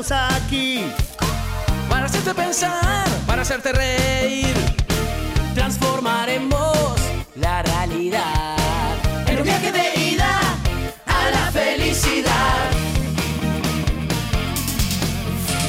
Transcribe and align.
estamos 0.00 0.12
aquí. 0.36 0.84
Para 1.88 2.06
hacerte 2.06 2.34
pensar, 2.34 3.06
para 3.26 3.42
hacerte 3.42 3.72
reír, 3.72 4.54
transformaremos 5.54 6.98
la 7.36 7.62
realidad 7.62 8.56
en 9.28 9.38
un 9.38 9.44
viaje 9.44 9.70
de 9.70 10.00
ida 10.00 10.40
a 11.06 11.30
la 11.30 11.52
felicidad. 11.52 12.70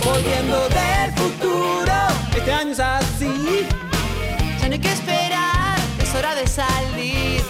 Volviendo 0.03 0.69
del 0.69 1.11
futuro, 1.13 1.93
este 2.35 2.51
año 2.51 2.71
es 2.71 2.79
así. 2.79 3.67
Ya 4.59 4.67
no 4.67 4.73
hay 4.73 4.79
que 4.79 4.91
esperar, 4.91 5.77
es 6.01 6.15
hora 6.15 6.33
de 6.33 6.47
salir. 6.47 7.43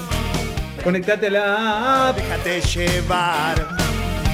Conectate 0.83 1.27
a 1.27 1.31
la 1.31 2.09
app. 2.09 2.17
Déjate 2.17 2.61
llevar. 2.61 3.55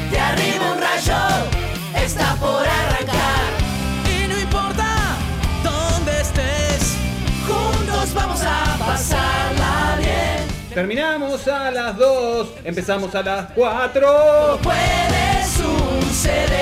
De 0.09 0.19
arriba 0.19 0.71
un 0.73 0.81
rayo 0.81 1.60
está 2.03 2.35
por 2.35 2.65
arrancar. 2.67 3.51
Y 4.05 4.27
no 4.27 4.39
importa 4.39 5.17
dónde 5.63 6.21
estés, 6.21 6.97
juntos 7.47 8.13
vamos 8.13 8.41
a 8.43 8.77
pasarla 8.79 9.97
bien. 9.97 10.47
Terminamos 10.73 11.47
a 11.47 11.71
las 11.71 11.97
2, 11.97 12.47
empezamos 12.63 13.13
a 13.15 13.21
las 13.21 13.51
4. 13.51 14.59
Puede 14.63 15.45
suceder 15.45 16.59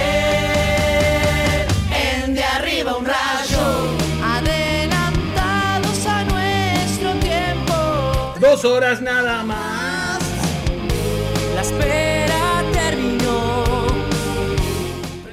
en 1.94 2.34
de 2.36 2.44
arriba 2.44 2.96
un 2.98 3.06
rayo. 3.06 3.96
Adelantados 4.24 6.06
a 6.06 6.24
nuestro 6.24 7.14
tiempo. 7.20 8.34
Dos 8.40 8.66
horas 8.66 9.02
nada 9.02 9.44
más. 9.44 10.20
La 11.56 11.62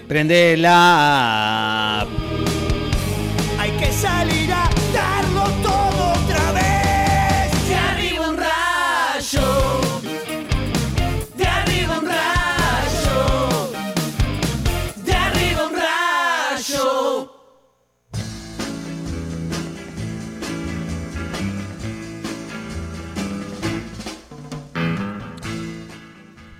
Prende 0.06 0.54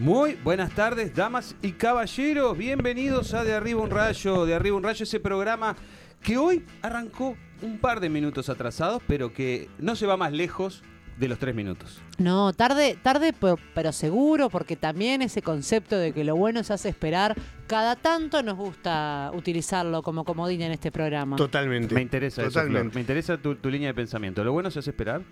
Muy 0.07 0.35
buenas 0.45 0.71
tardes, 0.71 1.13
damas 1.17 1.57
y 1.63 1.73
caballeros. 1.73 2.57
Bienvenidos 2.57 3.35
a 3.35 3.43
De 3.43 3.53
Arriba 3.55 3.83
un 3.83 3.91
Rayo. 3.91 4.47
De 4.47 4.55
Arriba 4.55 4.77
un 4.77 4.85
Rayo, 4.85 5.03
ese 5.03 5.19
programa 5.19 5.75
que 6.23 6.39
hoy 6.39 6.65
arrancó 6.81 7.37
un 7.61 7.79
par 7.79 7.99
de 7.99 8.09
minutos 8.09 8.49
atrasados, 8.49 9.03
pero 9.09 9.33
que 9.33 9.69
no 9.81 9.97
se 9.97 10.07
va 10.07 10.17
más 10.17 10.33
lejos 10.33 10.85
de 11.19 11.27
los 11.27 11.41
tres 11.41 11.57
minutos. 11.57 12.01
No, 12.19 12.53
tarde, 12.53 12.97
tarde, 13.03 13.33
pero, 13.33 13.59
pero 13.75 13.91
seguro, 13.91 14.49
porque 14.49 14.77
también 14.77 15.23
ese 15.23 15.43
concepto 15.43 15.99
de 15.99 16.13
que 16.13 16.23
lo 16.23 16.37
bueno 16.37 16.63
se 16.63 16.73
hace 16.73 16.89
esperar, 16.89 17.35
cada 17.67 17.97
tanto 17.97 18.45
nos 18.45 18.57
gusta 18.57 19.33
utilizarlo 19.35 20.05
como 20.05 20.25
comodín 20.25 20.63
en 20.63 20.71
este 20.71 20.93
programa. 20.93 21.35
Totalmente. 21.35 21.97
Me 21.97 22.03
interesa 22.03 22.43
eso, 22.43 22.53
Flor. 22.53 22.67
Totalmente. 22.67 22.95
Me 22.95 23.01
interesa 23.01 23.39
tu, 23.39 23.57
tu 23.57 23.69
línea 23.69 23.89
de 23.89 23.95
pensamiento. 23.95 24.45
¿Lo 24.45 24.53
bueno 24.53 24.71
se 24.71 24.79
hace 24.79 24.91
esperar? 24.91 25.23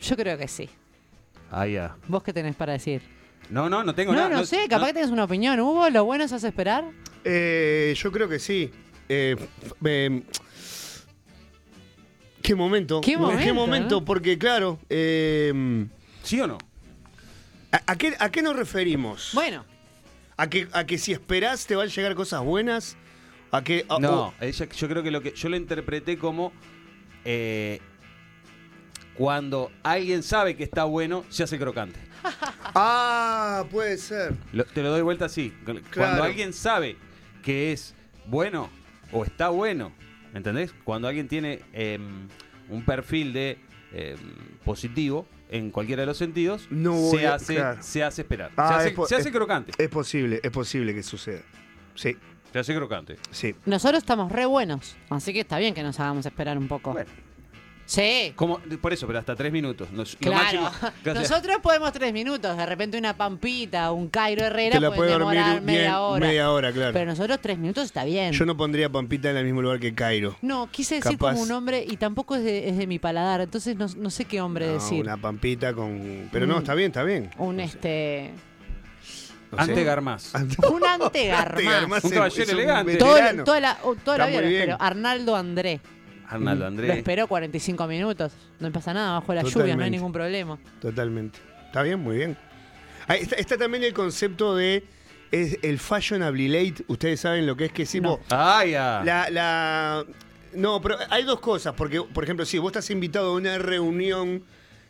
Yo 0.00 0.16
creo 0.16 0.38
que 0.38 0.48
sí. 0.48 0.70
Ah, 1.50 1.66
ya. 1.66 1.96
¿Vos 2.08 2.22
qué 2.22 2.32
tenés 2.32 2.56
para 2.56 2.72
decir? 2.72 3.02
No, 3.50 3.68
no, 3.68 3.84
no 3.84 3.94
tengo 3.94 4.12
No, 4.12 4.20
nada. 4.28 4.36
no 4.40 4.44
sé, 4.46 4.66
capaz 4.68 4.88
que 4.88 4.94
tenés 4.94 5.10
una 5.10 5.24
opinión. 5.24 5.58
¿Hubo? 5.60 5.88
¿Lo 5.90 6.04
bueno 6.04 6.26
se 6.28 6.34
hace 6.36 6.48
esperar? 6.48 6.84
Eh, 7.24 7.94
yo 7.96 8.10
creo 8.12 8.28
que 8.28 8.38
sí. 8.38 8.70
Eh, 9.08 9.36
eh, 9.84 10.22
¿Qué 12.42 12.54
momento? 12.54 13.00
¿Qué 13.00 13.16
momento, 13.16 13.54
momento? 13.54 14.00
no? 14.00 14.04
Porque, 14.04 14.38
claro, 14.38 14.78
eh, 14.90 15.86
¿Sí 16.22 16.40
o 16.40 16.46
no? 16.46 16.58
¿a, 17.72 17.80
a 17.92 17.96
qué, 17.96 18.14
a 18.18 18.30
qué 18.30 18.42
nos 18.42 18.54
referimos? 18.56 19.30
Bueno, 19.34 19.64
¿A 20.36 20.48
que, 20.50 20.68
¿A 20.72 20.84
que 20.84 20.98
si 20.98 21.12
esperás 21.12 21.66
te 21.66 21.76
van 21.76 21.88
a 21.88 21.90
llegar 21.90 22.14
cosas 22.14 22.42
buenas? 22.42 22.96
¿A 23.52 23.62
que, 23.62 23.86
a- 23.88 23.98
No, 24.00 24.34
ella- 24.40 24.68
yo 24.68 24.88
creo 24.88 25.02
que 25.02 25.10
lo 25.10 25.22
que 25.22 25.32
yo 25.32 25.48
lo 25.48 25.56
interpreté 25.56 26.18
como 26.18 26.52
eh, 27.24 27.78
cuando 29.14 29.70
alguien 29.82 30.22
sabe 30.22 30.56
que 30.56 30.64
está 30.64 30.84
bueno, 30.84 31.24
se 31.30 31.44
hace 31.44 31.56
crocante. 31.58 32.00
Ah, 32.76 33.64
puede 33.70 33.96
ser. 33.98 34.34
Lo- 34.52 34.64
te 34.64 34.82
lo 34.82 34.90
doy 34.90 35.02
vuelta 35.02 35.26
así. 35.26 35.52
Cuando 35.64 35.82
Claro. 35.90 36.24
alguien 36.24 36.52
sabe 36.52 36.96
que 37.42 37.72
es 37.72 37.94
bueno 38.26 38.68
o 39.12 39.24
está 39.24 39.48
bueno, 39.50 39.92
¿entendés? 40.34 40.74
Cuando 40.84 41.06
alguien 41.08 41.28
tiene 41.28 41.60
em, 41.72 42.28
un 42.68 42.84
perfil 42.84 43.32
de 43.32 43.58
em, 43.92 44.16
positivo 44.64 45.26
en 45.50 45.70
cualquiera 45.70 46.00
de 46.02 46.06
los 46.06 46.16
sentidos, 46.18 46.66
No 46.70 46.92
voy 46.94 47.18
se, 47.18 47.26
a- 47.28 47.34
hace, 47.34 47.54
claro. 47.54 47.82
se 47.82 48.02
hace 48.02 48.22
esperar. 48.22 48.50
Ah, 48.56 48.68
se 48.68 48.74
hace, 48.74 48.88
es 48.88 48.94
po- 48.94 49.06
se 49.06 49.14
hace 49.16 49.28
es- 49.28 49.34
crocante. 49.34 49.72
Es 49.78 49.88
posible, 49.88 50.40
es 50.42 50.50
posible 50.50 50.94
que 50.94 51.02
suceda. 51.04 51.42
Sí, 51.94 52.16
Se 52.52 52.58
hace 52.58 52.74
crocante. 52.74 53.16
sí. 53.30 53.54
nosotros 53.66 53.98
estamos 54.02 54.32
re 54.32 54.46
buenos, 54.46 54.96
así 55.10 55.32
que 55.32 55.40
está 55.40 55.58
bien 55.58 55.74
que 55.74 55.82
nos 55.84 56.00
hagamos 56.00 56.26
esperar 56.26 56.58
un 56.58 56.66
poco. 56.66 56.92
Bueno, 56.92 57.08
Sí, 57.86 58.32
como, 58.34 58.60
por 58.80 58.94
eso, 58.94 59.06
pero 59.06 59.18
hasta 59.18 59.36
tres 59.36 59.52
minutos. 59.52 59.90
Nos- 59.90 60.16
claro. 60.16 60.70
Nosotros 61.04 61.58
podemos 61.62 61.92
tres 61.92 62.14
minutos, 62.14 62.56
de 62.56 62.64
repente 62.64 62.96
una 62.96 63.14
pampita, 63.14 63.92
un 63.92 64.08
Cairo 64.08 64.42
Herrera 64.44 64.80
la 64.80 64.90
puede 64.90 65.12
demorar 65.12 65.50
bien- 65.60 65.64
media 65.66 66.00
hora. 66.00 66.26
media 66.26 66.50
hora, 66.50 66.72
claro. 66.72 66.92
Pero 66.94 67.04
nosotros 67.10 67.38
tres 67.42 67.58
minutos 67.58 67.84
está 67.84 68.04
bien. 68.04 68.32
Yo 68.32 68.46
no 68.46 68.56
pondría 68.56 68.88
Pampita 68.88 69.30
en 69.30 69.36
el 69.36 69.44
mismo 69.44 69.60
lugar 69.60 69.80
que 69.80 69.94
Cairo. 69.94 70.34
No, 70.40 70.70
quise 70.70 70.94
decir 70.96 71.12
Capaz- 71.18 71.32
como 71.32 71.42
un 71.42 71.52
hombre 71.52 71.84
y 71.86 71.98
tampoco 71.98 72.36
es 72.36 72.44
de, 72.44 72.70
es 72.70 72.78
de 72.78 72.86
mi 72.86 72.98
paladar, 72.98 73.42
entonces 73.42 73.76
no, 73.76 73.86
no 73.98 74.08
sé 74.08 74.24
qué 74.24 74.40
hombre 74.40 74.66
No, 74.66 74.72
decir. 74.74 75.02
Una 75.02 75.18
Pampita 75.18 75.74
con... 75.74 76.28
Pero 76.32 76.46
no, 76.46 76.58
está 76.58 76.74
bien, 76.74 76.86
está 76.90 77.02
bien. 77.04 77.30
Un 77.36 77.60
este. 77.60 78.30
No 79.52 79.58
sé. 79.58 79.62
Ante 79.70 79.84
Garmaz. 79.84 80.32
Un 80.72 80.84
antegarmás. 80.86 82.02
Un 82.02 82.10
caballero 82.10 82.50
elegante. 82.50 82.96
Todo, 82.96 83.18
toda 83.44 83.60
la, 83.60 83.78
toda 84.04 84.18
la 84.18 84.26
vida 84.26 84.40
espero. 84.40 84.76
Arnaldo 84.80 85.36
André. 85.36 85.80
Arnaldo 86.28 86.62
Lo 86.64 86.68
Andrés. 86.68 86.96
esperó 86.96 87.26
45 87.26 87.86
minutos. 87.86 88.32
No 88.60 88.70
pasa 88.72 88.92
nada, 88.94 89.12
bajo 89.20 89.34
la 89.34 89.42
lluvia, 89.42 89.52
no 89.52 89.58
hay 89.62 89.66
Totalmente. 89.70 89.90
ningún 89.96 90.12
problema. 90.12 90.58
Totalmente. 90.80 91.38
Está 91.66 91.82
bien, 91.82 92.00
muy 92.00 92.16
bien. 92.16 92.36
Ah, 93.08 93.16
está, 93.16 93.36
está 93.36 93.56
también 93.58 93.84
el 93.84 93.92
concepto 93.92 94.56
de 94.56 94.84
es 95.30 95.58
el 95.62 95.78
fashionably 95.78 96.48
late. 96.48 96.84
Ustedes 96.88 97.20
saben 97.20 97.46
lo 97.46 97.56
que 97.56 97.66
es 97.66 97.72
que 97.72 97.84
si 97.86 98.00
No. 98.00 98.10
vos- 98.16 98.20
Ah, 98.30 98.64
ya. 98.64 99.02
la, 99.04 99.28
la- 99.30 100.04
No, 100.54 100.80
pero 100.80 100.96
hay 101.10 101.24
dos 101.24 101.40
cosas. 101.40 101.74
Porque, 101.74 102.00
por 102.00 102.22
ejemplo, 102.24 102.44
si 102.46 102.58
vos 102.58 102.68
estás 102.70 102.88
invitado 102.90 103.30
a 103.30 103.34
una 103.34 103.58
reunión 103.58 104.44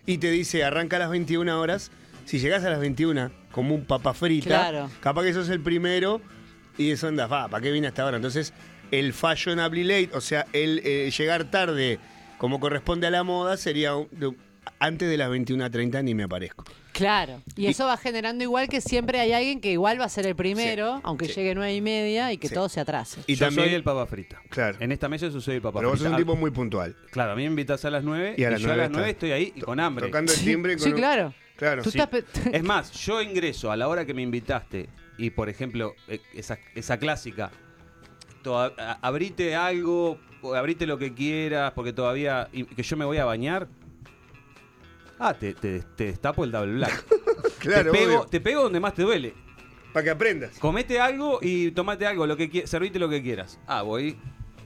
y 0.06 0.18
te 0.18 0.30
dice 0.30 0.62
arranca 0.62 0.96
a 0.96 0.98
las 0.98 1.10
21 1.10 1.58
horas, 1.58 1.90
si 2.26 2.38
llegás 2.38 2.62
a 2.64 2.70
las 2.70 2.80
21 2.80 3.30
como 3.50 3.74
un 3.74 3.84
papa 3.86 4.12
frita, 4.12 4.46
Claro. 4.48 4.90
capaz 5.00 5.22
que 5.24 5.32
sos 5.32 5.48
el 5.48 5.60
primero 5.60 6.20
y 6.76 6.90
eso 6.90 7.08
anda, 7.08 7.26
va, 7.26 7.48
¿para 7.48 7.62
qué 7.62 7.70
vine 7.70 7.86
hasta 7.86 8.02
ahora? 8.02 8.16
Entonces, 8.18 8.52
el 8.98 9.12
fashionably 9.12 9.84
late, 9.84 10.10
o 10.14 10.20
sea, 10.20 10.46
el 10.52 10.80
eh, 10.84 11.10
llegar 11.16 11.50
tarde 11.50 11.98
como 12.38 12.60
corresponde 12.60 13.06
a 13.06 13.10
la 13.10 13.22
moda, 13.22 13.56
sería 13.56 13.94
un- 13.96 14.08
de- 14.10 14.32
antes 14.78 15.08
de 15.08 15.16
las 15.16 15.30
21.30 15.30 16.02
ni 16.02 16.14
me 16.14 16.24
aparezco. 16.24 16.64
Claro. 16.92 17.42
Y 17.56 17.66
eso 17.66 17.86
va 17.86 17.96
generando 17.96 18.44
igual 18.44 18.68
que 18.68 18.80
siempre 18.80 19.18
hay 19.18 19.32
alguien 19.32 19.60
que 19.60 19.72
igual 19.72 20.00
va 20.00 20.04
a 20.04 20.08
ser 20.08 20.26
el 20.26 20.36
primero, 20.36 20.96
Sí, 20.96 21.00
aunque 21.04 21.26
sí. 21.26 21.34
llegue 21.34 21.54
nueve 21.54 21.74
y 21.74 21.80
media 21.80 22.32
y 22.32 22.38
que 22.38 22.48
Sí. 22.48 22.54
todo 22.54 22.68
se 22.68 22.78
atrase. 22.80 23.20
Y 23.26 23.34
yo 23.34 23.46
también, 23.46 23.66
soy 23.68 23.74
el 23.74 23.82
papa 23.82 24.06
frita. 24.06 24.40
Claro. 24.48 24.76
En 24.80 24.92
esta 24.92 25.08
mesa 25.08 25.28
yo 25.28 25.40
soy 25.40 25.56
el 25.56 25.62
papa 25.62 25.80
pero 25.80 25.90
vos 25.90 25.98
sos 25.98 26.06
un 26.08 26.14
Ah, 26.14 26.16
tipo 26.16 26.36
muy 26.36 26.50
puntual. 26.52 26.94
Claro, 27.10 27.32
a 27.32 27.34
mí 27.34 27.42
me 27.42 27.48
invitas 27.48 27.84
a 27.84 27.90
las 27.90 28.04
9 28.04 28.34
Y 28.38 28.42
y, 28.42 28.44
a 28.44 28.50
las 28.50 28.60
yo 28.60 28.66
a 28.68 28.74
9 28.76 28.82
las 28.82 28.90
9 28.92 29.10
está. 29.10 29.26
estoy 29.26 29.32
ahí 29.32 29.52
y 29.56 29.60
con 29.60 29.80
hambre. 29.80 30.06
Tocando 30.06 30.32
el 30.32 30.40
timbre 30.44 30.76
con 30.76 30.84
Sí, 30.84 30.92
claro. 30.92 31.34
Claro. 31.56 31.82
Tú 31.82 31.90
Sí. 31.90 31.98
estás 31.98 32.10
pe- 32.22 32.24
Es 32.56 32.62
más, 32.62 32.92
yo 32.92 33.20
ingreso 33.22 33.70
a 33.72 33.76
la 33.76 33.88
hora 33.88 34.04
que 34.04 34.14
me 34.14 34.22
invitaste 34.22 34.88
y, 35.18 35.30
por 35.30 35.48
ejemplo, 35.48 35.94
eh, 36.08 36.20
esa, 36.34 36.58
esa 36.76 36.96
clásica, 36.98 37.50
abrite 38.52 39.54
algo, 39.56 40.18
abrite 40.54 40.86
lo 40.86 40.98
que 40.98 41.14
quieras, 41.14 41.72
porque 41.72 41.92
todavía, 41.92 42.48
y 42.52 42.64
que 42.64 42.82
yo 42.82 42.96
me 42.96 43.04
voy 43.04 43.18
a 43.18 43.24
bañar. 43.24 43.68
Ah, 45.18 45.32
te, 45.34 45.54
te, 45.54 45.80
te 45.80 46.04
destapo 46.06 46.44
el 46.44 46.52
double 46.52 46.74
black. 46.74 47.04
Claro, 47.58 47.92
te, 47.92 47.98
pego, 47.98 48.14
obvio. 48.18 48.26
te 48.28 48.40
pego 48.40 48.62
donde 48.64 48.78
más 48.80 48.92
te 48.92 49.02
duele. 49.02 49.32
Para 49.94 50.04
que 50.04 50.10
aprendas. 50.10 50.58
Comete 50.58 51.00
algo 51.00 51.38
y 51.40 51.70
tomate 51.70 52.06
algo, 52.06 52.26
lo 52.26 52.36
que 52.36 52.66
servite 52.66 52.98
lo 52.98 53.08
que 53.08 53.22
quieras. 53.22 53.58
Ah, 53.66 53.80
voy 53.80 54.18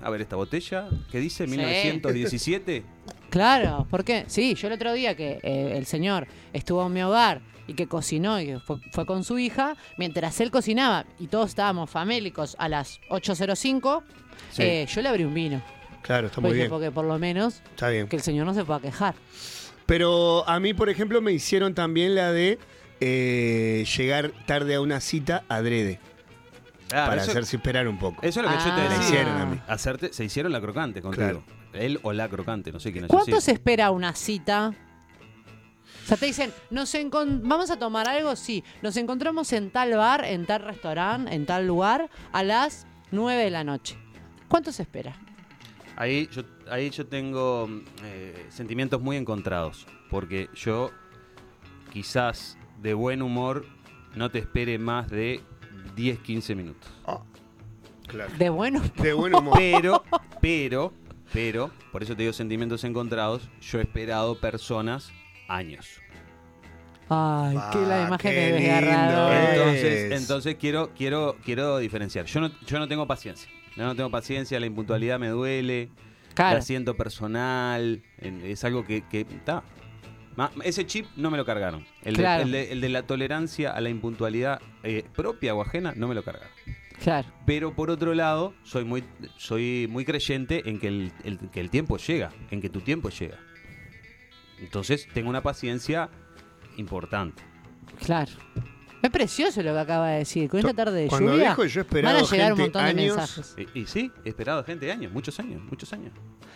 a 0.02 0.10
ver 0.10 0.20
esta 0.20 0.34
botella 0.34 0.88
que 1.10 1.20
dice 1.20 1.44
Sí. 1.44 1.50
1917. 1.52 2.84
Claro, 3.30 3.86
¿por 3.90 4.04
qué? 4.04 4.24
Sí, 4.28 4.54
yo 4.54 4.68
el 4.68 4.74
otro 4.74 4.92
día 4.92 5.14
que 5.14 5.38
eh, 5.42 5.74
el 5.76 5.84
señor 5.86 6.26
estuvo 6.52 6.86
en 6.86 6.92
mi 6.92 7.02
hogar 7.02 7.40
y 7.66 7.74
que 7.74 7.86
cocinó 7.86 8.40
y 8.40 8.46
que 8.46 8.58
fue, 8.60 8.76
fue 8.92 9.04
con 9.04 9.22
su 9.24 9.38
hija, 9.38 9.76
mientras 9.98 10.40
él 10.40 10.50
cocinaba 10.50 11.04
y 11.18 11.26
todos 11.26 11.50
estábamos 11.50 11.90
famélicos 11.90 12.56
a 12.58 12.68
las 12.68 13.00
8.05, 13.10 14.02
Sí. 14.50 14.62
eh, 14.62 14.86
yo 14.88 15.02
le 15.02 15.08
abrí 15.10 15.24
un 15.24 15.34
vino. 15.34 15.60
Claro, 16.02 16.28
está 16.28 16.36
Porque 16.36 16.40
muy 16.48 16.50
dije, 16.54 16.62
bien. 16.62 16.70
Porque 16.70 16.90
por 16.90 17.04
lo 17.04 17.18
menos 17.18 17.60
Está 17.70 17.88
bien. 17.90 18.08
que 18.08 18.16
el 18.16 18.22
señor 18.22 18.46
no 18.46 18.54
se 18.54 18.64
pueda 18.64 18.80
quejar. 18.80 19.14
Pero 19.84 20.48
a 20.48 20.58
mí, 20.60 20.72
por 20.74 20.88
ejemplo, 20.88 21.20
me 21.20 21.32
hicieron 21.32 21.74
también 21.74 22.14
la 22.14 22.32
de 22.32 22.58
eh, 23.00 23.84
llegar 23.96 24.32
tarde 24.46 24.74
a 24.76 24.80
una 24.80 25.00
cita 25.00 25.44
adrede. 25.48 26.00
Claro, 26.88 27.10
para 27.10 27.22
eso- 27.22 27.30
hacerse 27.32 27.56
esperar 27.56 27.86
un 27.88 27.98
poco. 27.98 28.22
Eso 28.22 28.40
es 28.40 28.46
lo 28.46 28.52
que 28.52 28.58
yo 28.58 28.64
te 28.64 28.70
Ah. 28.70 28.82
decía. 28.84 28.96
Me 28.98 29.04
hicieron 29.04 29.36
a 29.36 29.44
mí. 29.46 29.60
Hacerte, 29.68 30.12
se 30.12 30.24
hicieron 30.24 30.52
la 30.52 30.60
crocante 30.60 31.02
contigo. 31.02 31.42
Él 31.72 31.98
o 32.02 32.12
la 32.12 32.28
crocante, 32.28 32.72
no 32.72 32.80
sé 32.80 32.92
quién 32.92 33.04
es. 33.04 33.10
¿Cuánto 33.10 33.36
así. 33.36 33.46
se 33.46 33.52
espera 33.52 33.90
una 33.90 34.14
cita? 34.14 34.74
O 36.04 36.08
sea, 36.08 36.16
te 36.16 36.26
dicen, 36.26 36.52
nos 36.70 36.96
vamos 37.42 37.70
a 37.70 37.78
tomar 37.78 38.08
algo, 38.08 38.34
sí. 38.34 38.64
Nos 38.80 38.96
encontramos 38.96 39.52
en 39.52 39.70
tal 39.70 39.94
bar, 39.94 40.24
en 40.24 40.46
tal 40.46 40.62
restaurante, 40.62 41.34
en 41.34 41.44
tal 41.44 41.66
lugar, 41.66 42.08
a 42.32 42.42
las 42.42 42.86
9 43.10 43.44
de 43.44 43.50
la 43.50 43.64
noche. 43.64 43.98
¿Cuánto 44.48 44.72
se 44.72 44.82
espera? 44.82 45.14
Ahí 45.96 46.28
yo, 46.32 46.42
ahí 46.70 46.88
yo 46.90 47.06
tengo 47.06 47.68
eh, 48.04 48.46
sentimientos 48.48 49.02
muy 49.02 49.16
encontrados. 49.16 49.86
Porque 50.08 50.48
yo, 50.54 50.90
quizás 51.92 52.56
de 52.80 52.94
buen 52.94 53.20
humor, 53.20 53.66
no 54.14 54.30
te 54.30 54.38
espere 54.38 54.78
más 54.78 55.10
de 55.10 55.42
10, 55.94 56.20
15 56.20 56.54
minutos. 56.54 56.90
Claro. 58.06 58.32
De 58.38 58.48
bueno. 58.48 58.80
De 58.96 59.12
buen 59.12 59.34
humor. 59.34 59.54
Pero, 59.58 60.02
pero, 60.40 60.92
pero, 61.32 61.70
por 61.92 62.02
eso 62.02 62.14
te 62.16 62.22
digo 62.22 62.32
sentimientos 62.32 62.84
encontrados, 62.84 63.48
yo 63.60 63.78
he 63.78 63.82
esperado 63.82 64.38
personas 64.40 65.12
años. 65.48 66.00
Ay, 67.10 67.56
qué 67.72 67.78
la 67.80 68.04
Ah, 68.04 68.06
imagen 68.08 68.30
qué 68.32 68.36
de 68.38 68.58
lindo, 68.58 68.74
desgarrador. 68.74 69.32
eh. 69.32 69.48
Entonces, 69.54 70.12
Es. 70.12 70.20
entonces 70.22 70.56
quiero, 70.56 70.90
quiero, 70.94 71.36
quiero 71.44 71.78
diferenciar. 71.78 72.26
Yo 72.26 72.40
no, 72.40 72.50
yo 72.66 72.78
no 72.78 72.86
tengo 72.86 73.06
paciencia. 73.06 73.50
Yo 73.76 73.84
no 73.86 73.94
tengo 73.96 74.10
paciencia, 74.10 74.60
la 74.60 74.66
impuntualidad 74.66 75.18
me 75.18 75.28
duele, 75.28 75.88
Claro. 76.34 76.56
la 76.56 76.62
siento 76.62 76.96
personal, 76.96 78.02
es 78.18 78.62
algo 78.64 78.84
que 78.84 79.02
está. 79.12 79.62
ese 80.64 80.86
chip 80.86 81.06
no 81.16 81.30
me 81.30 81.36
lo 81.38 81.44
cargaron. 81.44 81.84
El, 82.04 82.14
de- 82.14 82.22
Claro. 82.22 82.42
el 82.42 82.52
de, 82.52 82.72
el 82.72 82.80
de 82.80 82.88
la 82.90 83.02
tolerancia 83.04 83.70
a 83.72 83.80
la 83.80 83.88
impuntualidad 83.88 84.60
eh, 84.82 85.04
propia 85.16 85.54
o 85.54 85.62
ajena 85.62 85.94
no 85.96 86.08
me 86.08 86.14
lo 86.14 86.22
cargaron. 86.22 86.50
Claro. 87.02 87.28
Pero 87.46 87.74
por 87.74 87.90
otro 87.90 88.12
lado, 88.14 88.54
soy 88.64 88.84
muy, 88.84 89.04
soy 89.36 89.86
muy 89.88 90.04
creyente 90.04 90.68
en 90.68 90.78
que 90.80 90.88
el, 90.88 91.12
el- 91.24 91.38
que 91.50 91.60
el 91.60 91.70
tiempo 91.70 91.96
llega, 91.96 92.30
en 92.50 92.60
que 92.60 92.68
tu 92.68 92.80
tiempo 92.80 93.08
llega. 93.10 93.38
Entonces 94.60 95.06
tengo 95.14 95.30
una 95.30 95.42
paciencia 95.42 96.10
importante. 96.76 97.42
Claro. 98.04 98.32
Es 99.00 99.10
precioso 99.10 99.62
lo 99.62 99.72
que 99.74 99.78
acaba 99.78 100.08
de 100.10 100.18
decir. 100.18 100.50
Con 100.50 100.58
esta 100.58 100.74
tarde 100.74 101.02
de 101.02 101.06
Cuando 101.08 101.32
lluvia 101.32 101.50
dijo 101.50 101.64
yo 101.66 101.80
he 101.80 101.84
esperado 101.84 102.16
van 102.16 102.24
a 102.24 102.28
llegar 102.28 102.52
un 102.54 102.58
montón 102.58 102.82
de 102.82 102.88
años 102.90 103.16
mensajes. 103.16 103.56
Y, 103.74 103.80
y 103.82 103.86
sí, 103.86 104.10
he 104.24 104.28
esperado 104.30 104.64
gente 104.64 104.86
de 104.86 104.92
años, 104.92 105.12
muchos 105.12 105.38
años, 105.38 105.62
muchos 105.62 105.92
años. 105.92 106.12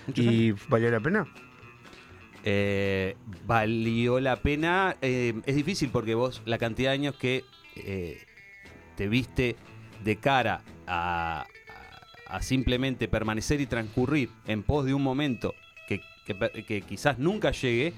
muchos 0.09 0.27
años. 0.27 0.35
¿Y 0.35 0.51
valió 0.69 0.91
la 0.91 0.99
pena? 0.99 1.27
Eh, 2.45 3.17
valió 3.47 4.19
la 4.19 4.37
pena. 4.37 4.97
eh, 5.01 5.35
es 5.47 5.55
difícil 5.55 5.91
porque 5.91 6.15
vos, 6.17 6.43
la 6.45 6.59
cantidad 6.59 6.91
de 6.91 6.95
años 6.95 7.15
que 7.15 7.45
eh, 7.77 8.21
te 8.97 9.09
viste 9.09 9.55
de 10.05 10.17
cara 10.17 10.61
a, 10.87 11.45
simplemente 12.41 13.09
permanecer 13.09 13.61
y 13.61 13.67
transcurrir 13.67 14.31
en 14.47 14.63
pos 14.63 14.85
de 14.87 14.95
un 14.95 15.03
momento 15.03 15.55
que, 15.87 16.01
que 16.67 16.83
quizás 16.83 17.19
nunca 17.19 17.51
llegue, 17.51 17.93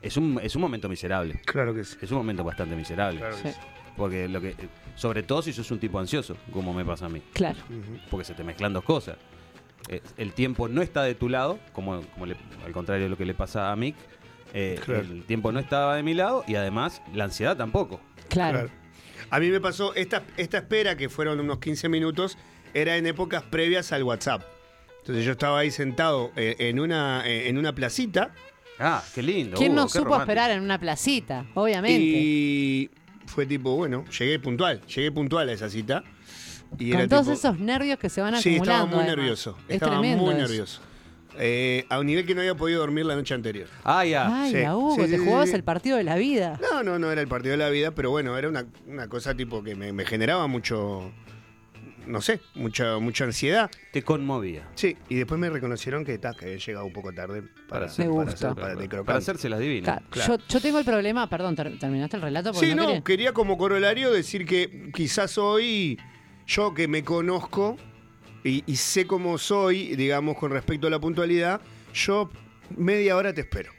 es 0.00 0.16
un, 0.16 0.38
es 0.42 0.54
un 0.54 0.62
momento 0.62 0.88
miserable. 0.88 1.40
Claro 1.44 1.74
que 1.74 1.84
sí. 1.84 1.96
Es 2.00 2.10
un 2.10 2.18
momento 2.18 2.44
bastante 2.44 2.76
miserable. 2.76 3.18
Claro 3.20 3.36
que 3.36 3.42
Sí. 3.42 3.54
sí. 3.54 3.60
Porque 3.96 4.26
lo 4.28 4.40
que. 4.40 4.54
Sobre 4.94 5.22
todo 5.22 5.42
si 5.42 5.52
sos 5.52 5.70
un 5.70 5.78
tipo 5.78 5.98
ansioso, 5.98 6.36
como 6.52 6.72
me 6.72 6.84
pasa 6.84 7.06
a 7.06 7.08
mí. 7.10 7.20
Claro. 7.34 7.58
Porque 8.10 8.24
se 8.24 8.32
te 8.34 8.42
mezclan 8.42 8.72
dos 8.72 8.84
cosas. 8.84 9.16
Eh, 9.88 10.00
el 10.16 10.32
tiempo 10.32 10.66
no 10.68 10.80
está 10.80 11.02
de 11.02 11.14
tu 11.14 11.28
lado, 11.28 11.58
como, 11.72 12.00
como 12.14 12.24
le- 12.26 12.36
al 12.64 12.72
contrario 12.72 13.04
de 13.04 13.10
lo 13.10 13.16
que 13.18 13.26
le 13.26 13.34
pasa 13.34 13.70
a 13.70 13.76
Mick. 13.76 13.96
Eh, 14.54 14.80
Claro. 14.84 15.00
El 15.02 15.24
tiempo 15.24 15.50
no 15.52 15.58
estaba 15.60 15.96
de 15.96 16.02
mi 16.02 16.14
lado 16.14 16.44
y 16.46 16.54
además 16.54 17.02
la 17.12 17.24
ansiedad 17.24 17.56
tampoco. 17.56 18.00
Claro. 18.28 18.60
Claro. 18.60 18.70
A 19.32 19.40
mí 19.40 19.48
me 19.48 19.60
pasó, 19.60 19.94
esta, 19.94 20.22
esta 20.36 20.58
espera, 20.58 20.96
que 20.96 21.08
fueron 21.08 21.40
unos 21.40 21.58
15 21.58 21.88
minutos, 21.88 22.36
era 22.74 22.96
en 22.96 23.06
épocas 23.06 23.42
previas 23.42 23.90
al 23.92 24.02
WhatsApp. 24.02 24.42
Entonces 25.00 25.24
yo 25.24 25.32
estaba 25.32 25.58
ahí 25.58 25.70
sentado 25.70 26.30
eh, 26.36 26.54
en, 26.60 26.78
una, 26.78 27.26
eh, 27.26 27.48
en 27.48 27.58
una 27.58 27.74
placita 27.74 28.32
Ah, 28.78 29.02
qué 29.14 29.22
lindo. 29.22 29.56
¿Quién 29.56 29.72
Hugo, 29.72 29.80
no 29.82 29.86
qué 29.86 29.92
supo 29.92 30.04
romántico. 30.04 30.22
esperar 30.32 30.50
en 30.50 30.62
una 30.62 30.78
placita? 30.78 31.46
Obviamente. 31.54 32.00
y 32.00 32.90
fue 33.26 33.46
tipo, 33.46 33.76
bueno, 33.76 34.04
llegué 34.18 34.38
puntual, 34.38 34.80
llegué 34.86 35.12
puntual 35.12 35.48
a 35.48 35.52
esa 35.52 35.68
cita. 35.68 36.02
Y 36.78 36.90
Con 36.90 37.00
era 37.00 37.08
todos 37.08 37.22
tipo- 37.26 37.34
esos 37.34 37.58
nervios 37.58 37.98
que 37.98 38.08
se 38.08 38.20
van 38.22 38.36
Sí, 38.40 38.56
estaba 38.56 38.78
acumulando. 38.80 38.96
muy 38.96 39.04
además. 39.04 39.16
nervioso. 39.16 39.58
Es 39.68 39.74
estaba 39.74 39.96
muy 39.98 40.08
eso. 40.08 40.32
nervioso. 40.38 40.80
Eh, 41.38 41.86
a 41.88 41.98
un 41.98 42.06
nivel 42.06 42.26
que 42.26 42.34
no 42.34 42.40
había 42.42 42.54
podido 42.54 42.80
dormir 42.80 43.06
la 43.06 43.14
noche 43.16 43.32
anterior. 43.34 43.66
Ah, 43.84 44.04
ya. 44.04 44.42
Ay, 44.42 44.50
Sí, 44.52 44.62
a 44.64 44.76
Hugo, 44.76 44.94
sí, 44.96 45.10
te 45.10 45.18
sí, 45.18 45.24
jugabas 45.24 45.48
sí. 45.48 45.54
el 45.54 45.64
partido 45.64 45.96
de 45.96 46.04
la 46.04 46.16
vida. 46.16 46.58
No, 46.60 46.82
no, 46.82 46.98
no 46.98 47.10
era 47.10 47.20
el 47.20 47.28
partido 47.28 47.52
de 47.52 47.56
la 47.58 47.70
vida, 47.70 47.92
pero 47.92 48.10
bueno, 48.10 48.36
era 48.36 48.48
una, 48.48 48.66
una 48.86 49.08
cosa 49.08 49.34
tipo 49.34 49.62
que 49.62 49.74
me, 49.74 49.92
me 49.92 50.04
generaba 50.04 50.46
mucho, 50.46 51.10
no 52.06 52.20
sé, 52.20 52.40
mucha, 52.54 52.98
mucha 52.98 53.24
ansiedad. 53.24 53.70
Te 53.92 54.02
conmovía. 54.02 54.68
Sí, 54.74 54.96
y 55.08 55.14
después 55.14 55.40
me 55.40 55.48
reconocieron 55.48 56.04
que, 56.04 56.18
ta, 56.18 56.34
que 56.34 56.44
había 56.46 56.58
llegado 56.58 56.84
un 56.84 56.92
poco 56.92 57.12
tarde 57.14 57.42
para, 57.42 57.66
Para 57.68 57.86
hacer, 57.86 58.06
Me 58.08 58.14
para, 58.14 58.24
gusta. 58.30 58.50
hacer- 58.50 59.04
para 59.04 59.18
hacerse 59.18 59.48
las 59.48 59.60
divinas. 59.60 59.84
Claro, 59.84 60.06
claro. 60.10 60.36
Yo, 60.36 60.44
yo 60.48 60.60
tengo 60.60 60.78
el 60.80 60.84
problema, 60.84 61.28
perdón, 61.30 61.56
ter- 61.56 61.78
¿terminaste 61.78 62.16
el 62.16 62.22
relato? 62.22 62.52
Porque 62.52 62.66
Sí, 62.68 62.74
no, 62.74 62.86
quería- 62.86 63.00
quería 63.04 63.32
como 63.32 63.56
corolario 63.56 64.10
decir 64.12 64.44
que 64.44 64.90
quizás 64.94 65.38
hoy, 65.38 65.98
yo 66.46 66.74
que 66.74 66.88
me 66.88 67.02
conozco 67.04 67.76
y, 68.44 68.64
y 68.66 68.76
sé 68.76 69.06
cómo 69.06 69.38
soy, 69.38 69.94
digamos, 69.96 70.36
con 70.36 70.50
respecto 70.50 70.86
a 70.86 70.90
la 70.90 70.98
puntualidad, 70.98 71.60
yo 71.94 72.30
media 72.76 73.16
hora 73.16 73.32
te 73.32 73.42
espero. 73.42 73.72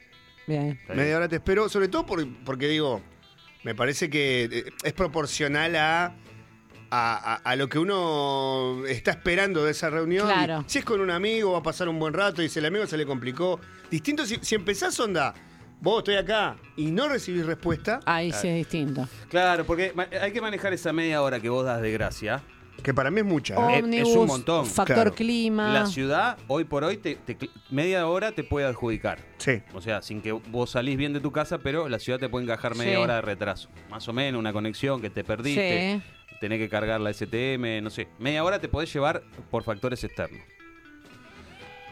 Bien. 0.48 0.80
Media 0.94 1.18
hora 1.18 1.28
te 1.30 1.36
espero, 1.38 1.70
sobre 1.70 1.88
todo 1.88 2.06
por- 2.06 2.28
porque 2.46 2.68
digo, 2.68 3.02
me 3.64 3.74
parece 3.76 4.10
que 4.10 4.44
eh, 4.52 4.66
es 4.84 4.94
proporcional 4.94 5.76
a, 5.76 6.06
a, 6.06 6.14
a- 6.92 7.36
a 7.36 7.56
lo 7.56 7.70
que 7.70 7.80
uno 7.80 8.84
está 8.88 9.12
esperando 9.12 9.64
de 9.66 9.72
esa 9.72 9.90
reunión. 9.90 10.28
Claro. 10.28 10.64
Si 10.68 10.80
es 10.80 10.86
con 10.86 11.02
un 11.02 11.12
amigo, 11.12 11.54
va 11.54 11.60
a 11.60 11.64
pasar 11.64 11.88
un 11.90 11.98
buen 12.00 12.14
rato 12.14 12.42
y 12.44 12.50
si 12.50 12.60
el 12.60 12.66
amigo 12.66 12.86
se 12.88 12.98
le 12.98 13.06
complicó. 13.06 13.60
Distinto 13.90 14.26
si, 14.26 14.38
si 14.42 14.56
empezás 14.56 15.00
onda, 15.00 15.34
vos 15.82 16.00
estoy 16.00 16.16
acá 16.16 16.58
y 16.76 16.92
no 16.92 17.08
recibís 17.08 17.46
respuesta, 17.46 18.00
Ahí 18.06 18.32
sí 18.32 18.48
es 18.48 18.56
distinto. 18.56 19.08
Claro, 19.30 19.66
porque 19.66 19.94
hay 20.22 20.32
que 20.32 20.42
manejar 20.42 20.74
esa 20.74 20.92
media 20.94 21.22
hora 21.22 21.40
que 21.40 21.50
vos 21.50 21.66
das 21.66 21.82
de 21.82 21.92
gracia. 21.92 22.42
Que 22.82 22.94
para 22.94 23.12
mí 23.12 23.20
es 23.20 23.26
mucha. 23.26 23.54
¿eh? 23.56 23.58
es 23.76 23.80
un 23.80 23.84
Ómnibus, 23.86 24.28
montón. 24.28 24.66
factor 24.66 24.96
Claro. 24.96 25.14
clima. 25.14 25.72
La 25.74 25.86
ciudad, 25.86 26.38
hoy 26.48 26.64
por 26.64 26.84
hoy, 26.84 26.98
te, 26.98 27.16
te 27.16 27.38
cl- 27.38 27.50
media 27.70 28.08
hora 28.08 28.32
te 28.32 28.44
puede 28.44 28.66
adjudicar. 28.66 29.20
Sí. 29.38 29.62
O 29.74 29.82
sea, 29.82 30.02
sin 30.02 30.22
que 30.22 30.32
vos 30.32 30.72
salís 30.72 30.98
bien 30.98 31.14
de 31.14 31.20
tu 31.20 31.32
casa, 31.32 31.60
pero 31.60 31.88
la 31.88 32.00
ciudad 32.00 32.20
te 32.20 32.28
puede 32.30 32.44
encajar 32.46 32.76
media 32.76 32.96
Sí. 32.96 33.02
hora 33.02 33.16
de 33.16 33.22
retraso. 33.22 33.70
Más 33.90 34.08
o 34.08 34.14
menos, 34.14 34.40
una 34.40 34.52
conexión 34.54 35.02
que 35.02 35.10
te 35.10 35.24
perdiste, 35.24 36.02
Sí. 36.02 36.36
tenés 36.42 36.60
que 36.60 36.68
cargar 36.70 37.00
la 37.00 37.12
STM, 37.14 37.82
no 37.82 37.90
sé. 37.90 38.08
Media 38.20 38.44
hora 38.44 38.60
te 38.60 38.68
podés 38.68 38.92
llevar 38.94 39.24
por 39.52 39.64
factores 39.64 40.04
externos. 40.04 40.42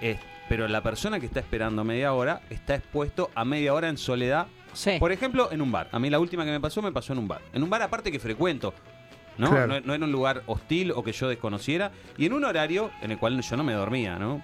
Eh, 0.01 0.17
pero 0.49 0.67
la 0.67 0.81
persona 0.81 1.19
que 1.19 1.25
está 1.25 1.39
esperando 1.39 1.83
media 1.83 2.13
hora 2.13 2.41
está 2.49 2.75
expuesto 2.75 3.29
a 3.35 3.45
media 3.45 3.73
hora 3.73 3.87
en 3.87 3.97
soledad. 3.97 4.47
Sí. 4.73 4.97
Por 4.99 5.11
ejemplo, 5.11 5.51
en 5.51 5.61
un 5.61 5.71
bar. 5.71 5.89
A 5.91 5.99
mí 5.99 6.09
la 6.09 6.19
última 6.19 6.43
que 6.45 6.51
me 6.51 6.59
pasó 6.59 6.81
me 6.81 6.91
pasó 6.91 7.13
en 7.13 7.19
un 7.19 7.27
bar. 7.27 7.41
En 7.53 7.61
un 7.61 7.69
bar 7.69 7.81
aparte 7.81 8.11
que 8.11 8.19
frecuento. 8.19 8.73
¿No? 9.37 9.49
Claro. 9.49 9.67
No, 9.67 9.79
no 9.81 9.93
era 9.93 10.05
un 10.05 10.11
lugar 10.11 10.43
hostil 10.47 10.91
o 10.91 11.03
que 11.03 11.11
yo 11.11 11.29
desconociera. 11.29 11.91
Y 12.17 12.25
en 12.25 12.33
un 12.33 12.43
horario 12.43 12.91
en 13.01 13.11
el 13.11 13.17
cual 13.17 13.41
yo 13.41 13.57
no 13.57 13.63
me 13.63 13.73
dormía, 13.73 14.17
¿no? 14.17 14.41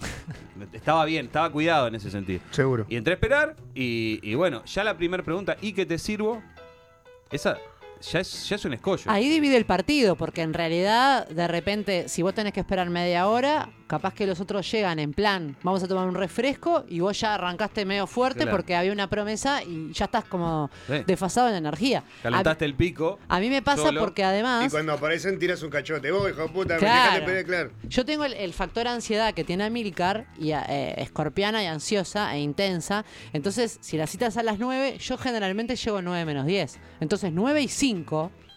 estaba 0.72 1.04
bien, 1.04 1.26
estaba 1.26 1.50
cuidado 1.50 1.88
en 1.88 1.94
ese 1.94 2.10
sentido. 2.10 2.40
Seguro. 2.50 2.86
Y 2.88 2.96
entré 2.96 3.12
a 3.12 3.16
esperar 3.16 3.56
y, 3.74 4.20
y 4.22 4.34
bueno, 4.34 4.64
ya 4.64 4.84
la 4.84 4.96
primera 4.96 5.22
pregunta, 5.22 5.56
¿y 5.60 5.72
qué 5.72 5.86
te 5.86 5.98
sirvo? 5.98 6.42
Esa 7.30 7.58
ya 8.00 8.20
es, 8.20 8.48
ya 8.48 8.56
es 8.56 8.64
un 8.64 8.74
escollo. 8.74 9.04
Ahí 9.10 9.28
divide 9.28 9.56
el 9.56 9.64
partido, 9.66 10.16
porque 10.16 10.42
en 10.42 10.54
realidad, 10.54 11.28
de 11.28 11.48
repente, 11.48 12.08
si 12.08 12.22
vos 12.22 12.34
tenés 12.34 12.52
que 12.52 12.60
esperar 12.60 12.88
media 12.90 13.28
hora, 13.28 13.70
capaz 13.86 14.12
que 14.12 14.26
los 14.26 14.38
otros 14.40 14.70
llegan 14.70 14.98
en 14.98 15.12
plan, 15.14 15.56
vamos 15.62 15.82
a 15.82 15.88
tomar 15.88 16.06
un 16.06 16.14
refresco 16.14 16.84
y 16.88 17.00
vos 17.00 17.18
ya 17.18 17.34
arrancaste 17.34 17.86
medio 17.86 18.06
fuerte 18.06 18.40
Claro. 18.42 18.52
porque 18.56 18.76
había 18.76 18.92
una 18.92 19.08
promesa 19.08 19.62
y 19.62 19.92
ya 19.94 20.04
estás 20.04 20.24
como 20.24 20.70
Sí. 20.86 20.92
desfasado 21.06 21.48
en 21.48 21.54
energía. 21.54 22.04
Calentaste 22.22 22.66
el 22.66 22.74
pico. 22.74 23.18
A, 23.28 23.36
a 23.36 23.40
mí 23.40 23.48
me 23.48 23.62
pasa 23.62 23.84
solo. 23.84 24.00
porque 24.00 24.22
Y 24.22 24.24
además... 24.26 24.70
cuando 24.70 24.92
aparecen 24.92 25.38
tiras 25.38 25.62
un 25.62 25.70
cachote. 25.70 26.10
Vos, 26.10 26.28
hijo 26.30 26.42
de 26.42 26.48
puta, 26.48 26.74
me 26.74 26.80
Claro. 26.80 27.02
dejaste 27.02 27.24
pelear, 27.26 27.44
claro. 27.46 27.70
Yo 27.88 28.04
tengo 28.04 28.24
el, 28.26 28.34
el 28.34 28.52
factor 28.52 28.86
ansiedad 28.88 29.32
que 29.32 29.44
tiene 29.44 29.64
Amilcar, 29.64 30.26
y 30.38 30.50
eh, 30.52 30.94
escorpiana 30.98 31.62
y 31.62 31.66
ansiosa 31.66 32.34
e 32.34 32.40
intensa. 32.40 33.06
Entonces, 33.32 33.78
si 33.80 33.96
la 33.96 34.06
cita 34.06 34.26
es 34.26 34.36
a 34.36 34.42
las 34.42 34.58
9, 34.58 34.98
yo 34.98 35.16
generalmente 35.16 35.76
llego 35.76 36.02
9 36.02 36.24
menos 36.26 36.44
10. 36.44 36.78
Entonces, 37.00 37.32
9 37.32 37.62
y 37.62 37.68
5, 37.68 37.87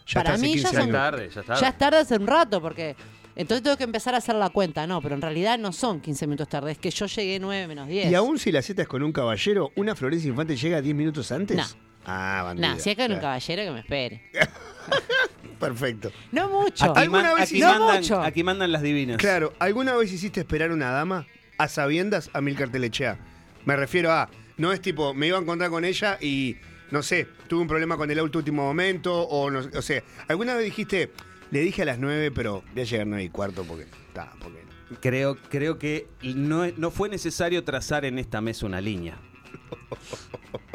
Ya 0.07 0.23
para 0.23 0.38
mí 0.38 0.53
15 0.53 0.63
ya 0.63 0.69
son 0.79 0.89
es 0.89 0.91
tarde, 0.91 1.29
ya 1.33 1.39
es 1.41 1.45
tarde. 1.47 1.61
ya 1.61 1.67
es 1.69 1.77
tarde 1.77 1.97
hace 2.00 2.15
un 2.15 2.27
rato, 2.27 2.61
porque 2.61 2.95
entonces 3.35 3.63
tengo 3.63 3.77
que 3.77 3.83
empezar 3.85 4.13
a 4.13 4.17
hacer 4.17 4.35
la 4.35 4.50
cuenta, 4.50 4.85
no, 4.88 5.01
pero 5.01 5.15
en 5.15 5.21
realidad 5.21 5.57
no 5.57 5.71
son 5.71 6.01
15 6.01 6.27
minutos 6.27 6.50
tarde, 6.50 6.71
es 6.73 6.77
que 6.77 6.89
yo 6.91 7.05
llegué 7.05 7.39
9 7.39 7.67
menos 7.67 7.88
10. 7.88 8.11
Y 8.11 8.15
aún 8.15 8.38
si 8.39 8.51
la 8.51 8.61
cita 8.61 8.81
es 8.81 8.88
con 8.88 9.03
un 9.03 9.11
caballero, 9.13 9.71
¿una 9.75 9.95
Florencia 9.95 10.27
Infante 10.29 10.55
llega 10.57 10.81
10 10.81 10.95
minutos 10.95 11.31
antes? 11.31 11.55
No. 11.57 11.63
Ah, 12.05 12.41
bandida. 12.43 12.69
Nah, 12.73 12.79
si 12.79 12.89
es 12.89 12.97
con 12.97 13.11
un 13.11 13.19
caballero 13.19 13.63
que 13.63 13.71
me 13.71 13.79
espere. 13.81 14.23
Perfecto. 15.59 16.11
No 16.31 16.50
mucho. 16.50 16.85
Aquí, 16.91 17.01
¿Alguna 17.01 17.23
man- 17.23 17.35
vez 17.35 17.43
aquí 17.51 17.59
No 17.59 17.67
mandan, 17.79 17.97
mucho. 18.01 18.21
aquí 18.21 18.43
mandan 18.43 18.71
las 18.71 18.81
divinas. 18.81 19.17
Claro, 19.17 19.53
¿alguna 19.59 19.95
vez 19.95 20.11
hiciste 20.11 20.39
esperar 20.39 20.71
una 20.71 20.89
dama 20.91 21.27
a 21.57 21.67
sabiendas 21.67 22.29
a 22.33 22.41
Milcar 22.41 22.69
Telechea? 22.69 23.19
Me 23.65 23.75
refiero 23.75 24.11
a, 24.11 24.29
no 24.57 24.71
es 24.73 24.81
tipo, 24.81 25.13
me 25.13 25.27
iba 25.27 25.38
a 25.38 25.41
encontrar 25.41 25.69
con 25.69 25.85
ella 25.85 26.17
y, 26.19 26.57
no 26.91 27.01
sé, 27.01 27.27
tuve 27.48 27.62
un 27.62 27.67
problema 27.67 27.98
con 27.98 28.12
el 28.12 28.19
auto 28.19 28.39
último 28.39 28.63
momento, 28.63 29.21
o 29.24 29.50
no 29.50 29.60
o 29.60 29.81
sea, 29.81 30.03
¿alguna 30.27 30.55
vez 30.55 30.65
dijiste, 30.65 31.12
Le 31.51 31.60
dije 31.62 31.81
a 31.81 31.86
las 31.86 32.00
9, 32.00 32.31
pero 32.31 32.63
voy 32.74 32.81
a 32.81 32.86
llegar 32.86 33.07
9 33.07 33.24
y 33.24 33.29
cuarto 33.29 33.63
porque. 33.63 33.83
Está, 33.83 34.31
porque. 34.39 34.62
Creo, 35.01 35.38
creo 35.50 35.79
que 35.79 36.07
no, 36.21 36.67
no 36.67 36.91
fue 36.91 37.10
necesario 37.10 37.63
trazar 37.63 38.05
en 38.05 38.19
esta 38.19 38.41
mesa 38.41 38.65
una 38.65 38.81
línea. 38.81 39.17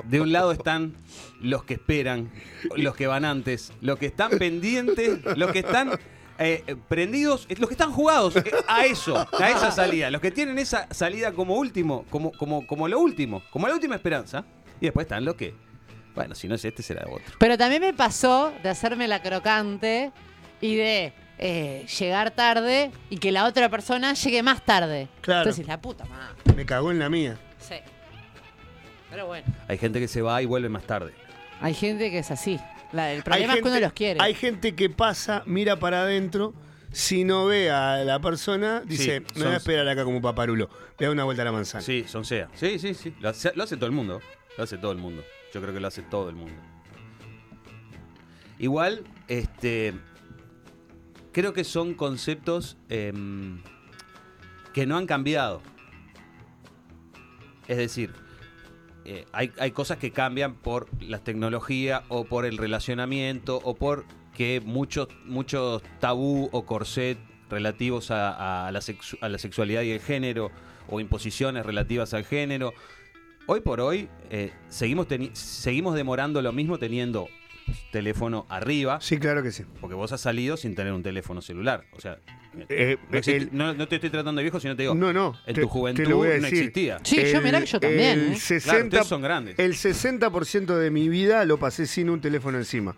De 0.04 0.20
un 0.20 0.32
lado 0.32 0.52
están 0.52 0.94
los 1.40 1.64
que 1.64 1.74
esperan, 1.74 2.30
los 2.76 2.94
que 2.94 3.06
van 3.06 3.24
antes, 3.24 3.72
los 3.80 3.98
que 3.98 4.06
están 4.06 4.30
pendientes, 4.38 5.20
los 5.36 5.50
que 5.50 5.60
están 5.60 5.98
eh, 6.38 6.76
prendidos, 6.88 7.46
eh, 7.48 7.56
los 7.58 7.68
que 7.68 7.74
están 7.74 7.92
jugados 7.92 8.36
eh, 8.36 8.44
a 8.68 8.84
eso, 8.86 9.16
a 9.38 9.50
esa 9.50 9.70
salida, 9.70 10.10
los 10.10 10.20
que 10.20 10.30
tienen 10.30 10.58
esa 10.58 10.86
salida 10.92 11.32
como 11.32 11.56
último, 11.56 12.04
como, 12.10 12.32
como, 12.32 12.66
como 12.66 12.88
lo 12.88 13.00
último, 13.00 13.42
como 13.50 13.68
la 13.68 13.74
última 13.74 13.96
esperanza. 13.96 14.44
Y 14.80 14.84
después 14.84 15.04
están 15.04 15.24
los 15.24 15.36
que, 15.36 15.54
bueno, 16.16 16.34
si 16.34 16.48
no 16.48 16.56
es 16.56 16.64
este, 16.64 16.82
será 16.82 17.02
otro. 17.08 17.22
Pero 17.38 17.56
también 17.56 17.80
me 17.82 17.92
pasó 17.94 18.52
de 18.62 18.68
hacerme 18.68 19.06
la 19.06 19.22
crocante 19.22 20.10
y 20.60 20.74
de 20.74 21.12
eh, 21.38 21.86
llegar 21.98 22.32
tarde 22.32 22.90
y 23.10 23.18
que 23.18 23.30
la 23.30 23.44
otra 23.44 23.68
persona 23.68 24.14
llegue 24.14 24.42
más 24.42 24.64
tarde. 24.64 25.06
Claro. 25.20 25.42
Entonces, 25.42 25.66
la 25.68 25.80
puta 25.80 26.04
madre. 26.06 26.34
Me 26.56 26.66
cagó 26.66 26.90
en 26.90 26.98
la 26.98 27.08
mía. 27.08 27.36
Sí. 27.60 27.76
Pero 29.10 29.26
bueno, 29.26 29.46
Hay 29.68 29.78
gente 29.78 30.00
que 30.00 30.08
se 30.08 30.20
va 30.22 30.42
y 30.42 30.46
vuelve 30.46 30.68
más 30.68 30.82
tarde. 30.84 31.12
hay 31.60 31.74
gente 31.74 32.10
que 32.10 32.18
es 32.18 32.30
así. 32.30 32.58
La- 32.92 33.12
el 33.12 33.22
problema 33.22 33.52
Hay 33.52 33.58
es 33.58 33.62
que 33.62 33.68
uno 33.68 33.80
los 33.80 33.92
quiere. 33.92 34.20
Hay 34.22 34.34
gente 34.34 34.74
que 34.74 34.90
pasa, 34.90 35.42
mira 35.46 35.76
para 35.78 36.02
adentro. 36.02 36.54
Si 36.92 37.24
no 37.24 37.44
ve 37.46 37.70
a 37.70 37.98
la 38.04 38.20
persona, 38.20 38.80
dice: 38.86 39.22
Sí, 39.26 39.38
Me 39.38 39.44
voy 39.46 39.54
a 39.54 39.56
esperar 39.58 39.86
acá 39.88 40.04
como 40.04 40.22
paparulo. 40.22 40.70
Le 40.98 41.06
da 41.06 41.12
una 41.12 41.24
vuelta 41.24 41.42
a 41.42 41.44
la 41.44 41.52
manzana. 41.52 41.82
Sí, 41.82 42.04
son 42.08 42.24
sea. 42.24 42.48
Sí, 42.54 42.78
sí, 42.78 42.94
sí. 42.94 43.14
Lo 43.20 43.28
hace, 43.28 43.52
lo 43.54 43.64
hace 43.64 43.76
todo 43.76 43.86
el 43.86 43.92
mundo. 43.92 44.20
Lo 44.56 44.64
hace 44.64 44.78
todo 44.78 44.92
el 44.92 44.98
mundo. 44.98 45.22
Yo 45.52 45.60
creo 45.60 45.72
que 45.72 45.80
lo 45.80 45.88
hace 45.88 46.02
todo 46.02 46.28
el 46.28 46.36
mundo. 46.36 46.60
Igual, 48.58 49.04
este. 49.28 49.94
Creo 51.32 51.52
que 51.52 51.64
son 51.64 51.94
conceptos 51.94 52.78
em, 52.88 53.62
que 54.72 54.86
no 54.86 54.96
han 54.96 55.06
cambiado. 55.06 55.60
Es 57.68 57.76
decir, 57.76 58.12
eh, 59.04 59.26
hay, 59.32 59.52
hay 59.58 59.70
cosas 59.72 59.98
que 59.98 60.12
cambian 60.12 60.54
por 60.54 60.88
la 61.02 61.18
tecnología 61.18 62.04
o 62.08 62.24
por 62.24 62.46
el 62.46 62.56
relacionamiento 62.56 63.60
o 63.62 63.74
por 63.74 64.06
que 64.36 64.60
muchos 64.64 65.08
muchos 65.24 65.82
tabú 65.98 66.48
o 66.52 66.66
corset 66.66 67.18
relativos 67.48 68.10
a, 68.10 68.70
la 68.72 68.80
a 69.20 69.28
la 69.28 69.38
sexualidad 69.38 69.82
y 69.82 69.92
el 69.92 70.00
género 70.00 70.50
o 70.88 71.00
imposiciones 71.00 71.64
relativas 71.64 72.14
al 72.14 72.24
género. 72.24 72.72
Hoy 73.46 73.60
por 73.60 73.80
hoy 73.80 74.08
eh, 74.30 74.52
seguimos, 74.68 75.06
seguimos 75.34 75.94
demorando 75.94 76.42
lo 76.42 76.52
mismo 76.52 76.78
teniendo 76.78 77.28
teléfono 77.90 78.46
arriba, 78.48 79.00
Sí, 79.00 79.18
claro 79.18 79.42
que 79.42 79.50
sí. 79.50 79.64
porque 79.80 79.94
vos 79.94 80.12
has 80.12 80.20
salido 80.20 80.56
sin 80.56 80.74
tener 80.74 80.92
un 80.92 81.02
teléfono 81.02 81.40
celular. 81.42 81.84
O 81.96 82.00
sea, 82.00 82.18
Eh, 82.68 82.96
no, 83.10 83.18
existe- 83.18 83.36
el- 83.36 83.48
no- 83.52 83.74
no 83.74 83.86
te 83.86 83.96
estoy 83.96 84.08
tratando 84.10 84.38
de 84.38 84.44
viejo, 84.44 84.58
sino 84.60 84.74
te 84.76 84.82
digo, 84.82 84.94
no, 84.94 85.12
no. 85.12 85.34
en 85.46 85.54
te- 85.54 85.60
tu 85.60 85.68
juventud 85.68 86.04
no 86.08 86.24
existía. 86.24 86.98
Sí, 87.02 87.20
yo 87.30 87.40
mirá 87.42 87.60
que 87.60 87.66
yo 87.66 87.78
también, 87.80 88.18
El 88.18 88.32
¿eh? 88.32 88.36
60, 88.36 88.88
Claro, 88.88 89.04
son 89.04 89.20
grandes. 89.22 89.58
El 89.58 89.74
60% 89.74 90.76
de 90.78 90.90
mi 90.90 91.08
vida 91.08 91.44
lo 91.44 91.58
pasé 91.58 91.86
sin 91.86 92.08
un 92.08 92.20
teléfono 92.20 92.56
encima. 92.58 92.96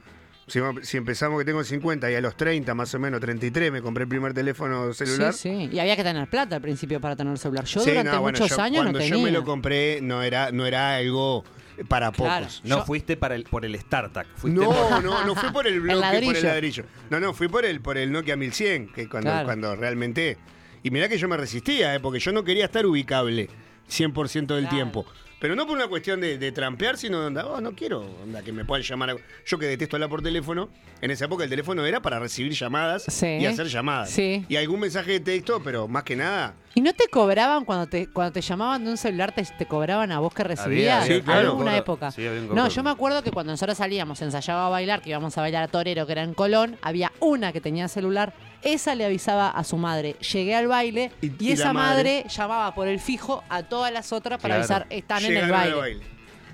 Si, 0.49 0.61
si 0.83 0.97
empezamos 0.97 1.39
que 1.39 1.45
tengo 1.45 1.63
50 1.63 2.11
y 2.11 2.15
a 2.15 2.21
los 2.21 2.37
30, 2.37 2.75
más 2.75 2.95
o 2.95 2.99
menos 2.99 3.21
33, 3.21 3.71
me 3.71 3.83
compré 3.83 4.03
el 4.05 4.09
primer 4.09 4.33
teléfono 4.35 4.93
celular. 4.95 5.33
Sí, 5.35 5.69
sí. 5.69 5.69
Y 5.73 5.79
había 5.79 5.95
que 5.97 6.03
tener 6.05 6.27
plata 6.29 6.57
al 6.57 6.63
principio 6.63 7.01
para 7.01 7.15
tener 7.17 7.37
celular. 7.39 7.65
Yo 7.65 7.81
Sí, 7.81 7.91
durante 7.91 8.13
no, 8.13 8.21
bueno, 8.23 8.39
muchos 8.39 8.57
yo- 8.57 8.63
años 8.63 8.77
no 8.79 8.83
cuando 8.85 8.99
tenía. 8.99 9.15
yo 9.17 9.23
me 9.23 9.31
lo 9.31 9.45
compré 9.45 10.01
no 10.01 10.23
era, 10.23 10.51
no 10.51 10.65
era 10.67 10.97
algo 10.97 11.45
para 11.89 12.11
Claro. 12.11 12.47
pocos. 12.47 12.61
No 12.65 12.79
Yo- 12.79 12.85
fuiste 12.87 13.17
para 13.17 13.35
el, 13.35 13.45
por 13.45 13.65
el 13.65 13.79
StarTAC. 13.79 14.27
Fuiste 14.37 14.59
No, 14.61 14.71
por- 14.71 15.05
no, 15.05 15.25
no 15.25 15.35
fui 15.37 15.51
por 15.51 15.67
el 15.67 15.75
El 15.75 15.81
bloque, 15.83 15.99
por 16.01 16.05
el 16.07 16.21
ladrillo. 16.23 16.43
ladrillo. 16.49 16.85
No, 17.11 17.21
no, 17.21 17.35
fui 17.35 17.49
por 17.49 17.65
el, 17.65 17.81
por 17.81 17.97
el 17.99 18.11
Nokia 18.11 18.37
1100, 18.37 18.89
que 18.93 19.09
cuando, 19.09 19.31
Claro. 19.31 19.45
cuando 19.47 19.77
realmente... 19.77 20.39
Y 20.83 20.91
mirá 20.91 21.09
que 21.09 21.19
yo 21.19 21.29
me 21.29 21.37
resistía, 21.37 21.95
eh, 21.95 22.01
porque 22.01 22.21
yo 22.21 22.33
no 22.33 22.43
quería 22.45 22.65
estar 22.65 22.87
ubicable 22.87 23.49
100% 23.89 24.55
del 24.55 24.65
Claro. 24.65 24.77
tiempo. 24.77 25.07
Pero 25.41 25.55
no 25.55 25.67
por 25.67 25.77
una 25.77 25.87
cuestión 25.87 26.21
de, 26.21 26.37
de 26.37 26.51
trampear, 26.51 26.97
sino 26.97 27.21
de 27.21 27.27
onda, 27.29 27.47
oh, 27.47 27.61
no 27.61 27.73
quiero 27.77 28.01
onda, 28.25 28.43
que 28.43 28.53
me 28.53 28.65
puedan 28.65 28.83
llamar. 28.83 29.11
a- 29.11 29.17
Yo 29.47 29.57
que 29.59 29.67
detesto 29.67 29.95
hablar 29.97 30.09
por 30.11 30.21
teléfono, 30.21 30.69
en 31.01 31.11
esa 31.13 31.27
época 31.27 31.45
el 31.45 31.51
teléfono 31.51 31.87
era 31.87 32.01
para 32.03 32.19
recibir 32.19 32.53
llamadas 32.55 33.05
Sí. 33.07 33.27
y 33.27 33.47
hacer 33.47 33.69
llamadas. 33.69 34.11
Sí. 34.11 34.45
Y 34.49 34.57
algún 34.57 34.81
mensaje 34.81 35.13
de 35.13 35.21
texto, 35.21 35.61
pero 35.63 35.87
más 35.87 36.03
que 36.03 36.17
nada... 36.17 36.55
¿Y 36.75 36.81
no 36.81 36.93
te 36.93 37.07
cobraban 37.09 37.65
cuando 37.65 37.87
te, 37.87 38.09
cuando 38.09 38.33
te 38.33 38.41
llamaban 38.41 38.85
de 38.85 38.91
un 38.93 38.97
celular, 38.97 39.33
te, 39.33 39.43
te 39.45 39.67
cobraban 39.67 40.11
a 40.13 40.19
vos 40.21 40.33
que 40.35 40.43
recibías? 40.45 41.05
había, 41.05 41.23
claro. 41.23 41.51
Alguna 41.51 41.77
época. 41.77 42.11
sí, 42.11 42.27
había 42.27 42.41
un 42.41 42.55
no, 42.55 42.69
yo 42.69 42.83
me 42.83 42.91
acuerdo 42.91 43.23
que 43.23 43.31
cuando 43.31 43.53
nosotros 43.53 43.79
salíamos, 43.79 44.21
ensayaba 44.23 44.67
a 44.67 44.71
bailar, 44.71 45.03
que 45.03 45.11
íbamos 45.11 45.37
a 45.39 45.41
bailar 45.41 45.63
a 45.65 45.69
Torero, 45.69 46.05
que 46.07 46.13
era 46.13 46.23
en 46.25 46.35
Colón, 46.35 46.77
había 46.83 47.13
una 47.21 47.53
que 47.53 47.61
tenía 47.61 47.87
celular, 47.89 48.33
esa 48.63 48.95
le 48.95 49.05
avisaba 49.05 49.49
a 49.51 49.65
su 49.65 49.77
madre. 49.77 50.17
Llegué 50.33 50.55
al 50.55 50.67
baile 50.69 51.11
Y- 51.21 51.27
y, 51.27 51.37
y 51.41 51.53
esa 51.53 51.73
madre- 51.73 52.23
madre 52.23 52.25
llamaba 52.29 52.75
por 52.75 52.89
el 52.89 52.99
fijo 53.01 53.43
a 53.49 53.63
todas 53.63 53.93
las 53.93 54.13
otras 54.13 54.41
para 54.41 54.57
Claro. 54.57 54.75
avisar, 54.75 54.87
están 54.91 55.25
en 55.25 55.37
el 55.37 55.51
baile. 55.51 56.01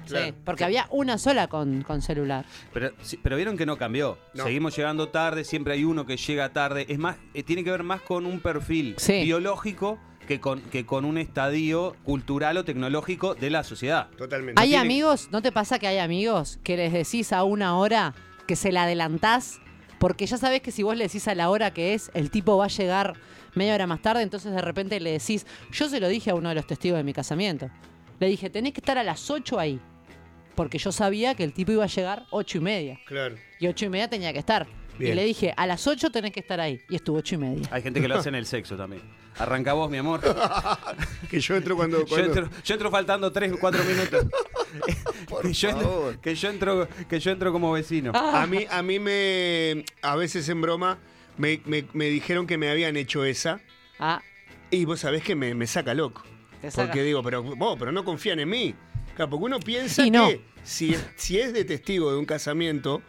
Sí, 0.05 0.11
Claro. 0.11 0.35
porque 0.45 0.65
había 0.65 0.87
una 0.91 1.17
sola 1.17 1.49
con, 1.49 1.81
con 1.83 2.03
celular. 2.03 2.45
Pero, 2.75 2.91
sí, 3.01 3.19
pero 3.23 3.37
vieron 3.37 3.57
que 3.57 3.65
no 3.65 3.79
cambió. 3.79 4.19
No. 4.35 4.45
Seguimos 4.45 4.77
llegando 4.77 5.09
tarde, 5.09 5.45
siempre 5.45 5.73
hay 5.73 5.85
uno 5.85 6.05
que 6.05 6.19
llega 6.19 6.51
tarde. 6.53 6.85
Es 6.91 6.99
más, 6.99 7.17
eh, 7.33 7.43
tiene 7.43 7.65
que 7.65 7.71
ver 7.71 7.85
más 7.85 8.03
con 8.03 8.27
un 8.27 8.41
perfil 8.41 8.97
Sí. 8.99 9.23
biológico 9.25 9.99
que 10.29 10.41
con, 10.41 10.61
que 10.61 10.85
con 10.85 11.07
un 11.07 11.17
estadio 11.17 11.97
cultural 12.05 12.57
o 12.59 12.65
tecnológico 12.65 13.35
de 13.35 13.49
la 13.49 13.65
sociedad. 13.65 14.09
Totalmente. 14.19 14.61
Hay 14.61 14.69
tiene- 14.71 14.83
amigos, 14.83 15.29
¿no 15.33 15.41
te 15.41 15.53
pasa 15.53 15.79
que 15.79 15.87
hay 15.87 15.99
amigos 15.99 16.59
que 16.63 16.77
les 16.77 16.93
decís 16.93 17.33
a 17.33 17.43
una 17.45 17.77
hora 17.79 18.15
que 18.47 18.57
se 18.57 18.73
la 18.73 18.83
adelantás? 18.83 19.61
Porque 20.05 20.27
ya 20.27 20.37
sabés 20.37 20.61
que 20.61 20.71
si 20.71 20.83
vos 20.83 20.95
le 20.99 21.05
decís 21.05 21.27
a 21.29 21.35
la 21.35 21.49
hora 21.49 21.73
que 21.73 21.95
es, 21.95 22.11
el 22.13 22.31
tipo 22.31 22.59
va 22.59 22.67
a 22.67 22.69
llegar 22.69 23.15
media 23.55 23.73
hora 23.73 23.87
más 23.87 24.03
tarde, 24.03 24.21
entonces 24.21 24.53
de 24.53 24.61
repente 24.61 25.01
le 25.01 25.13
decís, 25.13 25.47
yo 25.73 25.89
se 25.89 25.99
lo 25.99 26.09
dije 26.09 26.29
a 26.31 26.35
uno 26.35 26.51
de 26.51 26.55
los 26.55 26.67
testigos 26.67 26.99
de 26.99 27.05
mi 27.05 27.15
casamiento. 27.15 27.71
Le 28.21 28.27
dije, 28.27 28.51
tenés 28.51 28.75
que 28.75 28.81
estar 28.81 28.99
a 28.99 29.03
las 29.03 29.31
8 29.31 29.59
ahí. 29.59 29.81
Porque 30.57 30.77
yo 30.77 30.93
sabía 30.93 31.35
que 31.35 31.43
el 31.43 31.55
tipo 31.55 31.73
iba 31.73 31.85
a 31.85 31.87
llegar 31.87 32.27
ocho 32.31 32.59
y 32.59 32.61
media. 32.61 33.01
Claro. 33.07 33.37
Y 33.59 33.67
ocho 33.67 33.87
y 33.87 33.89
media 33.89 34.11
tenía 34.11 34.31
que 34.35 34.41
estar. 34.41 34.67
Bien. 34.99 35.13
Y 35.13 35.15
le 35.17 35.25
dije, 35.25 35.53
a 35.57 35.67
las 35.67 35.87
8 35.87 36.11
tenés 36.11 36.33
que 36.33 36.41
estar 36.41 36.61
ahí. 36.61 36.81
Y 36.89 36.97
estuvo 36.97 37.19
ocho 37.19 37.35
y 37.35 37.39
media. 37.39 37.69
Hay 37.73 37.83
gente 37.83 38.01
que 38.01 38.07
lo 38.09 38.17
hace 38.17 38.29
en 38.29 38.37
el 38.37 38.47
sexo 38.47 38.77
también. 38.77 39.03
Arranca 39.39 39.73
vos, 39.73 39.91
mi 39.91 39.97
amor. 39.99 40.21
Que 41.29 41.41
yo 41.41 41.57
entro 41.57 41.75
cuando... 41.77 42.05
Yo 42.07 42.19
entro, 42.19 42.49
yo 42.65 42.75
entro 42.75 42.91
faltando 42.91 43.33
3 43.33 43.53
o 43.53 43.59
4 43.59 43.83
minutos. 43.85 44.27
que, 45.43 45.53
yo 45.53 45.69
entro, 45.71 45.85
favor. 45.89 46.19
que, 46.21 46.35
yo 46.35 46.49
entro, 46.51 46.89
que 47.09 47.19
yo 47.21 47.31
entro 47.33 47.53
como 47.53 47.73
vecino. 47.73 48.13
A 48.15 48.47
mí, 48.47 48.67
a 48.71 48.83
mí 48.83 48.99
me. 49.01 49.85
A 50.03 50.15
veces 50.17 50.49
en 50.49 50.61
broma 50.61 50.99
me, 51.39 51.61
me- 51.65 51.87
me 51.93 52.07
dijeron 52.07 52.47
que 52.47 52.57
me 52.59 52.71
habían 52.71 52.97
hecho 52.97 53.25
esa. 53.25 53.61
Ah, 53.99 54.23
Y 54.71 54.85
vos 54.85 55.01
sabés 55.01 55.23
que 55.25 55.35
me, 55.35 55.55
me 55.55 55.67
saca 55.67 55.95
loco. 55.95 56.23
te 56.61 56.71
saca. 56.71 56.87
Porque 56.89 57.03
digo, 57.03 57.23
pero 57.23 57.43
vos, 57.43 57.77
pero 57.79 57.91
no 57.91 58.05
confían 58.05 58.39
en 58.41 58.49
mí. 58.51 58.75
Claro, 59.17 59.31
porque 59.31 59.45
uno 59.45 59.61
piensa 59.61 60.05
Y 60.07 60.11
no. 60.11 60.29
que 60.29 60.41
si, 60.63 60.95
es- 60.95 61.05
si 61.17 61.39
es 61.41 61.53
de 61.53 61.65
testigo 61.65 62.13
de 62.13 62.19
un 62.19 62.27
casamiento, 62.27 63.03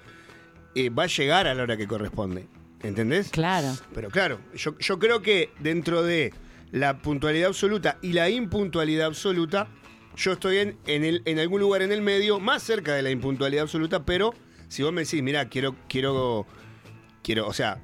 eh, 0.75 0.89
va 0.89 1.03
a 1.03 1.08
llegar 1.08 1.48
a 1.48 1.53
la 1.55 1.63
hora 1.63 1.77
que 1.77 1.88
corresponde. 1.88 2.48
¿Entendés? 2.84 3.29
Claro. 3.32 3.74
Pero 3.96 4.10
claro, 4.12 4.39
yo, 4.55 4.77
yo 4.77 5.00
creo 5.00 5.22
que 5.22 5.50
dentro 5.60 6.03
de 6.03 6.34
la 6.72 7.00
puntualidad 7.00 7.48
absoluta 7.48 7.98
y 8.01 8.13
la 8.13 8.29
impuntualidad 8.29 9.08
absoluta, 9.08 9.67
yo 10.15 10.34
estoy 10.34 10.58
en, 10.58 10.77
en, 10.86 11.03
el- 11.03 11.22
en 11.25 11.39
algún 11.39 11.62
lugar 11.62 11.82
en 11.82 11.91
el 11.91 12.01
medio, 12.01 12.39
más 12.39 12.62
cerca 12.62 12.94
de 12.94 13.01
la 13.01 13.10
impuntualidad 13.10 13.63
absoluta, 13.63 14.05
pero 14.05 14.34
si 14.67 14.84
vos 14.84 14.94
me 14.94 15.03
decís, 15.03 15.24
mira, 15.24 15.50
quiero, 15.50 15.75
quiero, 15.89 16.46
quiero, 17.24 17.48
o 17.48 17.53
sea, 17.53 17.79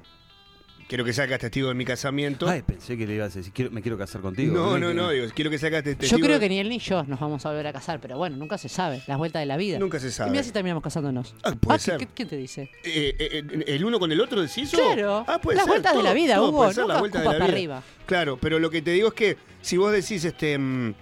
quiero 0.92 1.06
que 1.06 1.14
sacas 1.14 1.38
testigo 1.38 1.68
de 1.68 1.74
mi 1.74 1.86
casamiento. 1.86 2.46
Ay, 2.46 2.60
pensé 2.60 2.98
que 2.98 3.06
le 3.06 3.14
ibas 3.14 3.34
a 3.34 3.38
decir, 3.38 3.50
quiero- 3.54 3.70
me 3.70 3.80
quiero 3.80 3.96
casar 3.96 4.20
contigo. 4.20 4.52
no, 4.54 4.76
no, 4.78 4.92
no, 4.92 5.08
digo, 5.08 5.26
quiero 5.34 5.50
que 5.50 5.56
sacas 5.58 5.82
testigo. 5.82 6.18
Yo 6.18 6.22
creo 6.22 6.38
que 6.38 6.50
ni 6.50 6.58
él 6.58 6.68
ni 6.68 6.78
yo 6.80 7.02
nos 7.04 7.18
vamos 7.18 7.46
a 7.46 7.48
volver 7.48 7.66
a 7.68 7.72
casar, 7.72 7.98
pero 7.98 8.18
bueno, 8.18 8.36
nunca 8.36 8.58
se 8.58 8.68
sabe. 8.68 9.00
Las 9.06 9.16
vueltas 9.16 9.40
de 9.40 9.46
la 9.46 9.56
vida. 9.56 9.78
Nunca 9.78 9.98
se 9.98 10.12
sabe. 10.12 10.28
Y 10.28 10.32
mira 10.32 10.42
si 10.42 10.50
terminamos 10.50 10.82
casándonos. 10.82 11.34
Ah, 11.44 11.52
puede 11.58 11.78
¿qué- 11.78 11.84
ser. 11.84 11.96
qué- 11.98 12.08
¿Quién 12.08 12.28
te 12.28 12.36
dice? 12.36 12.62
Eh, 12.84 13.16
eh, 13.18 13.42
eh, 13.48 13.64
¿El 13.68 13.84
uno 13.86 13.98
con 13.98 14.12
el 14.12 14.20
otro 14.20 14.42
decís? 14.42 14.68
Claro, 14.70 15.24
Ah, 15.26 15.40
puede 15.40 15.56
las 15.56 15.64
ser, 15.64 15.70
vueltas 15.72 15.96
de 15.96 16.02
la 16.02 16.12
vida, 16.12 16.34
todo 16.34 16.48
Hugo, 16.50 16.58
puede 16.58 16.74
ser, 16.74 16.82
nunca 16.82 16.92
las 16.92 17.00
vueltas 17.00 17.20
de 17.22 17.24
la 17.26 17.32
para 17.32 17.44
vida. 17.46 17.54
arriba. 17.54 17.82
Claro, 18.04 18.36
pero 18.38 18.58
lo 18.58 18.68
que 18.68 18.82
te 18.82 18.90
digo 18.90 19.08
es 19.08 19.14
que 19.14 19.36
si 19.62 19.78
vos 19.78 19.92
decís, 19.92 20.22
este, 20.26 20.58
mm, 20.58 20.94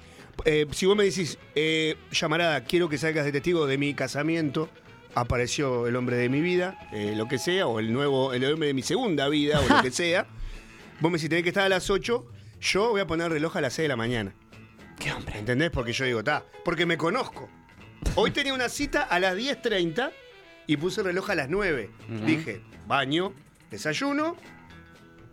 eh, 0.44 0.66
si 0.70 0.86
vos 0.86 0.96
me 0.96 1.02
decís, 1.02 1.36
eh, 1.56 1.96
llamarada, 2.12 2.62
quiero 2.62 2.88
que 2.88 2.96
salgas 2.96 3.24
de 3.24 3.32
testigo 3.32 3.66
de 3.66 3.76
mi 3.76 3.92
casamiento, 3.94 4.68
apareció 5.14 5.86
el 5.86 5.96
hombre 5.96 6.16
de 6.16 6.28
mi 6.28 6.40
vida, 6.40 6.78
eh, 6.92 7.14
lo 7.16 7.28
que 7.28 7.38
sea, 7.38 7.66
o 7.66 7.78
el 7.80 7.92
nuevo, 7.92 8.32
el 8.32 8.44
hombre 8.44 8.68
de 8.68 8.74
mi 8.74 8.82
segunda 8.82 9.28
vida, 9.28 9.60
o 9.60 9.68
lo 9.68 9.82
que 9.82 9.90
sea, 9.92 10.26
vos 11.00 11.10
me 11.10 11.18
decís, 11.18 11.28
tenés 11.28 11.42
que 11.42 11.50
estar 11.50 11.64
a 11.64 11.68
las 11.68 11.90
8, 11.90 12.26
yo 12.60 12.90
voy 12.90 13.00
a 13.00 13.06
poner 13.06 13.30
reloj 13.30 13.56
a 13.56 13.60
las 13.60 13.72
6 13.74 13.84
de 13.84 13.88
la 13.88 13.96
mañana. 13.96 14.34
¿Qué 14.98 15.12
hombre? 15.12 15.38
¿Entendés? 15.38 15.70
Porque 15.70 15.92
yo 15.92 16.04
digo, 16.04 16.18
está, 16.18 16.44
porque 16.64 16.84
me 16.86 16.98
conozco. 16.98 17.48
Hoy 18.14 18.30
tenía 18.30 18.52
una 18.54 18.68
cita 18.68 19.02
a 19.02 19.18
las 19.18 19.36
10.30 19.36 20.10
y 20.66 20.76
puse 20.76 21.00
el 21.00 21.06
reloj 21.06 21.30
a 21.30 21.34
las 21.34 21.48
9. 21.48 21.90
Dije, 22.26 22.62
baño, 22.86 23.32
desayuno, 23.70 24.34
bus 24.34 24.40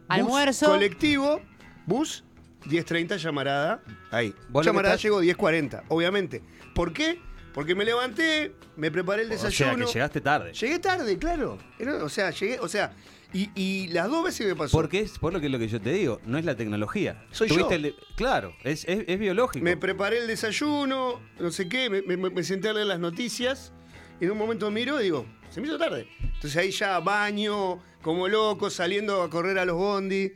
Almuerzo. 0.07 0.67
colectivo, 0.67 1.41
bus, 1.86 2.24
10.30 2.65 3.17
llamarada, 3.17 3.84
ahí. 4.12 4.34
Llamarada 4.63 4.96
llegó 4.96 5.22
10.40, 5.22 5.84
obviamente. 5.89 6.41
¿Por 6.74 6.93
qué? 6.93 7.19
Porque 7.54 7.74
me 7.75 7.84
levanté, 7.86 8.54
me 8.75 8.92
preparé 8.92 9.24
el 9.24 9.32
O 9.32 9.38
sea, 9.38 9.50
desayuno. 9.50 9.86
que 9.88 9.94
llegaste 9.94 10.22
tarde. 10.22 10.54
Llegué 10.54 10.80
tarde, 10.80 11.18
claro. 11.18 11.58
Era- 11.80 12.04
o 12.04 12.10
sea, 12.10 12.30
llegué, 12.32 12.60
o 12.60 12.68
sea, 12.68 12.94
Y, 13.34 13.50
y 13.56 13.89
las 13.89 14.08
dos 14.10 14.24
veces 14.24 14.39
que 14.48 14.54
me 14.54 14.56
pasó. 14.56 14.72
Porque 14.77 15.01
es 15.01 15.20
por 15.20 15.34
lo 15.34 15.42
que 15.42 15.50
lo 15.50 15.60
que 15.60 15.68
yo 15.68 15.82
te 15.82 15.92
digo, 15.92 16.22
no 16.25 16.38
es 16.38 16.46
la 16.46 16.56
tecnología. 16.56 17.25
Soy 17.32 17.50
yo. 17.50 17.70
el 17.72 17.94
claro, 18.16 18.56
es, 18.63 18.86
es- 18.86 19.04
es 19.06 19.20
biológico. 19.20 19.66
Me 19.66 19.75
preparé 19.75 20.20
el 20.20 20.27
desayuno, 20.27 21.20
no 21.38 21.51
sé 21.51 21.68
qué, 21.68 21.89
me, 21.89 22.01
me- 22.04 22.30
me 22.30 22.44
senté 22.44 22.70
a 22.70 22.74
leer 22.74 22.88
las 22.88 23.00
noticias 23.01 23.74
y 24.22 24.25
en 24.25 24.32
un 24.32 24.38
momento 24.38 24.72
miro 24.72 25.01
y 25.01 25.04
digo, 25.04 25.25
se 25.50 25.60
me 25.60 25.68
hizo 25.68 25.77
tarde. 25.77 26.08
Entonces 26.22 26.56
ahí 26.56 26.72
ya 26.72 27.00
baño, 27.01 27.84
como 28.01 28.30
loco, 28.30 28.70
saliendo 28.70 29.22
a 29.22 29.30
correr 29.30 29.60
a 29.60 29.66
los 29.66 29.75
bondi. 29.75 30.32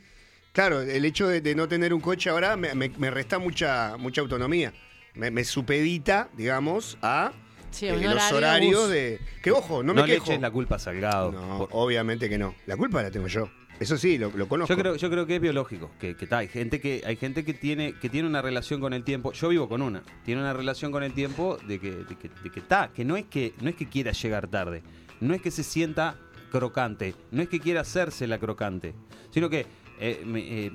Claro, 0.51 0.81
el 0.81 1.05
hecho 1.05 1.29
de, 1.29 1.39
de 1.39 1.55
no 1.55 1.69
tener 1.69 1.93
un 1.93 2.01
coche 2.01 2.29
ahora 2.29 2.57
me, 2.57 2.75
me- 2.75 2.89
me 2.89 3.09
resta 3.09 3.39
mucha, 3.39 3.95
mucha 3.97 4.19
autonomía. 4.19 4.73
Me, 5.15 5.31
me 5.31 5.43
supedita, 5.43 6.29
digamos, 6.37 6.97
a 7.01 7.31
Sí, 7.71 7.87
eh, 7.87 7.91
los 7.95 8.03
horario 8.13 8.37
horarios 8.37 8.81
bus. 8.81 8.89
de... 8.89 9.19
Que 9.41 9.51
ojo, 9.51 9.81
no 9.83 9.93
no 9.93 10.01
me 10.01 10.07
le 10.07 10.13
quejo. 10.15 10.25
eches 10.25 10.41
la 10.41 10.51
culpa 10.51 10.75
a 10.75 10.79
Salgado. 10.79 11.31
No, 11.31 11.57
Por- 11.59 11.69
obviamente 11.71 12.27
que 12.29 12.37
no. 12.37 12.53
La 12.65 12.75
culpa 12.75 13.01
la 13.01 13.11
tengo 13.11 13.27
yo. 13.27 13.49
Eso 13.79 13.97
sí, 13.97 14.17
lo, 14.17 14.29
lo 14.31 14.47
conozco. 14.47 14.73
Yo 14.73 14.79
creo, 14.79 14.95
yo 14.95 15.09
creo 15.09 15.25
que 15.25 15.37
es 15.37 15.41
biológico, 15.41 15.89
que, 15.99 16.15
que 16.15 16.27
ta, 16.27 16.39
hay 16.39 16.47
gente 16.49 16.79
que 16.79 17.01
hay 17.05 17.15
gente 17.15 17.43
que 17.43 17.53
tiene 17.55 17.93
que 17.93 18.09
tiene 18.09 18.27
una 18.27 18.41
relación 18.41 18.79
con 18.79 18.93
el 18.93 19.03
tiempo. 19.03 19.31
Yo 19.31 19.49
vivo 19.49 19.67
con 19.67 19.81
una, 19.81 20.03
tiene 20.23 20.39
una 20.41 20.53
relación 20.53 20.91
con 20.91 21.01
el 21.01 21.13
tiempo 21.13 21.57
de 21.65 21.79
que 21.79 21.91
de 21.91 22.15
que, 22.15 22.29
de 22.29 22.49
que 22.51 22.61
ta, 22.61 22.91
que 22.93 23.03
no 23.05 23.15
es 23.17 23.25
que 23.25 23.53
no 23.59 23.69
es 23.69 23.75
que 23.75 23.87
quiera 23.89 24.11
llegar 24.11 24.47
tarde, 24.49 24.83
no 25.19 25.33
es 25.33 25.41
que 25.41 25.49
se 25.49 25.63
sienta 25.63 26.15
crocante, 26.51 27.15
no 27.31 27.41
es 27.41 27.49
que 27.49 27.59
quiera 27.59 27.81
hacerse 27.81 28.27
la 28.27 28.37
crocante, 28.37 28.93
sino 29.31 29.49
que 29.49 29.65
eh, 29.99 30.21
mi, 30.25 30.41
eh, 30.41 30.71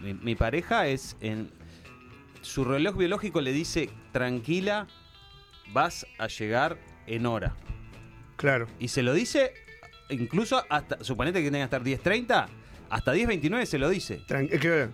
mi- 0.00 0.14
mi 0.14 0.34
pareja 0.34 0.86
es 0.86 1.16
en 1.20 1.50
su 2.46 2.64
reloj 2.64 2.96
biológico 2.96 3.40
le 3.40 3.52
dice 3.52 3.90
tranquila, 4.12 4.86
vas 5.72 6.06
a 6.18 6.26
llegar 6.28 6.78
en 7.06 7.26
hora. 7.26 7.54
Claro. 8.36 8.66
Y 8.78 8.88
se 8.88 9.02
lo 9.02 9.12
dice 9.14 9.52
incluso 10.08 10.62
hasta, 10.68 11.02
suponete 11.02 11.42
que 11.42 11.50
tenga 11.50 11.68
que 11.68 11.76
estar 11.76 12.12
10.30, 12.28 12.46
hasta 12.90 13.14
10.29 13.14 13.64
se 13.64 13.78
lo 13.78 13.88
dice. 13.88 14.20
Tran- 14.26 14.48
claro. 14.58 14.90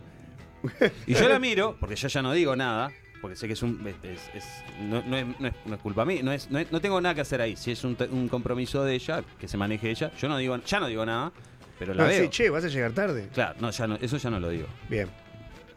Y 1.07 1.15
yo 1.15 1.29
la 1.29 1.39
miro, 1.39 1.77
porque 1.79 1.97
yo 1.97 2.09
ya 2.09 2.23
no 2.23 2.33
digo 2.33 2.55
nada, 2.57 2.91
porque 3.21 3.37
sé 3.37 3.47
que 3.49 3.53
es 3.55 3.63
un. 3.63 3.85
es- 3.87 3.97
es- 4.05 4.31
es- 4.35 4.65
no, 4.81 5.03
no 5.03 5.17
es, 5.17 5.27
no 5.67 5.75
es- 5.75 5.81
culpa 5.83 6.05
mía, 6.05 6.23
no, 6.23 6.33
es, 6.33 6.51
no, 6.51 6.81
tengo 6.81 7.01
nada 7.01 7.15
que 7.17 7.21
hacer 7.21 7.41
ahí. 7.41 7.57
Si 7.57 7.73
es 7.73 7.83
un, 7.85 7.97
compromiso 8.29 8.85
de 8.85 8.95
ella, 8.95 9.23
que 9.39 9.49
se 9.49 9.57
maneje 9.57 9.91
ella, 9.91 10.13
yo 10.19 10.29
no 10.29 10.39
digo, 10.39 10.57
ya 10.65 10.81
no 10.81 10.87
digo 10.87 11.05
nada, 11.05 11.33
pero 11.79 11.95
la 11.95 12.05
veo. 12.05 12.23
sí, 12.23 12.29
che, 12.31 12.49
vas 12.49 12.65
a 12.65 12.69
llegar 12.69 12.93
tarde. 12.93 13.29
Claro, 13.35 13.57
no, 13.61 13.71
ya 13.71 13.87
no, 13.89 13.97
eso 13.97 14.17
ya 14.17 14.31
no 14.31 14.39
lo 14.41 14.49
digo. 14.51 14.69
Bien. 14.89 15.09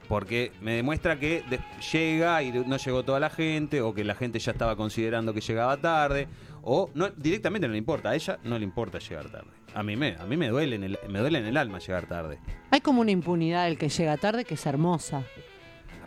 Porque 0.08 0.52
me 0.62 0.74
demuestra 0.74 1.18
que 1.20 1.44
de- 1.50 1.60
llega 1.92 2.44
y 2.44 2.52
no 2.52 2.78
llegó 2.78 3.04
toda 3.04 3.20
la 3.20 3.30
gente, 3.30 3.82
o 3.82 3.94
que 3.94 4.04
la 4.04 4.16
gente 4.16 4.40
ya 4.40 4.52
estaba 4.52 4.76
considerando 4.76 5.34
que 5.34 5.42
llegaba 5.42 5.78
tarde, 5.78 6.28
o 6.62 6.90
no, 6.94 7.10
directamente 7.10 7.68
no 7.68 7.72
le 7.72 7.78
importa. 7.80 8.10
A 8.10 8.16
ella 8.16 8.38
no 8.44 8.58
le 8.58 8.64
importa 8.64 9.00
llegar 9.00 9.30
tarde. 9.30 9.50
A 9.74 9.84
mí 9.84 9.96
me, 9.96 10.16
a 10.18 10.26
mí 10.26 10.38
me 10.38 10.48
duele 10.50 10.76
en 10.78 10.84
el, 10.84 11.00
me 11.10 11.20
duele 11.20 11.40
en 11.40 11.46
el 11.48 11.58
alma 11.58 11.80
llegar 11.80 12.06
tarde. 12.08 12.40
Hay 12.72 12.82
como 12.82 13.02
una 13.02 13.12
impunidad 13.12 13.66
del 13.66 13.78
que 13.78 13.90
llega 13.90 14.16
tarde 14.18 14.46
que 14.46 14.54
es 14.54 14.66
hermosa. 14.66 15.24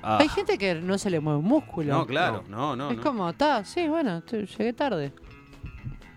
Ah, 0.00 0.19
Hay 0.21 0.28
gente 0.28 0.57
que 0.59 0.76
no 0.76 0.97
se 0.97 1.11
le 1.11 1.19
mueve 1.19 1.40
un 1.40 1.45
músculo. 1.45 1.93
no, 1.93 2.07
claro, 2.07 2.45
no, 2.49 2.76
no. 2.76 2.90
es 2.93 2.97
no. 2.99 3.02
como, 3.02 3.28
está, 3.31 3.64
sí, 3.64 3.88
bueno, 3.88 4.23
llegué 4.25 4.73
tarde. 4.73 5.12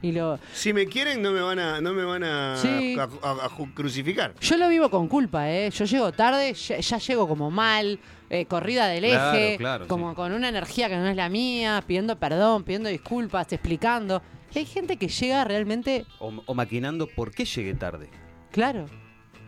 Y 0.04 0.12
lo, 0.14 0.40
Si 0.54 0.74
me 0.74 0.88
quieren, 0.88 1.22
no 1.22 1.32
me 1.32 1.42
van 1.42 1.60
a, 1.60 1.80
no 1.82 1.94
me 1.94 2.04
van 2.04 2.24
a, 2.24 2.58
Sí. 2.58 2.96
a- 2.98 3.04
a- 3.04 3.46
a 3.46 3.50
ju- 3.50 3.74
crucificar. 3.74 4.34
Yo 4.42 4.58
lo 4.58 4.68
vivo 4.68 4.90
con 4.90 5.08
culpa, 5.08 5.50
¿eh? 5.52 5.70
Yo 5.70 5.86
llego 5.86 6.12
tarde, 6.12 6.54
ya, 6.54 6.80
ya 6.80 6.98
llego 6.98 7.28
como 7.28 7.52
mal, 7.52 8.00
eh, 8.30 8.46
corrida 8.46 8.88
del 8.88 9.04
Claro, 9.06 9.38
eje, 9.38 9.58
claro, 9.58 9.88
como 9.88 10.10
sí. 10.12 10.16
con 10.16 10.32
una 10.34 10.50
energía 10.50 10.90
que 10.90 10.98
no 10.98 11.08
es 11.08 11.16
la 11.16 11.30
mía, 11.30 11.84
pidiendo 11.86 12.18
perdón, 12.18 12.64
pidiendo 12.64 12.90
disculpas, 12.90 13.52
explicando. 13.54 14.22
Y 14.56 14.60
hay 14.60 14.66
gente 14.66 14.98
que 14.98 15.08
llega 15.08 15.44
realmente, 15.44 16.06
O, 16.20 16.34
o 16.46 16.54
maquinando 16.56 17.08
por 17.08 17.32
qué 17.32 17.46
llegué 17.46 17.74
tarde. 17.76 18.10
claro, 18.52 18.88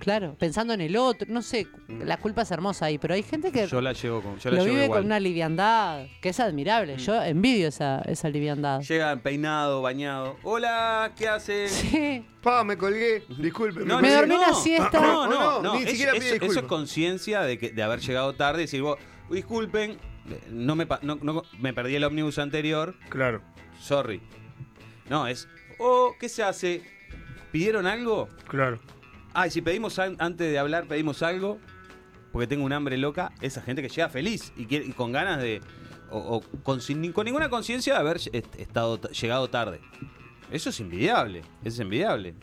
claro, 0.03 0.35
pensando 0.37 0.73
en 0.73 0.81
el 0.81 0.95
otro, 0.97 1.27
no 1.31 1.41
sé, 1.41 1.65
la 1.87 2.17
culpa 2.17 2.41
es 2.43 2.51
hermosa 2.51 2.85
ahí, 2.85 2.97
pero 2.97 3.13
hay 3.13 3.23
gente 3.23 3.51
que 3.51 3.65
Yo 3.67 3.79
la 3.81 3.93
llevo 3.93 4.21
con, 4.21 4.37
yo 4.37 4.49
la 4.51 4.57
lo 4.57 4.63
llevo 4.63 4.73
vive 4.73 4.85
igual. 4.85 4.99
con 4.99 5.05
una 5.05 5.19
liviandad, 5.19 6.05
que 6.21 6.29
es 6.29 6.39
admirable. 6.39 6.97
Yo 6.97 7.21
envidio 7.23 7.67
esa, 7.69 8.01
esa 8.01 8.29
liviandad. 8.29 8.81
Llega 8.81 9.15
peinado, 9.17 9.81
bañado. 9.81 10.37
Hola, 10.43 11.11
¿qué 11.17 11.27
hacen? 11.27 11.69
Sí. 11.69 12.25
Pa, 12.41 12.63
me 12.63 12.77
colgué. 12.77 13.23
Disculpe. 13.37 13.85
No, 13.85 14.01
Me 14.01 14.09
no, 14.09 14.15
dormí 14.15 14.35
no. 14.35 14.41
una 14.41 14.53
siesta. 14.53 14.99
No, 14.99 15.27
no, 15.27 15.61
No, 15.61 15.61
no. 15.61 15.79
ni 15.79 15.85
siquiera 15.87 16.11
es- 16.11 16.19
pide 16.19 16.25
eso, 16.27 16.33
disculpas. 16.35 16.63
es 16.63 16.69
conciencia 16.69 17.41
de, 17.41 17.57
que, 17.57 17.71
de 17.71 17.83
haber 17.83 17.99
llegado 18.01 18.33
tarde 18.33 18.59
y 18.61 18.65
decir, 18.65 18.81
vos, 18.81 18.97
disculpen, 19.31 19.97
no 20.51 20.75
me, 20.75 20.85
no- 21.01 21.43
me 21.59 21.73
perdí 21.73 21.95
el 21.95 22.03
ómnibus 22.03 22.37
anterior, 22.39 22.95
Claro. 23.09 23.41
sorry. 23.79 24.21
No, 25.09 25.27
es, 25.27 25.47
oh, 25.79 26.13
¿qué 26.19 26.27
se 26.29 26.43
hace? 26.43 26.81
¿Pidieron 27.51 27.85
algo? 27.85 28.29
Claro. 28.47 28.79
Ah, 29.33 29.47
y 29.47 29.51
si 29.51 29.61
pedimos 29.61 29.97
an- 29.99 30.15
antes 30.19 30.51
de 30.51 30.59
hablar, 30.59 30.87
pedimos 30.87 31.23
algo, 31.23 31.59
porque 32.31 32.47
tengo 32.47 32.65
un 32.65 32.73
hambre 32.73 32.97
loca, 32.97 33.31
esa 33.41 33.61
gente 33.61 33.81
que 33.81 33.89
llega 33.89 34.09
feliz 34.09 34.53
y, 34.55 34.65
quiere- 34.65 34.85
y 34.85 34.91
con 34.91 35.11
ganas 35.11 35.39
de. 35.41 35.61
O, 36.11 36.17
o 36.37 36.41
con, 36.61 36.79
sin 36.81 37.11
con 37.11 37.25
ninguna 37.25 37.49
conciencia 37.49 37.93
de 37.93 37.99
haber 37.99 38.17
est- 38.17 38.55
estado, 38.59 39.01
llegado 39.09 39.49
tarde. 39.49 39.79
Eso 40.51 40.69
es 40.69 40.79
envidiable, 40.79 41.41
es 41.63 41.79
envidiable. 41.79 42.35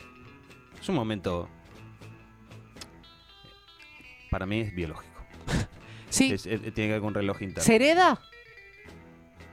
Es 0.81 0.89
un 0.89 0.95
momento. 0.95 1.47
Para 4.29 4.45
mí 4.45 4.61
es 4.61 4.73
biológico. 4.73 5.11
Sí, 6.09 6.33
Es- 6.33 6.45
es- 6.45 6.59
tiene 6.61 6.73
que 6.73 6.87
ver 6.89 6.99
con 6.99 7.07
un 7.09 7.13
reloj 7.13 7.41
interno. 7.41 7.63
¿Se 7.63 7.75
hereda? 7.75 8.19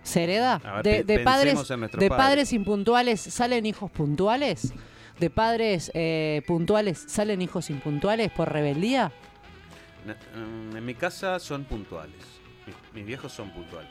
¿Se 0.02 0.24
hereda? 0.24 0.54
A 0.64 0.76
ver, 0.76 0.82
De, 0.82 1.04
de 1.04 1.18
padres, 1.20 1.68
de 1.68 1.76
padres. 1.78 2.08
padres 2.10 2.52
impuntuales 2.52 3.20
salen 3.20 3.64
hijos 3.64 3.92
puntuales. 3.92 4.72
¿De 5.18 5.30
padres 5.30 5.90
eh, 5.94 6.42
puntuales 6.46 7.04
salen 7.08 7.42
hijos 7.42 7.70
impuntuales 7.70 8.30
por 8.30 8.52
rebeldía? 8.52 9.12
En 10.34 10.84
mi 10.84 10.94
casa 10.94 11.38
son 11.38 11.64
puntuales. 11.64 12.14
Mis, 12.66 12.76
mis 12.94 13.06
viejos 13.06 13.32
son 13.32 13.50
puntuales. 13.50 13.90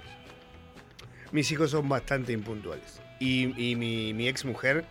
Mis 1.31 1.51
hijos 1.51 1.71
son 1.71 1.89
bastante 1.89 2.31
impuntuales. 2.31 3.01
Y, 3.19 3.71
y 3.71 3.75
mi, 3.75 4.13
mi 4.13 4.27
ex 4.27 4.45
mujer 4.45 4.85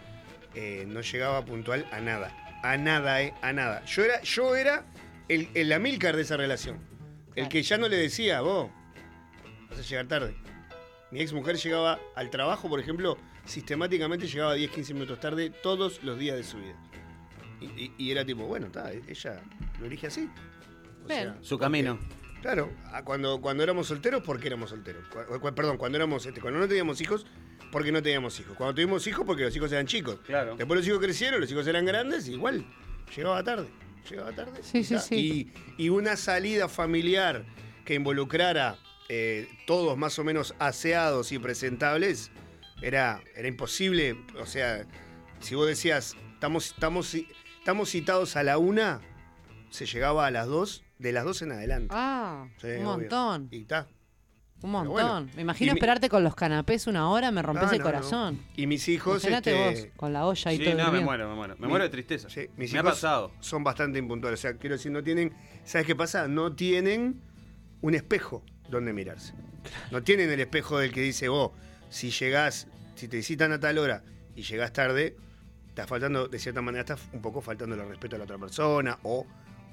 no 0.87 1.01
llegaba 1.01 1.45
puntual 1.45 1.87
a 1.93 2.01
nada. 2.01 2.35
A 2.63 2.77
nada, 2.77 3.23
eh, 3.23 3.35
a 3.43 3.53
nada. 3.53 3.85
Yo 3.85 4.05
era, 4.05 4.21
yo 4.23 4.57
era 4.57 4.85
el, 5.29 5.49
el 5.55 5.73
Amílcar 5.73 6.17
de 6.17 6.23
esa 6.23 6.37
relación. 6.37 6.79
El 7.35 7.49
que 7.49 7.63
ya 7.63 7.77
no 7.77 7.89
le 7.89 7.97
decía, 7.97 8.41
vos, 8.41 8.71
vas 9.69 9.79
a 9.79 9.83
llegar 9.83 10.07
tarde. 10.09 10.35
Mi 11.11 11.21
ex 11.21 11.33
mujer 11.33 11.57
llegaba 11.57 12.01
al 12.15 12.31
trabajo, 12.31 12.69
por 12.69 12.81
ejemplo, 12.81 13.19
sistemáticamente 13.47 14.27
llegaba 14.27 14.55
10, 14.55 14.71
15 14.71 14.95
minutos 14.95 15.21
tarde 15.21 15.51
todos 15.63 16.03
los 16.03 16.19
días 16.19 16.37
de 16.37 16.45
su 16.45 16.59
vida. 16.59 16.77
Y, 17.61 17.65
y- 17.67 17.95
y 17.97 18.11
era 18.11 18.25
tipo, 18.25 18.45
bueno, 18.47 18.67
está, 18.67 18.93
ella 18.93 19.43
lo 19.81 19.87
elige 19.87 20.09
así. 20.09 20.29
O 21.05 21.09
Bien. 21.09 21.35
Su 21.41 21.59
camino. 21.59 21.99
Claro, 22.43 22.71
cuando, 23.05 23.41
cuando 23.41 23.63
éramos 23.63 23.87
solteros, 23.89 24.23
¿por 24.23 24.39
qué 24.39 24.49
éramos 24.49 24.71
solteros? 24.71 25.05
Cu- 25.09 25.41
cu- 25.41 25.55
perdón, 25.55 25.79
cuando 25.79 25.97
éramos 25.97 26.27
este, 26.27 26.41
cuando 26.41 26.61
no 26.61 26.69
teníamos 26.69 27.01
hijos, 27.01 27.27
porque 27.73 27.91
no 27.91 28.03
teníamos 28.03 28.39
hijos. 28.39 28.57
Cuando 28.57 28.75
tuvimos 28.75 29.07
hijos, 29.07 29.25
porque 29.27 29.43
los 29.45 29.57
hijos 29.57 29.73
eran 29.73 29.87
chicos. 29.87 30.21
Claro. 30.27 30.55
Después 30.57 30.79
los 30.79 30.87
hijos 30.87 31.01
crecieron, 31.01 31.41
los 31.41 31.51
hijos 31.51 31.67
eran 31.67 31.85
grandes, 31.87 32.29
igual. 32.29 32.65
Llegaba 33.17 33.43
tarde. 33.43 33.69
Llegaba 34.09 34.33
tarde. 34.33 34.61
Sí, 34.63 34.79
y 34.79 34.85
sí, 34.85 34.99
sí. 34.99 35.53
Y, 35.77 35.85
y 35.85 35.89
una 35.89 36.17
salida 36.17 36.69
familiar 36.69 37.45
que 37.85 37.95
involucrara 37.95 38.77
eh, 39.09 39.49
todos 39.67 39.97
más 39.97 40.19
o 40.19 40.25
menos 40.25 40.55
aseados 40.59 41.33
y 41.33 41.39
presentables, 41.39 42.31
era, 42.83 43.21
era 43.35 43.49
imposible. 43.49 44.17
O 44.41 44.47
sea, 44.47 44.85
si 45.41 45.55
vos 45.55 45.67
decías, 45.67 46.15
estamos, 46.35 46.67
estamos, 46.69 47.15
estamos 47.59 47.91
citados 47.91 48.37
a 48.37 48.43
la 48.43 48.59
una, 48.59 49.01
se 49.71 49.87
llegaba 49.87 50.27
a 50.27 50.31
las 50.31 50.47
dos, 50.47 50.85
de 50.99 51.13
las 51.13 51.25
dos 51.25 51.43
en 51.43 51.53
adelante. 51.53 51.89
Ah, 51.97 52.47
Sí, 52.61 52.69
un 52.69 52.87
obvio. 52.87 52.87
montón, 52.87 53.49
Y 53.51 53.63
está. 53.63 53.87
un 54.63 54.71
montón. 54.71 54.93
bueno. 54.93 55.29
Me 55.35 55.43
imagino 55.43 55.73
Y 55.73 55.75
mi- 55.75 55.79
esperarte 55.79 56.09
con 56.09 56.25
los 56.25 56.35
canapés 56.35 56.87
una 56.87 57.11
hora, 57.11 57.31
me 57.31 57.43
rompes 57.43 57.67
No, 57.67 57.73
el 57.73 57.79
no, 57.81 57.85
corazón. 57.85 58.35
no. 58.37 58.43
Y 58.57 58.67
mis 58.67 58.89
hijos. 58.89 59.23
Imagínate 59.23 59.69
este, 59.73 59.83
vos, 59.89 59.93
con 59.97 60.13
la 60.15 60.27
olla 60.27 60.53
y 60.53 60.57
Sí, 60.59 60.65
todo. 60.65 60.75
no, 60.77 60.93
me 60.93 61.01
muero, 61.01 61.29
me 61.29 61.35
muero. 61.35 61.55
Me 61.59 61.63
Mi- 61.67 61.69
muero 61.69 61.85
de 61.85 61.91
tristeza. 61.91 62.31
sí, 62.31 62.49
mis 62.57 62.73
me 62.73 62.79
ha 62.79 62.83
hijos 62.83 62.93
pasado. 62.95 63.33
Son 63.41 63.63
bastante 63.63 63.99
impuntuales. 63.99 64.41
O 64.41 64.43
sea, 64.43 64.57
quiero 64.57 64.77
decir, 64.77 64.91
no 64.93 65.03
tienen. 65.03 65.35
¿Sabes 65.65 65.87
qué 65.87 65.95
pasa? 65.95 66.29
No 66.29 66.55
tienen 66.55 67.21
un 67.83 67.95
espejo 67.95 68.43
donde 68.71 68.93
mirarse. 68.95 69.35
No 69.91 70.03
tienen 70.03 70.31
el 70.31 70.41
espejo 70.41 70.79
del 70.79 70.93
que 70.93 71.01
dice, 71.03 71.29
vos, 71.29 71.51
si 71.91 72.11
llegás, 72.11 72.67
si 72.95 73.09
te 73.09 73.23
citan 73.23 73.53
a 73.53 73.61
tal 73.61 73.79
hora 73.79 74.03
y 74.35 74.43
llegás 74.43 74.73
tarde, 74.73 75.17
estás 75.69 75.89
faltando, 75.89 76.29
de 76.29 76.39
cierta 76.39 76.63
manera, 76.63 76.81
estás 76.81 77.01
un 77.13 77.21
poco 77.23 77.41
faltando 77.41 77.75
el 77.75 77.89
respeto 77.89 78.17
a 78.17 78.19
la 78.19 78.25
otra 78.25 78.39
persona 78.39 78.99
o, 79.03 79.27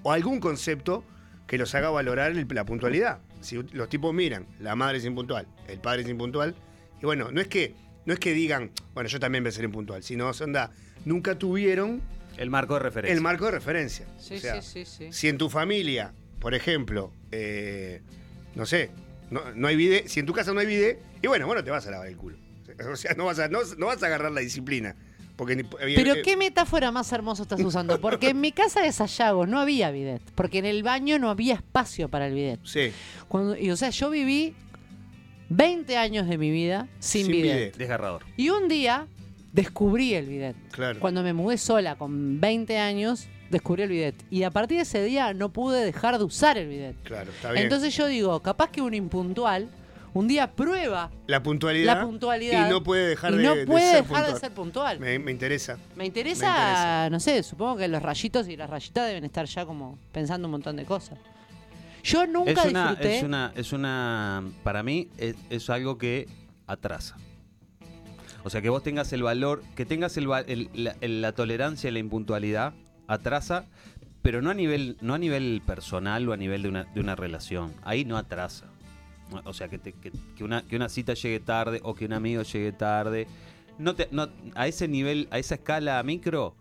o 0.04 0.12
algún 0.12 0.40
concepto 0.40 1.04
que 1.48 1.58
los 1.58 1.74
haga 1.76 1.90
valorar 1.90 2.32
el- 2.32 2.48
la 2.52 2.66
puntualidad. 2.66 3.20
Si 3.42 3.56
los 3.74 3.90
tipos 3.90 4.14
miran, 4.14 4.48
la 4.60 4.76
madre 4.76 4.98
es 5.00 5.06
impuntual, 5.06 5.48
el 5.68 5.80
padre 5.80 6.04
es 6.04 6.10
impuntual, 6.10 6.56
y 7.02 7.06
bueno, 7.06 7.32
no 7.32 7.42
es 7.42 7.48
que, 7.48 7.76
no 8.06 8.14
es 8.14 8.20
que 8.20 8.34
digan, 8.34 8.72
bueno, 8.94 9.10
yo 9.10 9.20
también 9.20 9.44
voy 9.44 9.50
a 9.50 9.52
ser 9.54 9.66
impuntual, 9.66 10.04
sino, 10.04 10.30
onda, 10.30 10.72
nunca 11.06 11.38
tuvieron 11.38 12.02
El 12.38 12.50
marco 12.50 12.76
de 12.76 12.80
referencia. 12.82 13.14
el 13.16 13.22
marco 13.22 13.46
de 13.46 13.52
referencia. 13.52 14.06
Sí, 14.18 14.36
O 14.36 14.40
sea, 14.40 14.62
sí, 14.62 14.86
sí, 14.86 15.06
sí. 15.08 15.12
Si 15.14 15.28
en 15.28 15.38
tu 15.38 15.50
familia, 15.50 16.14
por 16.40 16.54
ejemplo, 16.54 17.12
eh, 17.32 18.02
no 18.56 18.66
sé, 18.66 18.92
no, 19.32 19.42
no 19.54 19.68
hay 19.68 19.76
vide, 19.76 20.08
si 20.08 20.20
en 20.22 20.26
tu 20.26 20.34
casa 20.34 20.54
no 20.54 20.60
hay 20.62 20.68
vide, 20.68 21.00
y 21.24 21.28
bueno, 21.28 21.48
bueno, 21.48 21.64
te 21.64 21.72
vas 21.72 21.88
a 21.88 21.92
lavar 21.92 22.08
el 22.08 22.16
culo. 22.18 22.38
O 22.92 22.96
sea, 22.96 23.14
no 23.16 23.26
vas 23.26 23.40
a, 23.40 23.48
no, 23.48 23.60
no 23.78 23.88
vas 23.88 24.04
a 24.04 24.06
agarrar 24.08 24.32
la 24.32 24.42
disciplina. 24.42 24.96
Porque 25.36 25.56
ni- 25.56 25.64
había- 25.82 25.96
Pero 25.96 26.14
eh, 26.14 26.22
qué 26.24 26.38
metáfora 26.38 26.92
más 26.92 27.12
hermosa 27.12 27.42
estás 27.44 27.60
usando. 27.62 28.00
Porque 28.00 28.30
en 28.30 28.42
mi 28.42 28.52
casa 28.52 28.82
de 28.82 28.92
Sayago 28.92 29.48
no 29.48 29.60
había 29.60 29.90
bidet. 29.90 30.22
Porque 30.36 30.60
en 30.60 30.66
el 30.66 30.84
baño 30.84 31.18
no 31.18 31.30
había 31.32 31.56
espacio 31.56 32.08
para 32.10 32.28
el 32.28 32.36
bidet. 32.36 32.60
Sí, 32.64 32.92
Cuando, 33.28 33.58
y 33.58 33.72
o 33.72 33.76
sea, 33.76 33.90
yo 33.90 34.12
viví 34.12 34.54
20 35.50 35.98
años 35.98 36.28
de 36.28 36.38
mi 36.38 36.52
vida 36.52 36.88
sin, 37.00 37.24
Sin 37.26 37.32
bidet. 37.32 37.56
bidet. 37.58 37.78
Desgarrador. 37.78 38.24
Y 38.38 38.50
un 38.50 38.68
día 38.68 39.08
descubrí 39.52 40.14
el 40.14 40.26
bidet. 40.28 40.56
claro. 40.72 41.00
Cuando 41.00 41.24
me 41.24 41.34
mudé 41.34 41.58
sola 41.58 41.96
con 41.96 42.40
20 42.40 42.78
años, 42.80 43.28
descubrí 43.50 43.84
el 43.84 43.90
bidet. 43.90 44.16
Y 44.32 44.44
a 44.44 44.52
partir 44.52 44.78
de 44.78 44.84
ese 44.84 45.04
día 45.04 45.34
no 45.34 45.50
pude 45.50 45.84
dejar 45.86 46.18
de 46.18 46.24
usar 46.24 46.58
el 46.58 46.68
bidet. 46.68 46.96
Claro, 47.04 47.32
está 47.32 47.52
bien. 47.52 47.64
Entonces 47.64 47.96
yo 47.96 48.08
digo, 48.08 48.40
capaz 48.42 48.70
que 48.72 48.82
un 48.82 48.94
impuntual 48.94 49.70
un 50.14 50.28
día 50.28 50.52
prueba 50.52 51.10
la 51.28 51.42
puntualidad. 51.44 51.96
la 51.98 52.06
puntualidad 52.06 52.68
Y 52.68 52.70
no 52.72 52.84
puede 52.84 53.08
dejar 53.10 53.34
y 53.34 53.38
de, 53.38 53.44
no 53.44 53.56
de 53.56 53.66
puede 53.66 53.82
ser 53.92 54.04
dejar 54.04 54.08
puntual. 54.08 54.34
de 54.34 54.40
ser 54.40 54.52
puntual. 54.54 55.00
Me, 55.00 55.06
Me, 55.18 55.26
me 55.26 55.32
interesa. 55.32 55.78
me 55.96 56.06
interesa. 56.06 57.10
no 57.10 57.20
sé, 57.20 57.42
supongo 57.44 57.78
que 57.78 57.88
los 57.88 58.02
rayitos 58.02 58.48
y 58.48 58.56
las 58.58 58.70
rayitas 58.70 59.08
deben 59.08 59.24
estar 59.26 59.46
ya 59.46 59.66
como 59.66 59.98
pensando 60.12 60.48
un 60.48 60.52
montón 60.52 60.76
de 60.76 60.86
cosas. 60.86 61.18
Yo 62.04 62.28
nunca 62.28 62.52
Es 62.52 62.66
una, 62.66 62.90
disfruté. 62.90 63.18
es 63.18 63.24
una, 63.24 63.52
es 63.56 63.74
una, 63.74 64.44
para 64.64 64.84
mí 64.84 65.08
es, 65.18 65.36
es 65.50 65.70
algo 65.70 65.98
que 65.98 66.28
atrasa. 66.68 67.16
O 68.44 68.50
sea, 68.50 68.62
que 68.62 68.68
vos 68.70 68.84
tengas 68.84 69.14
el 69.14 69.24
valor, 69.24 69.64
que 69.76 69.86
tengas 69.86 70.18
el, 70.18 70.30
va- 70.30 70.42
el- 70.42 70.70
la, 70.74 70.96
el- 71.00 71.22
la 71.22 71.32
tolerancia 71.32 71.90
y 71.90 71.94
la 71.94 72.00
impuntualidad, 72.00 72.74
atrasa, 73.08 73.66
pero 74.22 74.42
no 74.42 74.50
a 74.50 74.54
nivel, 74.54 74.98
no 75.00 75.14
a 75.14 75.18
nivel 75.18 75.62
personal 75.66 76.28
o 76.28 76.34
a 76.34 76.38
nivel 76.38 76.62
de 76.64 76.68
una, 76.70 76.84
de 76.84 77.00
una 77.00 77.16
relación. 77.16 77.74
Ahí 77.84 78.04
no 78.04 78.18
atrasa. 78.18 78.66
O 79.46 79.54
sea, 79.54 79.68
que, 79.68 79.78
te- 79.80 79.94
que, 79.94 80.12
que 80.36 80.44
una, 80.44 80.62
que 80.66 80.76
una 80.76 80.90
cita 80.90 81.14
llegue 81.14 81.40
tarde 81.40 81.80
o 81.84 81.94
que 81.96 82.06
un 82.06 82.14
amigo 82.14 82.44
llegue 82.44 82.72
tarde. 82.72 83.28
No 83.80 83.96
te, 83.96 84.08
no, 84.12 84.30
a 84.56 84.68
ese 84.68 84.88
nivel, 84.88 85.28
a 85.32 85.40
esa 85.40 85.56
escala 85.56 86.02
micro, 86.04 86.56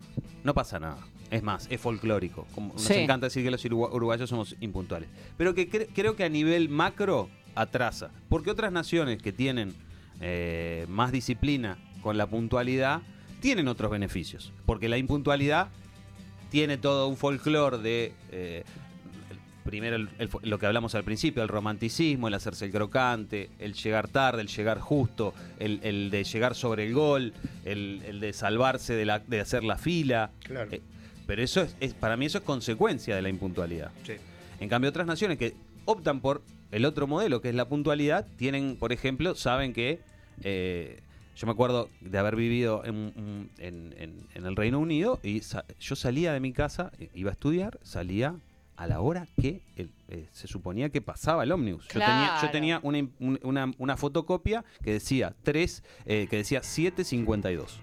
no 0.44 0.54
pasa 0.54 0.78
nada. 0.80 0.98
Es 1.30 1.42
más, 1.42 1.66
es 1.70 1.80
folclórico. 1.80 2.46
Como 2.54 2.72
nos 2.74 2.82
Sí. 2.82 2.94
encanta 2.94 3.26
decir 3.26 3.42
que 3.44 3.50
los 3.50 3.64
urugua- 3.64 3.90
uruguayos 3.92 4.28
somos 4.28 4.56
impuntuales. 4.60 5.08
Pero 5.36 5.54
que 5.54 5.68
cre- 5.70 5.88
creo 5.94 6.14
que 6.16 6.24
a 6.24 6.28
nivel 6.28 6.68
macro 6.68 7.28
atrasa. 7.54 8.10
Porque 8.28 8.50
otras 8.50 8.72
naciones 8.72 9.22
que 9.22 9.32
tienen 9.32 9.74
eh, 10.20 10.86
más 10.88 11.10
disciplina 11.12 11.78
con 12.02 12.16
la 12.16 12.26
puntualidad 12.26 13.00
tienen 13.40 13.66
otros 13.68 13.90
beneficios. 13.90 14.52
Porque 14.66 14.88
la 14.88 14.96
impuntualidad 14.98 15.68
tiene 16.50 16.76
todo 16.76 17.08
un 17.08 17.16
folclore 17.16 17.78
de. 17.78 18.12
eh, 18.30 18.64
primero, 19.64 19.96
el- 19.96 20.08
lo 20.42 20.58
que 20.58 20.66
hablamos 20.66 20.94
al 20.94 21.04
principio, 21.04 21.42
el 21.42 21.48
romanticismo, 21.48 22.28
el 22.28 22.34
hacerse 22.34 22.64
el 22.66 22.72
crocante, 22.72 23.50
el 23.58 23.74
llegar 23.74 24.08
tarde, 24.08 24.42
el 24.42 24.48
llegar 24.48 24.78
justo, 24.80 25.34
el, 25.58 25.80
el 25.82 26.10
de 26.10 26.24
llegar 26.24 26.54
sobre 26.54 26.86
el 26.86 26.94
gol, 26.94 27.32
el, 27.64 28.20
de 28.20 28.32
salvarse 28.32 28.94
de, 28.94 29.04
la, 29.04 29.18
de 29.20 29.40
hacer 29.40 29.64
la 29.64 29.78
fila. 29.78 30.30
Claro. 30.44 30.70
Eh, 30.72 30.80
pero 31.26 31.42
eso 31.42 31.60
es, 31.62 31.76
es- 31.80 31.94
para 31.94 32.16
mí 32.16 32.26
eso 32.26 32.38
es 32.38 32.44
consecuencia 32.44 33.14
de 33.16 33.22
la 33.22 33.28
impuntualidad. 33.28 33.90
Sí. 34.04 34.14
En 34.60 34.68
cambio, 34.68 34.90
otras 34.90 35.06
naciones 35.06 35.38
que 35.38 35.54
optan 35.84 36.20
por 36.20 36.42
el 36.70 36.84
otro 36.84 37.06
modelo, 37.06 37.40
que 37.40 37.48
es 37.48 37.54
la 37.54 37.68
puntualidad, 37.68 38.26
tienen, 38.36 38.76
por 38.76 38.92
ejemplo, 38.92 39.34
saben 39.34 39.72
que. 39.72 40.00
eh, 40.42 41.00
yo 41.34 41.46
me 41.46 41.52
acuerdo 41.52 41.88
de 42.02 42.18
haber 42.18 42.36
vivido 42.36 42.84
en, 42.84 43.48
en- 43.58 43.94
en- 43.98 44.14
en 44.34 44.46
el 44.46 44.54
Reino 44.54 44.78
Unido 44.78 45.18
y 45.22 45.40
sa- 45.40 45.64
yo 45.80 45.96
salía 45.96 46.34
de 46.34 46.40
mi 46.40 46.52
casa, 46.52 46.92
iba 47.14 47.30
a 47.30 47.32
estudiar, 47.32 47.78
salía 47.82 48.34
a 48.82 48.86
la 48.86 49.00
hora 49.00 49.26
que 49.40 49.62
el- 49.76 49.90
eh, 50.08 50.28
se 50.32 50.46
suponía 50.48 50.88
que 50.90 51.00
pasaba 51.00 51.44
el 51.44 51.52
ómnibus. 51.52 51.84
Yo 51.88 52.00
tenía, 52.00 52.26
yo 52.34 52.40
Claro. 52.40 52.50
tenía 52.50 52.80
una, 52.82 52.98
im- 52.98 53.10
un- 53.20 53.40
una- 53.42 53.70
una 53.78 53.96
fotocopia 53.96 54.64
que 54.82 54.92
decía 54.94 55.34
3, 55.42 55.82
eh, 56.04 56.26
que 56.28 56.36
decía 56.38 56.62
7.52 56.62 57.80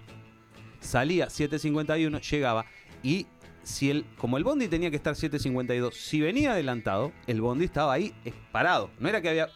salía 0.80 1.26
7.51, 1.28 2.20
llegaba 2.20 2.64
y 3.02 3.26
si 3.62 3.90
el, 3.90 4.04
como 4.16 4.38
el 4.38 4.44
bondi 4.44 4.68
tenía 4.68 4.90
que 4.90 4.96
estar 4.96 5.14
7.52, 5.14 5.92
si 5.94 6.20
venía 6.20 6.52
adelantado, 6.52 7.12
el 7.26 7.40
bondi 7.40 7.66
estaba 7.66 7.92
ahí 7.92 8.14
eh, 8.24 8.32
parado. 8.52 8.90
No 8.98 9.08
era 9.08 9.20
que 9.20 9.28
había. 9.28 9.48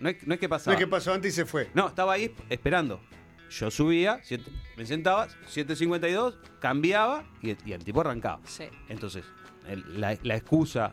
No 0.00 0.08
es, 0.08 0.26
no 0.26 0.34
es 0.34 0.40
que 0.40 0.46
No 0.46 0.50
pasaba. 0.50 0.74
es 0.74 0.80
que 0.80 0.88
pasó 0.88 1.12
antes 1.12 1.32
y 1.32 1.36
se 1.36 1.44
fue. 1.46 1.70
No, 1.74 1.86
estaba 1.86 2.14
ahí 2.14 2.34
esperando. 2.50 3.00
Yo 3.50 3.70
subía, 3.70 4.18
siete- 4.24 4.50
me 4.76 4.84
sentaba, 4.86 5.28
7.52, 5.46 6.36
cambiaba 6.58 7.24
y, 7.40 7.50
y 7.68 7.72
el 7.72 7.84
tipo 7.84 8.00
arrancaba. 8.00 8.40
Sí. 8.46 8.64
Entonces, 8.88 9.24
el- 9.68 10.00
la, 10.00 10.16
la 10.22 10.36
excusa, 10.36 10.92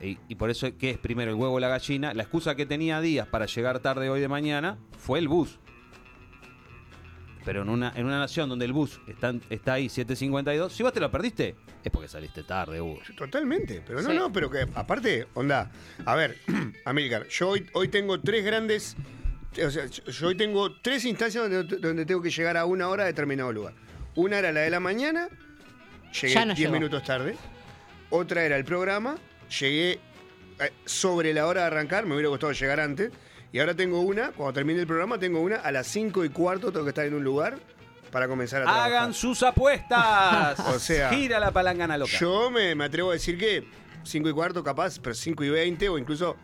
y, 0.00 0.18
y 0.28 0.34
por 0.34 0.50
eso 0.50 0.68
que 0.76 0.90
es 0.90 0.98
primero 0.98 1.30
el 1.30 1.36
huevo 1.36 1.54
o 1.54 1.60
la 1.60 1.68
gallina, 1.68 2.12
la 2.14 2.22
excusa 2.22 2.54
que 2.54 2.66
tenía 2.66 3.00
Díaz 3.00 3.28
para 3.28 3.46
llegar 3.46 3.78
tarde 3.80 4.10
hoy 4.10 4.20
de 4.20 4.28
mañana 4.28 4.76
fue 4.98 5.18
el 5.18 5.28
bus. 5.28 5.58
Pero 7.44 7.62
en 7.62 7.68
una, 7.68 7.92
en 7.94 8.04
una 8.06 8.18
nación 8.18 8.48
donde 8.48 8.64
el 8.64 8.72
bus 8.72 9.00
está, 9.06 9.32
está 9.50 9.74
ahí 9.74 9.86
7.52, 9.86 10.68
si 10.70 10.82
vos 10.82 10.92
te 10.92 10.98
lo 10.98 11.10
perdiste, 11.12 11.54
es 11.84 11.92
porque 11.92 12.08
saliste 12.08 12.42
tarde, 12.42 12.80
Hugo. 12.80 12.98
Totalmente, 13.16 13.82
pero 13.86 14.02
no, 14.02 14.10
Sí. 14.10 14.16
no, 14.16 14.32
pero 14.32 14.50
que 14.50 14.66
aparte, 14.74 15.28
onda, 15.34 15.70
a 16.04 16.14
ver, 16.16 16.36
Amilcar, 16.84 17.28
yo 17.28 17.50
hoy, 17.50 17.64
hoy 17.74 17.86
tengo 17.86 18.20
tres 18.20 18.44
grandes, 18.44 18.96
o 19.64 19.70
sea, 19.70 19.86
yo 19.86 20.04
yo 20.06 20.26
hoy 20.26 20.34
tengo 20.36 20.72
tres 20.82 21.04
instancias 21.04 21.48
donde, 21.48 21.76
donde 21.78 22.04
tengo 22.04 22.20
que 22.20 22.30
llegar 22.30 22.56
a 22.56 22.64
una 22.64 22.88
hora 22.88 23.04
a 23.04 23.06
determinado 23.06 23.52
lugar. 23.52 23.74
Una 24.16 24.40
era 24.40 24.50
la 24.50 24.60
de 24.60 24.70
la 24.70 24.80
mañana, 24.80 25.28
llegué 26.20 26.34
Ya 26.34 26.40
no 26.46 26.54
10 26.54 26.58
llegó. 26.58 26.72
minutos 26.72 27.04
tarde. 27.04 27.36
Otra 28.16 28.44
era 28.44 28.56
el 28.56 28.64
programa, 28.64 29.18
llegué 29.60 30.00
eh, 30.58 30.72
sobre 30.86 31.34
la 31.34 31.46
hora 31.46 31.60
de 31.62 31.66
arrancar, 31.66 32.06
me 32.06 32.14
hubiera 32.14 32.30
gustado 32.30 32.50
llegar 32.52 32.80
antes. 32.80 33.12
Y 33.52 33.60
ahora 33.60 33.74
tengo 33.74 34.00
una, 34.00 34.32
cuando 34.32 34.54
termine 34.54 34.80
el 34.80 34.86
programa, 34.86 35.18
tengo 35.18 35.40
una 35.40 35.56
a 35.56 35.70
las 35.70 35.86
5 35.88 36.24
y 36.24 36.30
cuarto, 36.30 36.72
tengo 36.72 36.84
que 36.84 36.90
estar 36.90 37.04
en 37.04 37.12
un 37.12 37.22
lugar 37.22 37.58
para 38.10 38.26
comenzar 38.26 38.62
a 38.62 38.64
trabajar. 38.64 38.90
¡Hagan 38.90 39.12
sus 39.12 39.42
apuestas! 39.42 40.58
O 40.74 40.78
sea, 40.78 41.10
gira 41.10 41.38
la 41.38 41.50
palangana 41.50 41.98
loca. 41.98 42.12
Yo 42.18 42.50
me, 42.50 42.74
me 42.74 42.84
atrevo 42.86 43.10
a 43.10 43.12
decir 43.12 43.36
que 43.36 43.68
5 44.02 44.30
y 44.30 44.32
cuarto 44.32 44.64
capaz, 44.64 44.98
pero 44.98 45.14
5 45.14 45.44
y 45.44 45.50
20 45.50 45.88
o 45.90 45.98
incluso, 45.98 46.36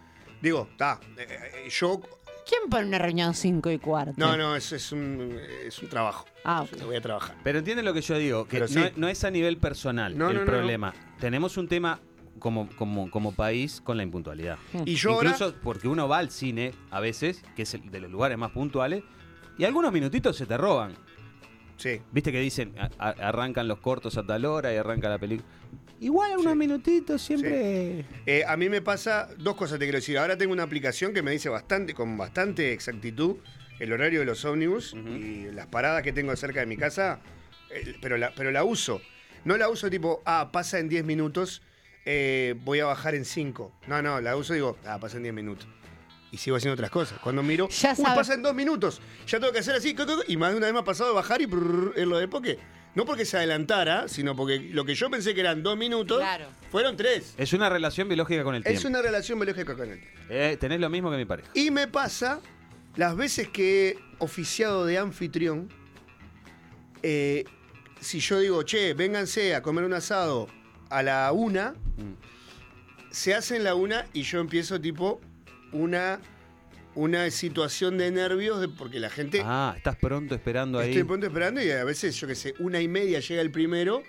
digo, 0.43 0.69
está, 0.73 1.01
eh, 1.17 1.27
eh, 1.65 1.69
yo... 1.71 2.01
¿Quién 2.49 2.69
pone 2.71 2.87
una 2.87 2.99
reunión 2.99 3.35
5 3.35 3.71
y 3.71 3.79
cuarto? 3.79 4.15
No, 4.17 4.37
no, 4.37 4.57
es, 4.57 4.73
es, 4.73 4.93
un, 4.93 5.39
es 5.67 5.79
un 5.81 5.89
trabajo. 5.89 6.27
Ah, 6.45 6.63
ok. 6.63 6.77
Yo 6.79 6.87
Voy 6.87 6.97
a 6.97 7.01
trabajar. 7.01 7.37
Pero 7.45 7.59
entienden 7.61 7.85
lo 7.85 7.95
que 7.95 8.01
yo 8.03 8.17
digo, 8.19 8.45
que 8.47 8.59
Pero 8.59 8.91
no, 8.97 9.09
es 9.09 9.25
a 9.25 9.31
nivel 9.31 9.59
personal 9.59 10.17
No, 10.19 10.29
el 10.29 10.35
no, 10.35 10.41
no, 10.41 10.47
no. 10.47 10.53
problema. 10.53 10.93
Tenemos 11.21 11.57
un 11.57 11.69
tema 11.69 12.01
como, 12.39 12.69
como, 12.77 13.11
como 13.11 13.33
país 13.33 13.81
con 13.81 13.97
la 13.97 14.03
impuntualidad. 14.03 14.59
Y 14.85 14.95
yo 14.97 15.13
ahora... 15.13 15.31
Incluso 15.31 15.55
porque 15.63 15.87
uno 15.89 16.09
va 16.09 16.19
al 16.19 16.31
cine 16.31 16.73
a 16.91 16.99
veces, 17.01 17.43
que 17.55 17.63
es 17.63 17.75
el 17.75 17.91
de 17.91 18.01
los 18.01 18.11
lugares 18.11 18.37
más 18.37 18.51
puntuales, 18.51 19.05
y 19.57 19.65
algunos 19.65 19.93
minutitos 19.93 20.37
se 20.37 20.47
te 20.47 20.57
roban. 20.57 20.93
Sí. 21.77 22.01
Viste 22.11 22.33
que 22.33 22.41
dicen, 22.41 22.75
a- 22.79 22.91
a- 22.99 23.29
arrancan 23.29 23.69
los 23.69 23.79
cortos 23.79 24.17
a 24.17 24.25
tal 24.25 24.45
hora 24.45 24.73
y 24.73 24.77
arranca 24.77 25.09
la 25.09 25.19
película. 25.19 25.49
Igual 26.03 26.33
unos 26.37 26.53
Sí. 26.53 26.59
minutitos 26.59 27.23
siempre... 27.23 28.05
Eh, 28.27 28.45
a 28.47 28.57
mí 28.57 28.69
me 28.69 28.83
pasa 28.83 29.29
dos 29.39 29.55
cosas, 29.55 29.79
te 29.79 29.85
quiero 29.85 29.99
decir. 29.99 30.19
Ahora 30.19 30.37
tengo 30.37 30.53
una 30.53 30.65
aplicación 30.65 31.15
que 31.15 31.23
me 31.23 31.31
dice 31.31 31.49
bastante, 31.49 31.95
con 31.95 32.17
bastante 32.19 32.73
exactitud 32.73 33.37
el 33.79 33.93
horario 33.93 34.21
de 34.21 34.27
los 34.27 34.45
ómnibus 34.45 34.95
y 34.95 35.45
las 35.53 35.67
paradas 35.69 36.03
que 36.03 36.13
tengo 36.13 36.35
cerca 36.37 36.61
de 36.61 36.67
mi 36.67 36.77
casa, 36.77 37.21
eh, 37.71 37.95
pero, 38.01 38.17
la, 38.17 38.33
pero 38.35 38.51
la 38.51 38.65
uso. 38.65 39.01
No 39.45 39.57
la 39.57 39.69
uso 39.69 39.89
tipo, 39.91 40.23
ah, 40.25 40.51
pasa 40.53 40.79
en 40.79 40.89
10 40.89 41.05
minutos, 41.05 41.63
eh, 42.05 42.55
voy 42.65 42.81
a 42.81 42.87
bajar 42.87 43.15
en 43.15 43.25
5. 43.25 43.73
No, 43.87 44.03
no, 44.03 44.21
la 44.21 44.37
uso 44.37 44.55
y 44.55 44.57
digo, 44.57 44.77
ah, 44.85 44.99
pasa 45.01 45.17
en 45.19 45.23
10 45.23 45.35
minutos. 45.35 45.69
Y 46.33 46.39
sigo 46.39 46.57
haciendo 46.57 46.75
otras 46.75 46.91
cosas. 46.91 47.19
Cuando 47.21 47.43
miro, 47.43 47.69
Ya 47.69 47.95
uy, 47.97 48.05
pasa 48.05 48.35
en 48.35 48.43
2 48.43 48.55
minutos. 48.55 49.01
Ya 49.27 49.39
tengo 49.39 49.53
que 49.53 49.59
hacer 49.61 49.75
así, 49.77 49.95
y 50.29 50.37
más 50.37 50.51
de 50.53 50.57
una 50.57 50.67
vez 50.67 50.73
me 50.75 50.81
ha 50.81 50.85
pasado 50.85 51.11
de 51.11 51.15
bajar 51.17 51.41
y 51.43 51.47
brrr, 51.47 51.93
en 51.97 52.09
lo 52.09 52.19
de 52.19 52.27
porque. 52.27 52.59
No 52.95 53.05
porque 53.07 53.25
se 53.25 53.39
adelantara, 53.39 54.07
sino 54.09 54.37
porque 54.37 54.59
lo 54.59 54.85
que 54.85 54.95
yo 54.95 55.11
pensé 55.11 55.35
que 55.35 55.41
eran 55.41 55.63
2 55.63 55.77
minutos, 55.79 56.19
Claro. 56.19 56.47
fueron 56.71 56.97
3. 56.97 57.35
Es 57.39 57.53
una 57.55 57.69
relación 57.71 58.09
biológica 58.09 58.45
con 58.45 58.55
el 58.55 58.63
tiempo. 58.63 58.79
Es 58.79 58.85
una 58.85 59.01
relación 59.01 59.39
biológica 59.39 59.75
con 59.75 59.91
él. 59.91 60.01
Eh, 60.29 60.57
tenés 60.61 60.79
lo 60.81 60.91
mismo 60.91 61.11
que 61.11 61.17
mi 61.17 61.25
pareja. 61.25 61.51
Y 61.55 61.71
me 61.71 61.87
pasa 61.89 62.41
las 62.97 63.17
veces 63.17 63.49
que 63.49 63.89
he 63.91 63.99
oficiado 64.19 64.85
de 64.85 64.99
anfitrión, 64.99 65.69
eh, 67.03 67.45
si 68.01 68.21
yo 68.21 68.39
digo, 68.41 68.63
che, 68.65 68.95
vénganse 68.95 69.55
a 69.55 69.63
comer 69.63 69.85
un 69.85 69.95
asado 69.95 70.49
a 70.91 71.03
la 71.03 71.33
una, 71.33 71.73
Mm. 71.97 72.15
se 73.11 73.35
hacen 73.35 73.65
la 73.65 73.75
una 73.75 74.07
y 74.13 74.23
yo 74.23 74.41
empiezo 74.41 74.81
tipo 74.81 75.21
una, 75.73 76.21
una 76.95 77.31
situación 77.31 77.97
de 77.99 78.11
nervios 78.11 78.61
de- 78.61 78.69
porque 78.69 79.01
la 79.01 79.11
gente... 79.11 79.41
Ah, 79.45 79.75
estás 79.77 79.97
pronto 79.97 80.35
esperando 80.35 80.79
ahí. 80.79 80.91
Estoy 80.91 81.05
pronto 81.05 81.27
esperando 81.27 81.63
y 81.63 81.71
a 81.71 81.85
veces, 81.85 82.15
yo 82.17 82.27
qué 82.27 82.35
sé, 82.35 82.55
una 82.59 82.81
y 82.81 82.89
media 82.89 83.21
llega 83.21 83.41
el 83.41 83.51
primero 83.51 84.03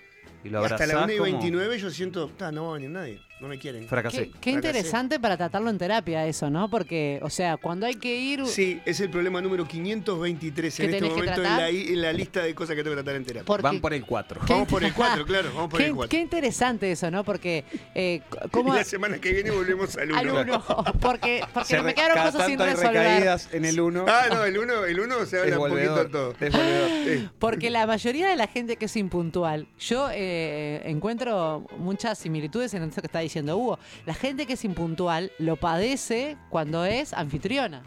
y 0.43 0.49
lo 0.49 0.63
Hasta 0.63 0.85
la 0.85 1.03
1 1.05 1.13
y 1.13 1.17
como 1.17 1.31
29 1.31 1.79
yo 1.79 1.89
siento, 1.89 2.29
"Ta, 2.37 2.51
no 2.51 2.65
va 2.65 2.71
a 2.71 2.73
venir 2.73 2.89
nadie, 2.89 3.21
no 3.43 3.49
me 3.49 3.59
quieren. 3.59 3.87
fracasé. 3.87 4.17
Qué, 4.17 4.31
qué 4.39 4.51
Fracasé. 4.51 4.51
interesante 4.51 5.19
para 5.19 5.37
tratarlo 5.37 5.69
en 5.69 5.77
terapia 5.77 6.25
eso, 6.25 6.49
¿no? 6.49 6.69
Porque, 6.69 7.19
o 7.21 7.29
sea, 7.29 7.57
cuando 7.57 7.85
hay 7.85 7.95
que 7.95 8.15
ir... 8.15 8.45
Sí, 8.47 8.81
es 8.85 8.99
el 9.01 9.09
problema 9.09 9.41
número 9.41 9.67
523 9.67 10.75
¿Que 10.75 10.83
en 10.85 10.93
este 10.93 11.01
momento 11.09 11.29
en 11.29 11.35
tratar? 11.35 11.59
la, 11.59 11.69
en 11.69 12.01
la 12.01 12.13
lista 12.13 12.41
de 12.41 12.55
cosas 12.55 12.75
que 12.75 12.83
tengo 12.83 12.95
que 12.95 13.03
tratar 13.03 13.15
en 13.17 13.25
terapia. 13.25 13.45
porque- 13.45 13.63
Van 13.63 13.81
por 13.81 13.93
el 13.93 14.05
4. 14.05 14.41
¿Qué? 14.45 14.53
Vamos 14.53 14.67
por 14.69 14.83
el 14.83 14.93
4, 14.95 15.25
claro, 15.25 15.49
vamos 15.53 15.69
por 15.69 15.79
qué, 15.79 15.87
el 15.87 15.95
4. 15.95 16.09
qué 16.09 16.19
interesante 16.21 16.91
eso, 16.91 17.11
¿no? 17.11 17.23
Porque, 17.23 17.65
eh, 17.93 18.21
¿cómo...? 18.51 18.73
la 18.73 18.83
semana 18.85 19.19
que 19.19 19.31
viene 19.33 19.51
volvemos 19.51 19.95
al 19.97 20.09
1. 20.11 20.17
Al 20.19 20.29
uno, 20.29 20.63
porque, 21.01 21.43
porque 21.53 21.81
me 21.81 21.93
quedaron 21.93 22.23
cosas 22.31 22.45
sin 22.47 22.61
hay 22.61 22.69
resolver. 22.69 22.93
recaídas 22.93 23.49
en 23.51 23.65
el 23.65 23.79
1. 23.79 24.05
Ah, 24.07 24.25
no, 24.31 24.45
el 24.45 24.57
1 24.57 24.85
el 24.85 24.99
uno 25.01 25.25
se 25.25 25.39
habla 25.39 25.59
un 25.59 25.69
poquito 25.69 26.07
todo. 26.09 26.33
Es 26.39 26.51
volvedor. 26.53 26.89
Sí. 27.05 27.29
Porque 27.39 27.69
la 27.69 27.85
mayoría 27.85 28.29
de 28.29 28.35
la 28.37 28.47
gente 28.47 28.77
que 28.77 28.85
es 28.85 28.95
impuntual, 28.95 29.67
yo 29.79 30.07
eh, 30.13 30.81
encuentro 30.85 31.65
muchas 31.77 32.17
similitudes 32.19 32.73
en 32.73 32.83
eso 32.83 33.01
que 33.01 33.07
está 33.07 33.19
diciendo 33.19 33.32
Hugo. 33.41 33.79
La 34.05 34.13
gente 34.13 34.45
que 34.45 34.53
es 34.53 34.63
impuntual 34.65 35.31
lo 35.39 35.55
padece 35.55 36.37
cuando 36.49 36.85
es 36.85 37.13
anfitriona. 37.13 37.83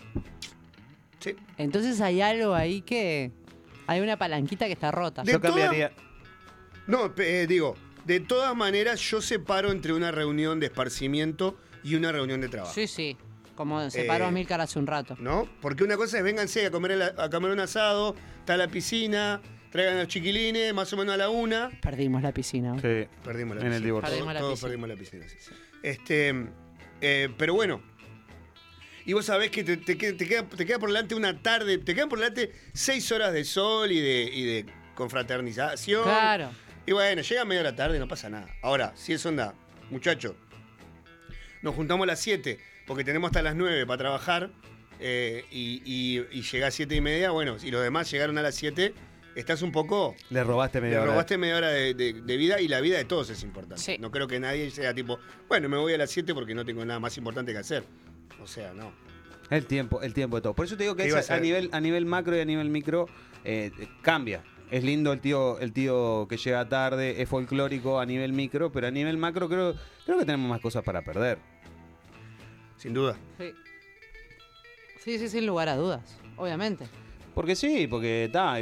Sí. 1.21 1.35
Entonces 1.59 2.01
hay 2.01 2.21
algo 2.21 2.55
ahí 2.55 2.83
que... 2.83 3.33
Hay 3.89 4.01
una 4.01 4.17
palanquita 4.19 4.67
que 4.67 4.73
está 4.73 4.91
rota. 4.91 5.23
De 5.23 5.33
Yo 5.33 5.41
cambiaría. 5.41 5.93
No, 6.89 7.13
eh, 7.19 7.47
digo, 7.49 7.77
de 8.05 8.19
todas 8.21 8.55
maneras 8.57 9.01
yo 9.01 9.21
separo 9.23 9.71
entre 9.71 9.93
una 9.93 10.11
reunión 10.11 10.59
de 10.61 10.67
esparcimiento 10.67 11.57
y 11.85 11.95
una 11.95 12.11
reunión 12.13 12.41
de 12.41 12.49
trabajo. 12.49 12.75
Sí, 12.75 12.87
sí. 12.89 13.17
Como 13.55 13.89
se 13.91 14.05
paró 14.05 14.27
Eh, 14.29 14.33
Milcar 14.33 14.61
hace 14.61 14.79
un 14.79 14.87
rato. 14.87 15.17
¿No? 15.19 15.49
Porque 15.63 15.83
una 15.85 15.97
cosa 15.97 16.19
es 16.19 16.25
vénganse 16.25 16.67
a 16.67 16.71
comer, 16.71 16.91
el- 16.93 17.03
a 17.03 17.31
comer 17.31 17.51
un 17.53 17.61
asado, 17.61 18.15
está 18.41 18.57
la 18.57 18.69
piscina, 18.69 19.41
traigan 19.77 19.97
a 19.97 20.01
los 20.01 20.09
chiquilines, 20.09 20.75
más 20.75 20.93
o 20.93 20.97
menos 20.97 21.15
a 21.15 21.17
la 21.19 21.29
una. 21.31 21.71
Perdimos 21.81 22.23
la 22.23 22.33
piscina. 22.33 22.71
¿no? 22.75 22.81
Sí. 22.81 23.07
Perdimos 23.25 23.57
la 23.57 23.61
En 23.62 23.67
el 23.69 23.73
piscina. 23.75 23.87
divorcio. 23.87 24.11
Perdimos 24.11 24.35
la 24.35 24.41
Todos 24.41 24.53
piscina. 24.55 24.69
perdimos 24.69 24.89
la 24.89 24.97
piscina. 24.97 25.27
sí. 25.29 25.37
Este, 25.83 26.35
eh, 27.01 27.29
pero 27.39 27.55
bueno. 27.55 27.83
Y 29.05 29.12
vos 29.12 29.25
sabés 29.27 29.51
que 29.53 29.62
te, 29.62 29.77
te 29.77 29.97
queda, 29.97 30.17
te 30.17 30.27
queda- 30.27 30.49
te 30.49 30.67
queda 30.67 30.79
por 30.81 30.89
delante 30.89 31.15
una 31.15 31.41
tarde, 31.41 31.79
te 31.79 31.95
quedan 31.95 32.09
por 32.09 32.19
delante 32.19 32.51
seis 32.73 33.12
horas 33.12 33.33
de 33.33 33.45
sol 33.45 33.93
y 33.93 34.01
de, 34.01 34.23
y 34.33 34.45
de 34.45 34.67
confraternización. 34.97 36.03
Claro. 36.03 36.51
Y 36.87 36.93
bueno, 36.93 37.23
llega 37.23 37.43
a 37.43 37.45
media 37.45 37.62
de 37.62 37.71
la 37.71 37.77
tarde, 37.77 37.99
no 38.01 38.09
pasa 38.09 38.29
nada. 38.29 38.49
Ahora, 38.62 38.93
si 38.97 39.12
es 39.12 39.25
onda, 39.25 39.55
muchacho, 39.91 40.37
nos 41.62 41.75
juntamos 41.75 42.05
a 42.05 42.07
las 42.09 42.21
7 42.21 42.59
porque 42.87 43.05
tenemos 43.05 43.29
hasta 43.29 43.43
las 43.43 43.55
9 43.57 43.87
para 43.87 43.99
trabajar 43.99 44.51
eh, 45.01 45.45
y, 45.51 45.83
y, 45.85 46.25
y 46.33 46.43
llega 46.43 46.69
a 46.69 46.71
7 46.71 46.95
y 46.95 47.01
media, 47.01 47.31
bueno, 47.31 47.59
si 47.59 47.71
los 47.71 47.83
demás 47.83 48.11
llegaron 48.11 48.39
a 48.39 48.43
las 48.43 48.55
7, 48.57 48.93
estás 49.37 49.62
un 49.62 49.70
poco... 49.72 50.16
Le 50.31 50.42
robaste 50.42 50.81
media 50.81 50.96
Le 50.96 51.03
hora. 51.03 51.12
robaste 51.12 51.38
media 51.38 51.57
hora 51.57 51.68
de, 51.68 51.94
de- 51.94 52.12
de 52.22 52.37
vida 52.37 52.61
y 52.61 52.68
la 52.68 52.81
vida 52.81 52.96
de 52.99 53.05
todos 53.05 53.31
es 53.31 53.42
importante. 53.42 53.83
Sí. 53.83 53.96
No 53.99 54.11
creo 54.11 54.27
que 54.27 54.40
nadie 54.40 54.70
sea 54.70 54.92
tipo, 54.94 55.18
bueno, 55.49 55.68
me 55.68 55.77
voy 55.77 55.92
a 55.94 55.99
las 55.99 56.11
7 56.11 56.35
porque 56.35 56.55
no 56.55 56.64
tengo 56.64 56.85
nada 56.85 56.99
más 57.01 57.16
importante 57.18 57.53
que 57.53 57.59
hacer. 57.59 57.85
O 58.42 58.46
sea, 58.46 58.72
no. 58.72 58.92
El 59.51 59.66
tiempo, 59.66 60.03
el 60.03 60.12
tiempo 60.12 60.37
de 60.37 60.42
todo. 60.42 60.55
Por 60.55 60.66
eso 60.66 60.77
te 60.77 60.83
digo 60.83 60.96
que 60.96 61.03
¿Qué 61.05 61.09
es 61.09 61.14
ibas 61.14 61.31
a 61.31 61.38
nivel, 61.38 61.68
a 61.72 61.81
nivel 61.81 62.05
macro 62.07 62.37
y 62.37 62.40
a 62.40 62.44
nivel 62.44 62.68
micro 62.70 63.07
eh, 63.44 63.70
cambia. 64.03 64.42
Es 64.70 64.83
lindo 64.83 65.12
el 65.12 65.20
tío, 65.20 65.61
el 65.61 65.72
tío 65.72 66.27
que 66.29 66.37
llega 66.37 66.68
tarde, 66.68 67.22
es 67.22 67.29
folclórico 67.29 68.01
a 68.01 68.07
nivel 68.07 68.33
micro, 68.33 68.72
pero 68.72 68.88
a 68.88 68.90
nivel 68.90 69.16
macro 69.16 69.49
creo, 69.49 69.77
creo 70.05 70.18
que 70.18 70.25
tenemos 70.25 70.49
más 70.51 70.61
cosas 70.61 70.83
para 70.83 71.03
perder. 71.03 71.38
Sin 72.77 72.92
duda. 72.92 73.16
Sí. 73.38 73.53
sí, 75.05 75.18
sí, 75.20 75.29
sin 75.29 75.46
lugar 75.46 75.68
a 75.68 75.77
dudas. 75.77 76.18
Obviamente. 76.37 76.87
Porque 77.37 77.55
sí, 77.55 77.87
porque 77.87 78.25
está, 78.25 78.57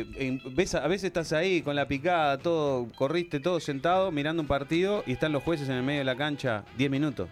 ves, 0.50 0.74
a 0.74 0.88
veces 0.88 1.04
estás 1.04 1.32
ahí 1.32 1.62
con 1.62 1.76
la 1.76 1.86
picada, 1.86 2.38
todo, 2.38 2.88
corriste 2.96 3.38
todo 3.38 3.60
sentado, 3.60 4.10
mirando 4.10 4.42
un 4.42 4.48
partido 4.48 5.04
y 5.06 5.12
están 5.12 5.30
los 5.30 5.44
jueces 5.44 5.68
en 5.68 5.76
el 5.76 5.84
medio 5.84 6.00
de 6.00 6.04
la 6.04 6.16
cancha 6.16 6.64
10 6.76 6.90
minutos. 6.90 7.28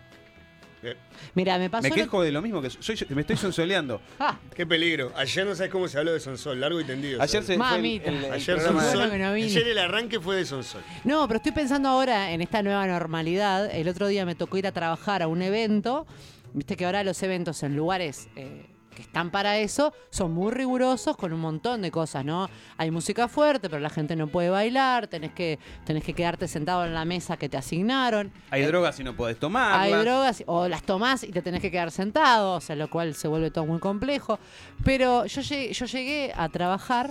Eh, 0.84 0.96
Mira, 1.34 1.58
me 1.58 1.68
pasó... 1.68 1.82
Me 1.82 1.88
lo- 1.88 1.94
quejo 1.96 2.22
de 2.22 2.30
lo 2.30 2.40
mismo 2.42 2.62
que 2.62 2.70
soy, 2.70 2.96
me 3.08 3.22
estoy 3.22 3.36
sonsoleando. 3.36 4.00
Ah, 4.20 4.38
qué 4.54 4.64
peligro. 4.64 5.10
Ayer 5.16 5.44
no 5.44 5.56
sabes 5.56 5.72
cómo 5.72 5.88
se 5.88 5.98
habló 5.98 6.12
de 6.12 6.20
Sonsol, 6.20 6.60
largo 6.60 6.80
y 6.80 6.84
tendido. 6.84 7.20
Ayer 7.20 7.42
se 7.42 7.46
fue 7.46 7.54
el- 7.54 7.58
Mamita. 7.58 8.08
el, 8.10 8.24
el 8.24 8.32
Ayer, 8.32 8.58
Sonsol- 8.60 9.08
Bueno 9.08 9.18
no 9.18 9.32
ayer 9.32 9.66
el 9.66 9.78
arranque 9.78 10.20
fue 10.20 10.36
de 10.36 10.44
Sonsol. 10.44 10.82
No, 11.02 11.26
pero 11.26 11.38
estoy 11.38 11.50
pensando 11.52 11.88
ahora 11.88 12.30
en 12.30 12.40
esta 12.40 12.62
nueva 12.62 12.86
normalidad. 12.86 13.68
El 13.74 13.88
otro 13.88 14.06
día 14.06 14.24
me 14.24 14.36
tocó 14.36 14.58
ir 14.58 14.66
a 14.68 14.72
trabajar 14.72 15.22
a 15.22 15.26
un 15.26 15.42
evento. 15.42 16.06
Viste 16.54 16.76
que 16.76 16.84
ahora 16.84 17.02
los 17.02 17.20
eventos 17.24 17.64
en 17.64 17.74
lugares 17.76 18.28
eh, 18.36 18.66
que 18.92 19.02
están 19.02 19.30
para 19.30 19.58
eso 19.58 19.92
son 20.10 20.32
muy 20.32 20.52
rigurosos 20.52 21.16
con 21.16 21.32
un 21.32 21.40
montón 21.40 21.82
de 21.82 21.90
cosas, 21.90 22.24
¿no? 22.24 22.48
Hay 22.76 22.90
música 22.90 23.28
fuerte, 23.28 23.68
pero 23.68 23.80
la 23.80 23.90
gente 23.90 24.14
no 24.16 24.26
puede 24.28 24.50
bailar. 24.50 25.06
Tenés 25.08 25.32
que, 25.32 25.58
tenés 25.84 26.04
que 26.04 26.14
quedarte 26.14 26.46
sentado 26.48 26.84
en 26.84 26.94
la 26.94 27.04
mesa 27.04 27.36
que 27.36 27.48
te 27.48 27.56
asignaron. 27.56 28.32
Hay 28.50 28.62
Eh, 28.62 28.66
drogas 28.66 28.98
y 29.00 29.04
no 29.04 29.14
podés 29.16 29.38
tomar. 29.38 29.80
Hay 29.80 29.92
drogas, 29.92 30.42
o 30.46 30.68
las 30.68 30.82
tomás 30.82 31.24
y 31.24 31.32
te 31.32 31.42
tenés 31.42 31.60
que 31.60 31.70
quedar 31.70 31.90
sentado, 31.90 32.54
o 32.56 32.60
sea, 32.60 32.76
lo 32.76 32.88
cual 32.90 33.14
se 33.14 33.28
vuelve 33.28 33.50
todo 33.50 33.66
muy 33.66 33.78
complejo. 33.80 34.38
Pero 34.84 35.26
yo 35.26 35.40
llegué, 35.42 35.72
yo 35.72 35.86
llegué 35.86 36.32
a 36.36 36.48
trabajar 36.48 37.10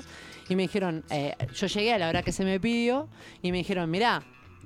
y 0.50 0.56
me 0.56 0.64
dijeron, 0.64 1.04
eh, 1.10 1.36
yo 1.54 1.68
llegué 1.68 1.94
a 1.94 1.98
la 1.98 2.10
hora 2.10 2.24
que 2.24 2.32
se 2.32 2.44
me 2.44 2.60
pidió 2.60 3.08
y 3.42 3.52
me 3.52 3.60
dijeron, 3.60 3.90
mirá, 3.90 4.24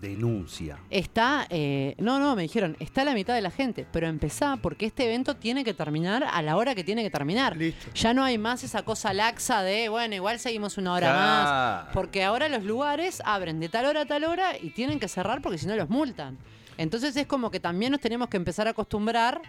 Denuncia. 0.09 0.77
está, 0.89 1.47
eh, 1.49 1.95
no, 1.97 2.19
no, 2.19 2.35
me 2.35 2.43
dijeron, 2.43 2.77
está 2.79 3.03
la 3.03 3.13
mitad 3.13 3.33
de 3.33 3.41
la 3.41 3.51
gente, 3.51 3.85
pero 3.91 4.07
empezá 4.07 4.57
porque 4.57 4.85
este 4.85 5.05
evento 5.05 5.35
tiene 5.35 5.63
que 5.63 5.73
terminar 5.73 6.23
a 6.23 6.41
la 6.41 6.57
hora 6.57 6.75
que 6.75 6.83
tiene 6.83 7.03
que 7.03 7.09
terminar. 7.09 7.57
Listo. 7.57 7.91
Ya 7.93 8.13
no 8.13 8.23
hay 8.23 8.37
más 8.37 8.63
esa 8.63 8.83
cosa 8.83 9.13
laxa 9.13 9.63
de, 9.63 9.89
bueno, 9.89 10.15
igual 10.15 10.39
seguimos 10.39 10.77
una 10.77 10.93
hora 10.93 11.13
más. 11.13 11.93
Porque 11.93 12.23
ahora 12.23 12.49
los 12.49 12.63
lugares 12.63 13.21
abren 13.25 13.59
de 13.59 13.69
tal 13.69 13.85
hora 13.85 14.01
a 14.01 14.05
tal 14.05 14.23
hora 14.23 14.57
y 14.61 14.69
tienen 14.71 14.99
que 14.99 15.07
cerrar 15.07 15.41
porque 15.41 15.57
si 15.57 15.65
no 15.65 15.75
los 15.75 15.89
multan. 15.89 16.37
Entonces 16.77 17.15
es 17.15 17.27
como 17.27 17.51
que 17.51 17.59
también 17.59 17.91
nos 17.91 18.01
tenemos 18.01 18.29
que 18.29 18.37
empezar 18.37 18.67
a 18.67 18.71
acostumbrar 18.71 19.41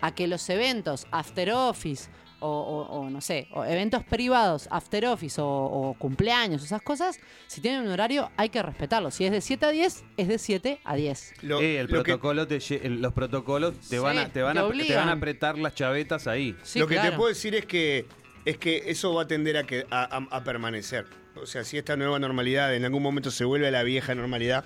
a 0.00 0.14
que 0.14 0.26
los 0.26 0.48
eventos 0.48 1.06
after 1.10 1.50
office 1.52 2.08
o, 2.40 2.48
o- 2.48 2.98
o 3.00 3.10
no 3.10 3.20
sé, 3.20 3.48
o 3.52 3.64
eventos 3.64 4.04
privados 4.04 4.68
after 4.70 5.06
office 5.06 5.40
o, 5.40 5.46
o 5.46 5.94
cumpleaños, 5.98 6.62
esas 6.62 6.82
cosas, 6.82 7.18
si 7.46 7.60
tienen 7.60 7.82
un 7.82 7.88
horario 7.88 8.30
hay 8.36 8.48
que 8.48 8.62
respetarlo. 8.62 9.10
Si 9.10 9.24
es 9.24 9.32
de 9.32 9.40
7 9.40 9.66
a 9.66 9.70
10, 9.70 10.04
es 10.16 10.28
de 10.28 10.38
7 10.38 10.80
a 10.84 10.94
10. 10.96 11.34
Lo- 11.42 11.60
Eh, 11.60 11.80
el 11.80 11.86
lo 11.86 12.02
que- 12.02 12.12
protocolo 12.12 12.46
te 12.46 12.58
lle- 12.58 12.80
el- 12.82 13.00
los 13.02 13.12
protocolos 13.12 13.74
te 13.80 13.96
Sí, 13.96 13.98
van 13.98 14.18
a 14.18 14.28
te 14.28 14.42
van 14.42 14.54
te 14.54 14.58
a, 14.60 14.62
te 14.62 14.68
obligan. 14.68 14.96
van 14.98 15.08
a 15.08 15.12
apretar 15.12 15.58
las 15.58 15.74
chavetas 15.74 16.26
ahí. 16.26 16.56
Sí, 16.62 16.78
lo 16.78 16.86
que 16.86 16.98
te 16.98 17.12
puedo 17.12 17.28
decir 17.28 17.54
es 17.54 17.66
que 17.66 18.06
es 18.44 18.56
que 18.56 18.84
eso 18.86 19.12
va 19.12 19.22
a 19.22 19.26
tender 19.26 19.56
a, 19.58 19.64
que, 19.64 19.86
a, 19.90 20.04
a- 20.16 20.36
a 20.36 20.44
permanecer. 20.44 21.04
O 21.42 21.44
sea, 21.46 21.64
si 21.64 21.76
esta 21.76 21.96
nueva 21.96 22.18
normalidad 22.18 22.74
en 22.74 22.84
algún 22.84 23.02
momento 23.02 23.30
se 23.30 23.44
vuelve 23.44 23.68
a 23.68 23.70
la 23.70 23.82
vieja 23.82 24.14
normalidad, 24.14 24.64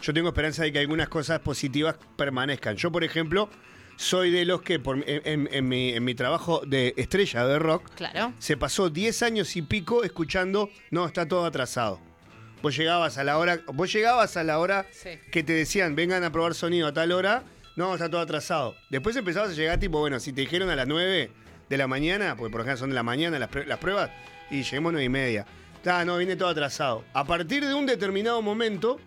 yo 0.00 0.14
tengo 0.14 0.28
esperanza 0.28 0.62
de 0.62 0.72
que 0.72 0.78
algunas 0.78 1.08
cosas 1.08 1.40
positivas 1.40 1.96
permanezcan. 2.16 2.76
Yo, 2.76 2.92
por 2.92 3.02
ejemplo, 3.02 3.48
soy 3.96 4.30
de 4.30 4.44
los 4.44 4.62
que 4.62 4.78
por, 4.80 4.96
en, 5.08 5.22
en- 5.24 5.48
en 5.52 5.68
mi, 5.68 5.90
en 5.90 6.04
mi 6.04 6.14
trabajo 6.14 6.62
de 6.66 6.94
estrella 6.96 7.46
de 7.46 7.58
rock 7.58 7.90
Claro. 7.94 8.32
se 8.38 8.56
pasó 8.56 8.90
10 8.90 9.22
años 9.22 9.54
y 9.56 9.62
pico 9.62 10.04
escuchando, 10.04 10.68
no, 10.90 11.06
está 11.06 11.26
todo 11.28 11.44
atrasado. 11.44 12.00
Vos 12.62 12.76
llegabas 12.76 13.18
a 13.18 13.24
la 13.24 13.38
hora, 13.38 13.60
vos 13.72 13.92
llegabas 13.92 14.36
a 14.36 14.42
la 14.44 14.58
hora 14.58 14.86
Sí. 14.90 15.10
que 15.30 15.42
te 15.42 15.52
decían, 15.52 15.94
vengan 15.94 16.24
a 16.24 16.32
probar 16.32 16.54
sonido 16.54 16.86
a 16.88 16.92
tal 16.94 17.12
hora, 17.12 17.42
no, 17.76 17.92
está 17.94 18.08
todo 18.10 18.20
atrasado. 18.20 18.74
Después 18.90 19.14
empezabas 19.16 19.50
a 19.50 19.54
llegar 19.54 19.78
tipo, 19.78 19.98
bueno, 19.98 20.18
si 20.20 20.32
te 20.32 20.40
dijeron 20.42 20.70
a 20.70 20.76
las 20.76 20.86
9 20.88 21.30
de 21.68 21.76
la 21.78 21.86
mañana, 21.86 22.36
porque 22.36 22.50
por 22.52 22.60
ejemplo 22.62 22.78
son 22.78 22.88
de 22.90 22.94
la 22.94 23.02
mañana 23.02 23.38
las 23.38 23.78
pruebas, 23.78 24.10
y 24.50 24.62
lleguemos 24.62 24.92
9 24.92 25.04
y 25.04 25.08
media. 25.08 25.46
Ah, 25.86 26.04
no, 26.06 26.16
viene 26.16 26.36
todo 26.36 26.48
atrasado. 26.48 27.04
A 27.12 27.24
partir 27.24 27.66
de 27.66 27.74
un 27.74 27.84
determinado 27.84 28.40
momento, 28.40 28.98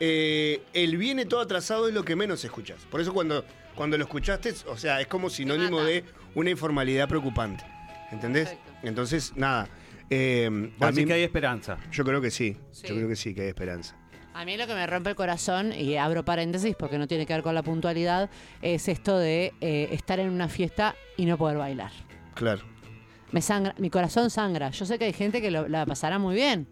eh, 0.00 0.62
el 0.72 0.96
viene 0.96 1.26
todo 1.26 1.40
atrasado 1.40 1.88
es 1.88 1.94
lo 1.94 2.04
que 2.04 2.16
menos 2.16 2.44
escuchas. 2.44 2.78
Por 2.90 3.00
eso 3.00 3.12
cuando, 3.12 3.44
cuando 3.76 3.96
lo 3.98 4.04
escuchaste, 4.04 4.52
o 4.66 4.76
sea, 4.76 5.00
es 5.00 5.06
como 5.06 5.30
sinónimo 5.30 5.80
de 5.82 6.02
una 6.34 6.50
informalidad 6.50 7.08
preocupante. 7.08 7.64
¿Entendés? 8.10 8.48
Perfecto. 8.48 8.72
Entonces, 8.82 9.32
nada. 9.36 9.68
eh, 10.10 10.70
a 10.80 10.92
mí- 10.92 11.04
que 11.04 11.12
hay 11.12 11.22
esperanza. 11.22 11.76
yo 11.92 12.04
creo 12.04 12.20
que 12.20 12.30
sí. 12.30 12.56
Sí. 12.72 12.86
Yo 12.88 12.94
creo 12.94 13.08
que 13.08 13.16
sí, 13.16 13.34
que 13.34 13.42
hay 13.42 13.48
esperanza. 13.48 13.96
A 14.34 14.44
mí 14.44 14.56
lo 14.56 14.66
que 14.66 14.74
me 14.74 14.86
rompe 14.86 15.10
el 15.10 15.16
corazón, 15.16 15.72
y 15.72 15.96
abro 15.96 16.24
paréntesis 16.24 16.76
porque 16.78 16.98
no 16.98 17.06
tiene 17.08 17.24
que 17.26 17.32
ver 17.32 17.42
con 17.42 17.54
la 17.54 17.62
puntualidad, 17.62 18.28
es 18.62 18.86
esto 18.88 19.18
de 19.18 19.52
eh, 19.60 19.88
estar 19.92 20.20
en 20.20 20.30
una 20.30 20.48
fiesta 20.48 20.94
y 21.16 21.24
no 21.26 21.36
poder 21.38 21.56
bailar. 21.58 21.90
Claro. 22.34 22.62
Me 23.32 23.40
sangra, 23.42 23.74
mi 23.78 23.90
corazón 23.90 24.30
sangra. 24.30 24.70
Yo 24.70 24.84
sé 24.86 24.98
que 24.98 25.06
hay 25.06 25.12
gente 25.12 25.40
que 25.40 25.50
lo- 25.50 25.66
la 25.68 25.84
pasará 25.86 26.18
muy 26.18 26.34
bien, 26.36 26.68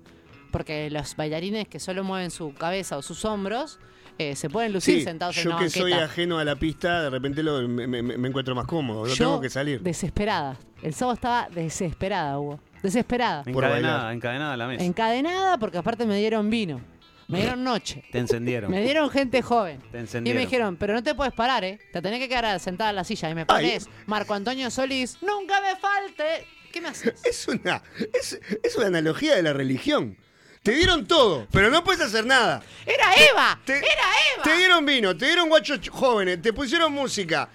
porque 0.52 0.88
los 0.90 1.16
bailarines 1.16 1.66
que 1.66 1.80
solo 1.80 2.04
mueven 2.04 2.30
su 2.30 2.54
cabeza 2.54 2.96
o 2.98 3.02
sus 3.02 3.24
hombros 3.24 3.80
eh, 4.18 4.36
se 4.36 4.48
pueden 4.50 4.72
lucir 4.72 4.98
Sí, 4.98 5.04
sentados 5.04 5.36
en 5.38 5.44
yo 5.44 5.50
una 5.50 5.58
que 5.58 5.64
banqueta. 5.64 5.80
soy 5.82 5.92
ajeno 5.92 6.38
a 6.38 6.44
la 6.44 6.56
pista, 6.56 7.02
de 7.02 7.10
repente 7.10 7.42
lo- 7.42 7.66
me, 7.68 7.86
me- 7.86 8.02
me 8.02 8.28
encuentro 8.28 8.54
más 8.54 8.66
cómodo. 8.66 9.02
No 9.06 9.14
Yo, 9.14 9.16
tengo 9.16 9.40
que 9.40 9.50
salir. 9.50 9.80
Desesperada. 9.80 10.56
El 10.82 10.94
sábado 10.94 11.14
estaba 11.14 11.48
desesperada, 11.50 12.38
Hugo. 12.38 12.60
Desesperada. 12.82 13.42
Encadenada, 13.46 14.12
encadenada 14.12 14.52
a 14.52 14.56
la 14.56 14.66
mesa. 14.66 14.84
Encadenada 14.84 15.58
porque 15.58 15.78
aparte 15.78 16.04
me 16.06 16.16
dieron 16.18 16.50
vino. 16.50 16.80
Me 17.26 17.38
dieron 17.40 17.64
noche. 17.64 18.04
Te 18.12 18.18
encendieron. 18.18 18.70
Me 18.70 18.82
dieron 18.82 19.08
gente 19.08 19.40
joven. 19.40 19.80
Te 19.90 19.96
Y 19.96 20.00
encendieron. 20.02 20.38
me 20.38 20.44
dijeron, 20.44 20.76
pero 20.76 20.92
no 20.92 21.02
te 21.02 21.14
puedes 21.14 21.32
parar, 21.32 21.64
¿eh? 21.64 21.78
Te 21.90 22.02
tenés 22.02 22.20
que 22.20 22.28
quedar 22.28 22.60
sentada 22.60 22.90
en 22.90 22.96
la 22.96 23.04
silla. 23.04 23.30
Y 23.30 23.34
me 23.34 23.46
pones 23.46 23.88
Marco 24.04 24.34
Antonio 24.34 24.70
Solís, 24.70 25.16
nunca 25.22 25.58
me 25.62 25.74
falte. 25.80 26.46
¿Qué 26.70 26.82
me 26.82 26.88
haces? 26.88 27.24
Es 27.24 27.48
una, 27.48 27.82
es, 28.12 28.38
es 28.62 28.76
una 28.76 28.88
analogía 28.88 29.34
de 29.36 29.42
la 29.42 29.54
religión. 29.54 30.18
Te 30.64 30.72
dieron 30.72 31.06
todo, 31.06 31.46
pero 31.52 31.70
no 31.70 31.84
puedes 31.84 32.00
hacer 32.00 32.24
nada. 32.26 32.60
¡Era 32.86 33.14
Eva! 33.30 33.60
Te, 33.64 33.76
¡Era 33.76 33.86
Eva! 34.34 34.42
te 34.42 34.56
dieron 34.56 34.84
vino, 34.86 35.16
te 35.16 35.26
dieron 35.26 35.48
guachos 35.48 35.78
ch- 35.80 35.90
jóvenes, 35.90 36.40
te 36.42 36.52
pusieron 36.52 36.90
música. 36.92 37.48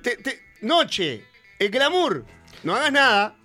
Te, 0.00 0.16
te- 0.16 0.40
noche, 0.60 1.24
el 1.58 1.70
glamour. 1.70 2.24
No 2.62 2.74
hagas 2.76 2.92
nada. 2.92 3.36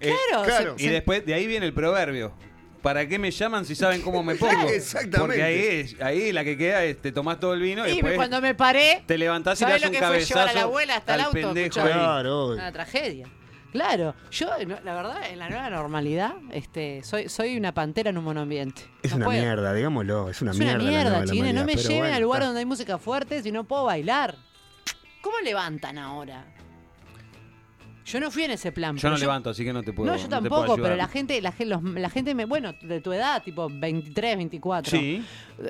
Eh, 0.00 0.14
Claro, 0.30 0.44
claro. 0.44 0.74
se- 0.78 0.84
Y 0.84 0.88
después 0.88 1.26
de 1.26 1.34
ahí 1.34 1.46
viene 1.48 1.66
el 1.66 1.74
proverbio. 1.74 2.32
¿Para 2.80 3.08
qué 3.08 3.18
me 3.18 3.30
llaman 3.32 3.64
si 3.64 3.74
saben 3.74 4.02
cómo 4.02 4.22
me 4.22 4.34
pongo? 4.36 4.68
Exactamente. 4.68 5.18
Porque 5.18 5.42
ahí, 5.42 5.58
es- 5.60 6.00
ahí 6.00 6.30
la 6.32 6.44
que 6.44 6.56
queda 6.56 6.84
es 6.84 7.02
te 7.02 7.10
tomás 7.10 7.40
todo 7.40 7.54
el 7.54 7.60
vino 7.60 7.84
y, 7.88 7.90
Y 7.90 7.94
después 7.94 8.14
cuando 8.14 8.40
me 8.40 8.54
paré, 8.54 9.02
te 9.06 9.18
levantás 9.18 9.60
y 9.60 9.64
le 9.64 9.70
¿sabés 9.70 9.82
das 9.82 9.90
lo 9.90 9.96
un 9.96 10.00
que 10.00 10.06
fue 10.06 10.24
llevar 10.24 10.42
a 10.42 10.46
la 10.46 10.50
cabezazo 10.52 10.66
abuela 10.68 10.96
hasta 10.96 11.14
el 11.16 11.20
auto? 11.22 11.32
pendejo 11.32 11.80
ahí. 11.80 11.92
Claro. 11.92 12.46
Una 12.50 12.72
tragedia. 12.72 13.26
Claro, 13.74 14.14
yo, 14.30 14.46
no, 14.68 14.76
la 14.84 14.94
verdad, 14.94 15.16
en 15.28 15.40
la 15.40 15.48
nueva 15.50 15.68
normalidad, 15.68 16.34
este, 16.52 17.02
soy, 17.02 17.28
soy 17.28 17.56
una 17.56 17.74
pantera 17.74 18.10
en 18.10 18.18
un 18.18 18.22
monoambiente. 18.22 18.82
Es 19.02 19.10
No 19.10 19.16
una 19.16 19.24
puedo. 19.26 19.40
mierda, 19.42 19.74
digámoslo. 19.74 20.30
Es 20.30 20.40
una 20.42 20.52
Es 20.52 20.58
mierda. 20.58 20.74
una 20.76 20.84
la 20.84 20.88
mierda, 20.90 21.24
chiquines. 21.24 21.54
No 21.56 21.64
me 21.64 21.74
lleven 21.74 21.98
bueno, 21.98 22.14
al 22.14 22.22
lugar 22.22 22.38
está. 22.42 22.46
donde 22.46 22.58
hay 22.60 22.66
música 22.66 22.98
fuerte 22.98 23.42
si 23.42 23.50
no 23.50 23.64
puedo 23.64 23.82
bailar. 23.86 24.36
¿Cómo 25.22 25.36
levantan 25.42 25.98
ahora? 25.98 26.53
Yo 28.04 28.20
no 28.20 28.30
fui 28.30 28.44
en 28.44 28.50
ese 28.50 28.70
plan. 28.70 28.96
Yo 28.96 29.08
no 29.08 29.16
levanto, 29.16 29.48
así 29.50 29.64
que 29.64 29.72
no 29.72 29.82
te 29.82 29.92
puedo 29.92 30.10
No, 30.10 30.16
yo 30.18 30.24
te 30.24 30.28
puedo 30.28 30.42
tampoco, 30.62 30.82
pero 30.82 30.94
la 30.94 31.08
gente, 31.08 31.40
la, 31.40 31.52
gen- 31.52 31.70
los- 31.70 31.82
la 31.82 32.10
gente, 32.10 32.34
me, 32.34 32.44
bueno, 32.44 32.74
de 32.82 33.00
tu 33.00 33.12
edad, 33.14 33.42
tipo 33.42 33.68
23, 33.70 34.36
24. 34.36 34.90
Sí. 34.90 35.24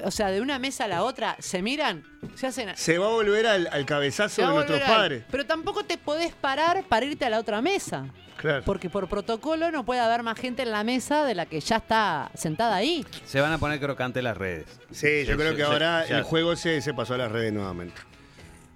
O 0.04 0.10
sea, 0.10 0.30
de 0.30 0.40
una 0.40 0.58
mesa 0.58 0.84
a 0.84 0.88
la 0.88 1.04
otra, 1.04 1.36
se 1.38 1.62
miran, 1.62 2.02
se 2.34 2.48
hacen. 2.48 2.76
Se 2.76 2.98
va 2.98 3.06
a 3.06 3.10
volver 3.10 3.46
al, 3.46 3.68
al 3.68 3.80
se 3.80 3.86
cabezazo 3.86 4.42
de 4.42 4.48
nuestros 4.48 4.78
volver 4.80 4.90
al- 4.92 4.96
padres. 4.96 5.24
Pero 5.30 5.46
tampoco 5.46 5.84
te 5.84 5.96
podés 5.96 6.32
parar 6.34 6.82
para 6.88 7.06
irte 7.06 7.24
a 7.24 7.30
la 7.30 7.38
otra 7.38 7.62
mesa. 7.62 8.06
Claro. 8.36 8.62
Porque 8.64 8.90
por 8.90 9.08
protocolo 9.08 9.70
no 9.70 9.84
puede 9.84 10.00
haber 10.00 10.24
más 10.24 10.36
gente 10.36 10.62
en 10.62 10.72
la 10.72 10.82
mesa 10.82 11.24
de 11.24 11.36
la 11.36 11.46
que 11.46 11.60
ya 11.60 11.76
está 11.76 12.32
sentada 12.34 12.74
ahí. 12.74 13.06
Se 13.24 13.40
van 13.40 13.52
a 13.52 13.58
poner 13.58 13.78
crocante 13.78 14.20
las 14.22 14.36
redes. 14.36 14.66
Sí, 14.90 15.24
yo 15.24 15.36
creo 15.36 15.54
que 15.54 15.62
ahora 15.62 16.04
el 16.04 16.24
juego 16.24 16.56
se, 16.56 16.82
se 16.82 16.92
pasó 16.92 17.14
a 17.14 17.18
las 17.18 17.30
redes 17.30 17.52
nuevamente. 17.52 17.94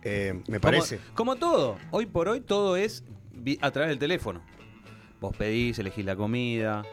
Eh, 0.05 0.35
me 0.35 0.43
Como- 0.45 0.61
parece. 0.61 1.01
Como, 1.15 1.37
todo. 1.37 1.77
Hoy 1.91 2.07
por 2.07 2.29
hoy 2.29 2.41
todo 2.41 2.77
es 2.77 3.03
a 3.61 3.71
través 3.71 3.91
del 3.91 3.99
teléfono. 3.99 4.43
Vos 5.21 5.37
pedís, 5.37 5.79
elegís 5.79 6.05
la 6.05 6.15
comida, 6.17 6.85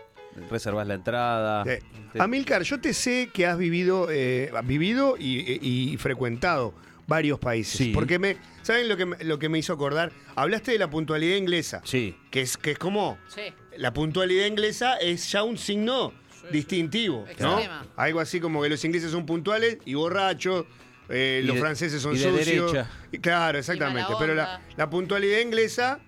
reservás 0.49 0.87
la 0.87 0.95
entrada. 0.95 1.63
Eh, 1.71 1.81
Te- 2.13 2.21
Amilcar, 2.21 2.63
yo 2.63 2.79
te 2.79 2.93
sé 2.93 3.29
que 3.33 3.45
has 3.45 3.57
vivido, 3.57 4.07
eh, 4.11 4.51
vivido 4.63 5.15
y, 5.19 5.39
y- 5.61 5.93
y 5.93 5.97
frecuentado 5.97 6.73
varios 7.07 7.37
países. 7.39 7.77
Sí. 7.77 7.91
Porque 7.93 8.17
me, 8.17 8.37
¿saben 8.63 8.89
lo 8.89 8.97
que 8.97 9.05
me, 9.05 9.23
lo 9.23 9.37
que 9.37 9.47
me 9.49 9.59
hizo 9.59 9.73
acordar? 9.73 10.11
Hablaste 10.35 10.71
de 10.71 10.79
la 10.79 10.89
puntualidad 10.89 11.35
inglesa. 11.37 11.81
Sí. 11.83 12.15
Que 12.31 12.41
es, 12.41 12.57
que 12.57 12.71
es 12.71 12.79
como. 12.79 13.17
Sí. 13.27 13.41
La 13.77 13.93
puntualidad 13.93 14.47
inglesa 14.47 14.95
es 14.97 15.31
ya 15.31 15.43
un 15.43 15.57
signo 15.57 16.13
distintivo, 16.51 17.25
¿no? 17.39 17.59
Algo 17.95 18.19
así 18.19 18.39
como 18.39 18.61
que 18.61 18.69
los 18.69 18.83
ingleses 18.85 19.11
son 19.11 19.25
puntuales 19.25 19.77
y 19.85 19.93
borrachos, 19.95 20.65
eh, 21.09 21.41
Y 21.43 21.47
los 21.47 21.55
de- 21.55 21.61
franceses 21.61 22.01
son 22.01 22.15
y 22.15 22.19
de 22.19 22.23
sucios. 22.31 22.71
derecha. 22.73 22.89
Claro, 23.21 23.57
exactamente. 23.59 24.13
Pero 24.19 24.33
la 24.35 24.89
puntualidad 24.89 25.39
inglesa 25.39 25.99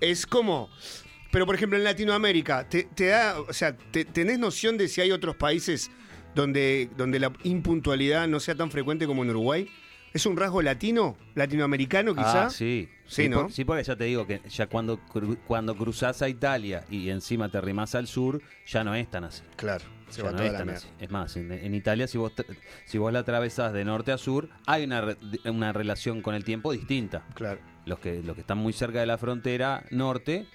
es 0.00 0.26
como. 0.26 0.68
Pero 1.30 1.46
por 1.46 1.54
ejemplo 1.56 1.76
en 1.78 1.84
Latinoamérica, 1.84 2.68
te, 2.68 2.84
te 2.84 3.06
da, 3.06 3.40
o 3.40 3.52
sea, 3.52 3.76
te- 3.76 4.04
¿tenés 4.04 4.38
noción 4.38 4.76
de 4.78 4.86
si 4.88 5.00
hay 5.00 5.10
otros 5.10 5.34
países 5.36 5.90
donde, 6.34 6.88
donde 6.96 7.18
la 7.18 7.32
impuntualidad 7.42 8.28
no 8.28 8.38
sea 8.40 8.54
tan 8.54 8.70
frecuente 8.70 9.06
como 9.06 9.24
en 9.24 9.30
Uruguay? 9.30 9.68
¿Es 10.12 10.26
un 10.26 10.36
rasgo 10.36 10.62
latino? 10.62 11.16
¿Latinoamericano 11.34 12.14
quizá? 12.14 12.44
Ah, 12.46 12.50
sí. 12.50 12.88
Sí, 13.06 13.28
¿no? 13.28 13.42
por- 13.42 13.52
sí, 13.52 13.64
porque 13.64 13.82
ya 13.82 13.96
te 13.96 14.04
digo 14.04 14.26
que 14.28 14.40
ya 14.48 14.68
cuando, 14.68 15.00
cru- 15.12 15.36
cuando 15.46 15.76
cruzás 15.76 16.22
a 16.22 16.28
Italia 16.28 16.84
y 16.88 17.10
encima 17.10 17.48
te 17.48 17.58
arrimás 17.58 17.96
al 17.96 18.06
sur, 18.06 18.40
ya 18.64 18.84
no 18.84 18.94
es 18.94 19.10
tan 19.10 19.24
así. 19.24 19.42
Claro, 19.56 19.84
se 20.08 20.18
Ya 20.18 20.24
va 20.26 20.30
no 20.30 20.36
toda 20.36 20.46
es 20.46 20.52
la 20.52 20.58
tan 20.58 20.70
así. 20.70 20.86
Es 21.00 21.10
más, 21.10 21.36
en, 21.36 21.50
en 21.50 21.74
Italia, 21.74 22.06
si 22.06 22.16
vos, 22.16 22.32
si 22.84 22.96
vos 22.98 23.12
la 23.12 23.18
atravesás 23.18 23.72
de 23.72 23.84
norte 23.84 24.12
a 24.12 24.18
sur, 24.18 24.48
hay 24.66 24.84
una, 24.84 25.16
una 25.46 25.72
relación 25.72 26.22
con 26.22 26.36
el 26.36 26.44
tiempo 26.44 26.70
distinta. 26.72 27.26
Claro. 27.34 27.60
Los 27.86 27.98
que, 27.98 28.22
los 28.22 28.34
que 28.34 28.40
están 28.40 28.58
muy 28.58 28.72
cerca 28.72 29.00
de 29.00 29.06
la 29.06 29.18
frontera 29.18 29.84
norte 29.90 30.46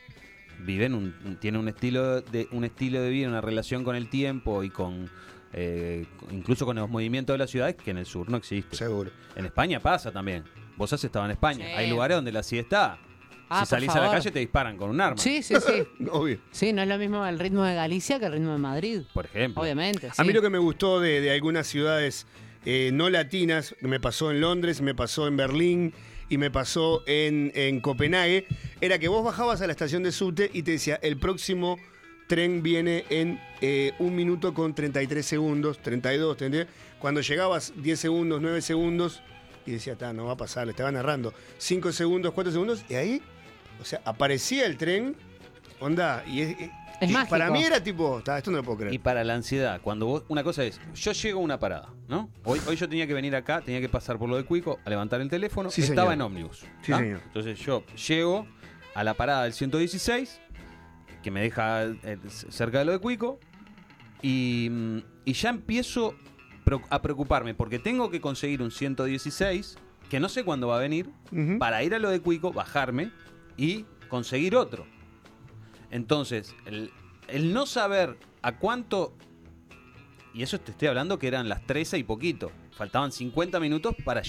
viven 0.59 0.93
un, 0.93 1.15
un- 1.25 1.39
tienen 1.39 1.61
un 1.61 1.67
estilo 1.69 2.21
de 2.21 2.47
un 2.51 2.63
estilo 2.65 3.01
de 3.01 3.09
vida, 3.09 3.27
una 3.27 3.41
relación 3.41 3.83
con 3.83 3.95
el 3.95 4.09
tiempo 4.09 4.63
y 4.63 4.69
con 4.69 5.09
eh, 5.53 6.05
incluso 6.31 6.65
con 6.65 6.75
los 6.75 6.89
movimientos 6.89 7.33
de 7.33 7.37
las 7.39 7.49
ciudades 7.49 7.75
que 7.75 7.91
en 7.91 7.97
el 7.97 8.05
sur 8.05 8.29
no 8.29 8.37
existe. 8.37 8.75
Seguro. 8.75 9.11
En 9.35 9.45
España 9.45 9.79
pasa 9.79 10.11
también. 10.11 10.43
Vos 10.77 10.91
has 10.93 11.03
estado 11.03 11.25
en 11.25 11.31
España. 11.31 11.65
Sí. 11.65 11.71
Hay 11.73 11.89
lugares 11.89 12.15
donde 12.17 12.31
la 12.31 12.43
siesta. 12.43 12.97
Ah, 13.51 13.59
por 13.61 13.65
si 13.65 13.69
salís 13.71 13.89
a 13.89 13.99
la 13.99 14.11
calle 14.11 14.29
te 14.31 14.39
disparan 14.39 14.77
con 14.77 14.91
un 14.91 15.01
arma. 15.01 15.17
Sí, 15.17 15.41
sí, 15.41 15.55
sí. 15.55 16.05
Obvio. 16.11 16.39
Sí, 16.51 16.71
no 16.71 16.83
es 16.83 16.87
lo 16.87 16.97
mismo 16.99 17.25
el 17.25 17.39
ritmo 17.39 17.63
de 17.63 17.73
Galicia 17.73 18.19
que 18.19 18.25
el 18.27 18.33
ritmo 18.33 18.51
de 18.51 18.59
Madrid. 18.59 19.01
Por 19.13 19.25
ejemplo. 19.25 19.63
Obviamente. 19.63 20.09
A 20.15 20.23
mí 20.23 20.33
lo 20.33 20.41
que 20.41 20.49
me 20.51 20.59
gustó 20.59 20.99
de, 20.99 21.19
de 21.19 21.31
algunas 21.31 21.65
ciudades 21.65 22.27
eh, 22.65 22.91
no 22.93 23.09
latinas, 23.09 23.75
me 23.81 23.99
pasó 23.99 24.29
en 24.29 24.41
Londres, 24.41 24.81
me 24.81 24.93
pasó 24.93 25.27
en 25.27 25.35
Berlín 25.35 25.93
y 26.29 26.37
me 26.37 26.51
pasó 26.51 27.03
en, 27.05 27.51
en 27.55 27.81
Copenhague, 27.81 28.45
era 28.81 28.99
que 28.99 29.07
vos 29.07 29.23
bajabas 29.23 29.61
a 29.61 29.67
la 29.67 29.71
estación 29.71 30.03
de 30.03 30.11
subte 30.11 30.49
y 30.53 30.63
te 30.63 30.71
decía, 30.71 30.99
el 31.01 31.17
próximo 31.17 31.77
tren 32.29 32.61
viene 32.61 33.05
en 33.09 33.41
eh, 33.59 33.93
un 33.97 34.15
minuto 34.15 34.53
con 34.53 34.75
33 34.75 35.25
segundos, 35.25 35.79
32, 35.79 36.37
33. 36.37 36.73
Cuando 36.99 37.21
llegabas 37.21 37.73
10 37.75 37.99
segundos, 37.99 38.39
9 38.39 38.61
segundos, 38.61 39.21
y 39.65 39.71
decía, 39.71 39.95
"Ta, 39.97 40.13
no 40.13 40.25
va 40.25 40.33
a 40.33 40.37
pasar, 40.37 40.67
le 40.67 40.71
estaba 40.71 40.91
narrando. 40.91 41.33
5 41.57 41.91
segundos, 41.91 42.31
4 42.33 42.51
segundos, 42.51 42.85
y 42.87 42.93
ahí, 42.93 43.21
o 43.81 43.85
sea, 43.85 44.01
aparecía 44.05 44.67
el 44.67 44.77
tren, 44.77 45.15
onda, 45.79 46.23
y, 46.27 46.55
es- 47.01 47.11
mágico. 47.11 47.29
para 47.31 47.49
mí 47.51 47.63
era 47.63 47.81
tipo, 47.83 48.21
"Ta, 48.23 48.37
esto 48.37 48.51
no 48.51 48.57
lo 48.57 48.63
puedo 48.63 48.77
creer. 48.79 48.93
Y 48.93 48.99
para 48.99 49.23
la 49.23 49.35
ansiedad, 49.35 49.79
cuando 49.81 50.05
vos, 50.05 50.23
una 50.27 50.43
cosa 50.43 50.63
es, 50.63 50.79
yo 50.95 51.11
llego 51.11 51.39
a 51.39 51.43
una 51.43 51.59
parada, 51.59 51.89
¿no? 52.07 52.29
Hoy, 52.43 52.59
hoy 52.67 52.75
yo 52.75 52.87
tenía 52.89 53.07
que 53.07 53.13
venir 53.13 53.35
acá, 53.35 53.61
tenía 53.61 53.81
que 53.81 53.89
pasar 53.89 54.17
por 54.17 54.29
lo 54.29 54.37
de 54.37 54.43
Cuico, 54.45 54.79
a 54.85 54.89
levantar 54.89 55.21
el 55.21 55.29
teléfono, 55.29 55.69
Sí, 55.69 55.81
estaba 55.81 56.11
señor. 56.11 56.13
en 56.13 56.21
ómnibus. 56.21 56.59
Sí, 56.81 56.91
¿tá? 56.91 56.97
señor. 56.99 57.21
Entonces 57.25 57.59
yo 57.59 57.83
llego 58.07 58.47
a 58.95 59.03
la 59.03 59.13
parada 59.13 59.43
del 59.43 59.53
116, 59.53 60.39
que 61.23 61.31
me 61.31 61.41
deja 61.41 61.83
eh, 61.83 62.17
cerca 62.27 62.79
de 62.79 62.85
lo 62.85 62.91
de 62.93 62.99
Cuico, 62.99 63.39
y, 64.21 64.67
mm, 64.71 64.97
y 65.25 65.33
ya 65.33 65.49
empiezo 65.49 66.15
pro- 66.63 66.81
a 66.89 67.01
preocuparme, 67.01 67.53
porque 67.53 67.79
tengo 67.79 68.09
que 68.09 68.19
conseguir 68.21 68.61
un 68.61 68.71
116, 68.71 69.77
que 70.09 70.19
no 70.19 70.27
sé 70.29 70.43
cuándo 70.43 70.67
va 70.67 70.77
a 70.77 70.79
venir, 70.79 71.09
Ujú. 71.31 71.57
para 71.59 71.83
ir 71.83 71.93
a 71.93 71.99
lo 71.99 72.09
de 72.09 72.19
Cuico, 72.19 72.51
bajarme 72.51 73.11
y 73.57 73.85
conseguir 74.09 74.55
otro. 74.55 74.85
Entonces, 75.91 76.55
el, 76.65 76.91
el 77.27 77.53
no 77.53 77.65
saber 77.65 78.17
a 78.41 78.57
cuánto. 78.57 79.13
Y 80.33 80.43
eso 80.43 80.59
te 80.59 80.71
estoy 80.71 80.87
hablando 80.87 81.17
que 81.17 81.27
eran 81.27 81.49
las 81.49 81.65
13 81.65 81.97
y 81.97 82.03
poquito. 82.03 82.51
Faltaban 82.71 83.11
50 83.11 83.59
minutos 83.59 83.95
para, 84.05 84.21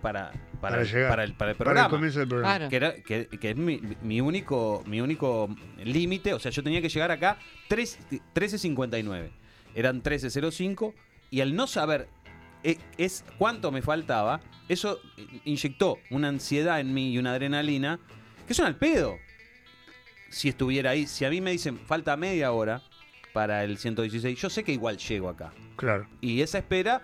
para, 0.00 0.30
para, 0.32 0.32
Para 0.60 0.82
llegar. 0.84 1.10
para 1.10 1.24
el, 1.24 1.34
para 1.34 1.50
el 1.50 1.56
Para 1.56 1.64
programa. 1.64 1.86
el 1.86 1.90
comienzo 1.90 2.18
del 2.20 2.28
programa. 2.28 2.54
Claro. 2.56 2.70
que, 2.70 2.76
era- 2.76 2.94
que- 3.02 3.26
que 3.38 3.50
es 3.50 3.56
mi, 3.56 3.80
mi 4.02 4.20
único, 4.20 4.82
mi 4.86 5.00
único 5.00 5.54
límite. 5.84 6.32
O 6.32 6.38
sea, 6.38 6.50
yo 6.52 6.62
tenía 6.62 6.80
que 6.80 6.88
llegar 6.88 7.10
acá 7.10 7.38
3 7.68 7.98
13.59. 8.34 9.30
Eran 9.74 10.02
13.05. 10.02 10.94
Y 11.30 11.40
al 11.42 11.54
no 11.54 11.66
saber 11.66 12.08
eh, 12.62 12.78
es 12.96 13.24
cuánto 13.36 13.70
me 13.70 13.82
faltaba, 13.82 14.40
eso 14.68 14.98
inyectó 15.44 15.98
una 16.10 16.28
ansiedad 16.28 16.80
en 16.80 16.94
mí 16.94 17.10
y 17.12 17.18
una 17.18 17.32
adrenalina 17.32 17.98
que 18.46 18.54
son 18.54 18.64
al 18.66 18.76
pedo. 18.76 19.18
Si 20.28 20.48
estuviera 20.48 20.90
ahí, 20.90 21.06
si 21.06 21.24
a 21.24 21.30
mí 21.30 21.40
me 21.40 21.52
dicen 21.52 21.78
falta 21.78 22.16
media 22.16 22.52
hora 22.52 22.82
para 23.32 23.64
el 23.64 23.78
116, 23.78 24.38
yo 24.38 24.50
sé 24.50 24.64
que 24.64 24.72
igual 24.72 24.96
llego 24.98 25.28
acá. 25.28 25.52
Claro. 25.76 26.06
Y 26.20 26.40
esa 26.42 26.58
espera, 26.58 27.02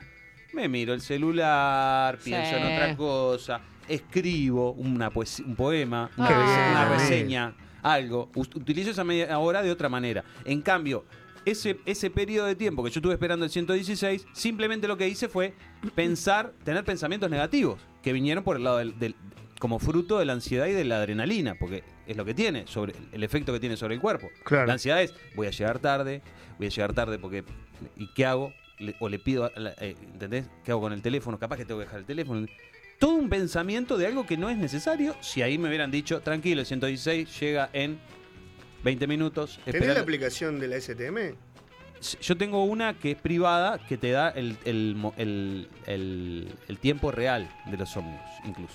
me 0.52 0.68
miro 0.68 0.92
el 0.94 1.00
celular, 1.00 2.18
Sí. 2.20 2.30
pienso 2.30 2.56
en 2.56 2.64
otra 2.64 2.96
cosa, 2.96 3.60
escribo 3.88 4.72
una 4.72 5.10
un 5.46 5.56
poema, 5.56 6.10
Qué 6.14 6.20
una, 6.22 6.86
bien, 6.88 6.98
reseña, 6.98 7.54
algo. 7.82 8.30
Ut- 8.34 8.56
Utilizo 8.56 8.90
esa 8.90 9.04
media 9.04 9.38
hora 9.38 9.62
de 9.62 9.70
otra 9.70 9.88
manera. 9.88 10.24
En 10.44 10.60
cambio, 10.62 11.04
ese, 11.44 11.78
ese 11.84 12.10
periodo 12.10 12.46
de 12.46 12.54
tiempo 12.56 12.82
que 12.82 12.90
yo 12.90 12.98
estuve 13.00 13.12
esperando 13.14 13.44
el 13.44 13.50
116, 13.50 14.26
simplemente 14.32 14.88
lo 14.88 14.96
que 14.96 15.06
hice 15.08 15.28
fue 15.28 15.54
pensar, 15.94 16.52
tener 16.64 16.84
pensamientos 16.84 17.30
negativos 17.30 17.78
que 18.02 18.12
vinieron 18.12 18.42
por 18.44 18.56
el 18.56 18.64
lado 18.64 18.78
del, 18.78 18.98
del- 18.98 19.14
como 19.64 19.78
fruto 19.78 20.18
de 20.18 20.26
la 20.26 20.34
ansiedad 20.34 20.66
y 20.66 20.72
de 20.72 20.84
la 20.84 20.98
adrenalina, 20.98 21.54
porque 21.54 21.82
es 22.06 22.18
lo 22.18 22.26
que 22.26 22.34
tiene, 22.34 22.66
sobre 22.66 22.92
el 23.12 23.24
efecto 23.24 23.50
que 23.50 23.58
tiene 23.60 23.78
sobre 23.78 23.94
el 23.94 24.00
cuerpo. 24.02 24.28
Claro. 24.44 24.66
La 24.66 24.74
ansiedad 24.74 25.00
es, 25.02 25.14
voy 25.34 25.46
a 25.46 25.50
llegar 25.52 25.78
tarde, 25.78 26.20
voy 26.58 26.66
a 26.66 26.68
llegar 26.68 26.92
tarde 26.92 27.18
porque, 27.18 27.44
¿y 27.96 28.08
qué 28.12 28.26
hago? 28.26 28.52
Le- 28.78 28.94
o 29.00 29.08
le 29.08 29.18
pido, 29.18 29.50
eh, 29.56 29.96
¿entendés? 30.12 30.44
¿Qué 30.66 30.70
hago 30.72 30.82
con 30.82 30.92
el 30.92 31.00
teléfono? 31.00 31.38
Capaz 31.38 31.56
que 31.56 31.64
tengo 31.64 31.80
que 31.80 31.86
dejar 31.86 32.00
el 32.00 32.04
teléfono. 32.04 32.46
Todo 32.98 33.14
un 33.14 33.30
pensamiento 33.30 33.96
de 33.96 34.06
algo 34.06 34.26
que 34.26 34.36
no 34.36 34.50
es 34.50 34.58
necesario. 34.58 35.16
Si 35.22 35.40
ahí 35.40 35.56
me 35.56 35.68
hubieran 35.68 35.90
dicho, 35.90 36.20
tranquilo, 36.20 36.60
el 36.60 36.66
116 36.66 37.40
llega 37.40 37.70
en 37.72 37.98
20 38.82 39.06
minutos. 39.06 39.60
¿Tenés 39.64 39.94
la 39.94 40.00
aplicación 40.00 40.60
de 40.60 40.68
la 40.68 40.76
STM? 40.78 41.36
Yo 42.20 42.36
tengo 42.36 42.64
una 42.64 42.98
que 42.98 43.12
es 43.12 43.16
privada 43.16 43.78
que 43.78 43.96
te 43.96 44.10
da 44.10 44.28
el, 44.28 44.58
el- 44.66 45.66
el- 45.86 46.48
el 46.68 46.78
tiempo 46.80 47.10
real 47.10 47.48
de 47.64 47.78
los 47.78 47.96
ómnibus, 47.96 48.20
incluso. 48.44 48.74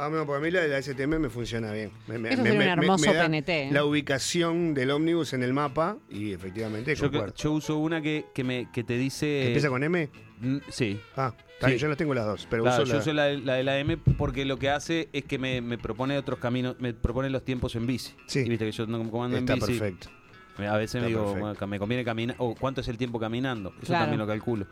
Ah, 0.00 0.08
no, 0.10 0.24
porque 0.24 0.38
a 0.38 0.44
mí 0.46 0.50
la 0.52 0.60
de 0.60 0.68
la 0.68 0.78
STM 0.80 1.18
me 1.18 1.28
funciona 1.28 1.72
bien. 1.72 1.90
Me, 2.06 2.18
me- 2.18 2.28
Eso 2.32 2.42
me- 2.42 2.50
sería 2.50 2.72
un 2.74 2.78
hermoso 2.84 3.06
me 3.10 3.14
da 3.14 3.24
PNT, 3.26 3.48
¿eh? 3.48 3.68
La 3.72 3.84
ubicación 3.84 4.72
del 4.74 4.90
ómnibus 4.92 5.32
en 5.32 5.42
el 5.42 5.52
mapa 5.52 5.96
y 6.08 6.32
efectivamente 6.32 6.94
Yo, 6.94 7.10
concuerdo. 7.10 7.34
yo 7.34 7.52
uso 7.52 7.78
una 7.78 8.00
que, 8.00 8.26
que 8.32 8.44
me, 8.44 8.68
que 8.72 8.84
te 8.84 8.96
dice... 8.96 9.46
¿Empieza 9.48 9.68
con 9.68 9.82
M? 9.82 10.08
Mm, 10.40 10.58
Sí. 10.70 11.00
Ah, 11.16 11.34
está 11.54 11.68
Sí. 11.68 11.78
yo 11.78 11.88
las 11.88 11.96
tengo 11.96 12.14
las 12.14 12.26
dos, 12.26 12.46
pero 12.48 12.62
Claro, 12.62 12.84
uso 12.84 12.92
yo 12.92 12.94
la... 12.94 13.00
uso 13.00 13.12
la, 13.12 13.24
de- 13.24 13.38
la 13.38 13.54
de 13.54 13.64
la 13.64 13.78
M 13.80 13.96
porque 13.96 14.44
lo 14.44 14.56
que 14.58 14.70
hace 14.70 15.08
es 15.12 15.24
que 15.24 15.36
me, 15.38 15.60
me 15.60 15.78
propone 15.78 16.16
otros 16.16 16.38
caminos, 16.38 16.76
me 16.78 16.94
propone 16.94 17.28
los 17.28 17.44
tiempos 17.44 17.74
en 17.74 17.86
bici. 17.88 18.14
Sí. 18.26 18.40
Y 18.40 18.48
viste 18.48 18.66
que 18.66 18.72
yo 18.72 18.86
no 18.86 19.10
comando 19.10 19.36
en 19.36 19.42
Está 19.44 19.54
bici. 19.56 19.66
perfecto. 19.78 20.10
A 20.58 20.76
veces 20.76 21.00
me 21.02 21.08
Está 21.08 21.20
digo, 21.20 21.34
perfecto. 21.34 21.66
me 21.66 21.78
conviene 21.80 22.04
caminar, 22.04 22.36
o 22.38 22.54
cuánto 22.54 22.80
es 22.82 22.88
el 22.88 22.98
tiempo 22.98 23.18
caminando. 23.18 23.70
Eso 23.78 23.86
Claro. 23.86 24.02
también 24.04 24.20
lo 24.20 24.26
calculo. 24.28 24.66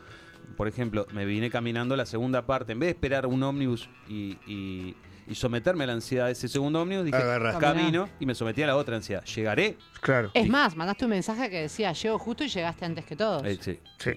Por 0.56 0.68
ejemplo, 0.68 1.06
me 1.12 1.24
vine 1.26 1.50
caminando 1.50 1.96
la 1.96 2.06
segunda 2.06 2.46
parte. 2.46 2.72
En 2.72 2.78
vez 2.78 2.86
de 2.88 2.90
esperar 2.92 3.26
un 3.26 3.42
ómnibus 3.42 3.88
y, 4.08 4.36
y- 4.46 4.94
y 5.28 5.34
someterme 5.34 5.84
a 5.84 5.88
la 5.88 5.92
ansiedad 5.94 6.26
de 6.26 6.32
ese 6.32 6.48
segundo 6.48 6.80
ómnibus, 6.82 7.04
dije, 7.04 7.16
Agarraste. 7.16 7.60
camino 7.60 8.08
y 8.20 8.26
me 8.26 8.34
sometí 8.34 8.62
a 8.62 8.66
la 8.68 8.76
otra 8.76 8.96
ansiedad. 8.96 9.24
¿Llegaré? 9.24 9.76
Claro. 10.00 10.30
Es 10.34 10.48
más, 10.48 10.76
mandaste 10.76 11.04
un 11.04 11.10
mensaje 11.10 11.50
que 11.50 11.62
decía, 11.62 11.92
llego 11.92 12.18
justo 12.18 12.44
y 12.44 12.48
llegaste 12.48 12.84
antes 12.84 13.04
que 13.04 13.16
todos. 13.16 13.44
Eh, 13.44 13.58
sí. 13.60 13.78
Sí. 13.98 14.10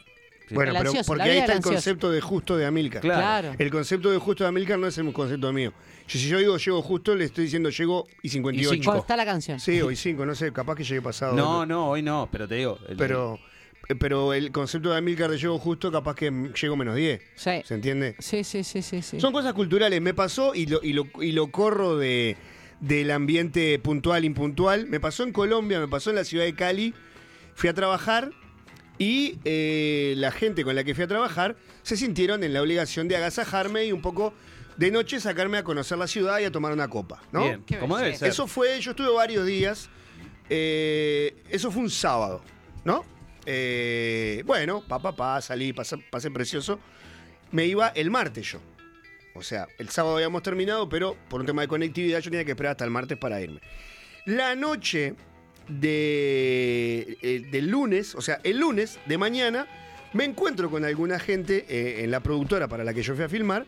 Sí. 0.47 0.55
Bueno, 0.55 0.72
El 0.72 0.78
pero 0.78 0.89
ansioso, 0.89 1.07
porque 1.07 1.18
la 1.20 1.24
ahí 1.26 1.30
vida 1.32 1.39
está 1.41 1.51
del 1.51 1.51
el 1.51 1.57
ansioso. 1.57 1.76
concepto 1.76 2.12
de 2.12 2.22
justo 2.22 2.57
de 2.57 2.66
Amilcar. 2.66 3.01
Claro. 3.01 3.20
Claro. 3.22 3.55
El 3.60 3.70
concepto 3.70 4.10
de 4.10 4.18
justo 4.18 4.43
de 4.43 4.47
Amilcar 4.47 4.80
no 4.80 4.88
es 4.88 4.97
el 4.97 5.14
concepto 5.14 5.53
mío. 5.53 5.74
Yo- 6.07 6.20
si 6.20 6.28
yo 6.28 6.39
digo 6.39 6.57
llego 6.57 6.82
justo, 6.82 7.14
le 7.16 7.26
estoy 7.26 7.43
diciendo 7.43 7.70
llego 7.70 8.07
y 8.24 8.30
58. 8.30 8.74
Y 8.74 8.78
cinco. 8.80 8.91
¿Cómo 8.91 9.01
está 9.01 9.16
la 9.16 9.26
canción? 9.26 9.60
Sí, 9.60 9.80
hoy 9.80 9.95
5, 9.95 10.26
no 10.26 10.34
sé, 10.34 10.51
capaz 10.51 10.74
que 10.76 10.84
llegue 10.84 11.03
pasado. 11.03 11.36
No, 11.36 11.68
no, 11.68 11.89
hoy 11.89 12.01
no, 12.01 12.28
pero 12.32 12.47
te 12.47 12.55
digo. 12.55 12.80
el- 12.88 12.97
Pero, 12.97 13.38
pero 13.98 14.34
el 14.34 14.52
concepto 14.52 14.92
de 14.92 14.98
Amilcar 14.98 15.32
de 15.32 15.38
llego 15.38 15.58
justo, 15.58 15.92
capaz 15.92 16.16
que 16.16 16.32
llego 16.62 16.76
menos 16.76 16.96
10. 16.96 17.22
Sí. 17.36 17.52
¿Se 17.66 17.74
entiende? 17.74 18.16
Sí, 18.20 18.44
sí, 18.44 18.64
sí, 18.64 18.82
sí, 18.82 19.02
sí. 19.02 19.20
Son 19.20 19.34
cosas 19.34 19.54
culturales. 19.54 20.00
Me 20.02 20.14
pasó 20.14 20.54
y 20.54 20.68
lo, 20.68 20.80
y 20.84 20.94
lo, 20.94 21.08
y 21.20 21.32
lo 21.32 21.48
corro 21.52 21.98
de, 21.98 22.38
del 22.80 23.10
ambiente 23.10 23.80
puntual, 23.80 24.26
impuntual. 24.26 24.86
Me 24.88 25.00
pasó 25.00 25.24
en 25.24 25.32
Colombia, 25.34 25.80
me 25.80 25.88
pasó 25.88 26.12
en 26.12 26.18
la 26.18 26.24
ciudad 26.24 26.46
de 26.46 26.54
Cali. 26.54 26.94
Fui 27.56 27.68
a 27.68 27.74
trabajar 27.74 28.32
y 29.00 29.40
eh, 29.44 30.14
la 30.18 30.32
gente 30.32 30.64
con 30.64 30.76
la 30.76 30.84
que 30.84 30.94
fui 30.94 31.06
a 31.06 31.08
trabajar 31.08 31.56
se 31.82 31.98
sintieron 31.98 32.44
en 32.44 32.54
la 32.54 32.62
obligación 32.62 33.08
de 33.08 33.16
agasajarme 33.18 33.86
y 33.86 33.92
un 33.92 34.02
poco 34.02 34.34
de 34.78 34.92
noche 34.92 35.20
sacarme 35.20 35.58
a 35.58 35.64
conocer 35.64 35.98
la 35.98 36.08
ciudad 36.08 36.40
y 36.40 36.44
a 36.44 36.52
tomar 36.52 36.74
una 36.74 36.90
copa. 36.90 37.22
¿no? 37.32 37.44
Bien, 37.44 37.64
Qué 37.66 37.80
como 37.80 37.98
debe 37.98 38.16
ser. 38.16 38.30
Eso 38.30 38.46
fue, 38.46 38.80
yo 38.82 38.92
estuve 38.92 39.12
varios 39.12 39.46
días. 39.48 39.90
eh, 40.48 41.36
eso 41.50 41.72
fue 41.72 41.82
un 41.82 41.90
sábado, 41.90 42.42
¿no? 42.86 43.04
Eh, 43.52 44.43
bueno, 44.45 44.84
pa, 44.88 45.00
pa, 45.00 45.16
pa, 45.16 45.41
salí, 45.41 45.74
pasé, 45.74 45.97
precioso. 46.32 46.80
Me 47.52 47.66
iba 47.66 47.88
el 47.88 48.12
martes 48.12 48.52
yo. 48.52 48.60
O 49.34 49.41
sea, 49.41 49.68
el 49.80 49.89
sábado 49.89 50.18
habíamos 50.18 50.43
terminado, 50.43 50.88
pero 50.88 51.18
por 51.30 51.41
un 51.41 51.47
tema 51.47 51.64
de 51.64 51.68
conectividad 51.68 52.20
yo 52.20 52.30
tenía 52.30 52.45
que 52.45 52.52
esperar 52.52 52.72
hasta 52.72 52.86
el 52.86 52.91
martes 52.91 53.18
para 53.18 53.41
irme. 53.41 53.60
La 54.26 54.56
noche 54.56 55.16
de, 55.68 57.18
eh, 57.24 57.47
del 57.50 57.72
lunes, 57.72 58.14
o 58.14 58.22
sea, 58.22 58.39
el 58.43 58.60
lunes 58.60 59.00
de 59.08 59.18
mañana, 59.18 59.66
me 60.14 60.26
encuentro 60.26 60.70
con 60.70 60.86
alguna 60.86 61.18
gente 61.18 61.66
eh, 61.70 62.04
en 62.04 62.12
la 62.12 62.20
productora 62.20 62.68
para 62.68 62.84
la 62.84 62.93
que 62.93 63.02
yo 63.02 63.16
fui 63.16 63.24
a 63.24 63.30
filmar 63.30 63.66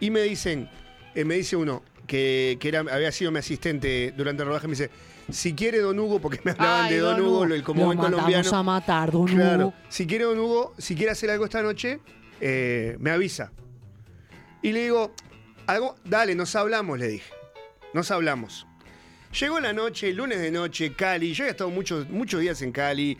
y 0.00 0.10
me 0.10 0.22
dicen, 0.22 0.68
me 1.14 1.36
dice 1.36 1.54
uno 1.54 1.84
que, 2.08 2.56
que 2.58 2.66
era, 2.66 2.80
había 2.80 3.12
sido 3.12 3.30
mi 3.30 3.38
asistente 3.38 4.12
durante 4.16 4.42
el 4.42 4.48
rodaje, 4.48 4.66
me 4.66 4.72
dice, 4.72 4.90
si 5.32 5.54
quiere 5.54 5.78
Don 5.78 5.98
Hugo, 5.98 6.20
porque 6.20 6.40
me 6.44 6.50
hablaban 6.52 6.86
Ay, 6.86 6.94
de 6.94 6.98
Don, 7.00 7.16
Don 7.16 7.26
Hugo, 7.26 7.34
Hugo. 7.36 7.44
el 7.44 7.62
mandamos 7.62 7.96
colombiano. 7.96 8.56
a 8.56 8.62
matar, 8.62 9.10
Don 9.10 9.26
Claro, 9.26 9.66
Hugo. 9.68 9.74
si 9.88 10.06
quiere 10.06 10.24
Don 10.24 10.38
Hugo, 10.38 10.74
si 10.78 10.94
quiere 10.94 11.12
hacer 11.12 11.30
algo 11.30 11.44
esta 11.44 11.62
noche, 11.62 12.00
eh, 12.40 12.96
me 13.00 13.10
avisa. 13.10 13.52
Y 14.62 14.72
le 14.72 14.82
digo, 14.84 15.14
algo, 15.66 15.96
dale, 16.04 16.34
nos 16.34 16.54
hablamos, 16.56 16.98
le 16.98 17.08
dije. 17.08 17.32
Nos 17.94 18.10
hablamos. 18.10 18.66
Llegó 19.38 19.60
la 19.60 19.72
noche, 19.72 20.12
lunes 20.12 20.40
de 20.40 20.50
noche, 20.50 20.92
Cali. 20.94 21.32
Yo 21.32 21.44
había 21.44 21.52
estado 21.52 21.70
muchos, 21.70 22.08
muchos 22.10 22.40
días 22.40 22.60
en 22.62 22.72
Cali. 22.72 23.16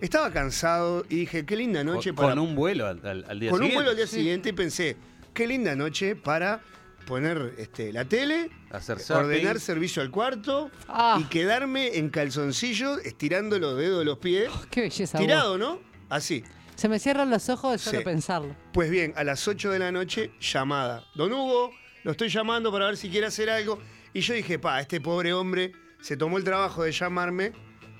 Estaba 0.00 0.30
cansado 0.30 1.06
y 1.08 1.16
dije, 1.16 1.46
qué 1.46 1.56
linda 1.56 1.82
noche 1.82 2.10
con, 2.10 2.16
para. 2.16 2.28
con 2.34 2.38
un 2.40 2.54
vuelo 2.54 2.86
al, 2.86 3.00
al- 3.06 3.24
al 3.28 3.40
día 3.40 3.50
con 3.50 3.60
un 3.60 3.66
siguiente. 3.66 3.74
vuelo 3.74 3.90
al 3.90 3.96
día 3.96 4.06
siguiente 4.06 4.48
y 4.50 4.52
pensé, 4.52 4.96
qué 5.32 5.46
linda 5.46 5.74
noche 5.74 6.14
para 6.16 6.60
poner 7.06 7.54
este, 7.56 7.92
la 7.92 8.04
tele, 8.04 8.50
Hacer 8.70 8.98
zapping. 9.00 9.24
ordenar 9.26 9.60
servicio 9.60 10.02
al 10.02 10.10
cuarto 10.10 10.70
Ah. 10.88 11.18
y 11.20 11.24
quedarme 11.24 11.96
en 11.96 12.10
calzoncillos 12.10 12.98
estirando 13.04 13.58
los 13.58 13.78
dedos 13.78 14.00
de 14.00 14.04
los 14.04 14.18
pies. 14.18 14.50
Qué 14.70 14.82
belleza. 14.82 15.16
Tirado, 15.18 15.56
¿no? 15.56 15.80
Así. 16.10 16.44
Se 16.74 16.88
me 16.90 16.98
cierran 16.98 17.30
los 17.30 17.48
ojos 17.48 17.72
de 17.72 17.78
solo 17.78 17.98
Sí. 18.00 18.04
pensarlo. 18.04 18.54
Pues 18.72 18.90
bien, 18.90 19.14
a 19.16 19.24
las 19.24 19.48
8 19.48 19.70
de 19.70 19.78
la 19.78 19.90
noche, 19.92 20.30
llamada. 20.40 21.06
Don 21.14 21.32
Hugo, 21.32 21.70
lo 22.04 22.10
estoy 22.10 22.28
llamando 22.28 22.70
para 22.70 22.86
ver 22.86 22.98
si 22.98 23.08
quiere 23.08 23.26
hacer 23.28 23.48
algo. 23.48 23.80
Y 24.12 24.20
yo 24.20 24.34
dije, 24.34 24.58
pa, 24.58 24.80
este 24.80 25.00
pobre 25.00 25.32
hombre 25.32 25.72
se 26.02 26.16
tomó 26.18 26.36
el 26.36 26.44
trabajo 26.44 26.82
de 26.82 26.92
llamarme. 26.92 27.52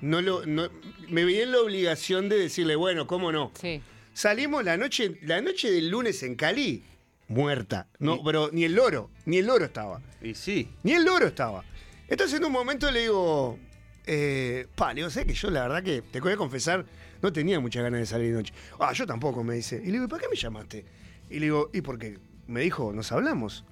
No 0.02 0.20
lo, 0.20 0.44
no- 0.44 0.68
me 1.09 1.24
vi 1.24 1.40
en 1.40 1.52
la 1.52 1.59
obligación 1.61 2.28
de 2.28 2.36
decirle, 2.38 2.76
bueno, 2.76 3.07
¿cómo 3.07 3.32
no? 3.32 3.50
Sí. 3.59 3.80
Salimos 4.12 4.62
la 4.64 4.76
noche, 4.76 5.18
la 5.22 5.40
noche 5.40 5.70
del 5.70 5.88
lunes 5.88 6.22
en 6.22 6.34
Cali, 6.36 6.82
muerta. 7.29 7.89
No, 7.99 8.22
pero 8.24 8.51
ni 8.53 8.64
el 8.64 8.74
loro, 8.74 9.11
ni 9.24 9.39
el 9.39 9.47
loro 9.47 9.64
estaba. 9.64 10.01
Y 10.22 10.35
sí. 10.35 10.68
Ni 10.83 10.93
el 10.93 11.05
loro 11.05 11.27
estaba. 11.27 11.64
Entonces 12.09 12.39
en 12.39 12.47
un 12.47 12.53
momento 12.53 12.91
le 12.91 13.01
digo, 13.03 13.59
eh, 14.07 14.66
pa, 14.74 14.91
le 14.91 15.01
digo, 15.01 15.11
sé 15.11 15.27
que 15.27 15.35
yo 15.35 15.51
la 15.51 15.62
verdad 15.62 15.83
que, 15.83 16.03
te 16.03 16.20
voy 16.20 16.33
a 16.33 16.37
confesar, 16.37 16.87
no 17.22 17.33
tenía 17.33 17.59
muchas 17.59 17.83
ganas 17.83 18.01
de 18.01 18.07
salir 18.07 18.29
de 18.29 18.35
noche. 18.35 18.55
Ah, 18.79 18.93
yo 18.93 19.07
tampoco, 19.07 19.43
me 19.43 19.55
dice. 19.55 19.81
Y 19.83 19.87
le 19.87 19.93
digo, 19.93 20.09
¿para 20.09 20.22
qué 20.22 20.29
me 20.29 20.37
llamaste? 20.37 20.85
Y 21.29 21.41
le 21.41 21.47
digo, 21.47 21.70
¿y 21.72 21.81
porque 21.81 22.18
Me 22.47 22.61
dijo, 22.61 22.93
¿nos 22.93 23.11
hablamos? 23.11 23.64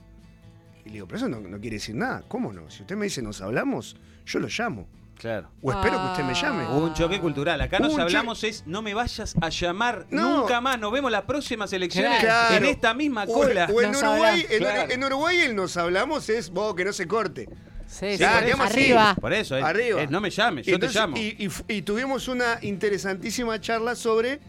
Y 0.84 0.88
le 0.88 0.94
digo, 0.94 1.06
pero 1.06 1.18
eso 1.18 1.28
no, 1.28 1.40
no 1.40 1.60
quiere 1.60 1.76
decir 1.76 1.94
nada. 1.94 2.24
¿Cómo 2.26 2.52
no? 2.52 2.68
Si 2.70 2.82
usted 2.82 2.96
me 2.96 3.04
dice, 3.04 3.22
¿nos 3.22 3.40
hablamos? 3.40 3.96
Yo 4.26 4.40
lo 4.40 4.48
llamo. 4.48 4.88
Claro. 5.18 5.48
O 5.62 5.70
espero 5.72 5.98
que 6.00 6.06
usted 6.10 6.24
me 6.24 6.34
llame. 6.34 6.64
Hubo 6.66 6.84
un 6.86 6.92
choque 6.94 7.20
cultural. 7.20 7.60
Acá 7.60 7.78
nos 7.78 7.94
un 7.94 8.00
hablamos 8.00 8.42
es 8.44 8.64
no 8.66 8.82
me 8.82 8.94
vayas 8.94 9.34
a 9.40 9.48
llamar 9.48 10.06
No. 10.10 10.40
nunca 10.40 10.60
más. 10.60 10.78
Nos 10.78 10.92
vemos 10.92 11.10
las 11.10 11.22
próximas 11.22 11.72
elecciones 11.72 12.20
Claro. 12.20 12.54
en 12.56 12.64
esta 12.66 12.92
misma 12.94 13.24
O- 13.24 13.32
cola. 13.32 13.68
O, 13.72 13.80
en, 13.80 13.92
Nos 13.92 14.02
Uruguay, 14.02 14.20
hablamos. 14.42 14.50
en, 14.50 14.58
Claro. 14.58 14.92
en 14.92 15.04
Uruguay 15.04 15.38
el 15.40 15.56
nos 15.56 15.76
hablamos 15.76 16.28
es 16.28 16.50
vos 16.50 16.74
que 16.74 16.84
no 16.84 16.92
se 16.92 17.06
corte. 17.06 17.48
Sí, 17.86 18.12
Sí, 18.12 18.18
sí, 18.18 18.24
Ah, 18.24 18.28
por 18.32 18.38
eso. 18.38 18.46
quedamos 18.46 18.66
así. 18.70 18.80
arriba. 18.80 19.16
Por 19.20 19.32
eso, 19.32 19.56
es- 19.56 19.64
Arriba. 19.64 20.02
es 20.02 20.10
no 20.10 20.20
me 20.20 20.30
llames, 20.30 20.66
yo 20.66 20.74
entonces- 20.74 20.94
te 20.94 21.00
llamo. 21.00 21.16
Y, 21.16 21.36
y 21.38 21.48
fu- 21.48 21.64
y 21.68 21.82
tuvimos 21.82 22.26
una 22.28 22.58
interesantísima 22.62 23.60
charla 23.60 23.94
sobre 23.94 24.40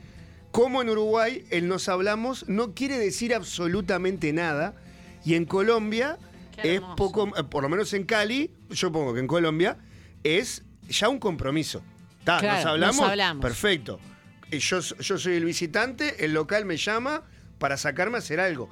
cómo 0.51 0.81
en 0.81 0.89
Uruguay 0.89 1.45
el 1.51 1.67
nos 1.67 1.87
hablamos 1.89 2.47
no 2.49 2.73
quiere 2.73 2.97
decir 2.97 3.35
absolutamente 3.35 4.33
nada. 4.33 4.73
Y 5.23 5.35
en 5.35 5.45
Colombia 5.45 6.17
Qué 6.55 6.61
es 6.69 6.75
hermoso. 6.75 6.95
poco, 6.95 7.27
eh, 7.37 7.43
por 7.43 7.61
lo 7.63 7.69
menos 7.69 7.93
en 7.93 8.05
Cali, 8.05 8.51
yo 8.69 8.91
pongo 8.91 9.13
que 9.13 9.19
en 9.19 9.27
Colombia 9.27 9.77
es 10.25 10.63
ya 10.89 11.07
un 11.07 11.19
compromiso. 11.19 11.81
Ta, 12.23 12.39
Claro, 12.39 12.57
nos 12.57 12.65
hablamos. 12.65 12.97
nos 12.97 13.09
hablamos. 13.09 13.41
Perfecto. 13.41 13.99
Y 14.51 14.57
yo, 14.57 14.79
yo 14.79 15.17
soy 15.17 15.35
el 15.35 15.45
visitante, 15.45 16.25
el 16.25 16.33
local 16.33 16.65
me 16.65 16.77
llama 16.77 17.23
para 17.59 17.77
sacarme 17.77 18.17
a 18.17 18.19
hacer 18.19 18.39
algo. 18.39 18.69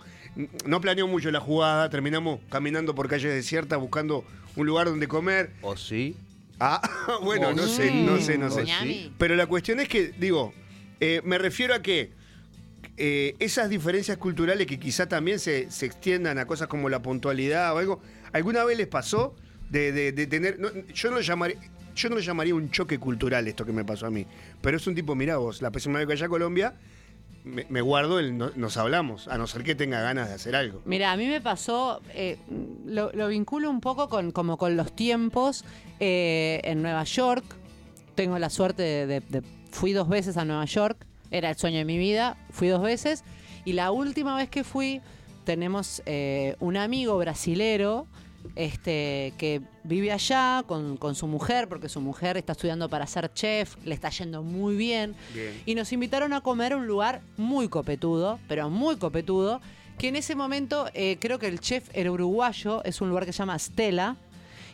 No 0.65 0.81
planeo 0.81 1.07
mucho 1.07 1.29
la 1.31 1.39
jugada, 1.39 1.89
terminamos 1.89 2.39
caminando 2.49 2.95
por 2.95 3.07
calles 3.07 3.31
desiertas 3.31 3.79
buscando 3.79 4.25
un 4.55 4.65
lugar 4.65 4.87
donde 4.87 5.07
comer. 5.07 5.51
¿O 5.61 5.77
sí? 5.77 6.17
Ah, 6.59 6.81
bueno, 7.23 7.53
no 7.53 7.67
sé, 7.67 7.91
no 7.93 8.19
sé, 8.19 8.37
no 8.37 8.49
sé. 8.49 8.65
Pero 9.17 9.35
la 9.35 9.45
cuestión 9.45 9.79
es 9.79 9.87
que, 9.87 10.11
digo, 10.17 10.53
eh, 10.99 11.21
me 11.23 11.37
refiero 11.37 11.75
a 11.75 11.81
que 11.81 12.11
eh, 12.97 13.35
esas 13.39 13.69
diferencias 13.69 14.17
culturales 14.17 14.65
que 14.65 14.79
quizá 14.79 15.07
también 15.07 15.39
se, 15.39 15.69
se 15.69 15.85
extiendan 15.85 16.37
a 16.39 16.45
cosas 16.45 16.67
como 16.67 16.89
la 16.89 17.01
puntualidad 17.01 17.73
o 17.75 17.77
algo, 17.77 18.01
¿alguna 18.31 18.63
vez 18.63 18.77
les 18.77 18.87
pasó 18.87 19.35
de, 19.81 20.27
tener... 20.27 20.57
yo, 20.93 21.09
no 21.09 21.15
lo 21.17 21.21
llamaría, 21.21 21.57
yo 21.95 22.09
no 22.09 22.19
llamaría 22.19 22.55
un 22.55 22.69
choque 22.71 22.99
cultural 22.99 23.47
esto 23.47 23.65
que 23.65 23.71
me 23.73 23.83
pasó 23.83 24.05
a 24.05 24.11
mí, 24.11 24.25
pero 24.61 24.77
es 24.77 24.85
un 24.87 24.95
tipo, 24.95 25.15
mirá 25.15 25.37
vos, 25.37 25.61
la 25.61 25.71
próxima 25.71 25.99
vez 25.99 26.07
que 26.07 26.13
vaya 26.13 26.25
a 26.25 26.29
Colombia, 26.29 26.73
me, 27.43 27.81
guardo 27.81 28.19
el 28.19 28.37
no- 28.37 28.51
nos 28.55 28.77
hablamos, 28.77 29.27
a 29.27 29.37
no 29.37 29.47
ser 29.47 29.63
que 29.63 29.75
tenga 29.75 30.01
ganas 30.01 30.29
de 30.29 30.35
hacer 30.35 30.55
algo. 30.55 30.81
Mira, 30.85 31.11
a 31.11 31.17
mí 31.17 31.27
me 31.27 31.41
pasó, 31.41 32.01
eh, 32.13 32.37
lo, 32.85 33.11
lo 33.11 33.27
vinculo 33.27 33.69
un 33.69 33.81
poco 33.81 34.07
con, 34.07 34.31
como 34.31 34.57
con 34.57 34.77
los 34.77 34.95
tiempos 34.95 35.65
eh, 35.99 36.61
en 36.63 36.81
Nueva 36.81 37.03
York. 37.03 37.43
Tengo 38.15 38.39
la 38.39 38.49
suerte 38.49 38.83
de- 39.07 39.43
Fui 39.71 39.91
dos 39.91 40.07
veces 40.07 40.37
a 40.37 40.45
Nueva 40.45 40.65
York, 40.65 41.05
era 41.31 41.49
el 41.49 41.57
sueño 41.57 41.79
de 41.79 41.85
mi 41.85 41.97
vida, 41.97 42.37
fui 42.51 42.67
dos 42.67 42.81
veces. 42.83 43.23
Y 43.65 43.73
la 43.73 43.91
última 43.91 44.37
vez 44.37 44.49
que 44.49 44.63
fui, 44.63 45.01
tenemos 45.45 46.01
eh, 46.05 46.55
un 46.59 46.77
amigo 46.77 47.17
brasilero 47.17 48.05
este, 48.55 49.33
que 49.37 49.61
vive 49.83 50.11
allá 50.11 50.63
con, 50.67 50.97
con 50.97 51.15
su 51.15 51.27
mujer, 51.27 51.67
porque 51.67 51.89
su 51.89 52.01
mujer 52.01 52.37
está 52.37 52.53
estudiando 52.53 52.89
para 52.89 53.07
ser 53.07 53.31
chef, 53.33 53.75
le 53.85 53.95
está 53.95 54.09
yendo 54.09 54.43
muy 54.43 54.75
bien. 54.75 55.15
Bien. 55.33 55.61
Y 55.65 55.75
nos 55.75 55.91
invitaron 55.91 56.33
a 56.33 56.41
comer 56.41 56.73
a 56.73 56.77
un 56.77 56.87
lugar 56.87 57.21
muy 57.37 57.67
copetudo, 57.67 58.39
pero 58.47 58.69
muy 58.69 58.97
copetudo, 58.97 59.61
que 59.97 60.07
en 60.07 60.15
ese 60.15 60.35
momento 60.35 60.87
eh, 60.93 61.17
creo 61.19 61.39
que 61.39 61.47
el 61.47 61.59
chef 61.59 61.89
era 61.93 62.11
uruguayo, 62.11 62.83
es 62.83 63.01
un 63.01 63.09
lugar 63.09 63.25
que 63.25 63.33
se 63.33 63.39
llama 63.39 63.57
Stella. 63.59 64.15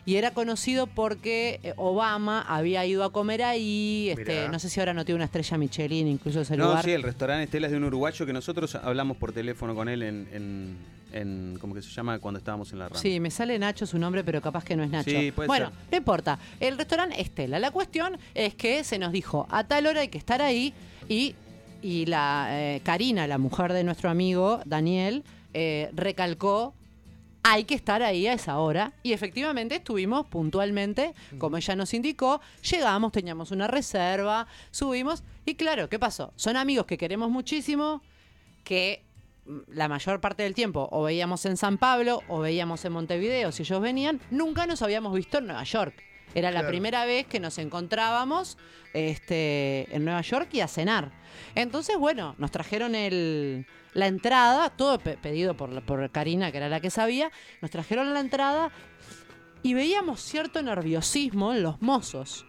Y 0.06 0.16
era 0.16 0.32
conocido 0.32 0.86
porque 0.86 1.60
eh, 1.62 1.74
Obama 1.76 2.42
había 2.48 2.84
ido 2.86 3.04
a 3.04 3.12
comer 3.12 3.42
ahí, 3.42 4.10
este, 4.16 4.48
no 4.48 4.58
sé 4.58 4.68
si 4.68 4.80
ahora 4.80 4.94
no 4.94 5.04
tiene 5.04 5.16
una 5.16 5.24
estrella 5.26 5.58
Michelin, 5.58 6.08
incluso 6.08 6.40
ese 6.40 6.56
No, 6.56 6.66
lugar. 6.68 6.84
sí, 6.84 6.90
el 6.92 7.02
restaurante 7.02 7.44
Estela 7.44 7.66
es 7.66 7.70
de 7.72 7.76
un 7.78 7.84
uruguayo 7.84 8.24
que 8.26 8.32
nosotros 8.32 8.74
hablamos 8.74 9.16
por 9.16 9.32
teléfono 9.32 9.74
con 9.74 9.88
él 9.88 10.02
en, 10.02 10.28
en, 10.32 10.76
en- 11.12 11.58
¿cómo 11.60 11.74
que 11.74 11.82
se 11.82 11.90
llama? 11.90 12.18
Cuando 12.18 12.38
estábamos 12.38 12.72
en 12.72 12.78
la 12.78 12.88
rama. 12.88 13.00
Sí, 13.00 13.20
me 13.20 13.30
sale 13.30 13.58
Nacho 13.58 13.86
su 13.86 13.98
nombre, 13.98 14.24
pero 14.24 14.40
capaz 14.40 14.64
que 14.64 14.76
no 14.76 14.82
es 14.84 14.90
Nacho. 14.90 15.10
Sí, 15.10 15.32
puede 15.32 15.46
bueno, 15.48 15.66
ser. 15.66 15.74
no 15.90 15.96
importa. 15.98 16.38
El 16.60 16.78
restaurante 16.78 17.20
Estela. 17.20 17.58
La 17.58 17.70
cuestión 17.70 18.16
es 18.34 18.54
que 18.54 18.84
se 18.84 18.98
nos 18.98 19.12
dijo 19.12 19.46
a 19.50 19.64
tal 19.64 19.86
hora 19.86 20.00
hay 20.00 20.08
que 20.08 20.18
estar 20.18 20.40
ahí 20.40 20.72
y, 21.08 21.34
y 21.82 22.06
la 22.06 22.48
eh, 22.50 22.80
Karina, 22.84 23.26
la 23.26 23.38
mujer 23.38 23.72
de 23.72 23.84
nuestro 23.84 24.08
amigo 24.10 24.60
Daniel, 24.64 25.24
eh, 25.52 25.90
recalcó 25.94 26.74
hay 27.42 27.64
que 27.64 27.74
estar 27.74 28.02
ahí 28.02 28.26
a 28.26 28.32
esa 28.32 28.58
hora. 28.58 28.92
Y 29.02 29.12
efectivamente 29.12 29.76
estuvimos 29.76 30.26
puntualmente, 30.26 31.14
como 31.38 31.56
ella 31.56 31.76
nos 31.76 31.94
indicó, 31.94 32.40
llegamos, 32.70 33.12
teníamos 33.12 33.50
una 33.50 33.66
reserva, 33.66 34.46
subimos. 34.70 35.22
Y 35.46 35.54
claro, 35.54 35.88
¿qué 35.88 35.98
pasó? 35.98 36.32
Son 36.36 36.56
amigos 36.56 36.86
que 36.86 36.98
queremos 36.98 37.30
muchísimo, 37.30 38.02
que 38.64 39.04
la 39.68 39.88
mayor 39.88 40.20
parte 40.20 40.42
del 40.42 40.54
tiempo 40.54 40.88
o 40.92 41.02
veíamos 41.02 41.44
en 41.46 41.56
San 41.56 41.78
Pablo 41.78 42.22
o 42.28 42.40
veíamos 42.40 42.84
en 42.84 42.92
Montevideo 42.92 43.50
si 43.52 43.62
ellos 43.62 43.80
venían, 43.80 44.20
nunca 44.30 44.66
nos 44.66 44.82
habíamos 44.82 45.14
visto 45.14 45.38
en 45.38 45.46
Nueva 45.46 45.64
York. 45.64 46.04
Era 46.34 46.52
la 46.52 46.68
primera 46.68 47.04
vez 47.06 47.26
que 47.26 47.40
nos 47.40 47.58
encontrábamos 47.58 48.56
este, 48.92 49.88
en 49.94 50.04
Nueva 50.04 50.20
York 50.20 50.48
y 50.52 50.60
a 50.60 50.68
cenar. 50.68 51.10
Entonces, 51.56 51.96
bueno, 51.98 52.36
nos 52.38 52.52
trajeron 52.52 52.94
el, 52.94 53.66
la 53.94 54.06
entrada, 54.06 54.70
todo 54.70 54.98
pe- 54.98 55.16
pedido 55.16 55.54
por, 55.56 55.70
la- 55.70 55.80
por 55.80 56.10
Karina, 56.10 56.50
que 56.52 56.58
era 56.58 56.68
la 56.68 56.80
que 56.80 56.90
sabía, 56.90 57.30
nos 57.60 57.70
trajeron 57.70 58.12
la 58.14 58.20
entrada 58.20 58.70
y 59.62 59.74
veíamos 59.74 60.20
cierto 60.22 60.62
nerviosismo 60.62 61.52
en 61.52 61.62
los 61.62 61.80
mozos. 61.82 62.46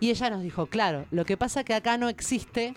Y 0.00 0.10
ella 0.10 0.30
nos 0.30 0.42
dijo, 0.42 0.66
claro, 0.66 1.06
lo 1.10 1.24
que 1.24 1.36
pasa 1.36 1.62
que 1.64 1.74
acá 1.74 1.96
no 1.96 2.08
existe 2.08 2.74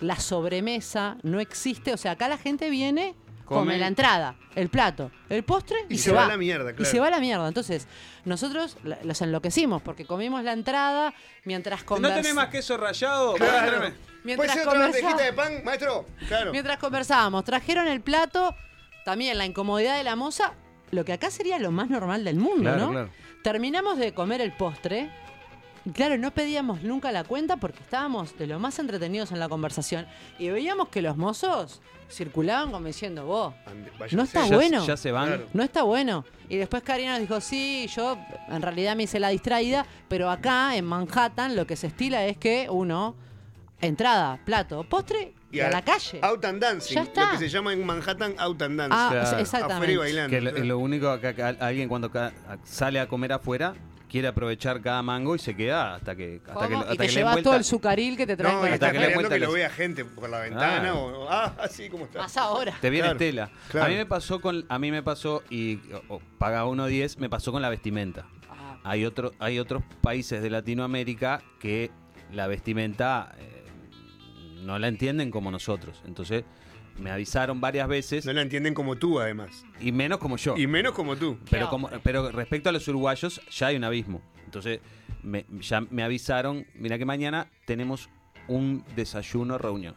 la 0.00 0.16
sobremesa, 0.16 1.16
no 1.22 1.40
existe, 1.40 1.94
o 1.94 1.96
sea, 1.96 2.12
acá 2.12 2.28
la 2.28 2.36
gente 2.36 2.68
viene, 2.68 3.14
come, 3.46 3.60
Come. 3.60 3.78
la 3.78 3.86
entrada, 3.86 4.36
el 4.54 4.68
plato, 4.68 5.10
el 5.30 5.42
postre 5.42 5.86
y, 5.88 5.94
Y 5.94 5.98
se 5.98 6.12
va 6.12 6.26
a 6.26 6.28
la 6.28 6.36
mierda, 6.36 6.72
Y 6.72 6.74
claro. 6.74 6.90
se 6.90 7.00
va 7.00 7.06
a 7.06 7.10
la 7.10 7.18
mierda. 7.20 7.48
Entonces, 7.48 7.88
nosotros 8.26 8.76
los 9.04 9.22
enloquecimos 9.22 9.80
porque 9.80 10.04
comimos 10.04 10.42
la 10.44 10.52
entrada 10.52 11.14
mientras 11.44 11.80
¿No 11.80 11.86
conversamos. 11.86 12.22
tenés 12.22 12.34
más 12.34 12.48
queso 12.48 12.76
rallado? 12.76 13.34
Claro. 13.36 13.92
Mientras 14.26 14.48
¿Puede 14.50 14.58
ser 14.58 14.68
otra 14.68 14.80
bandejita 14.80 15.22
de 15.22 15.32
pan, 15.32 15.64
maestro? 15.64 16.04
Claro. 16.28 16.52
Mientras 16.52 16.76
conversábamos, 16.78 17.44
trajeron 17.44 17.88
el 17.88 18.00
plato, 18.02 18.54
también 19.04 19.38
la 19.38 19.46
incomodidad 19.46 19.96
de 19.96 20.04
la 20.04 20.16
moza, 20.16 20.52
lo 20.90 21.04
que 21.04 21.12
acá 21.14 21.30
sería 21.30 21.58
lo 21.58 21.70
más 21.70 21.88
normal 21.88 22.24
del 22.24 22.36
mundo, 22.36 22.62
Claro, 22.62 22.78
¿no? 22.86 22.90
claro. 22.90 23.08
Terminamos 23.42 23.96
de 23.98 24.12
comer 24.12 24.40
el 24.40 24.52
postre. 24.52 25.08
Y 25.84 25.90
claro, 25.90 26.18
no 26.18 26.32
pedíamos 26.32 26.82
nunca 26.82 27.12
la 27.12 27.22
cuenta 27.22 27.58
porque 27.58 27.78
estábamos 27.80 28.36
de 28.36 28.48
lo 28.48 28.58
más 28.58 28.76
entretenidos 28.80 29.30
en 29.30 29.38
la 29.38 29.48
conversación 29.48 30.04
y 30.36 30.48
veíamos 30.48 30.88
que 30.88 31.00
los 31.00 31.16
mozos 31.16 31.80
circulaban 32.10 32.72
como 32.72 32.88
diciendo, 32.88 33.24
vos, 33.24 33.54
no 34.10 34.22
está 34.24 34.48
Ya- 34.48 34.56
bueno. 34.56 34.84
Ya 34.84 34.96
se 34.96 35.12
van. 35.12 35.28
Claro. 35.28 35.46
No 35.52 35.62
está 35.62 35.84
bueno. 35.84 36.24
Y 36.48 36.56
después 36.56 36.82
Karina 36.82 37.12
nos 37.12 37.20
dijo, 37.20 37.40
sí, 37.40 37.86
yo 37.94 38.18
en 38.48 38.62
realidad 38.62 38.96
me 38.96 39.04
hice 39.04 39.20
la 39.20 39.28
distraída, 39.28 39.86
pero 40.08 40.28
acá 40.28 40.74
en 40.74 40.84
Manhattan 40.84 41.54
lo 41.54 41.68
que 41.68 41.76
se 41.76 41.86
estila 41.86 42.24
es 42.26 42.36
que 42.36 42.66
uno, 42.68 43.14
entrada, 43.80 44.38
plato, 44.44 44.84
postre 44.84 45.34
y, 45.52 45.60
a 45.60 45.70
la 45.70 45.82
calle. 45.82 46.18
Out 46.22 46.44
and 46.44 46.60
dancing. 46.60 46.94
Ya 46.94 47.02
está. 47.02 47.24
Lo 47.26 47.30
que 47.32 47.38
se 47.38 47.48
llama 47.48 47.72
en 47.72 47.84
Manhattan 47.84 48.34
out 48.38 48.60
and 48.62 48.78
dancing. 48.78 48.96
Ah, 48.98 49.08
Claro. 49.10 49.22
Afuera 49.22 49.38
y 49.38 49.42
exactamente. 49.42 49.96
bailando. 49.96 50.30
Que 50.30 50.40
lo, 50.40 50.50
lo 50.64 50.78
único 50.78 51.20
que, 51.20 51.34
que 51.34 51.42
alguien 51.42 51.88
cuando 51.88 52.10
ca- 52.10 52.32
sale 52.64 53.00
a 53.00 53.06
comer 53.08 53.32
afuera 53.32 53.74
quiere 54.08 54.28
aprovechar 54.28 54.80
cada 54.80 55.02
mango 55.02 55.34
y 55.34 55.38
se 55.40 55.56
queda 55.56 55.96
hasta 55.96 56.14
que 56.14 56.40
hasta 56.46 56.68
¿Cómo? 56.68 56.86
que, 56.86 56.94
y 56.94 56.96
te 56.96 57.06
que 57.06 57.12
le 57.12 57.18
llevas 57.18 57.42
todo 57.42 57.56
el 57.56 57.64
sucaril 57.64 58.16
que 58.16 58.24
te 58.26 58.36
traen 58.36 58.54
No, 58.54 58.60
con 58.60 58.72
hasta 58.72 58.92
que 58.92 58.98
le 59.00 59.28
que 59.28 59.38
lo 59.40 59.52
vea 59.52 59.68
gente 59.68 60.04
por 60.04 60.30
la 60.30 60.40
ventana 60.40 60.90
Ah. 60.90 60.94
o, 60.94 61.26
ah, 61.28 61.54
así 61.60 61.88
como 61.90 62.04
está. 62.04 62.20
Más 62.20 62.36
ahora. 62.36 62.72
Te 62.80 62.88
viene 62.88 63.06
Claro, 63.08 63.18
tela. 63.18 63.50
claro. 63.68 63.86
A 63.86 63.88
mí 63.90 63.96
me 63.96 64.06
pasó 64.06 64.40
con 64.40 64.64
a 64.68 64.78
mí 64.78 64.90
me 64.92 65.02
pasó 65.02 65.42
y 65.50 65.80
o- 66.08 66.14
o 66.16 66.20
paga 66.38 66.64
1.10, 66.66 67.18
me 67.18 67.28
pasó 67.28 67.50
con 67.50 67.62
la 67.62 67.68
vestimenta. 67.68 68.26
Ah, 68.48 68.78
Hay 68.84 69.04
otro 69.04 69.32
hay 69.40 69.58
otros 69.58 69.82
países 70.00 70.40
de 70.40 70.50
Latinoamérica 70.50 71.42
que 71.58 71.90
la 72.32 72.46
vestimenta 72.46 73.34
eh, 73.38 73.55
no 74.66 74.78
la 74.78 74.88
entienden 74.88 75.30
como 75.30 75.50
nosotros. 75.50 76.02
Entonces 76.06 76.44
me 76.98 77.10
avisaron 77.10 77.60
varias 77.60 77.88
veces 77.88 78.24
No 78.26 78.32
la 78.32 78.42
entienden 78.42 78.72
como 78.74 78.96
tú, 78.96 79.20
además. 79.20 79.64
y 79.80 79.92
menos 79.92 80.18
como 80.18 80.36
yo. 80.36 80.56
Y 80.56 80.66
menos 80.66 80.92
como 80.92 81.16
tú. 81.16 81.38
Pero, 81.50 81.68
como, 81.70 81.88
pero 82.02 82.30
respecto 82.32 82.68
a 82.68 82.72
los 82.72 82.86
uruguayos, 82.88 83.40
ya 83.50 83.68
hay 83.68 83.76
un 83.76 83.84
abismo. 83.84 84.22
Entonces, 84.44 84.80
me, 85.22 85.44
ya 85.60 85.80
me 85.80 86.02
avisaron, 86.02 86.66
mira 86.74 86.98
que 86.98 87.04
mañana 87.04 87.48
tenemos 87.64 88.08
un 88.48 88.84
desayuno 88.94 89.58
reunión. 89.58 89.94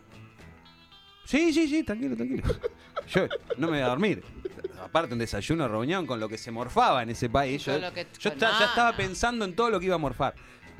Sí, 1.26 1.53
sí, 1.53 1.67
sí, 1.67 1.84
tranquilo, 1.84 2.15
tranquilo. 2.15 2.43
Yo 3.07 3.28
no 3.57 3.67
me 3.67 3.74
voy 3.78 3.82
a 3.82 3.88
dormir. 3.88 4.24
Aparte, 4.84 5.13
un 5.13 5.20
desayuno 5.20 5.67
reunión 5.67 6.05
con 6.05 6.20
lo 6.20 6.28
que 6.28 6.38
se 6.38 6.51
morfaba 6.51 7.03
en 7.03 7.09
ese 7.09 7.30
país. 7.30 7.63
Yo, 7.65 7.78
yo 7.80 8.36
ya 8.36 8.65
estaba 8.65 8.95
pensando 8.95 9.45
en 9.45 9.55
todo 9.55 9.70
lo 9.70 9.80
que 9.80 9.86
iba 9.88 9.95
a 9.95 9.99
morfar. 9.99 10.34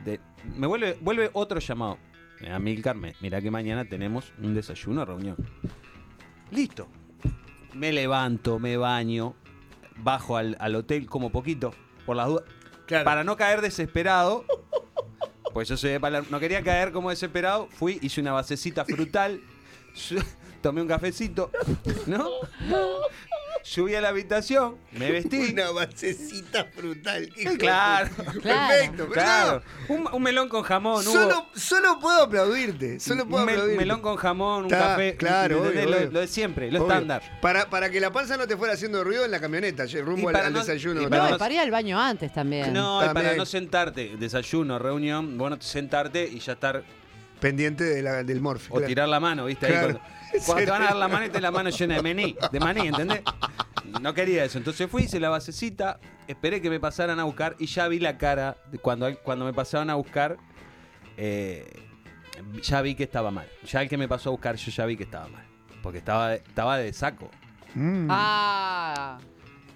De- 0.04 0.20
me 0.58 0.68
vuelve, 0.68 0.98
vuelve 1.02 1.30
otro 1.34 1.60
llamado. 1.60 1.98
Amilcar, 2.52 2.96
me- 2.96 3.16
mira 3.22 3.42
que 3.42 3.52
mañana 3.52 3.86
tenemos 3.86 4.32
un 4.42 4.54
desayuno 4.54 5.04
reunión. 5.06 5.36
Listo. 6.52 6.88
Me 7.74 7.92
levanto, 7.92 8.60
me 8.60 8.78
baño, 8.78 9.36
bajo 9.98 10.38
al, 10.38 10.56
al 10.60 10.76
hotel 10.76 11.06
como 11.08 11.32
poquito, 11.32 11.74
por 12.06 12.16
las 12.16 12.28
dudas. 12.28 12.46
Claro. 12.88 13.06
Para 13.06 13.24
no 13.24 13.36
caer 13.38 13.62
desesperado. 13.62 14.46
Pues 15.54 15.68
yo 15.68 15.78
soy 15.78 15.92
de 15.92 16.00
Palermo. 16.00 16.28
No 16.32 16.40
quería 16.40 16.64
caer 16.64 16.92
como 16.92 17.10
desesperado. 17.10 17.68
Fui, 17.72 18.00
hice 18.02 18.22
una 18.22 18.32
basecita 18.32 18.86
frutal. 18.86 19.42
Tomé 20.62 20.82
un 20.82 20.88
cafecito. 20.88 21.52
¿No? 22.08 22.30
Subí 23.64 23.94
a 23.96 24.02
la 24.02 24.10
habitación. 24.10 24.78
Me 24.92 25.12
vestí. 25.12 25.52
Una 25.54 25.72
basecita 25.72 26.66
frutal. 26.66 27.30
qué 27.36 27.58
Claro. 27.58 28.10
Claro. 28.16 28.42
Perfecto. 28.42 28.96
pero 28.98 29.12
Claro. 29.12 29.64
no, 29.90 29.96
Un, 29.96 30.08
un 30.14 30.24
melón 30.24 30.50
con 30.50 30.64
jamón. 30.64 31.04
hubo- 31.06 31.12
Solo, 31.12 31.48
solo 31.56 32.00
puedo 32.00 32.24
aplaudirte. 32.24 33.00
Solo 33.00 33.28
puedo 33.28 33.44
un 33.44 33.46
mel- 33.48 33.56
aplaudirte. 33.56 33.84
melón 33.84 34.02
con 34.02 34.16
jamón, 34.16 34.64
un 34.64 34.70
café. 34.70 35.16
claro, 35.16 35.58
lo, 35.64 35.70
obvio. 35.70 36.10
lo 36.12 36.20
de 36.22 36.28
siempre, 36.28 36.72
lo 36.72 36.80
Obvio. 36.84 36.92
estándar. 36.94 37.22
Para, 37.42 37.70
para 37.70 37.90
que 37.90 38.00
la 38.00 38.12
panza 38.12 38.38
no 38.38 38.48
te 38.48 38.56
fuera 38.58 38.74
haciendo 38.74 39.04
ruido 39.04 39.26
en 39.26 39.32
la 39.32 39.40
camioneta, 39.40 39.86
rumbo 40.04 40.30
al, 40.30 40.34
para 40.34 40.48
al 40.48 40.54
no- 40.54 40.60
desayuno. 40.60 41.02
y 41.02 41.06
No, 41.08 41.36
y 41.36 41.38
para 41.38 41.54
ir 41.54 41.60
al 41.60 41.72
baño 41.72 42.00
antes 42.00 42.34
también. 42.34 42.74
No, 42.74 42.98
y 43.02 43.06
para 43.08 43.14
También. 43.14 43.38
no 43.38 43.46
sentarte, 43.46 44.16
desayuno, 44.18 44.80
reunión, 44.80 45.38
bueno, 45.38 45.58
sentarte 45.60 46.28
y 46.28 46.40
ya 46.40 46.54
estar 46.54 46.84
Pendiente 47.40 47.86
de 47.86 48.02
la- 48.02 48.22
del 48.24 48.42
morfe. 48.42 48.68
O 48.70 48.74
claro. 48.74 48.88
tirar 48.88 49.08
la 49.08 49.20
mano, 49.22 49.46
¿viste? 49.46 49.68
Ahí 49.68 49.72
Claro. 49.72 50.02
cuando, 50.46 50.66
te 50.66 50.72
van 50.72 50.82
a 50.84 50.86
dar 50.86 50.96
la 50.96 51.08
mano 51.08 51.26
y 51.26 51.30
te 51.30 51.42
la 51.42 51.52
mano 51.52 51.70
llena 51.70 51.96
de 51.96 52.02
maní, 52.02 52.36
de 52.52 52.60
maní, 52.60 52.88
¿entendés? 52.88 53.22
No 54.02 54.14
quería 54.14 54.44
eso. 54.44 54.58
Entonces 54.58 54.90
fui, 54.90 55.04
hice 55.04 55.20
la 55.20 55.30
basecita, 55.30 56.00
esperé 56.28 56.62
que 56.62 56.70
me 56.70 56.80
pasaran 56.80 57.20
a 57.20 57.24
buscar 57.24 57.56
y 57.60 57.66
ya 57.66 57.88
vi 57.88 58.00
la 58.00 58.18
cara 58.18 58.58
de 58.72 58.78
cuando, 58.78 59.14
cuando 59.24 59.46
me 59.46 59.54
pasaban 59.54 59.90
a 59.90 59.96
buscar. 59.96 60.38
eh, 61.18 61.68
ya 62.62 62.82
vi 62.82 62.96
que 62.96 63.04
estaba 63.04 63.32
mal. 63.32 63.48
Ya 63.66 63.82
el 63.82 63.90
que 63.90 63.98
me 63.98 64.08
pasó 64.08 64.30
a 64.30 64.32
buscar, 64.32 64.56
yo 64.56 64.72
ya 64.72 64.86
vi 64.86 64.96
que 64.96 65.04
estaba 65.04 65.28
mal. 65.28 65.46
Porque 65.84 65.98
estaba, 65.98 66.36
estaba 66.36 66.78
de 66.78 66.94
saco. 66.94 67.30
Mm. 67.74 68.08
Ah, 68.10 69.18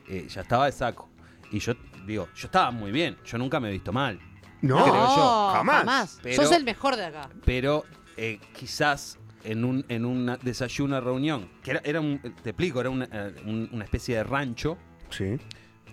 eh, 0.08 0.28
ya 0.30 0.42
estaba 0.42 0.66
de 0.68 0.72
saco. 0.72 1.10
Y 1.52 1.60
yo, 1.60 1.74
digo, 2.06 2.30
yo 2.36 2.48
estaba 2.48 2.72
muy 2.72 2.92
bien. 2.92 3.18
Yo 3.26 3.38
nunca 3.38 3.60
me 3.60 3.70
he 3.70 3.72
visto 3.72 3.92
mal. 3.92 4.20
no, 4.62 4.82
creo 4.84 5.16
yo, 5.16 5.50
jamás. 5.54 6.20
Pero- 6.24 6.44
Sos 6.44 6.52
el 6.54 6.64
mejor 6.64 6.96
de 6.96 7.06
acá. 7.06 7.30
pero 7.46 7.84
eh, 8.16 8.40
quizás 8.58 9.18
en 9.44 9.66
un, 9.66 9.86
en 9.90 10.06
un 10.06 10.38
desayuno 10.42 11.00
reunión, 11.02 11.50
que 11.64 11.72
era, 11.72 11.82
era 11.84 12.00
un, 12.02 12.20
te 12.44 12.52
explico, 12.52 12.80
era 12.82 12.90
una, 12.90 13.08
eh, 13.12 13.34
un- 13.46 13.70
una 13.72 13.84
especie 13.84 14.16
de 14.18 14.24
rancho 14.24 14.78
Sí, 15.10 15.38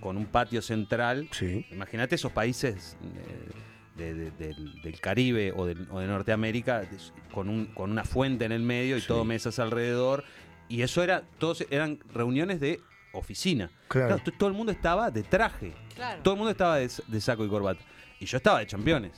con 0.01 0.16
un 0.16 0.26
patio 0.26 0.62
central. 0.62 1.28
sí. 1.32 1.66
Imagínate 1.70 2.14
esos 2.14 2.32
países 2.32 2.96
eh, 3.03 3.51
de- 3.96 4.14
de- 4.14 4.30
del, 4.32 4.80
del 4.82 5.01
Caribe 5.01 5.53
o 5.55 5.66
de, 5.66 5.76
o 5.90 5.98
de 6.01 6.07
Norteamérica 6.07 6.88
con, 7.32 7.48
un, 7.48 7.66
con 7.66 7.90
una 7.90 8.05
fuente 8.05 8.44
en 8.44 8.53
el 8.53 8.62
medio 8.62 8.96
y 8.96 9.01
Sí. 9.01 9.09
todo 9.09 9.24
mesas 9.24 9.59
alrededor. 9.59 10.24
Y 10.68 10.82
eso 10.82 11.03
era, 11.03 11.22
todos 11.38 11.66
eran 11.70 11.98
reuniones 12.14 12.61
de 12.61 12.80
oficina. 13.12 13.70
Claro. 13.88 14.18
todo 14.38 14.48
el 14.48 14.55
mundo 14.55 14.70
estaba 14.72 15.11
de 15.11 15.22
traje. 15.24 15.72
Claro. 15.96 16.22
Todo 16.22 16.34
el 16.34 16.38
mundo 16.38 16.53
estaba 16.53 16.76
de, 16.76 16.88
de 17.09 17.20
saco 17.20 17.44
y 17.44 17.48
corbata. 17.48 17.80
Y 18.20 18.26
yo 18.26 18.36
estaba 18.36 18.61
de 18.61 18.66
championes. 18.68 19.12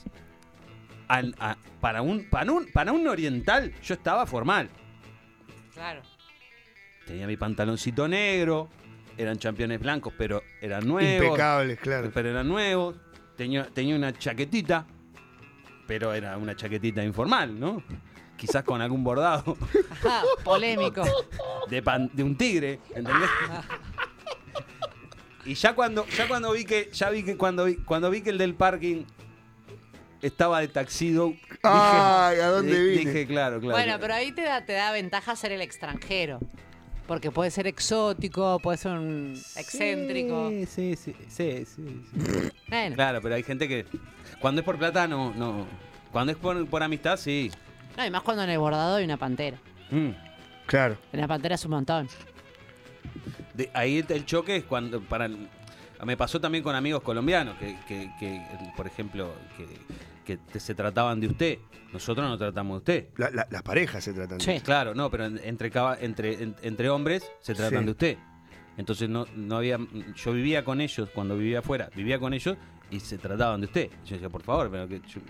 Al- 1.13 1.35
a- 1.39 1.57
para, 1.81 2.01
un, 2.01 2.29
para, 2.29 2.51
un, 2.51 2.65
para 2.71 2.91
un 2.91 3.07
oriental, 3.07 3.73
yo 3.83 3.93
estaba 3.93 4.25
formal. 4.25 4.69
Claro. 5.73 6.01
Tenía 7.05 7.27
mi 7.27 7.35
pantaloncito 7.37 8.07
negro, 8.07 8.69
eran 9.17 9.37
championes 9.37 9.79
blancos, 9.79 10.13
pero 10.17 10.41
eran 10.61 10.87
nuevos. 10.87 11.25
Impecables, 11.25 11.79
claro. 11.79 12.11
Pero 12.13 12.29
eran 12.29 12.47
nuevos. 12.47 12.95
Tenía, 13.35 13.65
tenía 13.73 13.95
una 13.95 14.13
chaquetita, 14.13 14.85
pero 15.87 16.13
era 16.13 16.37
una 16.37 16.55
chaquetita 16.55 17.03
informal, 17.03 17.59
¿no? 17.59 17.83
Quizás 18.37 18.63
con 18.63 18.81
algún 18.81 19.03
bordado 19.03 19.57
Ajá, 19.91 20.21
polémico. 20.43 21.03
de, 21.69 21.81
pan- 21.81 22.09
de 22.13 22.23
un 22.23 22.35
tigre, 22.37 22.79
¿entendés? 22.95 23.29
Y 25.45 25.55
ya 25.55 25.75
cuando, 25.75 26.05
ya 26.07 26.27
cuando 26.27 26.53
vi 26.53 26.63
que, 26.63 26.89
ya 26.93 27.09
vi 27.09 27.23
que 27.23 27.35
cuando 27.35 27.65
vi, 27.65 27.75
cuando 27.75 28.09
vi 28.09 28.21
que 28.21 28.29
el 28.29 28.37
del 28.37 28.55
parking 28.55 29.03
estaba 30.23 30.59
de 30.61 30.67
taxido, 30.69 31.27
dije, 31.27 31.59
Ay, 31.63 32.39
¿a 32.39 32.47
dónde 32.47 32.73
di- 32.81 32.89
vine? 32.97 33.11
dije, 33.11 33.27
claro, 33.27 33.59
claro. 33.59 33.77
Bueno, 33.77 33.97
pero 33.99 34.13
ahí 34.15 34.31
te 34.31 34.41
da, 34.43 34.65
te 34.65 34.73
da 34.73 34.91
ventaja 34.91 35.35
ser 35.35 35.51
el 35.51 35.61
extranjero. 35.61 36.39
Porque 37.07 37.31
puede 37.31 37.51
ser 37.51 37.67
exótico, 37.67 38.59
puede 38.59 38.77
ser 38.77 38.93
un 38.93 39.33
excéntrico. 39.57 40.49
Sí, 40.49 40.65
sí, 40.65 40.95
sí, 40.95 41.15
sí, 41.27 41.65
sí, 41.65 41.65
sí. 41.65 42.51
Bueno, 42.69 42.95
Claro, 42.95 43.19
pero 43.21 43.35
hay 43.35 43.43
gente 43.43 43.67
que 43.67 43.85
cuando 44.39 44.61
es 44.61 44.65
por 44.65 44.77
plata 44.77 45.05
no, 45.07 45.33
no. 45.35 45.67
Cuando 46.11 46.31
es 46.31 46.37
por, 46.37 46.65
por 46.67 46.81
amistad, 46.81 47.17
sí. 47.17 47.51
no, 47.97 48.05
y 48.05 48.09
más 48.09 48.21
cuando 48.21 48.43
en 48.43 48.49
el 48.51 48.57
bordado 48.59 48.95
hay 48.95 49.03
una 49.05 49.17
pantera. 49.17 49.57
Mm. 49.91 50.09
Claro. 50.65 50.97
En 51.11 51.19
la 51.19 51.27
pantera 51.27 51.55
es 51.55 51.65
un 51.65 51.71
montón. 51.71 52.07
De- 53.53 53.69
ahí 53.73 53.97
el- 53.99 54.05
el 54.11 54.25
choque 54.25 54.55
es 54.55 54.63
cuando 54.63 55.01
para 55.01 55.29
me 56.05 56.17
pasó 56.17 56.39
también 56.41 56.63
con 56.63 56.75
amigos 56.75 57.01
colombianos 57.03 57.57
que, 57.57 57.77
que- 57.87 58.09
que, 58.19 58.41
por 58.75 58.87
ejemplo 58.87 59.33
que, 59.57 59.65
que 60.23 60.37
te- 60.37 60.59
se 60.59 60.73
trataban 60.75 61.19
de 61.19 61.27
usted 61.27 61.59
nosotros 61.91 62.27
no 62.27 62.37
tratamos 62.37 62.75
de 62.75 62.77
usted 62.77 63.09
La- 63.17 63.29
la- 63.29 63.47
las 63.51 63.61
parejas 63.63 64.03
se 64.03 64.13
tratan 64.13 64.37
de 64.39 64.43
Sí. 64.43 64.59
claro 64.61 64.93
no 64.95 65.09
pero 65.11 65.25
en- 65.25 65.39
entre 65.43 65.71
entre 66.01 66.43
en- 66.43 66.55
entre 66.61 66.89
hombres 66.89 67.29
se 67.41 67.53
tratan 67.53 67.79
Sí. 67.79 67.85
de 67.85 67.91
usted 67.91 68.17
entonces 68.77 69.09
no 69.09 69.25
no 69.35 69.57
había 69.57 69.77
yo 70.15 70.33
vivía 70.33 70.63
con 70.65 70.81
ellos 70.81 71.09
cuando 71.13 71.37
vivía 71.37 71.59
afuera 71.59 71.89
vivía 71.95 72.17
con 72.19 72.33
ellos 72.33 72.57
y 72.89 72.99
se 72.99 73.17
trataban 73.17 73.61
de 73.61 73.65
usted 73.67 73.89
yo 74.05 74.15
decía 74.15 74.29
por 74.29 74.41
favor 74.43 74.69
pero 74.71 74.87
que 74.87 75.01
yo- 75.07 75.21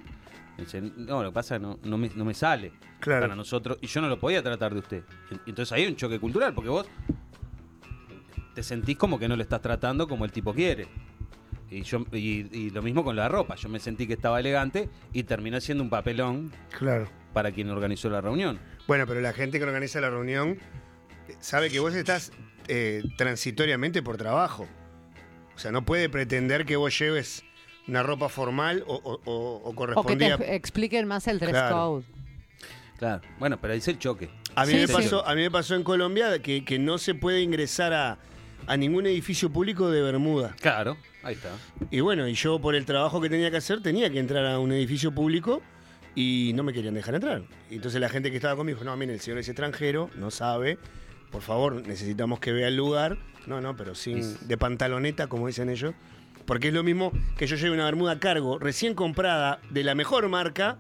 no 0.98 1.24
lo 1.24 1.30
que 1.32 1.34
pasa 1.34 1.58
no, 1.58 1.80
no 1.84 1.98
me, 1.98 2.10
no 2.16 2.24
me 2.26 2.34
sale 2.36 2.72
Claro. 3.00 3.22
para 3.22 3.36
nosotros 3.36 3.78
y 3.82 3.88
yo 3.88 4.02
no 4.02 4.08
lo 4.08 4.20
podía 4.20 4.42
tratar 4.44 4.74
de 4.74 4.80
usted 4.80 5.04
entonces 5.48 5.72
ahí 5.72 5.84
hay 5.84 5.90
un 5.90 5.96
choque 5.96 6.20
cultural 6.20 6.54
porque 6.54 6.70
vos 6.70 6.88
te 8.54 8.62
sentís 8.62 8.98
como 8.98 9.18
que 9.18 9.28
no 9.28 9.36
lo 9.36 9.42
estás 9.42 9.62
tratando 9.62 10.08
como 10.08 10.26
el 10.26 10.32
tipo 10.32 10.54
quiere. 10.54 10.88
Y, 11.78 11.84
yo, 11.84 12.06
y, 12.12 12.48
y 12.58 12.70
lo 12.70 12.82
mismo 12.82 13.04
con 13.04 13.16
la 13.16 13.28
ropa. 13.30 13.56
Yo 13.56 13.70
me 13.70 13.80
sentí 13.80 14.08
que 14.08 14.14
estaba 14.14 14.40
elegante 14.40 14.90
y 15.14 15.24
terminé 15.24 15.60
siendo 15.62 15.84
un 15.84 15.90
papelón 15.90 16.52
Claro. 16.78 17.08
para 17.34 17.52
quien 17.52 17.70
organizó 17.70 18.10
la 18.10 18.22
reunión. 18.22 18.60
Bueno, 18.88 19.06
pero 19.08 19.22
la 19.22 19.34
gente 19.34 19.58
que 19.60 19.66
organiza 19.66 20.00
la 20.02 20.10
reunión 20.10 20.60
sabe 21.40 21.70
que 21.70 21.80
vos 21.80 21.94
estás 21.96 22.32
eh, 22.68 23.02
transitoriamente 23.18 24.02
por 24.02 24.18
trabajo. 24.18 24.68
O 25.56 25.60
sea, 25.60 25.72
no 25.72 25.86
puede 25.86 26.10
pretender 26.10 26.66
que 26.66 26.76
vos 26.76 26.98
lleves 26.98 27.44
una 27.88 28.02
ropa 28.04 28.30
formal 28.30 28.84
o, 28.88 28.96
o- 28.96 29.22
o- 29.26 29.58
o 29.58 29.62
O 29.64 29.64
que 29.64 29.70
te 29.72 29.76
correspondía. 29.76 30.36
ex- 30.36 30.44
expliquen 30.50 31.08
más 31.08 31.28
el 31.28 31.40
dress 31.40 31.52
Claro. 31.52 31.76
code. 31.76 32.06
Claro. 32.98 33.22
Bueno, 33.40 33.60
pero 33.60 33.74
ahí 33.74 33.80
es 33.80 33.88
el 33.88 34.00
choque. 34.00 34.30
A 34.56 34.66
mí, 34.66 34.72
Sí, 34.74 34.78
me 34.80 34.88
sí. 34.88 34.94
pasó, 34.94 35.28
a 35.28 35.36
mí 35.36 35.42
me 35.42 35.52
pasó 35.52 35.76
en 35.76 35.84
Colombia 35.84 36.40
que, 36.42 36.64
que 36.64 36.80
no 36.80 36.98
se 36.98 37.16
puede 37.16 37.42
ingresar 37.42 37.92
a, 37.94 38.18
a 38.68 38.78
ningún 38.78 39.06
edificio 39.06 39.50
público 39.50 39.90
de 39.90 40.02
Bermuda. 40.02 40.56
Claro. 40.60 40.98
Ahí 41.24 41.36
está. 41.36 41.50
Y 41.92 42.02
bueno, 42.02 42.28
y 42.28 42.34
yo 42.34 42.60
por 42.60 42.76
el 42.76 42.86
trabajo 42.86 43.22
que 43.22 43.30
tenía 43.30 43.50
que 43.52 43.58
hacer 43.58 43.82
tenía 43.82 44.10
que 44.10 44.20
entrar 44.20 44.46
a 44.46 44.60
un 44.60 44.72
edificio 44.72 45.12
público 45.12 45.62
y 46.16 46.52
no 46.56 46.64
me 46.64 46.74
querían 46.74 46.94
dejar 46.94 47.16
entrar. 47.16 47.44
Y 47.70 47.76
entonces 47.76 48.00
la 48.00 48.10
gente 48.10 48.30
que 48.30 48.38
estaba 48.38 48.56
conmigo 48.56 48.78
dijo, 48.78 48.86
no, 48.86 48.96
mire, 48.98 49.14
el 49.14 49.20
señor 49.20 49.40
es 49.40 49.48
extranjero, 49.48 50.10
no 50.16 50.32
sabe, 50.32 50.78
por 51.32 51.42
favor, 51.42 51.88
necesitamos 51.88 52.40
que 52.40 52.52
vea 52.52 52.68
el 52.68 52.76
lugar. 52.78 53.18
No, 53.48 53.60
no, 53.60 53.76
pero 53.76 53.96
sin 53.96 54.38
de 54.48 54.58
pantaloneta, 54.58 55.28
como 55.28 55.48
dicen 55.48 55.70
ellos. 55.70 55.94
Porque 56.46 56.68
es 56.68 56.74
lo 56.74 56.84
mismo 56.84 57.12
que 57.38 57.48
yo 57.48 57.56
lleve 57.56 57.72
una 57.72 57.86
bermuda 57.86 58.20
cargo 58.20 58.60
recién 58.60 58.94
comprada 58.94 59.60
de 59.70 59.84
la 59.84 59.96
mejor 59.96 60.28
marca 60.30 60.78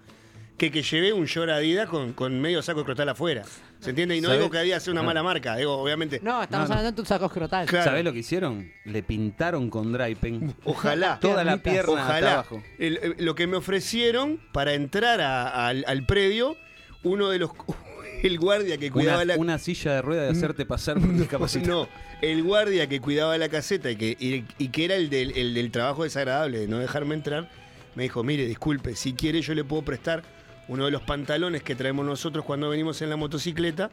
que 0.57 0.71
que 0.71 0.83
llevé 0.83 1.13
un 1.13 1.25
short 1.25 1.49
Adidas 1.49 1.89
con, 1.89 2.13
con 2.13 2.39
medio 2.39 2.61
saco 2.61 2.79
de 2.81 2.85
crotal 2.85 3.09
afuera. 3.09 3.43
¿Se 3.83 3.89
entiende? 3.91 4.15
Y 4.17 4.21
no 4.21 4.31
digo 4.33 4.49
que 4.49 4.57
Adidas 4.57 4.81
sea 4.83 4.91
una 4.91 5.01
No. 5.01 5.07
mala 5.07 5.21
marca, 5.23 5.55
digo, 5.55 5.73
obviamente. 5.77 6.19
No, 6.23 6.41
estamos 6.43 6.69
No, 6.69 6.75
no. 6.75 6.79
hablando 6.79 6.91
de 6.91 6.95
tus 6.95 7.07
sacos 7.07 7.31
crotal. 7.31 7.65
Claro. 7.67 7.85
¿Sabés 7.85 8.03
lo 8.03 8.13
que 8.13 8.19
hicieron? 8.19 8.71
Le 8.85 9.03
pintaron 9.03 9.69
con 9.69 9.91
dry 9.93 10.15
pen 10.15 10.53
Ojalá. 10.63 11.19
toda 11.21 11.43
la 11.43 11.57
pierna 11.57 11.81
hasta 11.81 11.91
Ojalá. 12.03 12.33
abajo. 12.33 12.63
El- 12.79 12.99
el- 13.01 13.15
lo 13.25 13.35
que 13.35 13.47
me 13.47 13.57
ofrecieron 13.57 14.39
para 14.51 14.73
entrar 14.73 15.21
a- 15.21 15.67
al, 15.67 15.83
al 15.87 16.05
predio, 16.05 16.55
uno 17.03 17.29
de 17.29 17.39
los. 17.39 17.51
El 18.23 18.39
guardia 18.39 18.77
que 18.77 18.89
cuidaba 18.89 19.17
Una, 19.23 19.33
la. 19.33 19.37
una 19.37 19.57
silla 19.57 19.95
de 19.95 20.01
rueda 20.01 20.21
de 20.23 20.29
hacerte 20.29 20.65
pasar 20.65 20.97
por 20.97 21.13
discapacitado. 21.13 21.83
No, 21.83 21.89
el 22.21 22.41
guardia 22.41 22.87
que 22.87 23.01
cuidaba 23.01 23.37
la 23.37 23.49
caseta 23.49 23.91
y 23.91 23.97
que, 23.97 24.15
y, 24.17 24.45
y 24.57 24.69
que 24.69 24.85
era 24.85 24.95
el 24.95 25.09
del, 25.09 25.31
el 25.37 25.53
del 25.53 25.71
trabajo 25.71 26.03
desagradable 26.03 26.59
de 26.59 26.69
no 26.69 26.79
dejarme 26.79 27.15
entrar, 27.15 27.49
me 27.95 28.03
dijo: 28.03 28.23
Mire, 28.23 28.45
disculpe, 28.45 28.95
si 28.95 29.11
quiere, 29.11 29.41
yo 29.41 29.53
le 29.53 29.65
puedo 29.65 29.81
prestar 29.81 30.23
uno 30.67 30.85
de 30.85 30.91
los 30.91 31.01
pantalones 31.01 31.63
que 31.63 31.75
traemos 31.75 32.05
nosotros 32.05 32.45
cuando 32.45 32.69
venimos 32.69 33.01
en 33.01 33.09
la 33.09 33.15
motocicleta. 33.17 33.89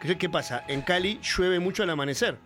¿Qué, 0.00 0.16
qué 0.18 0.28
pasa? 0.28 0.64
En 0.68 0.82
Cali 0.82 1.18
llueve 1.22 1.58
mucho 1.58 1.82
al 1.82 1.90
amanecer. 1.90 2.38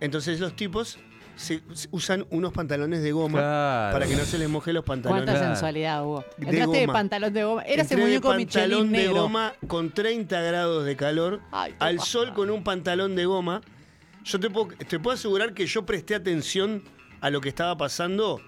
Entonces 0.00 0.40
los 0.40 0.56
tipos 0.56 0.98
se- 1.36 1.62
se 1.74 1.88
usan 1.90 2.26
unos 2.30 2.52
pantalones 2.52 3.02
de 3.02 3.12
goma 3.12 3.38
Claro. 3.38 3.92
para 3.92 4.06
que 4.06 4.16
no 4.16 4.24
se 4.24 4.38
les 4.38 4.48
moje 4.48 4.72
los 4.72 4.84
pantalones. 4.84 5.24
¿Cuánta 5.24 5.38
Claro. 5.38 5.54
sensualidad 5.54 6.04
hubo? 6.04 6.24
De 6.38 6.46
Entraste 6.48 6.76
de 6.78 6.86
goma. 6.86 6.92
pantalón 6.92 7.32
de 7.34 7.44
goma. 7.44 7.62
Era 7.62 7.82
ese 7.82 7.94
Entré 7.94 7.96
de 7.96 8.02
muñeco 8.04 8.28
pantalón 8.28 8.68
Michelin 8.78 8.92
de 8.92 8.98
negro. 8.98 9.22
goma 9.22 9.52
con 9.66 9.90
30 9.90 10.40
grados 10.40 10.84
de 10.86 10.96
calor, 10.96 11.40
Ay, 11.52 11.74
al 11.78 12.00
sol 12.00 12.32
con 12.34 12.50
un 12.50 12.64
pantalón 12.64 13.14
de 13.16 13.26
goma. 13.26 13.60
Yo 14.24 14.40
te 14.40 14.50
puedo, 14.50 14.68
te 14.68 14.98
puedo 14.98 15.14
asegurar 15.14 15.52
que 15.54 15.66
yo 15.66 15.86
presté 15.86 16.14
atención 16.14 16.82
a 17.20 17.30
lo 17.30 17.40
que 17.40 17.48
estaba 17.50 17.76
pasando 17.76 18.40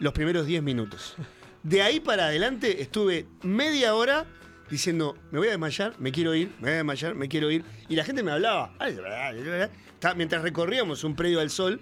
los 0.00 0.12
primeros 0.12 0.44
10 0.46 0.62
minutos. 0.62 1.16
De 1.62 1.82
ahí 1.82 2.00
para 2.00 2.26
adelante 2.26 2.82
estuve 2.82 3.26
media 3.42 3.94
hora 3.94 4.26
diciendo, 4.70 5.16
me 5.30 5.38
voy 5.38 5.48
a 5.48 5.52
desmayar, 5.52 5.94
me 5.98 6.10
quiero 6.12 6.34
ir, 6.34 6.48
me 6.58 6.62
voy 6.62 6.70
a 6.70 6.76
desmayar, 6.76 7.14
me 7.14 7.28
quiero 7.28 7.50
ir. 7.50 7.64
Y 7.88 7.96
la 7.96 8.04
gente 8.04 8.22
me 8.22 8.32
hablaba. 8.32 8.74
Mientras 10.16 10.42
recorríamos 10.42 11.04
un 11.04 11.14
predio 11.14 11.40
al 11.40 11.50
sol, 11.50 11.80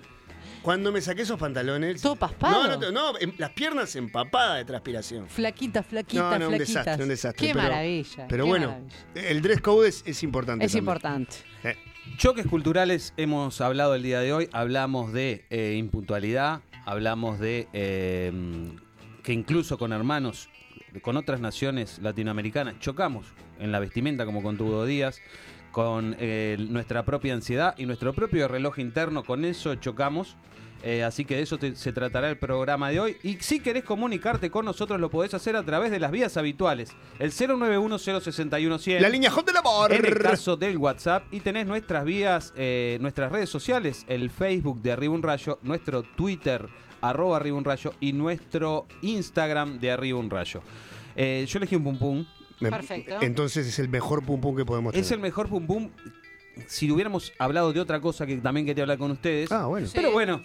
cuando 0.62 0.92
me 0.92 1.00
saqué 1.00 1.22
esos 1.22 1.38
pantalones... 1.38 2.02
Todo 2.02 2.16
paspado. 2.16 2.66
No, 2.66 2.76
no, 2.76 2.90
no, 3.12 3.18
em- 3.18 3.32
las 3.38 3.50
piernas 3.50 3.96
empapadas 3.96 4.58
de 4.58 4.64
transpiración. 4.66 5.26
Flaquita, 5.28 5.82
flaquita, 5.82 6.22
No, 6.22 6.38
no, 6.38 6.48
un 6.50 6.56
flaquitas. 6.56 6.84
desastre, 6.84 7.02
un 7.04 7.08
desastre. 7.08 7.46
Qué 7.46 7.52
pero- 7.54 7.62
maravilla. 7.62 8.26
Pero 8.28 8.44
qué 8.44 8.48
bueno, 8.50 8.66
maravilla. 8.68 9.28
el 9.30 9.40
dress 9.42 9.60
code 9.62 9.88
es, 9.88 10.02
es 10.04 10.22
importante. 10.22 10.66
Es 10.66 10.72
también. 10.72 10.82
importante. 10.84 11.36
Eh, 11.64 11.76
Choques 12.18 12.46
culturales 12.46 13.14
hemos 13.16 13.60
hablado 13.62 13.94
el 13.94 14.02
día 14.02 14.20
de 14.20 14.32
hoy. 14.34 14.48
Hablamos 14.52 15.12
de 15.14 15.46
eh, 15.48 15.76
impuntualidad, 15.78 16.60
hablamos 16.84 17.38
de 17.38 17.68
eh, 17.72 18.30
que 19.22 19.32
incluso 19.32 19.78
con 19.78 19.92
hermanos, 19.92 20.48
con 21.02 21.16
otras 21.16 21.40
naciones 21.40 21.98
latinoamericanas, 22.02 22.78
chocamos 22.80 23.26
en 23.58 23.72
la 23.72 23.78
vestimenta, 23.80 24.24
como 24.26 24.42
con 24.42 24.56
Tudo 24.56 24.84
Díaz, 24.86 25.20
con 25.72 26.16
eh, 26.18 26.56
nuestra 26.68 27.04
propia 27.04 27.34
ansiedad 27.34 27.74
y 27.78 27.86
nuestro 27.86 28.12
propio 28.12 28.48
reloj 28.48 28.78
interno. 28.78 29.22
Con 29.24 29.44
eso 29.44 29.74
chocamos. 29.76 30.36
Eh, 30.82 31.04
así 31.04 31.26
que 31.26 31.36
de 31.36 31.42
eso 31.42 31.58
te- 31.58 31.76
se 31.76 31.92
tratará 31.92 32.30
el 32.30 32.38
programa 32.38 32.88
de 32.88 32.98
hoy. 33.00 33.16
Y 33.22 33.34
si 33.40 33.60
querés 33.60 33.84
comunicarte 33.84 34.50
con 34.50 34.64
nosotros, 34.64 34.98
lo 34.98 35.10
podés 35.10 35.34
hacer 35.34 35.54
a 35.54 35.62
través 35.62 35.90
de 35.90 36.00
las 36.00 36.10
vías 36.10 36.38
habituales. 36.38 36.92
El 37.18 37.32
091-061-100. 37.32 39.00
La 39.00 39.08
línea 39.10 39.30
Hot 39.30 39.46
del 39.46 39.56
Amor. 39.58 39.92
En 39.92 40.04
el 40.06 40.18
caso 40.18 40.56
del 40.56 40.78
WhatsApp 40.78 41.24
y 41.32 41.40
tenés 41.40 41.66
nuestras 41.66 42.04
vías, 42.04 42.52
eh, 42.56 42.96
nuestras 43.00 43.30
redes 43.30 43.50
sociales, 43.50 44.04
el 44.08 44.30
Facebook 44.30 44.80
de 44.82 44.92
Arriba 44.92 45.14
un 45.14 45.22
Rayo, 45.22 45.58
nuestro 45.62 46.02
Twitter, 46.02 46.66
arroba 47.00 47.36
Arriba 47.36 47.56
un 47.56 47.64
Rayo 47.64 47.92
y 48.00 48.12
nuestro 48.12 48.86
Instagram 49.02 49.78
de 49.78 49.90
Arriba 49.90 50.18
un 50.18 50.30
Rayo. 50.30 50.62
Eh, 51.16 51.44
yo 51.48 51.58
elegí 51.58 51.76
un 51.76 51.84
pum 51.84 51.98
pum. 51.98 52.26
Me- 52.60 52.70
Perfecto. 52.70 53.16
Entonces 53.20 53.66
es 53.66 53.78
el 53.78 53.88
mejor 53.88 54.24
pum 54.24 54.40
pum 54.40 54.56
que 54.56 54.64
podemos 54.64 54.92
tener. 54.92 55.04
Es 55.04 55.10
el 55.10 55.18
mejor 55.20 55.48
pum 55.48 55.66
pum. 55.66 55.90
Si 56.66 56.90
hubiéramos 56.90 57.32
hablado 57.38 57.72
de 57.72 57.80
otra 57.80 58.00
cosa 58.00 58.26
que 58.26 58.36
también 58.36 58.66
quería 58.66 58.84
hablar 58.84 58.98
con 58.98 59.10
ustedes. 59.10 59.50
Ah, 59.50 59.66
bueno. 59.66 59.86
Sí. 59.86 59.92
Pero 59.96 60.10
bueno, 60.12 60.42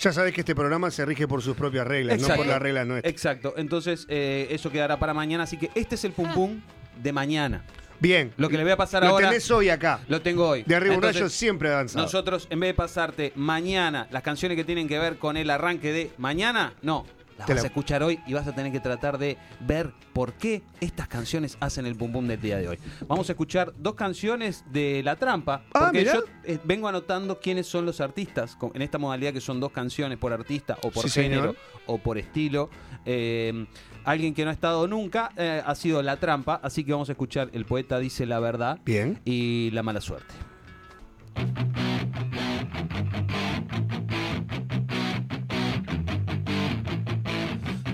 Ya 0.00 0.12
sabés 0.12 0.34
que 0.34 0.40
este 0.40 0.54
programa 0.56 0.90
se 0.90 1.04
rige 1.04 1.28
por 1.28 1.40
sus 1.40 1.56
propias 1.56 1.86
reglas, 1.86 2.20
no 2.20 2.34
por 2.34 2.46
las 2.46 2.60
reglas 2.60 2.84
nuestras. 2.86 3.12
exacto. 3.12 3.54
Entonces, 3.56 4.06
eh, 4.08 4.48
eso 4.50 4.70
quedará 4.72 4.98
para 4.98 5.14
mañana. 5.14 5.44
Así 5.44 5.56
que 5.56 5.70
este 5.76 5.94
es 5.94 6.04
el 6.04 6.12
pum 6.12 6.32
pum 6.34 6.60
de 7.00 7.12
mañana. 7.12 7.64
Bien. 8.04 8.32
Lo 8.36 8.48
que 8.48 8.56
le 8.56 8.62
voy 8.64 8.72
a 8.72 8.76
pasar 8.76 9.02
Lo 9.02 9.08
ahora. 9.10 9.28
tenés 9.28 9.50
hoy 9.50 9.70
acá. 9.70 10.00
Lo 10.08 10.20
tengo 10.20 10.46
hoy. 10.48 10.62
De 10.64 10.74
arriba 10.76 10.92
un 10.94 10.96
Entonces, 10.96 11.20
rayo 11.22 11.30
siempre 11.30 11.70
avanzado. 11.72 12.04
Nosotros, 12.04 12.46
en 12.50 12.60
vez 12.60 12.68
de 12.68 12.74
pasarte 12.74 13.32
mañana 13.34 14.06
las 14.10 14.22
canciones 14.22 14.56
que 14.56 14.64
tienen 14.64 14.86
que 14.88 14.98
ver 14.98 15.18
con 15.18 15.36
el 15.36 15.48
arranque 15.50 15.92
de 15.92 16.10
mañana, 16.18 16.74
no. 16.82 17.06
Las 17.38 17.46
Te 17.48 17.54
vas 17.54 17.62
la- 17.62 17.66
a 17.66 17.70
escuchar 17.70 18.02
hoy 18.04 18.20
y 18.28 18.32
vas 18.34 18.46
a 18.46 18.54
tener 18.54 18.70
que 18.70 18.78
tratar 18.78 19.18
de 19.18 19.36
ver 19.58 19.90
por 20.12 20.34
qué 20.34 20.62
estas 20.80 21.08
canciones 21.08 21.56
hacen 21.58 21.84
el 21.84 21.96
pum 21.96 22.12
pum 22.12 22.28
del 22.28 22.40
día 22.40 22.58
de 22.58 22.68
hoy. 22.68 22.78
Vamos 23.08 23.28
a 23.28 23.32
escuchar 23.32 23.72
dos 23.76 23.94
canciones 23.96 24.64
de 24.70 25.02
La 25.02 25.16
Trampa. 25.16 25.64
Ah, 25.74 25.80
Porque 25.86 25.98
mirá. 25.98 26.14
yo 26.14 26.24
eh, 26.44 26.58
vengo 26.62 26.86
anotando 26.86 27.40
quiénes 27.40 27.66
son 27.66 27.86
los 27.86 28.00
artistas 28.00 28.54
con- 28.54 28.70
en 28.74 28.82
esta 28.82 28.98
modalidad 28.98 29.32
que 29.32 29.40
son 29.40 29.58
dos 29.58 29.72
canciones 29.72 30.16
por 30.18 30.32
artista 30.32 30.78
o 30.84 30.92
por 30.92 31.08
Sí, 31.10 31.22
género 31.22 31.40
señor. 31.40 31.56
o 31.86 31.98
por 31.98 32.18
estilo. 32.18 32.70
Eh, 33.04 33.66
alguien 34.04 34.34
que 34.34 34.44
no 34.44 34.50
ha 34.50 34.52
estado 34.52 34.86
nunca, 34.86 35.30
eh, 35.36 35.62
ha 35.64 35.74
sido 35.74 36.02
La 36.02 36.16
Trampa, 36.16 36.60
así 36.62 36.84
que 36.84 36.92
vamos 36.92 37.08
a 37.08 37.12
escuchar 37.12 37.50
El 37.52 37.64
Poeta 37.64 37.98
Dice 37.98 38.26
la 38.26 38.38
Verdad 38.40 38.78
Bien. 38.84 39.20
y 39.24 39.70
La 39.72 39.82
Mala 39.82 40.00
Suerte. 40.00 40.34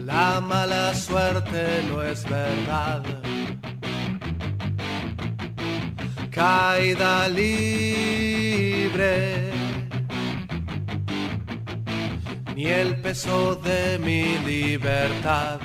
La 0.04 0.40
mala 0.40 0.92
suerte 0.94 1.84
no 1.88 2.02
es 2.02 2.28
verdad. 2.28 3.02
Caída 6.30 7.28
libre. 7.28 8.50
Ni 12.56 12.66
el 12.66 13.00
peso 13.00 13.54
de 13.54 13.98
mi 13.98 14.36
libertad 14.38 15.60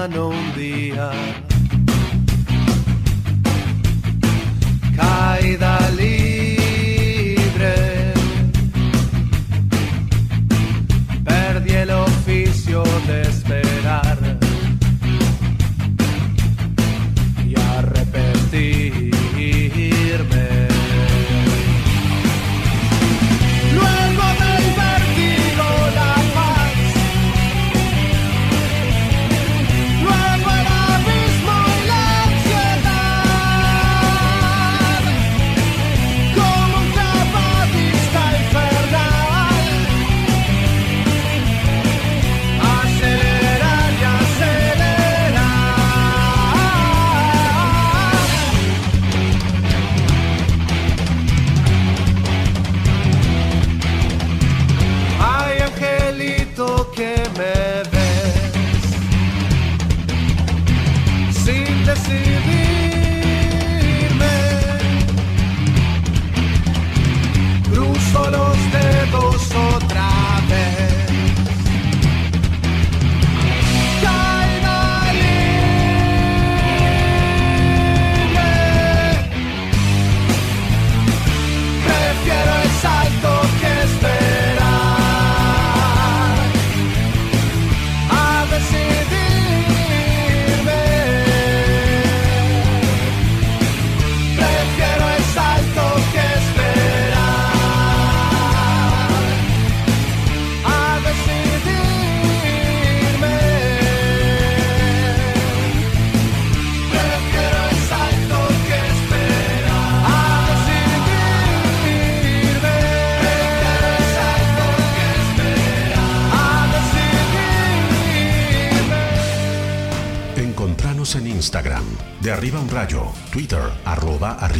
non 0.07 0.33
día. 0.55 1.26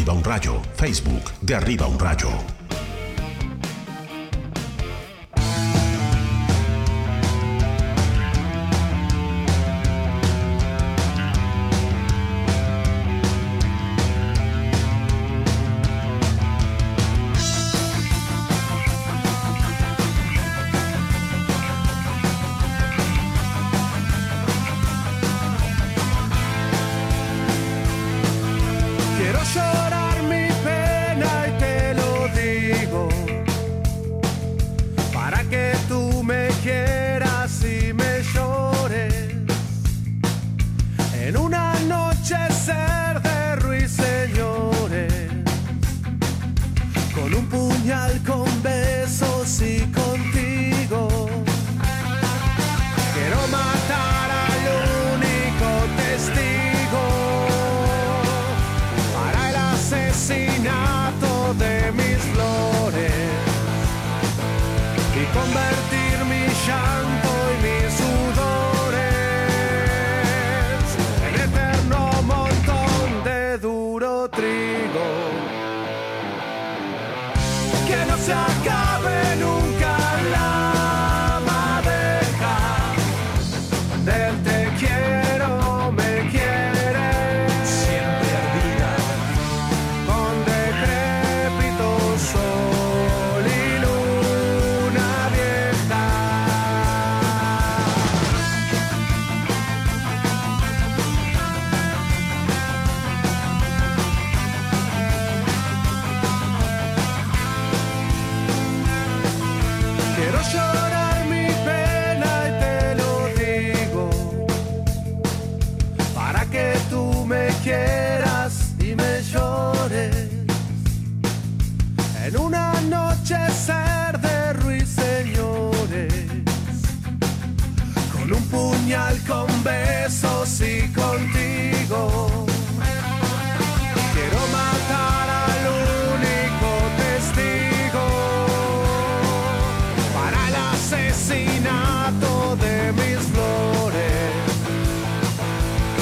Arriba 0.08 0.12
un 0.14 0.24
Rayo. 0.24 0.62
Facebook 0.74 1.32
de 1.42 1.54
Arriba 1.54 1.86
un 1.86 1.98
Rayo. 1.98 2.37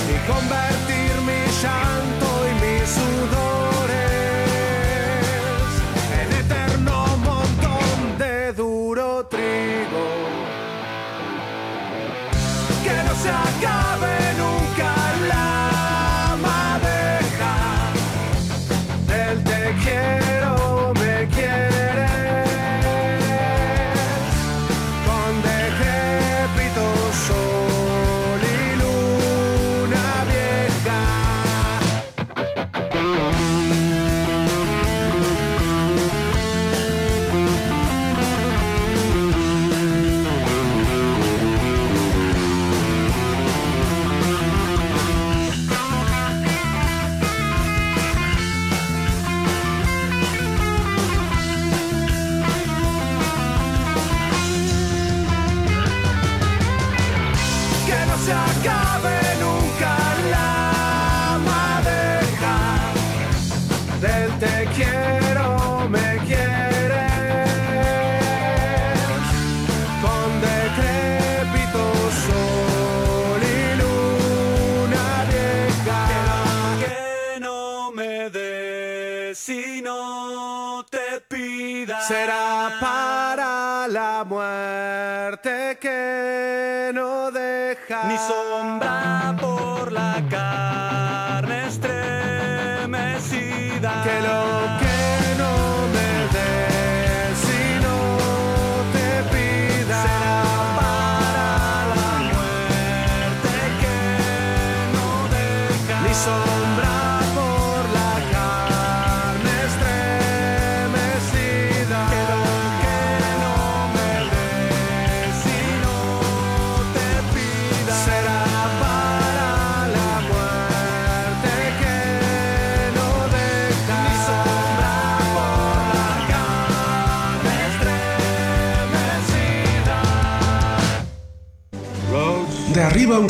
Y 0.08 0.16
convertir 0.30 1.20
mi 1.22 1.40
llanto 1.60 2.28
y 2.48 2.54
mis 2.64 3.45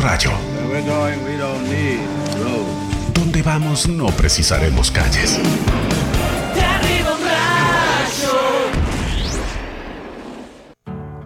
rayo. 0.07 0.31
Donde 3.13 3.43
vamos 3.43 3.89
no 3.89 4.07
precisaremos 4.07 4.93
calles. 4.93 5.41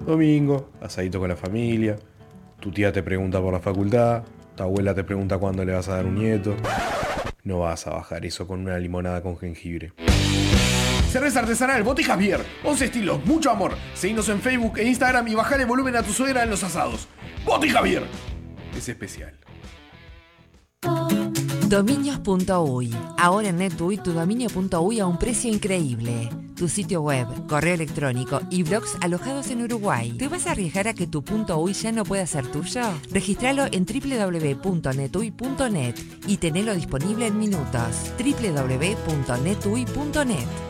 Domingo, 0.07 0.71
asadito 0.81 1.21
con 1.21 1.29
la 1.29 1.37
familia. 1.37 1.99
Tu 2.59 2.71
tía 2.71 2.91
te 2.91 3.03
pregunta 3.03 3.39
por 3.39 3.53
la 3.53 3.61
facultad. 3.61 4.23
Tu 4.57 4.63
abuela 4.63 4.95
te 4.95 5.05
pregunta 5.05 5.37
cuándo 5.37 5.63
le 5.63 5.75
vas 5.75 5.89
a 5.89 5.97
dar 5.97 6.07
un 6.07 6.15
nieto. 6.15 6.57
No 7.45 7.59
vas 7.59 7.87
a 7.87 7.91
bajar 7.91 8.25
eso 8.25 8.47
con 8.47 8.61
una 8.61 8.79
limonada 8.79 9.23
con 9.23 9.37
jengibre. 9.37 9.93
Cerveza 11.11 11.41
artesanal 11.41 11.83
Boti 11.83 12.03
Javier. 12.03 12.41
11 12.65 12.85
estilos, 12.87 13.27
mucho 13.27 13.51
amor. 13.51 13.75
Seguinos 13.93 14.31
en 14.31 14.41
Facebook 14.41 14.79
e 14.79 14.85
Instagram 14.85 15.29
y 15.29 15.35
bajale 15.35 15.67
volumen 15.67 15.97
a 15.97 16.03
tu 16.03 16.15
suegra 16.15 16.45
en 16.45 16.51
los 16.51 16.65
asados. 16.65 17.09
Boti 17.45 17.69
Javier. 17.69 18.05
Es 18.77 18.89
especial. 18.89 19.39
Dominios.uy. 21.71 22.95
Ahora 23.17 23.49
en 23.51 23.59
NetUI 23.59 23.99
tu 23.99 24.13
dominio.uy 24.13 24.99
a 24.99 25.07
un 25.07 25.19
precio 25.19 25.53
increíble. 25.53 26.29
Tu 26.57 26.69
sitio 26.69 27.01
web, 27.01 27.29
correo 27.47 27.75
electrónico 27.75 28.41
y 28.51 28.65
blogs 28.65 28.97
alojados 29.01 29.51
en 29.51 29.63
Uruguay. 29.63 30.11
¿Te 30.19 30.27
vas 30.27 30.49
a 30.49 30.51
arriesgar 30.51 30.89
a 30.89 30.95
que 30.95 31.07
tu 31.07 31.23
.uy 31.57 31.73
ya 31.73 31.93
no 31.93 32.03
pueda 32.05 32.27
ser 32.27 32.49
tuyo? 32.49 32.83
Registralo 33.13 33.67
en 33.71 33.87
www.netuy.net 33.87 35.95
y 36.27 36.39
tenelo 36.39 36.75
disponible 36.75 37.29
en 37.29 37.39
minutos. 37.39 38.13
www.netuy.net 38.19 40.70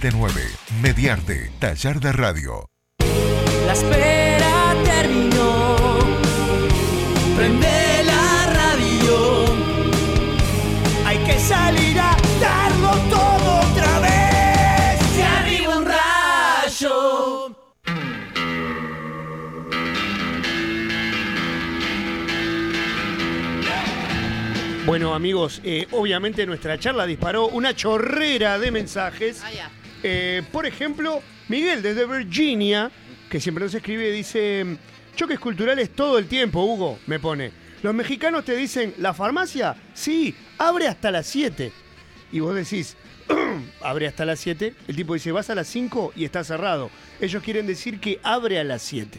979. 0.00 0.40
Mediarte, 0.80 1.50
Tallarda 1.58 2.12
Radio. 2.12 2.64
La 3.66 3.74
espera 3.74 4.74
terminó. 4.82 5.76
Prende 7.36 8.04
la 8.04 8.46
radio. 8.50 9.44
Hay 11.04 11.18
que 11.18 11.38
salir 11.38 12.00
a 12.00 12.16
darlo 12.40 12.96
todo 13.10 13.60
otra 13.60 14.00
vez. 14.00 15.00
Se 15.14 15.22
arriba 15.22 15.76
un 15.76 15.84
rayo. 15.84 17.56
Bueno 24.86 25.14
amigos, 25.14 25.60
eh, 25.62 25.86
obviamente 25.90 26.46
nuestra 26.46 26.78
charla 26.78 27.04
disparó 27.04 27.48
una 27.48 27.74
chorrera 27.74 28.58
de 28.58 28.70
mensajes. 28.70 29.42
Oh, 29.46 29.52
yeah. 29.52 29.70
Eh, 30.02 30.42
por 30.52 30.66
ejemplo, 30.66 31.22
Miguel 31.48 31.82
desde 31.82 32.06
Virginia, 32.06 32.90
que 33.28 33.40
siempre 33.40 33.64
nos 33.64 33.74
escribe, 33.74 34.10
dice, 34.10 34.76
choques 35.16 35.38
culturales 35.38 35.90
todo 35.90 36.18
el 36.18 36.26
tiempo, 36.26 36.62
Hugo, 36.64 36.98
me 37.06 37.18
pone. 37.18 37.52
Los 37.82 37.94
mexicanos 37.94 38.44
te 38.44 38.56
dicen, 38.56 38.94
¿la 38.98 39.14
farmacia? 39.14 39.74
Sí, 39.94 40.34
abre 40.58 40.86
hasta 40.88 41.10
las 41.10 41.26
7. 41.26 41.72
Y 42.32 42.40
vos 42.40 42.54
decís, 42.54 42.96
abre 43.82 44.06
hasta 44.06 44.24
las 44.24 44.38
7. 44.40 44.74
El 44.88 44.96
tipo 44.96 45.14
dice, 45.14 45.32
vas 45.32 45.48
a 45.50 45.54
las 45.54 45.66
5 45.68 46.12
y 46.16 46.24
está 46.24 46.44
cerrado. 46.44 46.90
Ellos 47.20 47.42
quieren 47.42 47.66
decir 47.66 47.98
que 48.00 48.20
abre 48.22 48.58
a 48.58 48.64
las 48.64 48.82
7. 48.82 49.18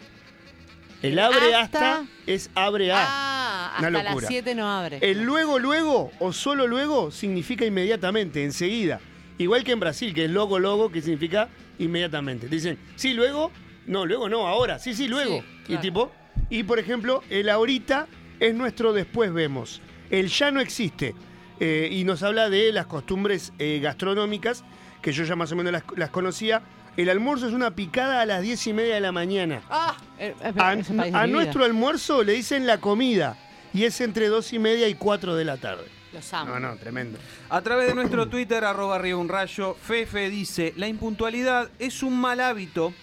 El 1.01 1.17
abre 1.17 1.55
hasta, 1.55 2.01
Hasta- 2.01 2.05
es 2.27 2.51
abre 2.53 2.91
a. 2.91 2.97
Ah, 2.99 3.75
Una 3.79 3.88
hasta 3.88 4.03
locura. 4.03 4.21
las 4.21 4.27
7 4.27 4.53
no 4.53 4.69
abre. 4.71 4.99
El 5.01 5.23
luego, 5.23 5.57
luego 5.57 6.11
o 6.19 6.32
solo 6.32 6.67
luego 6.67 7.09
significa 7.09 7.65
inmediatamente, 7.65 8.43
enseguida. 8.43 8.99
Igual 9.38 9.63
que 9.63 9.71
en 9.71 9.79
Brasil, 9.79 10.13
que 10.13 10.25
es 10.25 10.32
logo, 10.32 10.59
logo, 10.59 10.91
que 10.91 11.01
significa 11.01 11.49
inmediatamente. 11.79 12.47
Dicen, 12.47 12.77
sí, 12.95 13.13
luego, 13.13 13.51
no, 13.88 14.05
luego 14.05 14.29
no, 14.29 14.47
ahora, 14.47 14.77
sí, 14.79 14.93
sí, 14.93 15.07
luego. 15.07 15.43
Sí, 15.65 15.73
Y 15.73 15.77
tipo, 15.77 16.11
y 16.49 16.63
por 16.63 16.79
ejemplo, 16.79 17.23
el 17.29 17.49
ahorita 17.49 18.07
es 18.39 18.53
nuestro 18.53 18.93
después 18.93 19.34
vemos. 19.34 19.82
El 20.09 20.27
ya 20.27 20.51
no 20.51 20.59
existe. 20.59 21.15
Eh, 21.59 21.89
y 21.91 22.03
nos 22.03 22.23
habla 22.23 22.49
de 22.49 22.71
las 22.71 22.88
costumbres 22.88 23.53
eh, 23.59 23.79
gastronómicas, 23.82 24.63
que 25.01 25.11
yo 25.11 25.23
ya 25.23 25.36
más 25.36 25.51
o 25.51 25.55
menos 25.55 25.71
las, 25.71 25.84
las 25.95 26.09
conocía. 26.09 26.61
El 26.97 27.09
almuerzo 27.09 27.47
es 27.47 27.53
una 27.53 27.71
picada 27.75 28.21
a 28.21 28.25
las 28.25 28.41
diez 28.41 28.65
y 28.67 28.73
media 28.73 28.95
de 28.95 29.01
la 29.01 29.11
mañana. 29.11 29.61
Ah, 29.69 29.95
eh, 30.19 30.36
eh, 30.43 30.53
A, 30.57 31.21
a 31.21 31.27
nuestro 31.27 31.63
almuerzo 31.63 32.23
le 32.23 32.34
dicen 32.34 32.67
la 32.67 32.79
comida 32.79 33.38
y 33.73 33.86
es 33.86 34.01
entre 34.01 34.27
dos 34.27 34.51
y 34.53 34.59
media 34.59 34.88
y 34.89 34.95
cuatro 34.95 35.36
de 35.36 35.45
la 35.45 35.57
tarde. 35.57 35.86
Los 36.14 36.34
amo. 36.34 36.53
No, 36.53 36.59
no, 36.59 36.76
tremendo. 36.78 37.18
A 37.49 37.62
través 37.62 37.88
de 37.88 37.95
nuestro 37.95 38.28
Twitter, 38.28 38.64
arroba 38.66 38.95
arriba 38.95 39.18
un 39.18 39.30
rayo, 39.30 39.76
Fefe 39.82 40.30
dice, 40.30 40.74
la 40.76 40.88
impuntualidad 40.88 41.70
es 41.80 42.03
un 42.03 42.20
mal 42.20 42.39
hábito 42.41 42.93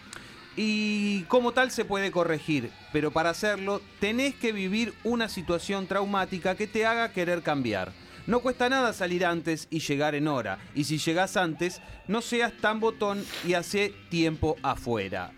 y 0.57 1.23
como 1.25 1.53
tal 1.53 1.71
se 1.71 1.85
puede 1.85 2.11
corregir, 2.11 2.71
pero 2.93 3.11
para 3.11 3.31
hacerlo 3.31 3.81
tenés 4.01 4.35
que 4.35 4.53
vivir 4.53 4.93
una 5.05 5.29
situación 5.29 5.87
traumática 5.87 6.55
que 6.57 6.67
te 6.67 6.85
haga 6.85 7.13
querer 7.13 7.43
cambiar. 7.43 7.93
No 8.27 8.41
cuesta 8.41 8.69
nada 8.69 8.93
salir 8.93 9.25
antes 9.25 9.69
y 9.71 9.79
llegar 9.81 10.15
en 10.15 10.29
hora, 10.29 10.59
y 10.75 10.85
si 10.85 10.99
llegás 10.99 11.37
antes, 11.39 11.81
no 12.09 12.21
seas 12.21 12.53
tan 12.61 12.79
botón 12.81 13.25
y 13.47 13.55
hace 13.55 13.95
tiempo 14.11 14.57
afuera. 14.63 15.33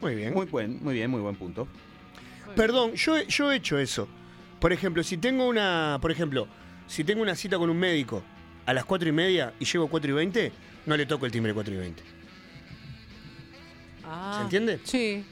Muy 0.00 0.14
bien. 0.14 0.32
Muy 0.32 0.46
buen, 0.46 0.82
muy 0.82 0.94
bien, 0.94 1.10
muy 1.10 1.20
buen 1.20 1.36
punto. 1.36 1.68
Perdón, 2.56 2.94
yo, 2.94 3.18
he- 3.18 3.26
yo 3.26 3.52
he 3.52 3.56
hecho 3.56 3.78
eso. 3.78 4.08
Por 4.58 4.72
ejemplo, 4.72 5.02
si 5.02 5.16
tengo 5.18 5.46
una. 5.46 5.98
Por 6.00 6.10
ejemplo, 6.10 6.46
si 6.90 7.04
tengo 7.04 7.22
una 7.22 7.34
cita 7.36 7.56
con 7.56 7.70
un 7.70 7.76
médico 7.78 8.22
a 8.66 8.72
las 8.74 8.84
cuatro 8.84 9.08
y 9.08 9.12
media 9.12 9.52
y 9.60 9.64
llego 9.64 9.88
cuatro 9.88 10.10
y 10.10 10.14
veinte, 10.14 10.52
no 10.86 10.96
le 10.96 11.06
toco 11.06 11.24
el 11.26 11.32
timbre 11.32 11.54
4 11.54 11.72
y 11.74 11.76
20. 11.76 12.02
Ah, 14.04 14.34
¿Se 14.36 14.42
entiende? 14.42 14.80
Sí. 14.84 15.24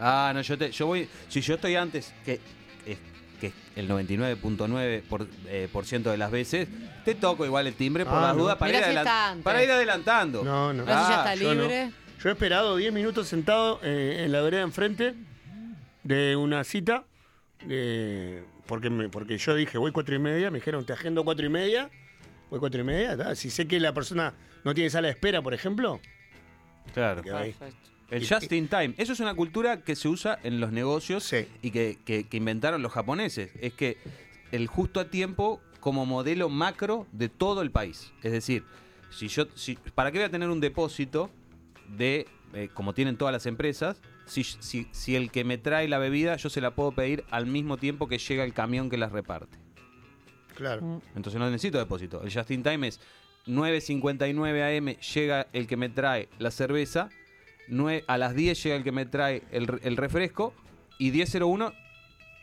Ah, 0.00 0.32
no, 0.34 0.40
yo, 0.42 0.56
te, 0.58 0.70
yo 0.70 0.86
voy. 0.86 1.08
Si 1.28 1.40
yo 1.40 1.54
estoy 1.54 1.76
antes, 1.76 2.12
que 2.24 2.40
es 2.86 2.98
que 3.40 3.52
el 3.76 3.88
99.9% 3.88 5.02
por, 5.02 5.26
eh, 5.46 5.68
por 5.72 5.84
ciento 5.86 6.10
de 6.10 6.16
las 6.16 6.30
veces, 6.30 6.68
te 7.04 7.14
toco 7.14 7.44
igual 7.44 7.66
el 7.66 7.74
timbre 7.74 8.04
por 8.04 8.14
Ah, 8.14 8.22
las 8.28 8.36
no. 8.36 8.42
dudas 8.44 8.56
para 8.56 8.70
ir, 8.72 8.76
si 8.84 9.42
para 9.42 9.62
ir 9.62 9.70
adelantando. 9.70 10.42
No, 10.42 10.72
no. 10.72 10.82
Si 10.84 10.88
ya 10.88 11.16
está 11.18 11.34
yo 11.36 11.54
no. 11.54 11.62
libre. 11.62 11.92
Yo 12.22 12.28
he 12.28 12.32
esperado 12.32 12.76
10 12.76 12.92
minutos 12.92 13.28
sentado 13.28 13.78
eh, 13.84 14.22
en 14.24 14.32
la 14.32 14.40
vereda 14.40 14.62
enfrente 14.62 15.14
de 16.02 16.34
una 16.34 16.64
cita. 16.64 17.04
eh, 17.68 18.42
porque, 18.68 18.90
me- 18.90 19.08
porque 19.08 19.36
yo 19.38 19.54
dije, 19.56 19.78
voy 19.78 19.90
cuatro 19.90 20.14
y 20.14 20.18
media. 20.20 20.50
Me 20.52 20.58
dijeron, 20.58 20.84
te 20.86 20.92
agendo 20.92 21.24
cuatro 21.24 21.44
y 21.44 21.48
media. 21.48 21.90
Voy 22.50 22.60
cuatro 22.60 22.80
y 22.80 22.84
media. 22.84 23.16
ta. 23.16 23.34
Si 23.34 23.50
sé 23.50 23.66
que 23.66 23.80
la 23.80 23.92
persona 23.92 24.34
no 24.64 24.74
tiene 24.74 24.90
sala 24.90 25.08
de 25.08 25.14
espera, 25.14 25.42
por 25.42 25.54
ejemplo. 25.54 26.00
Claro. 26.94 27.22
El 28.10 28.26
just 28.26 28.50
in 28.52 28.68
time. 28.68 28.94
Eso 28.96 29.12
es 29.12 29.20
una 29.20 29.34
cultura 29.34 29.82
que 29.82 29.94
se 29.96 30.08
usa 30.08 30.38
en 30.42 30.60
los 30.60 30.72
negocios 30.72 31.24
Sí. 31.24 31.46
y 31.60 31.70
que, 31.70 31.98
que- 32.04 32.24
que 32.28 32.36
inventaron 32.38 32.80
los 32.82 32.92
japoneses. 32.92 33.50
Es 33.60 33.74
que 33.74 33.98
el 34.52 34.66
justo 34.66 35.00
a 35.00 35.10
tiempo 35.10 35.60
como 35.80 36.06
modelo 36.06 36.48
macro 36.48 37.06
de 37.12 37.28
todo 37.28 37.60
el 37.62 37.70
país. 37.70 38.12
Es 38.22 38.32
decir, 38.32 38.64
si 39.10 39.28
yo, 39.28 39.46
si, 39.54 39.76
¿para 39.94 40.10
qué 40.10 40.18
voy 40.18 40.24
a 40.26 40.30
tener 40.30 40.48
un 40.48 40.60
depósito 40.60 41.30
de, 41.96 42.26
eh, 42.54 42.68
como 42.72 42.94
tienen 42.94 43.16
todas 43.16 43.32
las 43.32 43.44
empresas, 43.46 44.00
si, 44.28 44.44
si, 44.44 44.86
si 44.92 45.16
el 45.16 45.30
que 45.30 45.42
me 45.44 45.58
trae 45.58 45.88
la 45.88 45.98
bebida 45.98 46.36
yo 46.36 46.48
se 46.50 46.60
la 46.60 46.70
puedo 46.72 46.92
pedir 46.92 47.24
al 47.30 47.46
mismo 47.46 47.76
tiempo 47.76 48.06
que 48.08 48.18
llega 48.18 48.44
el 48.44 48.52
camión 48.54 48.88
que 48.90 48.96
las 48.98 49.10
reparte? 49.12 49.58
Claro. 50.54 51.02
Entonces 51.16 51.38
no 51.40 51.46
necesito 51.50 51.78
depósito. 51.78 52.22
El 52.22 52.32
just 52.32 52.50
in 52.50 52.62
time 52.62 52.88
es 52.88 53.00
9.59 53.46 54.78
am 54.78 54.86
llega 55.14 55.46
el 55.52 55.66
que 55.66 55.76
me 55.76 55.88
trae 55.88 56.28
la 56.38 56.50
cerveza, 56.50 57.08
a 58.06 58.18
las 58.18 58.34
10 58.34 58.62
llega 58.62 58.76
el 58.76 58.84
que 58.84 58.92
me 58.92 59.06
trae 59.06 59.42
el, 59.50 59.66
re- 59.66 59.80
el 59.82 59.96
refresco 59.96 60.54
y 60.98 61.12
10.01 61.12 61.72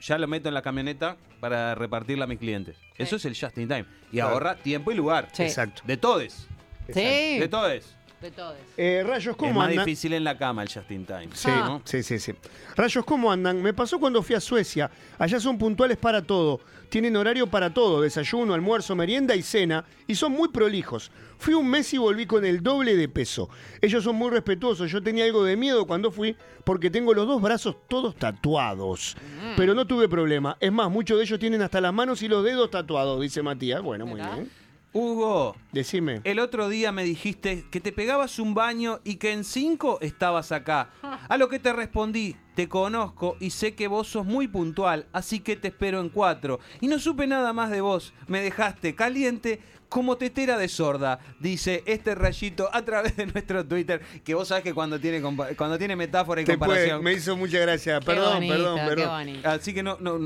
ya 0.02 0.18
lo 0.18 0.28
meto 0.28 0.48
en 0.50 0.54
la 0.54 0.62
camioneta 0.62 1.18
para 1.40 1.74
repartirla 1.76 2.26
a 2.26 2.28
mis 2.28 2.40
clientes. 2.40 2.78
Eso 2.98 3.16
es 3.18 3.26
el 3.26 3.36
just 3.38 3.58
in 3.58 3.68
time. 3.68 3.86
Y 4.12 4.16
Claro. 4.18 4.32
ahorra 4.34 4.56
tiempo 4.56 4.92
y 4.92 4.96
lugar. 4.96 5.30
Sí. 5.34 5.44
Exacto. 5.44 5.82
De 5.86 5.98
todes. 5.98 6.48
Sí. 6.94 7.40
De 7.40 7.48
todes. 7.50 7.95
De 8.22 8.32
todos. 8.32 8.56
Eh, 8.78 9.04
rayos, 9.06 9.34
Es 9.34 9.38
¿cómo 9.38 9.54
más 9.54 9.70
andan? 9.70 9.86
difícil 9.86 10.14
en 10.14 10.24
la 10.24 10.38
cama 10.38 10.64
el 10.64 10.70
just 10.70 10.90
in 10.90 11.06
time. 11.06 11.30
Sí, 11.34 11.50
Ah. 11.52 11.80
sí, 11.84 12.02
sí, 12.02 12.18
sí. 12.18 12.34
Rayos, 12.76 13.06
¿cómo 13.06 13.32
andan? 13.32 13.62
Me 13.62 13.74
pasó 13.74 14.00
cuando 14.00 14.24
fui 14.24 14.36
a 14.36 14.40
Suecia. 14.40 14.90
Allá 15.20 15.40
son 15.40 15.58
puntuales 15.58 15.98
para 15.98 16.22
todo. 16.22 16.60
Tienen 16.90 17.16
horario 17.18 17.46
para 17.48 17.74
todo, 17.74 18.02
desayuno, 18.02 18.54
almuerzo, 18.54 18.96
merienda 18.96 19.36
y 19.36 19.42
cena. 19.44 19.86
Y 20.08 20.16
son 20.16 20.32
muy 20.32 20.50
prolijos. 20.50 21.12
Fui 21.38 21.54
un 21.54 21.68
mes 21.70 21.94
y 21.94 21.98
volví 21.98 22.26
con 22.26 22.46
el 22.46 22.64
doble 22.64 22.96
de 22.96 23.10
peso. 23.10 23.50
Ellos 23.82 24.04
son 24.04 24.16
muy 24.16 24.30
respetuosos. 24.32 24.90
Yo 24.90 25.04
tenía 25.04 25.26
algo 25.26 25.44
de 25.44 25.58
miedo 25.58 25.86
cuando 25.86 26.10
fui 26.10 26.36
porque 26.64 26.90
tengo 26.90 27.14
los 27.14 27.28
dos 27.28 27.42
brazos 27.42 27.76
todos 27.88 28.16
tatuados. 28.16 29.18
Pero 29.58 29.74
no 29.76 29.86
tuve 29.86 30.08
problema. 30.08 30.58
Es 30.60 30.72
más, 30.72 30.90
muchos 30.90 31.18
de 31.18 31.26
ellos 31.26 31.38
tienen 31.40 31.62
hasta 31.62 31.82
las 31.82 31.94
manos 31.94 32.22
y 32.24 32.28
los 32.28 32.44
dedos 32.44 32.72
tatuados, 32.72 33.20
dice 33.22 33.42
Matías. 33.44 33.82
Bueno, 33.82 34.06
muy 34.06 34.22
Mirá. 34.22 34.36
bien. 34.36 34.50
Hugo, 34.98 35.58
Decime. 35.74 36.22
El 36.24 36.40
otro 36.40 36.70
día 36.70 36.94
me 36.94 37.04
dijiste 37.04 37.66
que 37.70 37.82
te 37.82 37.92
pegabas 37.92 38.40
un 38.40 38.54
baño 38.54 39.02
y 39.04 39.18
que 39.18 39.34
en 39.34 39.44
cinco 39.44 39.98
estabas 40.00 40.54
acá. 40.54 40.90
A 41.28 41.36
lo 41.36 41.50
que 41.50 41.60
te 41.60 41.74
respondí, 41.74 42.38
te 42.56 42.70
conozco 42.70 43.36
y 43.42 43.50
sé 43.50 43.76
que 43.76 43.90
vos 43.90 44.08
sos 44.08 44.26
muy 44.26 44.48
puntual, 44.48 45.08
así 45.12 45.42
que 45.42 45.58
te 45.58 45.68
espero 45.68 46.00
en 46.00 46.08
cuatro. 46.08 46.62
Y 46.80 46.88
no 46.88 46.98
supe 46.98 47.28
nada 47.28 47.52
más 47.52 47.72
de 47.72 47.82
vos. 47.82 48.14
Me 48.28 48.40
dejaste 48.40 48.96
caliente 48.96 49.60
como 49.90 50.18
tetera 50.18 50.58
de 50.58 50.68
sorda, 50.68 51.20
dice 51.40 51.84
este 51.86 52.16
rayito 52.16 52.70
a 52.74 52.84
través 52.84 53.16
de 53.18 53.26
nuestro 53.28 53.66
Twitter, 53.66 54.02
que 54.24 54.34
vos 54.34 54.48
sabés 54.48 54.64
que 54.64 54.74
cuando 54.74 55.00
tiene, 55.00 55.22
cuando 55.56 55.78
tiene 55.78 55.96
metáfora 55.96 56.42
y 56.42 56.46
Te 56.46 56.58
puede- 56.58 56.70
comparación... 56.72 57.04
me 57.04 57.14
hizo 57.14 57.36
mucha 57.38 57.60
gracia. 57.60 58.00
Qué 58.00 58.06
Perdón, 58.06 58.34
bonito, 58.36 58.54
perdón, 58.54 58.80
perdón. 58.88 59.46
Así 59.46 59.74
que 59.74 59.84
no, 59.84 59.98
no, 60.00 60.20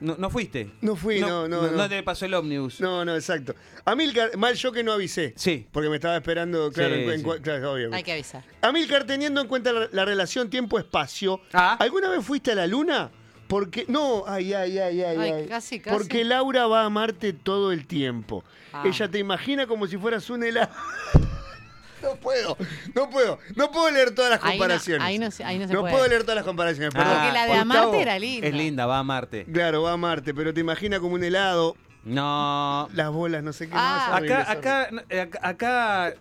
no, 0.00 0.16
no- 0.18 0.30
fuiste. 0.30 0.70
No 0.80 0.96
fui, 0.96 1.20
no, 1.20 1.48
no, 1.48 1.62
no. 1.62 1.70
No 1.72 1.88
te 1.88 2.02
pasó 2.02 2.26
el 2.26 2.34
ómnibus. 2.34 2.80
No, 2.80 3.04
no, 3.04 3.14
exacto. 3.14 3.54
Amilcar, 3.84 4.36
mal 4.36 4.54
yo 4.54 4.72
que 4.72 4.82
no 4.82 4.92
avisé. 4.92 5.32
Sí. 5.36 5.66
Porque 5.70 5.88
me 5.88 5.96
estaba 5.96 6.16
esperando, 6.16 6.70
claro, 6.72 6.94
Sí, 6.94 7.02
en- 7.02 7.10
en 7.10 7.18
sí. 7.20 7.24
cua- 7.24 7.40
claro, 7.40 7.72
obvio. 7.72 7.90
Hay 7.94 8.02
que 8.02 8.12
avisar. 8.12 8.44
Amilcar, 8.62 9.04
teniendo 9.04 9.40
en 9.40 9.48
cuenta 9.48 9.72
la, 9.72 9.88
la 9.92 10.04
relación 10.04 10.50
tiempo-espacio, 10.50 11.40
Ah. 11.52 11.76
¿alguna 11.80 12.08
vez 12.10 12.24
fuiste 12.24 12.52
a 12.52 12.54
la 12.54 12.66
luna? 12.66 13.10
Porque, 13.54 13.84
no, 13.86 14.24
ay, 14.26 14.52
ay, 14.52 14.76
ay, 14.80 15.00
ay, 15.00 15.16
Ay, 15.16 15.30
ay. 15.30 15.46
casi, 15.46 15.78
casi. 15.78 15.96
Porque 15.96 16.24
Laura 16.24 16.66
va 16.66 16.82
a 16.82 16.86
amarte 16.86 17.32
todo 17.32 17.70
el 17.70 17.86
tiempo. 17.86 18.42
Ah. 18.72 18.82
Ella 18.84 19.08
te 19.08 19.20
imagina 19.20 19.68
como 19.68 19.86
si 19.86 19.96
fueras 19.96 20.28
un 20.28 20.42
helado. 20.42 20.70
No 22.02 22.16
puedo, 22.16 22.56
no 22.94 23.08
puedo, 23.08 23.38
no 23.56 23.70
puedo 23.70 23.90
leer 23.92 24.12
todas 24.14 24.32
las 24.32 24.40
Ahí 24.42 24.58
no- 24.58 24.64
comparaciones. 24.64 25.06
ahí 25.06 25.18
no 25.18 25.30
se- 25.30 25.44
ahí 25.44 25.58
no 25.58 25.66
se 25.68 25.72
No 25.72 25.80
puede. 25.82 25.94
puedo 25.94 26.08
leer 26.08 26.22
todas 26.22 26.34
las 26.34 26.44
comparaciones, 26.44 26.92
Ah, 26.94 26.98
perdón. 26.98 27.14
Porque 27.16 27.32
la 27.32 27.42
de 27.46 27.48
Gustavo, 27.48 27.62
Amarte 27.82 28.02
era 28.02 28.18
linda. 28.18 28.46
Es 28.48 28.54
linda, 28.54 28.86
va 28.86 28.96
a 28.96 28.98
amarte. 28.98 29.44
Claro, 29.46 29.82
va 29.84 29.90
a 29.90 29.94
amarte, 29.94 30.34
pero 30.34 30.52
te 30.52 30.60
imagina 30.60 30.98
como 31.00 31.14
un 31.14 31.22
helado, 31.24 31.76
No. 32.04 32.90
las 32.92 33.10
bolas, 33.12 33.42
no 33.42 33.52
sé 33.54 33.68
qué 33.68 33.72
Ah. 33.74 34.10
horrible, 34.16 34.34
Acá, 34.34 34.52
acá, 34.52 34.88
eh, 35.08 35.20
acá, 35.20 35.38
acá- 35.48 36.14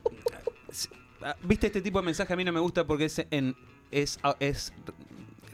s- 0.69 0.87
ah, 1.21 1.35
viste 1.43 1.67
este 1.67 1.81
tipo 1.81 1.99
de 1.99 2.05
mensaje 2.05 2.31
a 2.31 2.35
mí 2.37 2.45
no 2.45 2.53
me 2.53 2.59
gusta 2.61 2.85
porque 2.85 3.05
es 3.05 3.25
en 3.31 3.53
es 3.91 4.19
ah, 4.23 4.37
es 4.39 4.71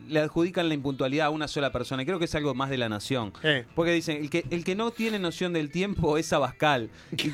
le 0.09 0.19
adjudican 0.19 0.67
la 0.67 0.73
impuntualidad 0.73 1.27
a 1.27 1.29
una 1.29 1.47
sola 1.47 1.71
persona. 1.71 2.03
y 2.03 2.05
Creo 2.05 2.19
que 2.19 2.25
es 2.25 2.35
algo 2.35 2.53
más 2.53 2.69
de 2.69 2.77
la 2.77 2.89
nación. 2.89 3.31
Eh. 3.43 3.65
Porque 3.75 3.91
dicen, 3.93 4.17
el 4.17 4.29
que, 4.29 4.43
el 4.49 4.63
que 4.63 4.75
no 4.75 4.91
tiene 4.91 5.19
noción 5.19 5.53
del 5.53 5.71
tiempo 5.71 6.17
es 6.17 6.31
Abascal. 6.33 6.89
Y, 7.11 7.27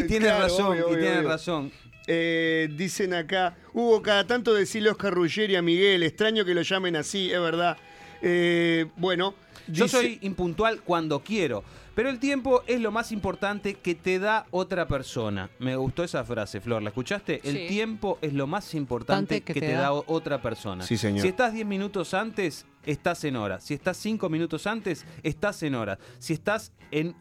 y 0.00 0.06
tiene 0.06 0.26
Claro, 0.26 0.42
razón, 0.44 0.66
obvio, 0.68 0.80
y 0.80 0.82
obvio, 0.84 0.98
tiene 0.98 1.18
obvio. 1.18 1.28
razón. 1.28 1.72
Eh, 2.06 2.68
dicen 2.76 3.14
acá, 3.14 3.56
Hugo, 3.72 4.02
cada 4.02 4.26
tanto 4.26 4.52
decirle 4.54 4.90
Oscar 4.90 5.12
Ruggeri 5.14 5.54
a 5.56 5.62
Miguel, 5.62 6.02
extraño 6.02 6.44
que 6.44 6.54
lo 6.54 6.62
llamen 6.62 6.96
así, 6.96 7.30
es 7.32 7.40
verdad. 7.40 7.76
Eh, 8.22 8.86
bueno, 8.96 9.34
Yo 9.68 9.84
dice- 9.84 9.96
soy 9.96 10.18
impuntual 10.22 10.80
cuando 10.82 11.20
quiero, 11.20 11.62
pero 11.94 12.08
el 12.08 12.18
tiempo 12.18 12.62
es 12.66 12.80
lo 12.80 12.90
más 12.90 13.12
importante 13.12 13.74
que 13.74 13.94
te 13.94 14.18
da 14.18 14.46
otra 14.50 14.88
persona. 14.88 15.50
Me 15.58 15.76
gustó 15.76 16.04
esa 16.04 16.24
frase, 16.24 16.60
Flor, 16.60 16.82
¿la 16.82 16.90
escuchaste? 16.90 17.40
El 17.44 17.66
tiempo 17.68 18.18
es 18.22 18.32
lo 18.32 18.46
más 18.46 18.74
importante 18.74 19.42
que, 19.42 19.54
te, 19.54 19.72
da 19.72 19.92
otra 19.92 20.40
persona. 20.40 20.84
Sí, 20.84 20.96
señor. 20.96 21.22
Si 21.22 21.28
estás 21.28 21.52
10 21.52 21.66
minutos 21.66 22.14
antes, 22.14 22.66
estás 22.84 23.24
en 23.24 23.36
hora. 23.36 23.60
Si 23.60 23.74
estás 23.74 23.96
5 23.98 24.28
minutos 24.28 24.66
antes, 24.66 25.04
estás 25.22 25.62
en 25.62 25.74
hora. 25.74 25.98
Si 26.18 26.32
estás 26.32 26.72
en 26.90 27.14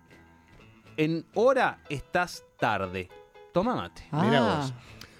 en 0.98 1.26
hora 1.34 1.80
estás 1.90 2.44
tarde. 2.60 3.10
Toma 3.54 3.76
mate. 3.76 4.04
Mirá 4.12 4.40
Ah. 4.40 4.58
vos. 4.62 4.74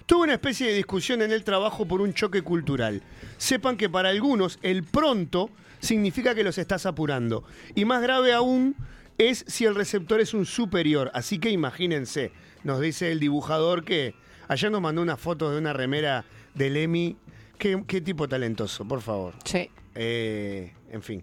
Tuve 0.06 0.24
una 0.24 0.34
especie 0.34 0.66
de 0.68 0.74
discusión 0.74 1.22
en 1.22 1.32
el 1.32 1.44
trabajo 1.44 1.86
por 1.86 2.00
un 2.00 2.12
choque 2.12 2.42
cultural. 2.42 3.02
Sepan 3.36 3.76
que 3.76 3.88
para 3.88 4.10
algunos 4.10 4.58
el 4.62 4.84
pronto 4.84 5.50
significa 5.80 6.34
que 6.34 6.44
los 6.44 6.58
estás 6.58 6.86
apurando. 6.86 7.44
Y 7.74 7.84
más 7.84 8.02
grave 8.02 8.32
aún 8.32 8.76
es 9.30 9.44
si 9.48 9.64
el 9.64 9.74
receptor 9.74 10.20
es 10.20 10.34
un 10.34 10.46
superior. 10.46 11.10
Así 11.14 11.38
que 11.38 11.50
imagínense, 11.50 12.32
nos 12.64 12.80
dice 12.80 13.12
el 13.12 13.20
dibujador 13.20 13.84
que 13.84 14.14
ayer 14.48 14.70
nos 14.70 14.80
mandó 14.80 15.02
una 15.02 15.16
foto 15.16 15.50
de 15.50 15.58
una 15.58 15.72
remera 15.72 16.24
del 16.54 16.76
Emi. 16.76 17.16
Qué, 17.58 17.82
qué 17.86 18.00
tipo 18.00 18.28
talentoso, 18.28 18.86
por 18.86 19.02
favor. 19.02 19.34
Sí. 19.44 19.70
Eh, 19.94 20.72
en 20.90 21.02
fin. 21.02 21.22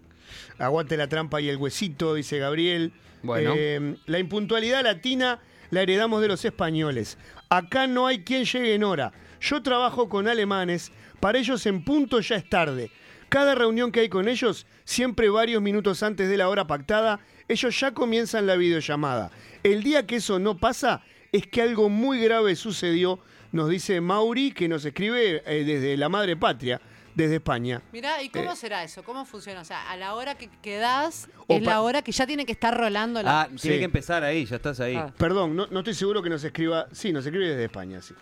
Aguante 0.58 0.96
la 0.96 1.08
trampa 1.08 1.40
y 1.40 1.48
el 1.48 1.56
huesito, 1.56 2.14
dice 2.14 2.38
Gabriel. 2.38 2.92
Bueno. 3.22 3.52
Eh, 3.56 3.96
la 4.06 4.18
impuntualidad 4.18 4.82
latina 4.82 5.40
la 5.70 5.82
heredamos 5.82 6.22
de 6.22 6.28
los 6.28 6.44
españoles. 6.44 7.18
Acá 7.48 7.86
no 7.86 8.06
hay 8.06 8.24
quien 8.24 8.44
llegue 8.44 8.74
en 8.74 8.84
hora. 8.84 9.12
Yo 9.40 9.62
trabajo 9.62 10.08
con 10.08 10.28
alemanes. 10.28 10.92
Para 11.20 11.38
ellos 11.38 11.66
en 11.66 11.84
punto 11.84 12.20
ya 12.20 12.36
es 12.36 12.48
tarde. 12.48 12.90
Cada 13.30 13.54
reunión 13.54 13.92
que 13.92 14.00
hay 14.00 14.08
con 14.08 14.28
ellos, 14.28 14.66
siempre 14.84 15.30
varios 15.30 15.62
minutos 15.62 16.02
antes 16.02 16.28
de 16.28 16.36
la 16.36 16.48
hora 16.48 16.66
pactada, 16.66 17.20
ellos 17.48 17.78
ya 17.80 17.92
comienzan 17.94 18.46
la 18.46 18.56
videollamada. 18.56 19.30
El 19.62 19.82
día 19.82 20.06
que 20.06 20.16
eso 20.16 20.38
no 20.38 20.58
pasa, 20.58 21.02
es 21.32 21.46
que 21.46 21.62
algo 21.62 21.88
muy 21.88 22.20
grave 22.20 22.56
sucedió, 22.56 23.20
nos 23.52 23.68
dice 23.70 24.00
Mauri, 24.00 24.50
que 24.52 24.68
nos 24.68 24.84
escribe 24.84 25.42
eh, 25.46 25.64
desde 25.64 25.96
la 25.96 26.08
madre 26.08 26.36
patria, 26.36 26.80
desde 27.14 27.36
España. 27.36 27.80
Mirá, 27.92 28.20
¿y 28.22 28.26
Eh. 28.26 28.30
cómo 28.32 28.56
será 28.56 28.82
eso? 28.82 29.02
¿Cómo 29.04 29.24
funciona? 29.24 29.60
O 29.60 29.64
sea, 29.64 29.88
a 29.90 29.96
la 29.96 30.14
hora 30.14 30.36
que 30.36 30.48
quedás 30.60 31.28
O 31.46 31.54
es 31.56 31.62
la 31.62 31.82
hora 31.82 32.02
que 32.02 32.10
ya 32.12 32.26
tiene 32.26 32.44
que 32.46 32.52
estar 32.52 32.76
rolando 32.76 33.22
la... 33.22 33.42
Ah, 33.42 33.46
tiene 33.46 33.58
Sí. 33.76 33.78
que 33.78 33.84
empezar 33.84 34.24
ahí, 34.24 34.44
ya 34.44 34.56
estás 34.56 34.80
ahí. 34.80 34.96
Ah. 34.96 35.12
Perdón, 35.16 35.54
no, 35.54 35.68
no 35.70 35.80
estoy 35.80 35.94
seguro 35.94 36.20
que 36.22 36.30
nos 36.30 36.42
escriba. 36.42 36.88
Sí, 36.92 37.12
nos 37.12 37.24
escribe 37.24 37.48
desde 37.48 37.64
España, 37.64 38.02
sí. 38.02 38.14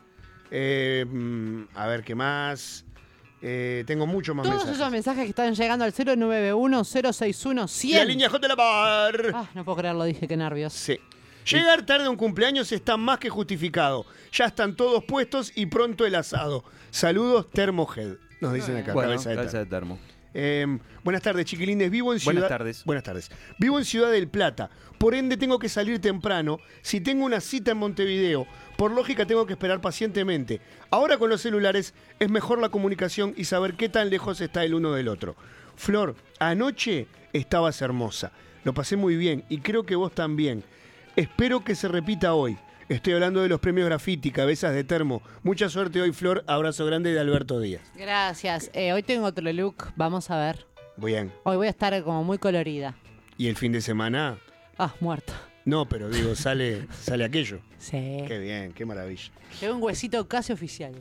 Eh, 0.50 1.04
mm, 1.06 1.62
a 1.74 1.86
ver, 1.86 2.02
¿qué 2.04 2.14
más? 2.14 2.84
Eh, 3.40 3.84
tengo 3.86 4.06
muchos 4.06 4.34
más 4.34 4.44
Todos 4.44 4.56
mensajes. 4.64 4.80
esos 4.80 4.90
mensajes 4.90 5.22
que 5.24 5.30
están 5.30 5.54
llegando 5.54 5.84
al 5.84 5.92
091-061-100. 5.92 7.94
La 7.94 8.04
línea 8.04 8.28
J 8.28 8.38
de 8.40 8.48
la 8.48 8.54
bar. 8.56 9.30
Ah, 9.34 9.48
no 9.54 9.64
puedo 9.64 9.78
creerlo, 9.78 10.04
dije, 10.04 10.26
qué 10.26 10.36
nervios. 10.36 10.72
Sí. 10.72 10.98
Llegar 11.50 11.86
tarde 11.86 12.06
a 12.06 12.10
un 12.10 12.16
cumpleaños 12.16 12.70
está 12.72 12.96
más 12.96 13.18
que 13.18 13.30
justificado. 13.30 14.04
Ya 14.32 14.46
están 14.46 14.76
todos 14.76 15.04
puestos 15.04 15.52
y 15.54 15.66
pronto 15.66 16.04
el 16.04 16.14
asado. 16.14 16.64
Saludos, 16.90 17.48
Termohead. 17.50 18.16
Nos 18.40 18.52
dicen 18.52 18.76
acá, 18.76 18.92
Bueno, 18.92 19.10
cabeza 19.10 19.30
de 19.30 19.36
cabeza 19.36 19.66
termo. 19.66 19.98
Eh, 20.34 20.66
buenas 21.04 21.22
tardes, 21.22 21.46
chiquilines. 21.46 21.90
Vivo 21.90 22.12
en 22.12 22.20
Buenas 22.24 22.42
Ciudad... 22.42 22.48
tardes. 22.48 22.84
Buenas 22.84 23.04
tardes. 23.04 23.30
Vivo 23.58 23.78
en 23.78 23.84
Ciudad 23.84 24.10
del 24.10 24.28
Plata. 24.28 24.70
Por 24.98 25.14
ende, 25.14 25.36
tengo 25.36 25.58
que 25.58 25.68
salir 25.68 26.00
temprano. 26.00 26.58
Si 26.82 27.00
tengo 27.00 27.24
una 27.24 27.40
cita 27.40 27.70
en 27.70 27.78
Montevideo, 27.78 28.46
por 28.76 28.90
lógica 28.90 29.26
tengo 29.26 29.46
que 29.46 29.54
esperar 29.54 29.80
pacientemente. 29.80 30.60
Ahora 30.90 31.18
con 31.18 31.30
los 31.30 31.40
celulares 31.40 31.94
es 32.18 32.30
mejor 32.30 32.60
la 32.60 32.68
comunicación 32.68 33.34
y 33.36 33.44
saber 33.44 33.74
qué 33.74 33.88
tan 33.88 34.10
lejos 34.10 34.40
está 34.40 34.64
el 34.64 34.74
uno 34.74 34.92
del 34.92 35.08
otro. 35.08 35.36
Flor, 35.76 36.16
anoche 36.40 37.06
estabas 37.32 37.80
hermosa. 37.82 38.32
Lo 38.64 38.74
pasé 38.74 38.96
muy 38.96 39.16
bien 39.16 39.44
y 39.48 39.58
creo 39.58 39.84
que 39.84 39.96
vos 39.96 40.12
también. 40.12 40.64
Espero 41.16 41.64
que 41.64 41.74
se 41.74 41.88
repita 41.88 42.34
hoy. 42.34 42.58
Estoy 42.88 43.12
hablando 43.12 43.42
de 43.42 43.50
los 43.50 43.60
premios 43.60 43.86
graffiti, 43.86 44.30
cabezas 44.30 44.72
de 44.72 44.82
termo. 44.82 45.20
Mucha 45.42 45.68
suerte 45.68 46.00
hoy, 46.00 46.12
Flor. 46.12 46.42
Abrazo 46.46 46.86
grande 46.86 47.12
de 47.12 47.20
Alberto 47.20 47.60
Díaz. 47.60 47.82
Gracias. 47.94 48.70
Eh, 48.72 48.94
hoy 48.94 49.02
tengo 49.02 49.26
otro 49.26 49.52
look, 49.52 49.92
vamos 49.96 50.30
a 50.30 50.38
ver. 50.38 50.66
Bien. 50.96 51.30
Hoy 51.44 51.56
voy 51.58 51.66
a 51.66 51.70
estar 51.70 52.02
como 52.02 52.24
muy 52.24 52.38
colorida. 52.38 52.96
¿Y 53.36 53.48
el 53.48 53.56
fin 53.56 53.72
de 53.72 53.82
semana? 53.82 54.38
Ah, 54.78 54.94
muerta. 55.00 55.34
No, 55.66 55.86
pero 55.86 56.08
digo, 56.08 56.34
sale, 56.34 56.86
sale 56.98 57.24
aquello. 57.24 57.60
Sí. 57.76 58.24
Qué 58.26 58.38
bien, 58.38 58.72
qué 58.72 58.86
maravilla. 58.86 59.30
Tengo 59.60 59.74
un 59.74 59.82
huesito 59.82 60.26
casi 60.26 60.54
oficial. 60.54 60.94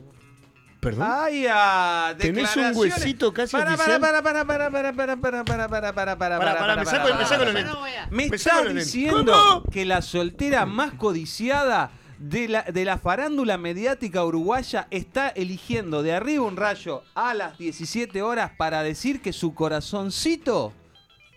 ¿Perdón? 0.90 1.08
¡Ay, 1.10 1.46
ah! 1.50 2.14
¿Tenés 2.18 2.56
un 2.56 2.72
huesito 2.76 3.32
casi 3.32 3.52
para, 3.56 3.74
oficial? 3.74 4.00
Para, 4.00 4.22
para, 4.22 4.44
para, 4.44 4.70
para, 4.70 4.92
para, 4.92 5.16
para, 5.16 5.44
para, 5.44 5.44
para, 5.44 5.68
para, 5.68 5.92
para, 5.92 6.38
Pará, 6.38 6.58
pará, 6.58 6.72
empezá 6.74 7.02
con- 7.02 7.12
empezá 7.12 7.36
con 7.36 7.44
los 7.46 7.54
lentes. 7.54 7.74
Me 8.10 8.24
estás 8.26 8.74
diciendo 8.74 9.32
¿Cómo? 9.32 9.62
que 9.72 9.84
la 9.84 10.02
soltera 10.02 10.66
más 10.66 10.94
codiciada 10.94 11.90
de 12.18 12.48
la, 12.48 12.62
de 12.62 12.84
la 12.84 12.98
farándula 12.98 13.58
mediática 13.58 14.24
uruguaya 14.24 14.88
está 14.90 15.28
eligiendo 15.28 16.02
de 16.02 16.14
arriba 16.14 16.44
un 16.44 16.56
rayo 16.56 17.04
a 17.14 17.32
las 17.34 17.58
17 17.58 18.22
horas 18.22 18.50
para 18.56 18.82
decir 18.82 19.20
que 19.22 19.32
su 19.32 19.54
corazoncito, 19.54 20.72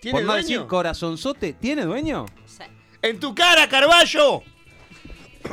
¿Tiene 0.02 0.18
por 0.18 0.26
no 0.26 0.32
dueño? 0.34 0.48
decir 0.48 0.66
corazonzote, 0.68 1.54
¿tiene 1.54 1.84
dueño? 1.86 2.26
¡En 3.04 3.20
tu 3.20 3.36
cara, 3.36 3.68
Carballo! 3.70 4.42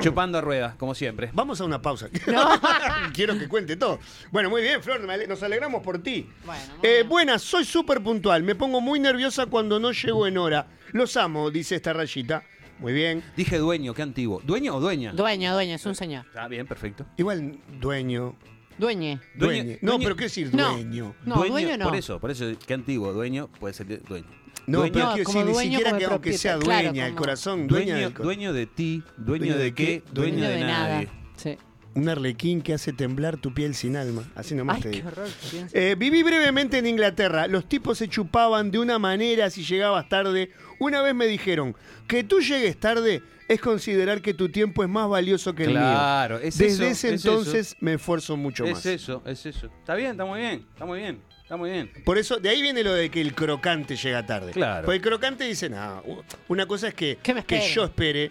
Chupando 0.00 0.40
ruedas, 0.40 0.74
como 0.76 0.94
siempre. 0.94 1.30
Vamos 1.32 1.60
a 1.60 1.64
una 1.64 1.80
pausa. 1.82 2.08
Quiero 3.14 3.38
que 3.38 3.48
cuente 3.48 3.76
todo. 3.76 3.98
Bueno, 4.30 4.50
muy 4.50 4.62
bien, 4.62 4.82
Flor, 4.82 5.00
nos 5.28 5.42
alegramos 5.42 5.82
por 5.82 5.98
ti. 6.02 6.28
Bueno, 6.44 6.62
Eh, 6.82 7.04
buenas, 7.08 7.42
soy 7.42 7.64
súper 7.64 8.02
puntual. 8.02 8.42
Me 8.42 8.54
pongo 8.54 8.80
muy 8.80 9.00
nerviosa 9.00 9.46
cuando 9.46 9.78
no 9.80 9.92
llego 9.92 10.26
en 10.26 10.38
hora. 10.38 10.66
Los 10.92 11.16
amo, 11.16 11.50
dice 11.50 11.76
esta 11.76 11.92
rayita. 11.92 12.42
Muy 12.78 12.92
bien. 12.92 13.24
Dije 13.36 13.58
dueño, 13.58 13.92
qué 13.92 14.02
antiguo. 14.02 14.40
¿Dueño 14.44 14.76
o 14.76 14.80
dueña? 14.80 15.12
Dueño, 15.12 15.52
dueño, 15.52 15.74
es 15.74 15.84
un 15.86 15.94
señor. 15.96 16.24
Ah, 16.36 16.46
bien, 16.46 16.66
perfecto. 16.66 17.04
Igual, 17.16 17.58
dueño. 17.80 18.36
Dueñe. 18.78 19.18
Dueño. 19.34 19.64
Dueño- 19.64 19.78
No, 19.82 19.92
dueño- 19.92 20.04
pero 20.04 20.16
¿qué 20.16 20.24
decir 20.24 20.54
No. 20.54 20.72
dueño? 20.74 21.14
No, 21.24 21.34
dueño 21.44 21.76
no. 21.76 21.86
Por 21.86 21.96
eso, 21.96 22.20
por 22.20 22.30
eso, 22.30 22.44
qué 22.64 22.74
antiguo. 22.74 23.12
Dueño 23.12 23.48
puede 23.58 23.74
ser 23.74 24.00
dueño. 24.04 24.26
No, 24.68 24.78
Dueño- 24.80 24.92
pero 24.92 25.04
No, 25.06 25.12
quiero 25.14 25.24
como 25.26 25.38
decir, 25.38 25.46
ni 25.48 25.52
dueño, 25.54 25.78
siquiera 25.78 25.98
que 25.98 26.04
aunque 26.04 26.32
sea 26.34 26.56
dueña, 26.56 26.92
Claro, 26.92 27.08
el 27.08 27.14
corazón, 27.14 27.66
dueña, 27.66 27.94
Dueño, 27.94 28.10
del 28.10 28.22
dueño 28.22 28.52
de 28.52 28.66
ti, 28.66 29.02
dueño, 29.16 29.56
de, 29.56 29.74
qué, 29.74 30.02
dueño, 30.12 30.36
Dueño 30.36 30.48
de, 30.48 30.54
de 30.56 30.60
nada. 30.64 30.88
nadie. 30.94 31.08
Sí. 31.36 31.56
Un 31.94 32.08
arlequín 32.08 32.60
que 32.60 32.74
hace 32.74 32.92
temblar 32.92 33.38
tu 33.38 33.52
piel 33.54 33.74
sin 33.74 33.96
alma. 33.96 34.30
Así 34.36 34.54
nomás 34.54 34.76
Ay, 34.76 34.82
te 34.82 34.90
qué 34.90 34.96
digo. 34.98 35.08
horror. 35.08 35.26
Eh, 35.72 35.96
viví 35.98 36.22
brevemente 36.22 36.78
en 36.78 36.86
Inglaterra. 36.86 37.48
Los 37.48 37.66
tipos 37.68 37.98
se 37.98 38.08
chupaban 38.08 38.70
de 38.70 38.78
una 38.78 38.98
manera 39.00 39.50
si 39.50 39.64
llegabas 39.64 40.08
tarde. 40.08 40.52
Una 40.78 41.00
vez 41.02 41.14
me 41.14 41.26
dijeron 41.26 41.74
que 42.06 42.22
tú 42.22 42.40
llegues 42.40 42.78
tarde 42.78 43.22
es 43.48 43.60
considerar 43.60 44.20
que 44.20 44.34
tu 44.34 44.50
tiempo 44.50 44.84
es 44.84 44.88
más 44.90 45.08
valioso 45.08 45.54
que 45.54 45.64
el 45.64 45.70
Claro, 45.70 46.36
mío. 46.36 46.46
es 46.46 46.58
Desde 46.58 46.74
eso, 46.74 46.84
ese 46.84 47.14
es 47.14 47.24
entonces 47.24 47.76
me 47.80 47.94
esfuerzo 47.94 48.36
mucho 48.36 48.64
Es 48.66 48.72
más. 48.74 48.86
eso, 48.86 49.22
es 49.26 49.46
eso. 49.46 49.66
Está 49.78 49.94
bien, 49.94 50.10
está 50.12 50.24
muy 50.26 50.38
bien, 50.40 50.66
está 50.70 50.84
muy 50.84 50.98
bien, 51.00 51.20
está 51.48 51.56
muy 51.56 51.70
bien. 51.70 51.90
Por 52.04 52.18
eso, 52.18 52.36
de 52.36 52.48
ahí 52.50 52.60
viene 52.62 52.82
lo 52.84 52.92
de 52.92 53.10
que 53.10 53.20
el 53.20 53.34
crocante 53.34 53.96
llega 53.96 54.24
tarde. 54.26 54.52
Claro. 54.52 54.84
Porque 54.84 54.96
el 54.96 55.02
crocante 55.02 55.44
dice, 55.44 55.68
no, 55.70 56.02
una 56.48 56.66
cosa 56.66 56.88
es 56.88 56.94
que, 56.94 57.18
Que 57.22 57.34
me 57.34 57.44
que 57.44 57.56
esperen. 57.56 57.74
yo 57.74 57.84
espere. 57.84 58.30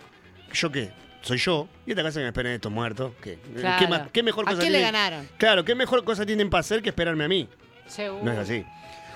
¿Yo 0.53 0.71
qué? 0.71 0.91
Soy 1.21 1.37
yo. 1.39 1.67
Y 1.85 1.91
esta 1.91 2.03
casa 2.03 2.19
que 2.19 2.23
me 2.23 2.29
esperen 2.29 2.53
estos 2.53 2.71
muertos. 2.71 3.11
¿Qué, 3.21 3.39
Claro. 3.55 3.79
¿Qué, 3.79 3.87
más- 3.87 4.11
qué 4.11 4.23
mejor 4.23 4.45
¿A 4.47 4.51
cosa 4.51 4.61
quién 4.61 4.71
le 4.73 4.81
ganaron? 4.81 5.27
Claro, 5.37 5.65
¿qué 5.65 5.75
mejor 5.75 6.03
cosa 6.05 6.25
tienen 6.25 6.49
para 6.49 6.61
hacer 6.61 6.81
que 6.81 6.89
esperarme 6.89 7.23
a 7.23 7.27
mí? 7.27 7.49
Seguro. 7.87 8.23
No 8.23 8.31
es 8.31 8.37
así. 8.37 8.63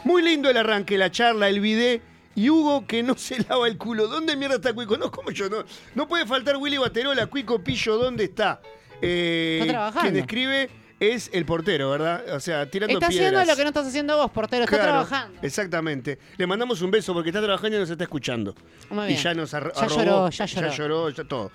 Muy 0.04 0.22
lindo 0.24 0.50
el 0.50 0.58
arranque, 0.58 0.98
la 0.98 1.12
charla, 1.12 1.48
el 1.48 1.60
video. 1.60 2.02
Y 2.34 2.50
Hugo 2.50 2.88
que 2.88 3.04
no 3.04 3.16
se 3.18 3.38
lava 3.48 3.68
el 3.68 3.78
culo. 3.78 4.08
¿Dónde 4.08 4.36
mierda 4.36 4.56
está 4.56 4.74
Cuico? 4.74 4.98
No, 4.98 5.12
¿cómo 5.12 5.32
yo? 5.32 5.50
No, 5.50 5.64
no 5.96 6.08
puede 6.08 6.26
faltar 6.26 6.58
Willy 6.58 6.78
Baterola. 6.78 7.28
Cuico 7.28 7.62
Pillo, 7.64 7.98
¿dónde 7.98 8.24
está? 8.26 8.62
Eh, 9.02 9.60
Está 9.62 9.72
trabajando. 9.74 10.02
Quien 10.12 10.18
escribe 10.24 10.70
es 11.02 11.32
el 11.34 11.46
portero, 11.46 11.90
¿verdad? 11.90 12.24
O 12.34 12.40
sea, 12.40 12.70
tirando 12.70 12.94
Está 12.94 13.08
piedras. 13.10 13.28
haciendo 13.32 13.52
lo 13.52 13.58
que 13.58 13.64
no 13.64 13.68
estás 13.70 13.88
haciendo 13.88 14.18
vos, 14.18 14.30
portero. 14.32 14.66
Está 14.66 14.78
Claro, 14.78 14.92
trabajando. 14.92 15.40
Exactamente. 15.42 16.20
Le 16.38 16.46
mandamos 16.48 16.82
un 16.84 16.92
beso 16.92 17.12
porque 17.14 17.30
está 17.30 17.42
trabajando 17.42 17.76
y 17.76 17.80
nos 17.80 17.90
está 17.90 18.04
escuchando. 18.04 18.54
Muy 18.92 19.06
Y 19.06 19.08
bien. 19.08 19.20
ya 19.22 19.34
nos 19.34 19.52
ar- 19.56 19.74
Ya 19.76 19.88
lloró, 19.88 20.30
ya 20.30 20.46
lloró. 20.46 20.68
Ya 20.70 20.78
lloró, 20.78 21.10
ya 21.10 21.24
todo. 21.24 21.52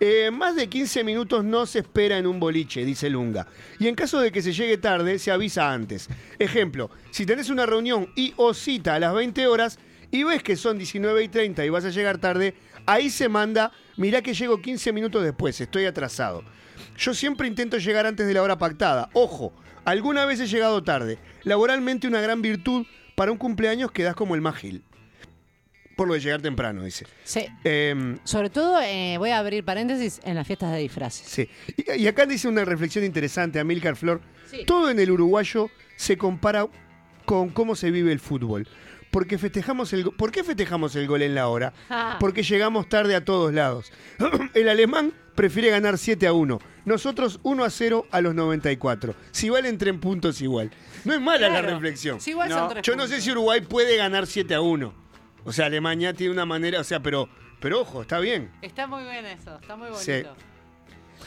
Eh, 0.00 0.30
más 0.30 0.54
de 0.54 0.68
15 0.68 1.02
minutos 1.02 1.42
no 1.44 1.66
se 1.66 1.80
espera 1.80 2.18
en 2.18 2.26
un 2.28 2.38
boliche, 2.38 2.84
dice 2.84 3.10
Lunga. 3.10 3.48
Y 3.80 3.88
en 3.88 3.96
caso 3.96 4.20
de 4.20 4.30
que 4.30 4.42
se 4.42 4.52
llegue 4.52 4.78
tarde, 4.78 5.18
se 5.18 5.32
avisa 5.32 5.72
antes. 5.72 6.08
Ejemplo, 6.38 6.88
si 7.10 7.26
tenés 7.26 7.50
una 7.50 7.66
reunión 7.66 8.08
y 8.14 8.32
o 8.36 8.54
cita 8.54 8.94
a 8.94 9.00
las 9.00 9.12
20 9.12 9.48
horas 9.48 9.80
y 10.12 10.22
ves 10.22 10.44
que 10.44 10.54
son 10.56 10.78
19 10.78 11.24
y 11.24 11.28
30 11.28 11.64
y 11.64 11.68
vas 11.68 11.84
a 11.84 11.90
llegar 11.90 12.18
tarde, 12.18 12.54
ahí 12.86 13.10
se 13.10 13.28
manda, 13.28 13.72
mirá 13.96 14.22
que 14.22 14.34
llego 14.34 14.62
15 14.62 14.92
minutos 14.92 15.24
después, 15.24 15.60
estoy 15.60 15.86
atrasado. 15.86 16.44
Yo 16.98 17.14
siempre 17.14 17.46
intento 17.46 17.78
llegar 17.78 18.06
antes 18.06 18.26
de 18.26 18.34
la 18.34 18.42
hora 18.42 18.58
pactada. 18.58 19.08
Ojo, 19.12 19.52
alguna 19.84 20.24
vez 20.26 20.40
he 20.40 20.46
llegado 20.46 20.82
tarde. 20.82 21.18
Laboralmente 21.44 22.08
una 22.08 22.20
gran 22.20 22.42
virtud 22.42 22.86
para 23.14 23.30
un 23.32 23.38
cumpleaños 23.38 23.92
quedás 23.92 24.14
como 24.14 24.34
el 24.34 24.40
más 24.40 24.56
gil. 24.56 24.82
Por 25.96 26.06
lo 26.08 26.14
de 26.14 26.20
llegar 26.20 26.40
temprano, 26.40 26.84
dice. 26.84 27.06
Sí. 27.24 27.46
Em, 27.64 28.18
Sobre 28.24 28.50
todo, 28.50 28.80
eh, 28.80 29.16
voy 29.18 29.30
a 29.30 29.38
abrir 29.38 29.64
paréntesis 29.64 30.20
en 30.24 30.36
las 30.36 30.46
fiestas 30.46 30.72
de 30.72 30.78
disfraces. 30.78 31.26
sí. 31.28 31.48
Y, 31.76 32.02
y 32.02 32.06
acá 32.06 32.24
dice 32.26 32.46
una 32.46 32.64
reflexión 32.64 33.04
interesante, 33.04 33.58
Amílcar 33.58 33.96
Flor. 33.96 34.20
Sí. 34.48 34.64
Todo 34.64 34.90
en 34.90 34.98
el 35.00 35.10
uruguayo 35.10 35.70
se 35.96 36.16
compara 36.16 36.66
con 37.24 37.50
cómo 37.50 37.74
se 37.76 37.90
vive 37.90 38.12
el 38.12 38.20
fútbol. 38.20 38.66
Porque 39.10 39.38
festejamos 39.38 39.92
el 39.92 40.04
¿Por 40.12 40.30
qué 40.30 40.44
festejamos 40.44 40.94
el 40.96 41.06
gol 41.06 41.22
en 41.22 41.34
la 41.34 41.48
hora? 41.48 41.72
Ah. 41.90 42.16
Porque 42.20 42.42
llegamos 42.42 42.88
tarde 42.88 43.14
a 43.14 43.24
todos 43.24 43.52
lados. 43.52 43.92
el 44.54 44.68
alemán 44.68 45.12
prefiere 45.34 45.70
ganar 45.70 45.96
7 45.96 46.26
a 46.26 46.32
1. 46.32 46.58
Nosotros 46.84 47.40
1 47.42 47.64
a 47.64 47.70
0 47.70 48.06
a 48.10 48.20
los 48.20 48.34
94. 48.34 49.14
Si 49.30 49.48
vale 49.48 49.68
entre 49.68 49.90
en 49.90 50.00
puntos 50.00 50.40
igual. 50.42 50.70
No 51.04 51.14
es 51.14 51.20
mala 51.20 51.48
la 51.48 51.62
reflexión. 51.62 52.20
Sí, 52.20 52.30
igual 52.30 52.50
son 52.50 52.68
tres 52.68 52.82
Yo 52.82 52.94
no 52.96 53.06
sé 53.06 53.20
si 53.20 53.30
Uruguay 53.30 53.60
puede 53.62 53.96
ganar 53.96 54.26
7 54.26 54.54
a 54.54 54.60
1. 54.60 54.94
O 55.44 55.52
sea, 55.52 55.66
Alemania 55.66 56.12
tiene 56.12 56.32
una 56.32 56.44
manera, 56.44 56.80
o 56.80 56.84
sea, 56.84 57.00
pero 57.00 57.28
Pero 57.60 57.80
ojo, 57.80 58.02
está 58.02 58.20
bien. 58.20 58.50
Está 58.62 58.86
muy 58.86 59.02
bien 59.04 59.26
eso, 59.26 59.58
está 59.60 59.76
muy 59.76 59.88
Sí. 59.96 60.22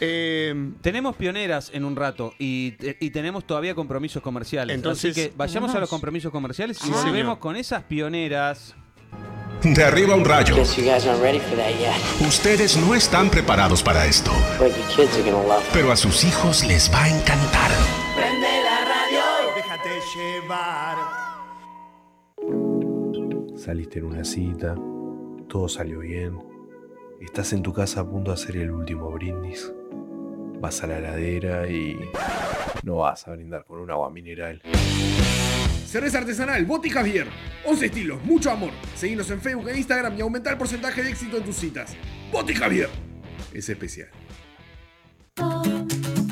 Eh, 0.03 0.71
Tenemos 0.81 1.15
pioneras 1.15 1.69
en 1.73 1.85
un 1.85 1.95
rato 1.95 2.33
y, 2.39 2.73
y 2.99 3.11
tenemos 3.11 3.45
todavía 3.45 3.75
compromisos 3.75 4.21
comerciales. 4.23 4.75
Entonces- 4.75 5.11
Así 5.11 5.29
que 5.29 5.33
vayamos 5.37 5.75
a 5.75 5.79
los 5.79 5.89
compromisos 5.89 6.31
comerciales 6.31 6.77
y 6.77 6.79
Sí, 6.81 6.87
señor. 6.87 7.05
volvemos 7.05 7.37
con 7.37 7.55
esas 7.55 7.83
pioneras. 7.83 8.75
De 9.61 9.83
arriba 9.83 10.15
un 10.15 10.25
rayo. 10.25 10.55
Guess 10.55 10.75
you 10.77 10.83
guys 10.83 11.05
aren't 11.05 11.21
ready 11.21 11.39
for 11.39 11.55
that 11.55 11.69
yet. 11.79 12.27
Ustedes 12.27 12.75
no 12.77 12.95
están 12.95 13.29
preparados 13.29 13.83
para 13.83 14.07
esto, 14.07 14.31
But 14.57 14.69
your 14.75 14.87
kids 14.95 15.13
are 15.13 15.31
gonna 15.31 15.47
love 15.47 15.61
it. 15.63 15.69
pero 15.71 15.91
a 15.91 15.95
sus 15.95 16.23
hijos 16.23 16.65
les 16.65 16.91
va 16.91 17.03
a 17.03 17.09
encantar. 17.09 17.69
Prende 18.15 18.47
la 18.63 18.85
radio. 18.85 19.21
déjate 19.55 19.89
llevar. 20.15 20.97
Saliste 23.55 23.99
en 23.99 24.05
una 24.05 24.23
cita, 24.23 24.73
todo 25.47 25.69
salió 25.69 25.99
bien. 25.99 26.39
Estás 27.19 27.53
en 27.53 27.61
tu 27.61 27.71
casa 27.71 28.01
a 28.01 28.09
punto 28.09 28.31
de 28.31 28.35
hacer 28.41 28.57
el 28.57 28.71
último 28.71 29.11
brindis. 29.11 29.71
Vas 30.61 30.83
a 30.83 30.87
la 30.87 30.99
heladera 30.99 31.67
y 31.67 31.97
no 32.83 32.97
vas 32.97 33.27
a 33.27 33.31
brindar 33.31 33.65
con 33.65 33.79
un 33.79 33.89
agua 33.89 34.11
mineral. 34.11 34.61
Cerveza 35.87 36.19
artesanal, 36.19 36.65
Boti 36.65 36.91
Javier. 36.91 37.27
11 37.65 37.85
estilos, 37.87 38.23
mucho 38.23 38.51
amor. 38.51 38.69
Seguinos 38.95 39.27
en 39.31 39.41
Facebook 39.41 39.69
e 39.69 39.77
Instagram 39.77 40.15
y 40.19 40.21
aumenta 40.21 40.51
el 40.51 40.59
porcentaje 40.59 41.01
de 41.01 41.09
éxito 41.09 41.37
en 41.37 41.43
tus 41.43 41.55
citas. 41.55 41.95
Boti 42.31 42.53
Javier. 42.53 42.89
Es 43.51 43.69
especial. 43.69 44.09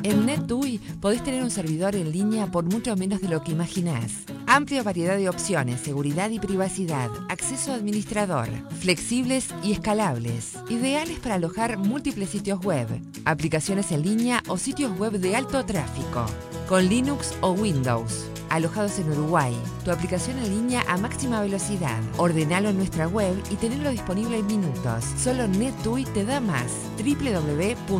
En 0.04 0.28
NetUI 0.28 0.78
podés 1.02 1.24
tener 1.24 1.42
un 1.42 1.50
servidor 1.50 1.96
en 1.96 2.12
línea 2.12 2.46
por 2.46 2.66
mucho 2.66 2.96
menos 2.96 3.22
de 3.22 3.30
lo 3.30 3.44
que 3.44 3.52
imaginás. 3.52 4.26
Amplia 4.52 4.82
variedad 4.82 5.16
de 5.16 5.30
opciones, 5.30 5.80
seguridad 5.80 6.32
y 6.32 6.40
privacidad, 6.40 7.12
acceso 7.30 7.72
administrador, 7.72 8.48
flexibles 8.80 9.50
y 9.62 9.74
escalables, 9.74 10.58
ideales 10.70 11.20
para 11.20 11.36
alojar 11.36 11.78
múltiples 11.78 12.30
sitios 12.30 12.60
web, 12.66 12.88
aplicaciones 13.26 13.92
en 13.92 14.02
línea 14.02 14.42
o 14.48 14.58
sitios 14.58 14.98
web 14.98 15.20
de 15.20 15.36
alto 15.36 15.64
tráfico, 15.66 16.26
con 16.68 16.90
Linux 16.90 17.36
o 17.42 17.52
Windows. 17.52 18.26
Alojados 18.50 18.98
en 18.98 19.12
Uruguay, 19.12 19.56
tu 19.86 19.92
aplicación 19.92 20.40
en 20.40 20.50
línea 20.50 20.84
a 20.88 20.98
máxima 20.98 21.42
velocidad. 21.42 22.00
Ordenalo 22.18 22.70
en 22.70 22.78
nuestra 22.78 23.08
web 23.08 23.36
y 23.52 23.56
tenerlo 23.56 23.92
disponible 23.92 24.40
en 24.40 24.48
minutos. 24.48 25.06
Solo 25.24 25.48
NetUI 25.48 26.06
te 26.06 26.26
da 26.26 26.40
más. 26.40 26.72
www.netui.net. 26.98 28.00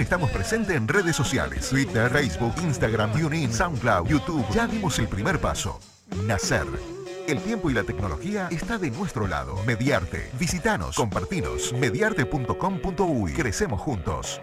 estamos 0.01 0.31
presentes 0.31 0.75
en 0.75 0.87
redes 0.87 1.15
sociales. 1.15 1.69
Twitter, 1.69 2.09
Facebook, 2.11 2.53
Instagram, 2.61 3.11
TuneIn, 3.13 3.53
SoundCloud, 3.53 4.07
YouTube. 4.07 4.45
Ya 4.53 4.67
dimos 4.67 4.97
el 4.99 5.07
primer 5.07 5.39
paso. 5.39 5.79
Nacer. 6.25 6.67
El 7.27 7.39
tiempo 7.39 7.69
y 7.69 7.73
la 7.73 7.83
tecnología 7.83 8.47
está 8.51 8.77
de 8.77 8.91
nuestro 8.91 9.27
lado. 9.27 9.55
Mediarte. 9.65 10.29
Visitanos, 10.39 10.95
compartinos. 10.95 11.73
Mediarte.com.uy. 11.73 13.33
Crecemos 13.33 13.79
juntos. 13.79 14.41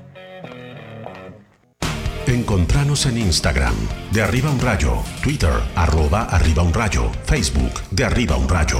Encontranos 2.26 3.06
en 3.06 3.16
Instagram, 3.16 3.74
de 4.12 4.22
arriba 4.22 4.51
un 4.51 4.60
rayo, 4.60 5.02
Twitter, 5.22 5.52
arroba 5.74 6.24
arriba 6.24 6.62
un 6.62 6.74
rayo, 6.74 7.10
Facebook, 7.24 7.72
de 7.90 8.05
arriba 8.05 8.36
un 8.36 8.47
rayo. 8.47 8.78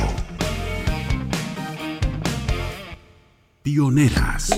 Pioneras. 3.63 4.51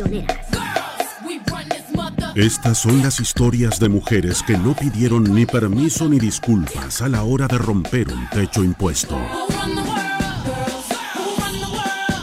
Estas 2.41 2.79
son 2.79 3.03
las 3.03 3.21
historias 3.21 3.79
de 3.79 3.91
mujeres 3.91 4.43
que 4.43 4.57
no 4.57 4.75
pidieron 4.75 5.25
ni 5.25 5.45
permiso 5.45 6.09
ni 6.09 6.19
disculpas 6.19 7.03
a 7.03 7.09
la 7.11 7.23
hora 7.23 7.47
de 7.47 7.59
romper 7.59 8.11
un 8.11 8.27
techo 8.31 8.65
impuesto. 8.65 9.15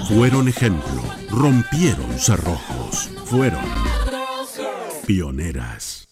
Fueron 0.07 0.47
ejemplo, 0.47 1.03
rompieron 1.29 2.17
cerrojos, 2.17 3.11
fueron 3.25 3.63
pioneras. 5.05 6.06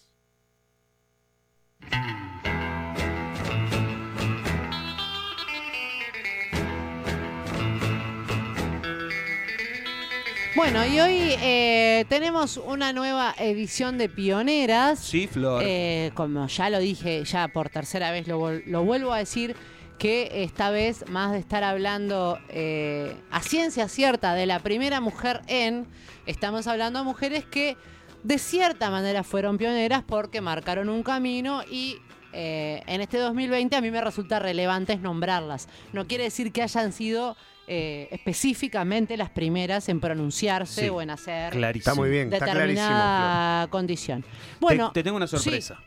Bueno, 10.56 10.86
y 10.86 10.98
hoy 11.00 11.34
eh, 11.42 12.06
tenemos 12.08 12.56
una 12.56 12.94
nueva 12.94 13.34
edición 13.38 13.98
de 13.98 14.08
Pioneras. 14.08 14.98
Sí, 14.98 15.26
Flor. 15.26 15.62
Eh, 15.62 16.12
como 16.14 16.46
ya 16.46 16.70
lo 16.70 16.78
dije, 16.78 17.22
ya 17.26 17.48
por 17.48 17.68
tercera 17.68 18.10
vez 18.10 18.26
lo, 18.26 18.50
lo 18.50 18.82
vuelvo 18.82 19.12
a 19.12 19.18
decir, 19.18 19.54
que 19.98 20.44
esta 20.44 20.70
vez, 20.70 21.04
más 21.10 21.32
de 21.32 21.38
estar 21.40 21.62
hablando 21.62 22.38
eh, 22.48 23.16
a 23.30 23.42
ciencia 23.42 23.86
cierta 23.88 24.32
de 24.32 24.46
la 24.46 24.60
primera 24.60 25.02
mujer 25.02 25.42
en, 25.46 25.86
estamos 26.24 26.66
hablando 26.66 27.00
de 27.00 27.04
mujeres 27.04 27.44
que 27.44 27.76
de 28.22 28.38
cierta 28.38 28.90
manera 28.90 29.24
fueron 29.24 29.58
pioneras 29.58 30.04
porque 30.06 30.40
marcaron 30.40 30.88
un 30.88 31.02
camino 31.02 31.62
y 31.70 31.98
eh, 32.32 32.82
en 32.86 33.02
este 33.02 33.18
2020 33.18 33.76
a 33.76 33.80
mí 33.80 33.90
me 33.90 34.00
resulta 34.00 34.38
relevante 34.38 34.96
nombrarlas. 34.96 35.68
No 35.92 36.06
quiere 36.06 36.24
decir 36.24 36.50
que 36.50 36.62
hayan 36.62 36.92
sido 36.92 37.36
eh, 37.66 38.08
específicamente 38.10 39.16
las 39.16 39.30
primeras 39.30 39.88
en 39.88 40.00
pronunciarse 40.00 40.82
Sí, 40.82 40.88
o 40.88 41.02
en 41.02 41.10
hacer 41.10 41.52
clarísimo. 41.52 41.90
Está 41.92 42.00
muy 42.00 42.10
bien, 42.10 42.32
está 42.32 42.46
determinada 42.46 43.66
condición. 43.68 44.24
Bueno, 44.60 44.88
te, 44.92 45.00
te 45.00 45.04
tengo 45.04 45.16
una 45.16 45.26
sí. 45.26 45.36
sorpresa. 45.36 45.78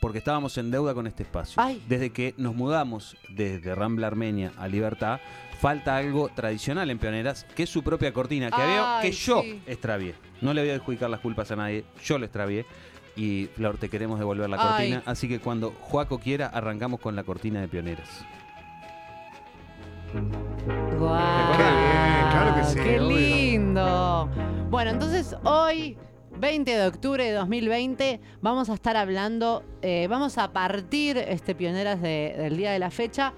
Porque 0.00 0.18
estábamos 0.18 0.58
en 0.58 0.70
deuda 0.70 0.94
con 0.94 1.06
este 1.06 1.22
espacio. 1.22 1.62
Ay. 1.62 1.80
Desde 1.88 2.10
que 2.10 2.34
nos 2.36 2.56
mudamos 2.56 3.16
desde 3.28 3.74
Rambla 3.74 4.08
Armenia 4.08 4.52
a 4.58 4.66
Libertad, 4.66 5.20
falta 5.60 5.96
algo 5.96 6.28
tradicional 6.28 6.90
en 6.90 6.98
Pioneras, 6.98 7.46
que 7.54 7.62
es 7.62 7.70
su 7.70 7.84
propia 7.84 8.12
cortina, 8.12 8.50
que, 8.50 8.60
había, 8.60 8.98
Ay, 8.98 9.08
que 9.10 9.16
yo 9.16 9.42
sí. 9.42 9.62
extravié. 9.64 10.16
No 10.40 10.52
le 10.54 10.62
voy 10.62 10.70
a 10.70 10.74
adjudicar 10.74 11.08
las 11.08 11.20
culpas 11.20 11.52
a 11.52 11.56
nadie, 11.56 11.84
yo 12.04 12.18
lo 12.18 12.24
extravié. 12.24 12.66
Y 13.14 13.48
Flor, 13.54 13.76
te 13.78 13.88
queremos 13.88 14.18
devolver 14.18 14.50
la 14.50 14.56
cortina. 14.56 14.96
Ay. 14.96 15.02
Así 15.06 15.28
que 15.28 15.38
cuando 15.38 15.70
Joaco 15.70 16.18
quiera, 16.18 16.48
arrancamos 16.48 16.98
con 16.98 17.14
la 17.14 17.22
cortina 17.22 17.60
de 17.60 17.68
Pioneras. 17.68 18.08
Guau, 20.12 21.52
Qué 21.56 21.62
bien, 21.62 22.28
claro 22.30 22.54
que 22.54 22.64
sí, 22.64 22.74
Qué 22.82 23.00
obvio. 23.00 23.16
lindo. 23.18 24.28
Bueno, 24.70 24.90
entonces 24.90 25.34
hoy, 25.44 25.96
20 26.38 26.70
de 26.76 26.86
octubre 26.86 27.24
de 27.24 27.32
2020, 27.32 28.20
vamos 28.42 28.68
a 28.68 28.74
estar 28.74 28.96
hablando, 28.96 29.64
eh, 29.80 30.06
vamos 30.10 30.36
a 30.38 30.52
partir 30.52 31.16
este 31.16 31.54
Pioneras 31.54 32.00
de- 32.02 32.34
del 32.36 32.56
día 32.56 32.72
de 32.72 32.78
la 32.78 32.90
fecha 32.90 33.32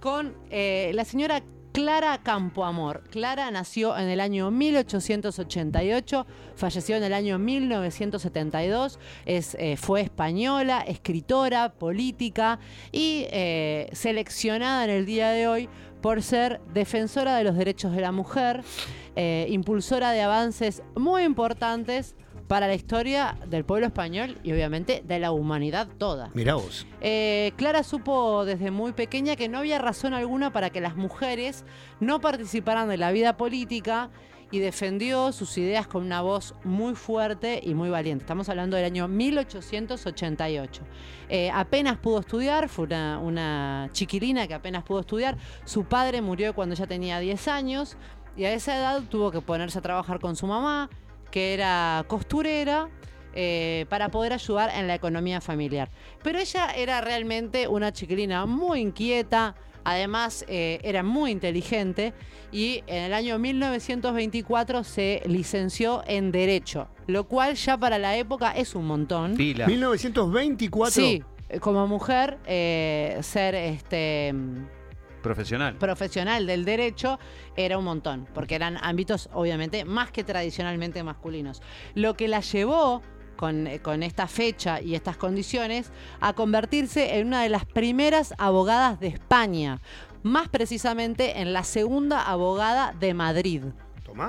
con 0.00 0.34
eh, 0.50 0.90
la 0.94 1.04
señora 1.04 1.42
Clara 1.72 2.18
Campoamor. 2.22 3.02
Clara 3.10 3.50
nació 3.50 3.96
en 3.98 4.08
el 4.08 4.20
año 4.20 4.50
1888, 4.50 6.26
falleció 6.54 6.96
en 6.96 7.02
el 7.04 7.12
año 7.12 7.38
1972, 7.38 8.98
es, 9.26 9.54
eh, 9.60 9.76
fue 9.76 10.00
española, 10.00 10.80
escritora, 10.86 11.74
política 11.74 12.58
y 12.92 13.26
eh, 13.30 13.90
seleccionada 13.92 14.84
en 14.84 14.90
el 14.90 15.04
día 15.06 15.28
de 15.30 15.48
hoy 15.48 15.68
por 16.00 16.22
ser 16.22 16.60
defensora 16.72 17.36
de 17.36 17.44
los 17.44 17.56
derechos 17.56 17.92
de 17.92 18.00
la 18.00 18.12
mujer, 18.12 18.62
eh, 19.16 19.46
impulsora 19.48 20.10
de 20.12 20.22
avances 20.22 20.82
muy 20.94 21.22
importantes 21.22 22.14
para 22.48 22.66
la 22.66 22.74
historia 22.74 23.36
del 23.46 23.64
pueblo 23.64 23.86
español 23.86 24.38
y 24.42 24.52
obviamente 24.52 25.02
de 25.04 25.18
la 25.18 25.32
humanidad 25.32 25.88
toda. 25.98 26.30
Mirá 26.34 26.54
vos. 26.54 26.86
Eh, 27.00 27.52
Clara 27.56 27.82
supo 27.82 28.44
desde 28.44 28.70
muy 28.70 28.92
pequeña 28.92 29.36
que 29.36 29.48
no 29.48 29.58
había 29.58 29.78
razón 29.78 30.14
alguna 30.14 30.52
para 30.52 30.70
que 30.70 30.80
las 30.80 30.96
mujeres 30.96 31.64
no 32.00 32.20
participaran 32.20 32.88
de 32.88 32.96
la 32.96 33.10
vida 33.10 33.36
política 33.36 34.10
y 34.50 34.60
defendió 34.60 35.32
sus 35.32 35.58
ideas 35.58 35.86
con 35.86 36.02
una 36.04 36.22
voz 36.22 36.54
muy 36.64 36.94
fuerte 36.94 37.60
y 37.62 37.74
muy 37.74 37.90
valiente. 37.90 38.22
Estamos 38.22 38.48
hablando 38.48 38.76
del 38.76 38.86
año 38.86 39.08
1888. 39.08 40.82
Eh, 41.28 41.50
apenas 41.52 41.98
pudo 41.98 42.20
estudiar, 42.20 42.68
fue 42.68 42.84
una, 42.84 43.18
una 43.18 43.88
chiquilina 43.92 44.46
que 44.46 44.54
apenas 44.54 44.84
pudo 44.84 45.00
estudiar. 45.00 45.36
Su 45.64 45.84
padre 45.84 46.22
murió 46.22 46.54
cuando 46.54 46.74
ella 46.74 46.86
tenía 46.86 47.18
10 47.18 47.48
años 47.48 47.96
y 48.36 48.44
a 48.44 48.52
esa 48.52 48.76
edad 48.76 49.02
tuvo 49.08 49.30
que 49.30 49.40
ponerse 49.40 49.78
a 49.78 49.82
trabajar 49.82 50.20
con 50.20 50.36
su 50.36 50.46
mamá, 50.46 50.90
que 51.30 51.54
era 51.54 52.04
costurera, 52.06 52.88
eh, 53.38 53.84
para 53.90 54.10
poder 54.10 54.32
ayudar 54.32 54.70
en 54.74 54.86
la 54.86 54.94
economía 54.94 55.42
familiar. 55.42 55.90
Pero 56.22 56.38
ella 56.38 56.70
era 56.74 57.02
realmente 57.02 57.68
una 57.68 57.92
chiquilina 57.92 58.46
muy 58.46 58.80
inquieta, 58.80 59.54
Además, 59.86 60.44
eh, 60.48 60.80
era 60.82 61.04
muy 61.04 61.30
inteligente 61.30 62.12
y 62.50 62.82
en 62.88 63.04
el 63.04 63.14
año 63.14 63.38
1924 63.38 64.82
se 64.82 65.22
licenció 65.26 66.02
en 66.08 66.32
Derecho, 66.32 66.88
lo 67.06 67.28
cual 67.28 67.54
ya 67.54 67.78
para 67.78 67.96
la 67.96 68.16
época 68.16 68.50
es 68.50 68.74
un 68.74 68.84
montón. 68.88 69.36
1924. 69.36 70.90
Sí, 70.90 71.22
eh, 71.48 71.60
como 71.60 71.86
mujer, 71.86 72.38
eh, 72.46 73.16
ser 73.22 73.54
este 73.54 74.34
Profesional. 75.22 75.76
profesional 75.76 76.48
del 76.48 76.64
derecho 76.64 77.20
era 77.56 77.78
un 77.78 77.84
montón, 77.84 78.26
porque 78.34 78.56
eran 78.56 78.78
ámbitos 78.82 79.28
obviamente 79.32 79.84
más 79.84 80.10
que 80.10 80.24
tradicionalmente 80.24 81.00
masculinos. 81.04 81.62
Lo 81.94 82.14
que 82.14 82.26
la 82.26 82.40
llevó 82.40 83.02
con, 83.36 83.66
eh, 83.66 83.80
con 83.80 84.02
esta 84.02 84.26
fecha 84.26 84.80
y 84.80 84.94
estas 84.94 85.16
condiciones 85.16 85.90
a 86.20 86.32
convertirse 86.32 87.18
en 87.18 87.28
una 87.28 87.42
de 87.42 87.48
las 87.48 87.64
primeras 87.64 88.34
abogadas 88.38 88.98
de 88.98 89.08
España, 89.08 89.80
más 90.22 90.48
precisamente 90.48 91.40
en 91.40 91.52
la 91.52 91.62
segunda 91.62 92.22
abogada 92.22 92.94
de 92.98 93.14
Madrid. 93.14 93.62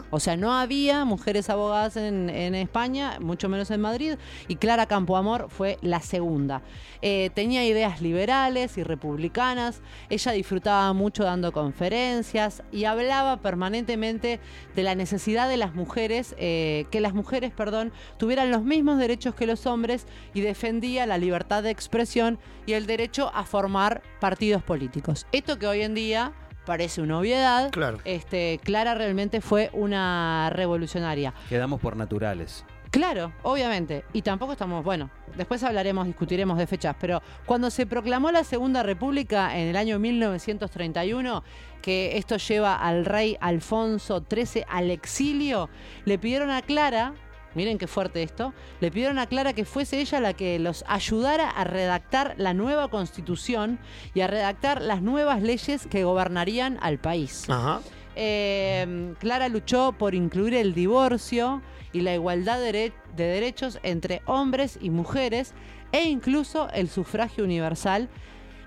O 0.10 0.20
sea, 0.20 0.36
no 0.38 0.54
había 0.54 1.06
mujeres 1.06 1.50
abogadas 1.50 1.98
en, 1.98 2.30
en 2.30 2.56
España, 2.56 3.18
mucho 3.20 3.50
menos 3.50 3.72
en 3.72 3.82
Madrid, 3.82 4.16
y 4.48 4.56
Clara 4.56 4.86
Campoamor 4.86 5.48
fue 5.50 5.78
la 5.82 6.02
segunda. 6.02 6.62
Eh, 7.02 7.30
tenía 7.34 7.66
ideas 7.66 8.02
liberales 8.02 8.78
y 8.78 8.84
republicanas, 8.84 9.82
ella 10.10 10.32
disfrutaba 10.32 10.92
mucho 10.94 11.24
dando 11.24 11.52
conferencias 11.52 12.64
y 12.72 12.86
hablaba 12.86 13.38
permanentemente 13.38 14.40
de 14.76 14.84
la 14.84 14.96
necesidad 14.96 15.50
de 15.50 15.58
las 15.58 15.76
mujeres, 15.76 16.36
eh, 16.38 16.86
que 16.92 17.02
las 17.02 17.14
mujeres, 17.14 17.52
perdón, 17.52 17.92
tuvieran 18.18 18.52
los 18.52 18.64
mismos 18.64 18.98
derechos 18.98 19.36
que 19.36 19.48
los 19.48 19.66
hombres 19.66 20.08
y 20.34 20.42
defendía 20.42 21.06
la 21.06 21.18
libertad 21.18 21.64
de 21.64 21.70
expresión 21.70 22.40
y 22.66 22.74
el 22.74 22.86
derecho 22.86 23.32
a 23.34 23.44
formar 23.44 24.02
partidos 24.20 24.64
políticos. 24.64 25.28
Esto 25.32 25.60
que 25.60 25.68
hoy 25.68 25.82
en 25.82 25.94
día 25.94 26.34
parece 26.68 27.02
una 27.02 27.18
obviedad, 27.18 27.72
Claro. 27.72 27.98
este, 28.04 28.60
Clara 28.62 28.94
realmente 28.94 29.40
fue 29.40 29.70
una 29.72 30.50
revolucionaria. 30.54 31.34
Quedamos 31.48 31.80
por 31.80 31.96
naturales. 31.96 32.66
Claro, 32.92 33.32
obviamente. 33.44 34.04
Y 34.14 34.22
tampoco 34.22 34.52
estamos, 34.54 34.84
bueno, 34.84 35.10
después 35.36 35.64
hablaremos, 35.64 36.06
discutiremos 36.08 36.58
de 36.58 36.68
fechas, 36.68 36.96
pero 37.00 37.22
cuando 37.46 37.70
se 37.70 37.86
proclamó 37.86 38.32
la 38.32 38.44
Segunda 38.44 38.84
República 38.84 39.58
en 39.58 39.68
el 39.70 39.76
año 39.78 39.98
1931, 40.00 41.44
que 41.82 42.18
esto 42.18 42.38
lleva 42.38 42.76
al 42.76 43.06
rey 43.06 43.38
Alfonso 43.40 44.24
XIII 44.30 44.66
al 44.70 44.92
exilio, 44.92 45.70
le 46.06 46.18
pidieron 46.18 46.50
a 46.50 46.62
Clara, 46.62 47.14
miren 47.58 47.80
qué 47.80 47.88
fuerte 47.88 48.22
esto, 48.22 48.54
le 48.80 48.92
pidieron 48.92 49.18
a 49.18 49.26
Clara 49.26 49.54
que 49.54 49.66
fuese 49.66 50.00
ella 50.00 50.20
la 50.20 50.34
que 50.34 50.60
los 50.60 50.86
ayudara 50.88 51.50
a 51.50 51.64
redactar 51.64 52.36
la 52.38 52.54
nueva 52.54 52.88
constitución 52.90 53.80
y 54.14 54.22
a 54.22 54.28
redactar 54.28 54.80
las 54.80 55.02
nuevas 55.02 55.42
leyes 55.42 55.88
que 55.88 56.04
gobernarían 56.04 56.78
al 56.82 57.00
país. 57.00 57.50
Ajá. 57.50 57.82
Eh, 58.16 59.16
Clara 59.20 59.50
luchó 59.50 59.94
por 59.98 60.14
incluir 60.14 60.54
el 60.54 60.76
divorcio 60.76 61.64
y 61.94 62.02
la 62.02 62.14
igualdad 62.14 62.60
de 62.60 62.94
derechos 63.16 63.80
entre 63.82 64.22
hombres 64.26 64.78
y 64.80 64.92
mujeres 64.92 65.54
e 65.92 66.04
incluso 66.04 66.70
el 66.74 66.90
sufragio 66.90 67.44
universal 67.44 68.08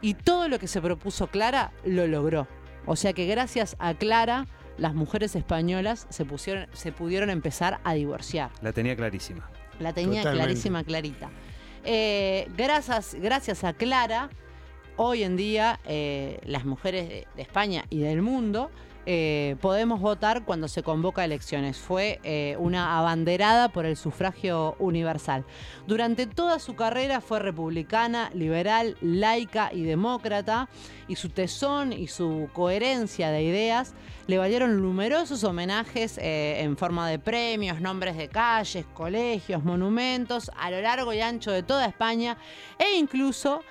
y 0.01 0.15
todo 0.15 0.49
lo 0.49 0.59
que 0.59 0.67
se 0.67 0.81
propuso 0.81 1.29
Clara 1.29 1.73
lo 1.85 2.09
logró. 2.09 2.49
O 2.87 2.97
sea 2.97 3.13
que 3.13 3.27
gracias 3.27 3.77
a 3.79 3.95
Clara 3.95 4.49
las 4.81 4.95
mujeres 4.95 5.37
españolas 5.37 6.07
se, 6.09 6.25
pusieron, 6.25 6.67
se 6.73 6.91
pudieron 6.91 7.31
empezar 7.31 7.81
a 7.85 7.95
divorciar. 7.95 8.51
La 8.63 8.73
tenía 8.73 8.97
clarísima. 8.97 9.49
La 9.79 9.93
tenía 9.93 10.23
Totalmente. 10.23 10.45
clarísima, 10.45 10.85
clarita. 10.85 11.31
Eh, 11.85 12.49
gracias, 12.57 13.15
gracias 13.15 13.63
a 13.63 13.75
Clara, 13.75 14.31
hoy 14.97 15.23
en 15.23 15.37
día 15.37 15.79
eh, 15.87 16.41
las 16.45 16.65
mujeres 16.65 17.09
de, 17.09 17.27
de 17.37 17.43
España 17.43 17.85
y 17.91 18.01
del 18.01 18.23
mundo 18.23 18.71
eh, 19.07 19.57
podemos 19.61 20.01
votar 20.01 20.45
cuando 20.45 20.69
se 20.69 20.83
convoca 20.83 21.25
elecciones. 21.25 21.79
Fue 21.79 22.21
eh, 22.23 22.57
una 22.59 22.99
abanderada 22.99 23.71
por 23.71 23.87
el 23.87 23.97
sufragio 23.97 24.77
universal. 24.79 25.45
Durante 25.87 26.27
toda 26.27 26.59
su 26.59 26.75
carrera 26.75 27.21
fue 27.21 27.39
republicana, 27.39 28.31
liberal, 28.35 28.97
laica 29.01 29.71
y 29.73 29.83
demócrata, 29.83 30.69
y 31.09 31.17
su 31.17 31.31
tesón 31.31 31.93
y 31.93 32.07
su 32.09 32.49
coherencia 32.53 33.31
de 33.31 33.43
ideas 33.43 33.95
le 34.27 34.39
valieron 34.39 34.81
numerosos 34.81 35.43
homenajes 35.45 36.19
eh, 36.19 36.61
en 36.61 36.77
forma 36.77 37.09
de 37.09 37.19
premios, 37.19 37.81
nombres 37.81 38.17
de 38.17 38.29
calles, 38.29 38.85
colegios, 38.95 39.65
monumentos 39.65 40.51
a 40.57 40.71
lo 40.71 40.81
largo 40.81 41.13
y 41.13 41.21
ancho 41.21 41.51
de 41.51 41.63
toda 41.63 41.87
España 41.87 42.37
e 42.79 42.97
incluso 42.97 43.63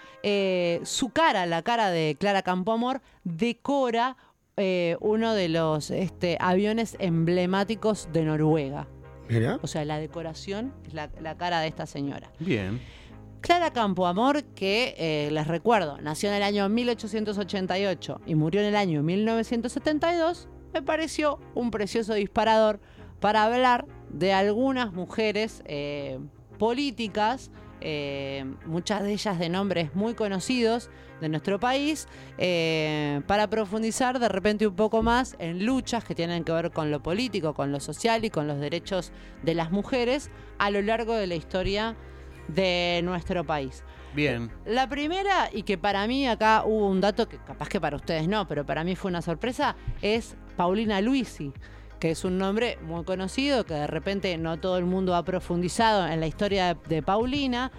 su 0.84 1.12
cara, 1.12 1.46
la 1.46 1.62
cara 1.62 1.92
de 1.92 2.18
Clara 2.20 2.42
Campoamor, 2.42 3.02
decora 3.24 4.18
eh, 4.60 4.98
uno 5.00 5.34
de 5.34 5.50
los 5.50 5.90
este, 5.90 6.38
aviones 6.40 6.96
emblemáticos 7.00 8.10
de 8.14 8.24
Noruega. 8.24 8.88
Mira. 9.28 9.60
O 9.62 9.68
sea, 9.68 9.86
la 9.86 10.00
decoración 10.00 10.74
es 10.86 10.94
la, 10.94 11.10
la 11.22 11.38
cara 11.38 11.62
de 11.62 11.68
esta 11.68 11.86
señora. 11.86 12.32
Bien. 12.40 12.80
Clara 13.42 13.72
Campoamor, 13.72 14.44
que 14.44 14.96
eh, 14.98 15.30
les 15.32 15.48
recuerdo, 15.48 15.98
nació 16.02 16.30
en 16.30 16.36
el 16.36 16.44
año 16.44 16.68
1888 16.68 18.22
y 18.26 18.36
murió 18.36 18.60
en 18.62 18.68
el 18.68 18.76
año 18.76 19.02
1972, 19.02 20.50
me 20.74 20.82
pareció 20.82 21.40
un 21.56 21.72
precioso 21.72 22.14
disparador 22.14 22.80
para 23.20 23.46
hablar 23.46 23.86
de 24.10 24.34
algunas 24.34 24.92
mujeres 24.94 25.64
eh, 25.66 26.20
políticas, 26.58 27.50
eh, 27.82 28.46
muchas 28.66 29.04
de 29.04 29.14
ellas 29.14 29.40
de 29.40 29.48
nombres 29.48 29.96
muy 29.96 30.16
conocidos 30.16 30.90
de 31.20 31.30
nuestro 31.30 31.60
país, 31.60 32.08
eh, 32.38 33.22
para 33.28 33.50
profundizar 33.50 34.20
de 34.20 34.30
repente 34.30 34.68
un 34.68 34.76
poco 34.76 35.04
más 35.04 35.36
en 35.40 35.66
luchas 35.66 36.04
que 36.04 36.16
tienen 36.16 36.44
que 36.44 36.52
ver 36.52 36.72
con 36.72 36.92
lo 36.92 37.02
político, 37.02 37.54
con 37.54 37.72
lo 37.72 37.80
social 37.80 38.26
y 38.26 38.30
con 38.30 38.48
los 38.48 38.60
derechos 38.60 39.12
de 39.44 39.56
las 39.56 39.72
mujeres 39.72 40.30
a 40.58 40.72
lo 40.72 40.82
largo 40.82 41.16
de 41.16 41.28
la 41.28 41.36
historia 41.36 41.96
de 42.48 43.02
nuestro 43.04 43.44
país. 43.44 43.84
Bien. 44.14 44.52
La 44.66 44.90
primera, 44.90 45.50
y 45.54 45.64
que 45.64 45.78
para 45.78 46.08
mí 46.08 46.28
acá 46.28 46.64
hubo 46.66 46.88
un 46.88 47.00
dato 47.00 47.30
que 47.30 47.38
capaz 47.38 47.70
que 47.70 47.80
para 47.80 47.96
ustedes 47.96 48.28
no, 48.28 48.48
pero 48.48 48.66
para 48.66 48.84
mí 48.84 48.96
fue 48.96 49.10
una 49.10 49.22
sorpresa, 49.22 49.76
es 50.02 50.36
Paulina 50.58 51.00
Luisi, 51.00 51.54
que 52.00 52.12
es 52.12 52.24
un 52.24 52.38
nombre 52.38 52.80
muy 52.82 53.04
conocido, 53.04 53.66
que 53.66 53.76
de 53.76 53.88
repente 53.88 54.36
no 54.38 54.60
todo 54.60 54.78
el 54.78 54.86
mundo 54.86 55.16
ha 55.16 55.24
profundizado 55.24 56.08
en 56.08 56.20
la 56.20 56.28
historia 56.28 56.74
de, 56.74 56.96
de 56.96 57.04
Paulina. 57.04 57.72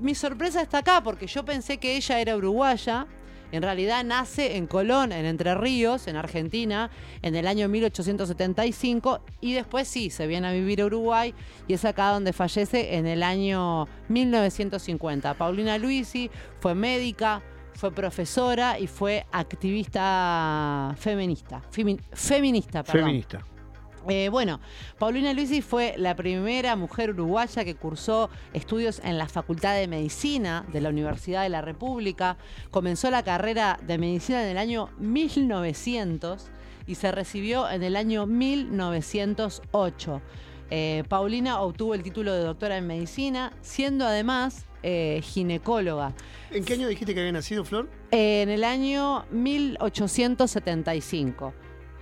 Mi 0.00 0.14
sorpresa 0.14 0.62
está 0.62 0.78
acá 0.78 1.02
porque 1.02 1.26
yo 1.26 1.44
pensé 1.44 1.78
que 1.78 1.96
ella 1.96 2.20
era 2.20 2.36
uruguaya. 2.36 3.06
En 3.50 3.62
realidad 3.62 4.04
nace 4.04 4.58
en 4.58 4.66
Colón, 4.66 5.10
en 5.10 5.24
Entre 5.24 5.54
Ríos, 5.54 6.06
en 6.06 6.16
Argentina, 6.16 6.90
en 7.22 7.34
el 7.34 7.46
año 7.46 7.66
1875 7.68 9.20
y 9.40 9.54
después 9.54 9.88
sí, 9.88 10.10
se 10.10 10.26
viene 10.26 10.48
a 10.48 10.52
vivir 10.52 10.82
a 10.82 10.84
Uruguay 10.84 11.32
y 11.66 11.72
es 11.72 11.82
acá 11.86 12.10
donde 12.10 12.34
fallece 12.34 12.96
en 12.96 13.06
el 13.06 13.22
año 13.22 13.88
1950. 14.08 15.32
Paulina 15.32 15.78
Luisi 15.78 16.30
fue 16.60 16.74
médica, 16.74 17.40
fue 17.72 17.90
profesora 17.90 18.78
y 18.78 18.86
fue 18.86 19.24
activista 19.32 20.94
feminista. 20.98 21.62
Femi- 21.72 22.00
feminista, 22.12 22.82
perdón. 22.82 23.06
Feminista. 23.06 23.40
Eh, 24.08 24.28
bueno, 24.30 24.60
Paulina 24.98 25.34
Luisi 25.34 25.60
fue 25.60 25.94
la 25.98 26.16
primera 26.16 26.74
mujer 26.76 27.10
uruguaya 27.10 27.62
que 27.64 27.74
cursó 27.74 28.30
estudios 28.54 29.02
en 29.04 29.18
la 29.18 29.28
Facultad 29.28 29.74
de 29.74 29.86
Medicina 29.86 30.64
de 30.72 30.80
la 30.80 30.88
Universidad 30.88 31.42
de 31.42 31.50
la 31.50 31.60
República. 31.60 32.38
Comenzó 32.70 33.10
la 33.10 33.22
carrera 33.22 33.78
de 33.86 33.98
medicina 33.98 34.42
en 34.42 34.48
el 34.48 34.56
año 34.56 34.88
1900 34.98 36.46
y 36.86 36.94
se 36.94 37.12
recibió 37.12 37.68
en 37.68 37.82
el 37.82 37.96
año 37.96 38.24
1908. 38.26 40.22
Eh, 40.70 41.04
Paulina 41.08 41.60
obtuvo 41.60 41.94
el 41.94 42.02
título 42.02 42.32
de 42.32 42.40
doctora 42.40 42.78
en 42.78 42.86
medicina, 42.86 43.52
siendo 43.60 44.06
además 44.06 44.64
eh, 44.82 45.20
ginecóloga. 45.22 46.14
¿En 46.50 46.64
qué 46.64 46.72
año 46.74 46.88
dijiste 46.88 47.12
que 47.12 47.20
había 47.20 47.32
nacido, 47.32 47.66
Flor? 47.66 47.90
En 48.10 48.48
el 48.48 48.64
año 48.64 49.26
1875 49.32 51.52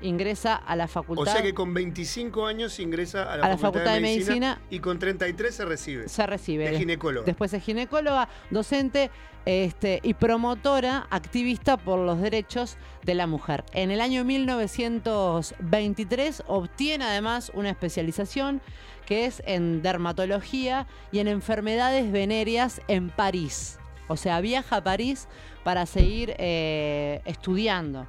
ingresa 0.02 0.56
a 0.56 0.76
la 0.76 0.84
O 0.84 0.88
facultad. 0.88 1.32
sea 1.32 1.42
que 1.42 1.54
con 1.54 1.72
25 1.74 2.46
años 2.46 2.78
ingresa 2.80 3.32
a 3.32 3.36
la, 3.36 3.46
A 3.46 3.48
la 3.50 3.58
Facultad 3.58 3.94
de 3.94 4.00
Medicina 4.00 4.60
y 4.70 4.80
con 4.80 4.98
33 4.98 5.54
se 5.54 5.64
recibe. 5.64 6.08
se 6.08 6.26
recibe. 6.26 6.70
De 6.70 6.78
ginecóloga. 6.78 7.26
Después 7.26 7.52
es 7.52 7.62
ginecóloga, 7.62 8.28
docente 8.50 9.10
este, 9.46 10.00
y 10.02 10.14
promotora, 10.14 11.06
activista 11.10 11.76
por 11.76 11.98
los 12.00 12.20
derechos 12.20 12.76
de 13.04 13.14
la 13.14 13.26
mujer. 13.26 13.64
En 13.72 13.90
el 13.90 14.00
año 14.00 14.24
1923 14.24 16.44
obtiene 16.46 17.04
además 17.04 17.50
una 17.54 17.70
especialización 17.70 18.60
que 19.06 19.26
es 19.26 19.42
en 19.46 19.82
dermatología 19.82 20.86
y 21.12 21.20
en 21.20 21.28
enfermedades 21.28 22.10
venéreas 22.10 22.80
en 22.88 23.10
París. 23.10 23.78
O 24.08 24.16
sea, 24.16 24.40
viaja 24.40 24.76
a 24.76 24.84
París 24.84 25.28
para 25.64 25.86
seguir 25.86 26.34
eh, 26.38 27.20
estudiando. 27.24 28.06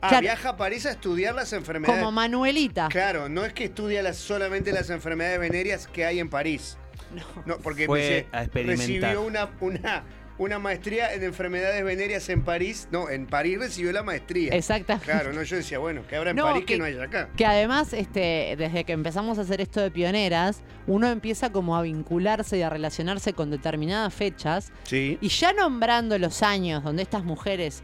Ah, 0.00 0.08
Claro. 0.10 0.22
viaja 0.22 0.48
a 0.50 0.56
París 0.56 0.86
a 0.86 0.90
estudiar 0.92 1.34
las 1.34 1.52
enfermedades. 1.52 1.98
Como 2.00 2.12
Manuelita. 2.12 2.88
Claro, 2.88 3.28
no 3.28 3.44
es 3.44 3.52
que 3.52 3.64
estudia 3.64 4.00
las- 4.02 4.16
solamente 4.16 4.72
las 4.72 4.90
enfermedades 4.90 5.40
venéreas 5.40 5.86
que 5.88 6.04
hay 6.04 6.20
en 6.20 6.28
París. 6.30 6.76
No, 7.46 7.58
porque 7.58 7.86
Fue 7.86 8.00
dice, 8.00 8.26
a 8.32 8.42
experimentar. 8.44 8.86
recibió 8.86 9.22
una, 9.22 9.48
una, 9.60 10.04
una 10.36 10.58
maestría 10.58 11.12
en 11.14 11.24
enfermedades 11.24 11.82
venéreas 11.82 12.28
en 12.28 12.42
París. 12.44 12.86
No, 12.92 13.08
en 13.10 13.26
París 13.26 13.58
recibió 13.58 13.90
la 13.92 14.02
maestría. 14.02 14.52
Exactamente. 14.54 15.06
Claro, 15.10 15.32
no, 15.32 15.42
yo 15.42 15.56
decía, 15.56 15.78
bueno, 15.78 16.02
que 16.06 16.14
habrá 16.16 16.30
en 16.30 16.36
No, 16.36 16.44
París 16.44 16.60
que, 16.66 16.74
que- 16.74 16.78
no 16.78 16.84
haya 16.84 17.02
acá. 17.02 17.30
Que 17.36 17.46
además, 17.46 17.92
este, 17.94 18.54
desde 18.58 18.84
que 18.84 18.92
empezamos 18.92 19.38
a 19.38 19.40
hacer 19.40 19.60
esto 19.62 19.80
de 19.80 19.90
pioneras, 19.90 20.60
uno 20.86 21.08
empieza 21.08 21.50
como 21.50 21.76
a 21.76 21.82
vincularse 21.82 22.58
y 22.58 22.62
a 22.62 22.70
relacionarse 22.70 23.32
con 23.32 23.50
determinadas 23.50 24.12
fechas. 24.14 24.70
Sí. 24.84 25.18
Y 25.20 25.28
ya 25.28 25.52
nombrando 25.54 26.18
los 26.18 26.42
años 26.42 26.84
donde 26.84 27.02
estas 27.02 27.24
mujeres 27.24 27.82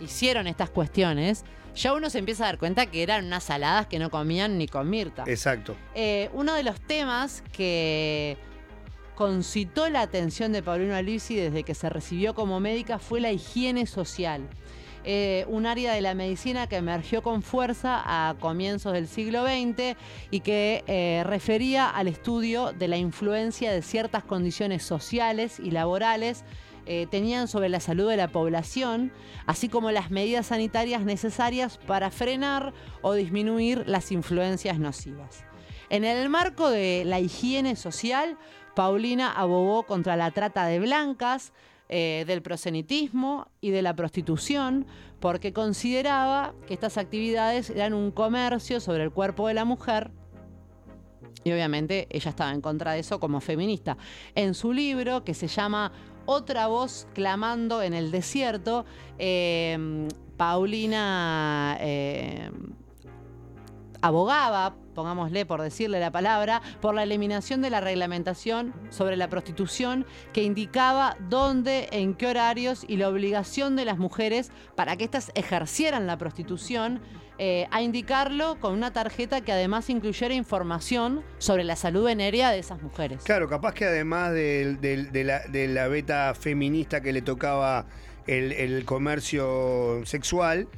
hicieron 0.00 0.46
estas 0.46 0.70
cuestiones, 0.70 1.44
ya 1.74 1.92
uno 1.92 2.08
se 2.10 2.18
empieza 2.18 2.44
a 2.44 2.46
dar 2.46 2.58
cuenta 2.58 2.86
que 2.86 3.02
eran 3.02 3.26
unas 3.26 3.44
saladas 3.44 3.86
que 3.86 3.98
no 3.98 4.10
comían 4.10 4.58
ni 4.58 4.66
con 4.66 4.88
Mirta. 4.88 5.24
Exacto. 5.26 5.76
Eh, 5.94 6.30
uno 6.32 6.54
de 6.54 6.62
los 6.62 6.80
temas 6.80 7.42
que 7.52 8.38
concitó 9.14 9.88
la 9.88 10.02
atención 10.02 10.52
de 10.52 10.62
Paulina 10.62 11.02
Lisi 11.02 11.36
desde 11.36 11.64
que 11.64 11.74
se 11.74 11.88
recibió 11.88 12.34
como 12.34 12.60
médica 12.60 12.98
fue 12.98 13.20
la 13.20 13.32
higiene 13.32 13.86
social. 13.86 14.48
Eh, 15.08 15.44
un 15.48 15.66
área 15.66 15.94
de 15.94 16.00
la 16.00 16.14
medicina 16.14 16.66
que 16.66 16.76
emergió 16.76 17.22
con 17.22 17.42
fuerza 17.42 18.02
a 18.04 18.34
comienzos 18.40 18.92
del 18.92 19.06
siglo 19.06 19.44
XX 19.44 19.96
y 20.32 20.40
que 20.40 20.82
eh, 20.88 21.22
refería 21.24 21.88
al 21.88 22.08
estudio 22.08 22.72
de 22.72 22.88
la 22.88 22.96
influencia 22.96 23.70
de 23.70 23.82
ciertas 23.82 24.24
condiciones 24.24 24.82
sociales 24.82 25.60
y 25.60 25.70
laborales 25.70 26.42
eh, 26.86 27.06
tenían 27.10 27.48
sobre 27.48 27.68
la 27.68 27.80
salud 27.80 28.08
de 28.08 28.16
la 28.16 28.28
población, 28.28 29.12
así 29.46 29.68
como 29.68 29.90
las 29.90 30.10
medidas 30.10 30.46
sanitarias 30.46 31.04
necesarias 31.04 31.78
para 31.86 32.10
frenar 32.10 32.72
o 33.02 33.14
disminuir 33.14 33.84
las 33.86 34.12
influencias 34.12 34.78
nocivas. 34.78 35.44
En 35.90 36.04
el 36.04 36.28
marco 36.28 36.70
de 36.70 37.04
la 37.04 37.20
higiene 37.20 37.76
social, 37.76 38.38
Paulina 38.74 39.32
abogó 39.32 39.84
contra 39.84 40.16
la 40.16 40.30
trata 40.30 40.66
de 40.66 40.80
blancas, 40.80 41.52
eh, 41.88 42.24
del 42.26 42.42
prosenitismo 42.42 43.48
y 43.60 43.70
de 43.70 43.82
la 43.82 43.94
prostitución, 43.94 44.86
porque 45.20 45.52
consideraba 45.52 46.54
que 46.66 46.74
estas 46.74 46.98
actividades 46.98 47.70
eran 47.70 47.94
un 47.94 48.10
comercio 48.10 48.80
sobre 48.80 49.04
el 49.04 49.12
cuerpo 49.12 49.48
de 49.48 49.54
la 49.54 49.64
mujer 49.64 50.10
y 51.46 51.52
obviamente 51.52 52.08
ella 52.10 52.30
estaba 52.30 52.50
en 52.50 52.60
contra 52.60 52.90
de 52.90 52.98
eso 52.98 53.20
como 53.20 53.40
feminista. 53.40 53.96
En 54.34 54.52
su 54.52 54.72
libro, 54.72 55.22
que 55.22 55.32
se 55.32 55.46
llama 55.46 55.92
Otra 56.26 56.66
voz 56.66 57.06
clamando 57.14 57.82
en 57.82 57.94
el 57.94 58.10
desierto, 58.10 58.84
eh, 59.18 60.08
Paulina 60.36 61.78
eh, 61.80 62.50
abogaba, 64.02 64.74
pongámosle 64.94 65.46
por 65.46 65.62
decirle 65.62 66.00
la 66.00 66.10
palabra, 66.10 66.62
por 66.80 66.94
la 66.94 67.02
eliminación 67.02 67.62
de 67.62 67.70
la 67.70 67.80
reglamentación 67.80 68.74
sobre 68.90 69.16
la 69.16 69.28
prostitución 69.28 70.06
que 70.32 70.42
indicaba 70.42 71.16
dónde, 71.28 71.88
en 71.92 72.14
qué 72.14 72.26
horarios 72.26 72.84
y 72.88 72.96
la 72.96 73.08
obligación 73.08 73.76
de 73.76 73.84
las 73.84 73.98
mujeres 73.98 74.50
para 74.74 74.96
que 74.96 75.04
éstas 75.04 75.32
ejercieran 75.34 76.06
la 76.06 76.18
prostitución 76.18 77.00
eh, 77.38 77.66
a 77.70 77.82
indicarlo 77.82 78.58
con 78.60 78.72
una 78.72 78.92
tarjeta 78.92 79.40
que 79.42 79.52
además 79.52 79.90
incluyera 79.90 80.34
información 80.34 81.22
sobre 81.38 81.64
la 81.64 81.76
salud 81.76 82.04
venérea 82.04 82.50
de 82.50 82.58
esas 82.58 82.80
mujeres. 82.82 83.22
Claro, 83.24 83.48
capaz 83.48 83.74
que 83.74 83.84
además 83.84 84.32
de, 84.32 84.76
la, 85.24 85.40
de 85.40 85.68
la 85.68 85.88
beta 85.88 86.34
feminista 86.34 87.00
que 87.00 87.12
le 87.12 87.22
tocaba 87.22 87.86
el, 88.26 88.52
el 88.52 88.84
comercio 88.84 90.00
sexual, 90.04 90.68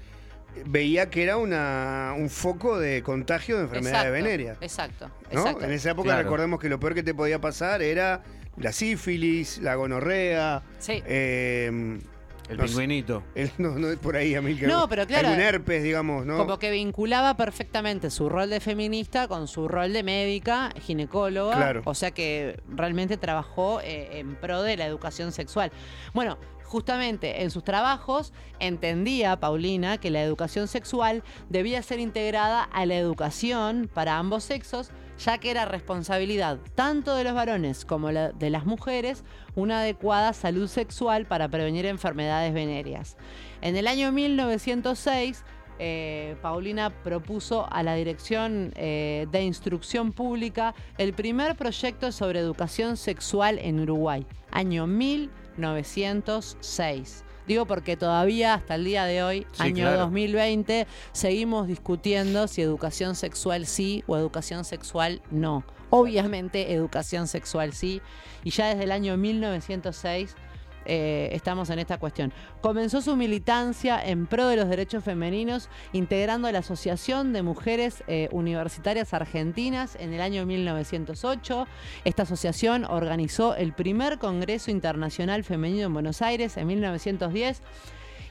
veía 0.66 1.08
que 1.10 1.22
era 1.22 1.36
una, 1.36 2.14
un 2.16 2.28
foco 2.30 2.78
de 2.78 3.02
contagio 3.02 3.56
de 3.58 3.62
enfermedades 3.64 4.06
Exacto, 4.08 4.12
venéreas. 4.24 4.58
Exacto, 4.60 5.10
¿no? 5.32 5.40
exacto. 5.40 5.64
En 5.64 5.70
esa 5.72 5.90
época 5.92 6.08
Claro. 6.08 6.22
recordemos 6.24 6.58
que 6.60 6.68
lo 6.68 6.80
peor 6.80 6.94
que 6.94 7.02
te 7.04 7.14
podía 7.14 7.40
pasar 7.40 7.82
era 7.82 8.22
la 8.56 8.72
sífilis, 8.72 9.58
la 9.58 9.76
gonorrea. 9.76 10.62
Sí. 10.80 11.02
eh, 11.06 12.00
El 12.48 12.56
no 12.56 12.62
sé, 12.62 12.68
pingüinito. 12.68 13.22
el- 13.34 13.50
no, 13.58 13.70
no 13.78 13.88
es 13.90 13.98
por 13.98 14.16
ahí, 14.16 14.34
Amilcar. 14.34 14.68
No, 14.68 14.88
pero 14.88 15.06
claro. 15.06 15.28
Algún 15.28 15.42
herpes, 15.42 15.82
digamos, 15.82 16.24
¿no? 16.26 16.36
Como 16.38 16.58
que 16.58 16.70
vinculaba 16.70 17.36
perfectamente 17.36 18.10
su 18.10 18.28
rol 18.28 18.50
de 18.50 18.60
feminista 18.60 19.28
con 19.28 19.48
su 19.48 19.68
rol 19.68 19.92
de 19.92 20.02
médica, 20.02 20.70
ginecóloga. 20.80 21.56
Claro. 21.56 21.82
O 21.84 21.94
sea 21.94 22.10
que 22.10 22.60
realmente 22.68 23.16
trabajó 23.16 23.80
eh, 23.82 24.18
en 24.18 24.34
pro 24.36 24.62
de 24.62 24.76
la 24.76 24.86
educación 24.86 25.32
sexual. 25.32 25.70
Bueno, 26.14 26.38
justamente 26.64 27.42
en 27.42 27.50
sus 27.50 27.64
trabajos 27.64 28.32
entendía 28.60 29.40
Paulina 29.40 29.98
que 29.98 30.10
la 30.10 30.22
educación 30.22 30.68
sexual 30.68 31.22
debía 31.48 31.82
ser 31.82 31.98
integrada 31.98 32.62
a 32.62 32.84
la 32.86 32.96
educación 32.96 33.90
para 33.92 34.18
ambos 34.18 34.44
sexos, 34.44 34.90
ya 35.18 35.38
que 35.38 35.50
era 35.50 35.64
responsabilidad 35.64 36.58
tanto 36.74 37.14
de 37.14 37.24
los 37.24 37.34
varones 37.34 37.84
como 37.84 38.08
de 38.08 38.50
las 38.50 38.66
mujeres 38.66 39.24
una 39.54 39.80
adecuada 39.80 40.32
salud 40.32 40.68
sexual 40.68 41.26
para 41.26 41.48
prevenir 41.48 41.86
enfermedades 41.86 42.54
venéreas. 42.54 43.16
En 43.60 43.76
el 43.76 43.88
año 43.88 44.12
1906, 44.12 45.44
eh, 45.80 46.34
Paulina 46.42 46.90
propuso 47.02 47.68
a 47.70 47.84
la 47.84 47.94
Dirección 47.94 48.72
eh, 48.74 49.28
de 49.30 49.42
Instrucción 49.42 50.10
Pública 50.12 50.74
el 50.98 51.12
primer 51.12 51.54
proyecto 51.56 52.10
sobre 52.10 52.40
educación 52.40 52.96
sexual 52.96 53.60
en 53.60 53.78
Uruguay, 53.80 54.26
año 54.50 54.86
1906. 54.86 57.24
Digo 57.48 57.64
porque 57.64 57.96
todavía 57.96 58.54
hasta 58.54 58.74
el 58.74 58.84
día 58.84 59.06
de 59.06 59.22
hoy, 59.22 59.46
Sí, 59.52 59.62
año 59.62 59.84
claro. 59.84 60.00
2020, 60.00 60.86
seguimos 61.12 61.66
discutiendo 61.66 62.46
si 62.46 62.60
educación 62.60 63.14
sexual 63.16 63.66
sí 63.66 64.04
o 64.06 64.18
educación 64.18 64.66
sexual 64.66 65.22
no. 65.30 65.64
Obviamente 65.88 66.74
educación 66.74 67.26
sexual 67.26 67.72
sí. 67.72 68.02
Y 68.44 68.50
ya 68.50 68.68
desde 68.68 68.84
el 68.84 68.92
año 68.92 69.16
1906 69.16 70.36
eh, 70.88 71.28
estamos 71.32 71.70
en 71.70 71.78
esta 71.78 71.98
cuestión. 71.98 72.32
Comenzó 72.60 73.00
su 73.02 73.14
militancia 73.14 74.02
en 74.04 74.26
pro 74.26 74.48
de 74.48 74.56
los 74.56 74.68
derechos 74.68 75.04
femeninos, 75.04 75.68
integrando 75.92 76.50
la 76.50 76.60
Asociación 76.60 77.32
de 77.32 77.42
Mujeres 77.42 78.02
eh, 78.08 78.28
Universitarias 78.32 79.14
Argentinas 79.14 79.96
en 80.00 80.14
el 80.14 80.20
año 80.20 80.46
1908. 80.46 81.66
Esta 82.04 82.22
asociación 82.22 82.84
organizó 82.84 83.54
el 83.54 83.72
primer 83.72 84.18
Congreso 84.18 84.70
Internacional 84.70 85.44
Femenino 85.44 85.86
en 85.86 85.92
Buenos 85.92 86.22
Aires 86.22 86.56
en 86.56 86.66
1910. 86.66 87.62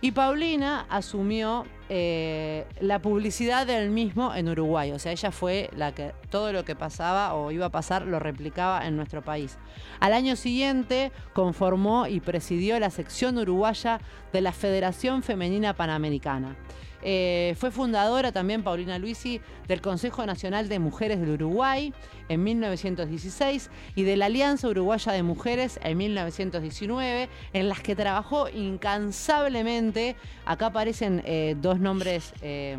Y 0.01 0.11
Paulina 0.11 0.85
asumió 0.89 1.65
eh, 1.89 2.65
la 2.81 2.99
publicidad 2.99 3.65
del 3.65 3.89
mismo 3.89 4.35
en 4.35 4.49
Uruguay. 4.49 4.91
O 4.91 4.99
sea, 4.99 5.11
ella 5.11 5.31
fue 5.31 5.69
la 5.75 5.93
que 5.93 6.11
todo 6.29 6.51
lo 6.51 6.65
que 6.65 6.75
pasaba 6.75 7.33
o 7.33 7.51
iba 7.51 7.67
a 7.67 7.71
pasar 7.71 8.05
lo 8.05 8.19
replicaba 8.19 8.85
en 8.85 8.97
nuestro 8.97 9.21
país. 9.21 9.57
Al 9.99 10.13
año 10.13 10.35
siguiente 10.35 11.11
conformó 11.33 12.07
y 12.07 12.19
presidió 12.19 12.79
la 12.79 12.89
sección 12.89 13.37
uruguaya 13.37 13.99
de 14.33 14.41
la 14.41 14.51
Federación 14.51 15.23
Femenina 15.23 15.73
Panamericana. 15.73 16.55
Eh, 17.01 17.55
fue 17.57 17.71
fundadora 17.71 18.31
también 18.31 18.63
Paulina 18.63 18.97
Luisi 18.97 19.41
del 19.67 19.81
Consejo 19.81 20.25
Nacional 20.25 20.67
de 20.69 20.79
Mujeres 20.79 21.19
del 21.19 21.31
Uruguay 21.31 21.93
en 22.29 22.43
1916 22.43 23.69
y 23.95 24.03
de 24.03 24.17
la 24.17 24.25
Alianza 24.25 24.67
Uruguaya 24.67 25.11
de 25.11 25.23
Mujeres 25.23 25.79
en 25.83 25.97
1919, 25.97 27.29
en 27.53 27.69
las 27.69 27.81
que 27.81 27.95
trabajó 27.95 28.49
incansablemente. 28.49 30.15
Acá 30.45 30.67
aparecen 30.67 31.21
eh, 31.25 31.55
dos 31.59 31.79
nombres. 31.79 32.33
eh, 32.41 32.77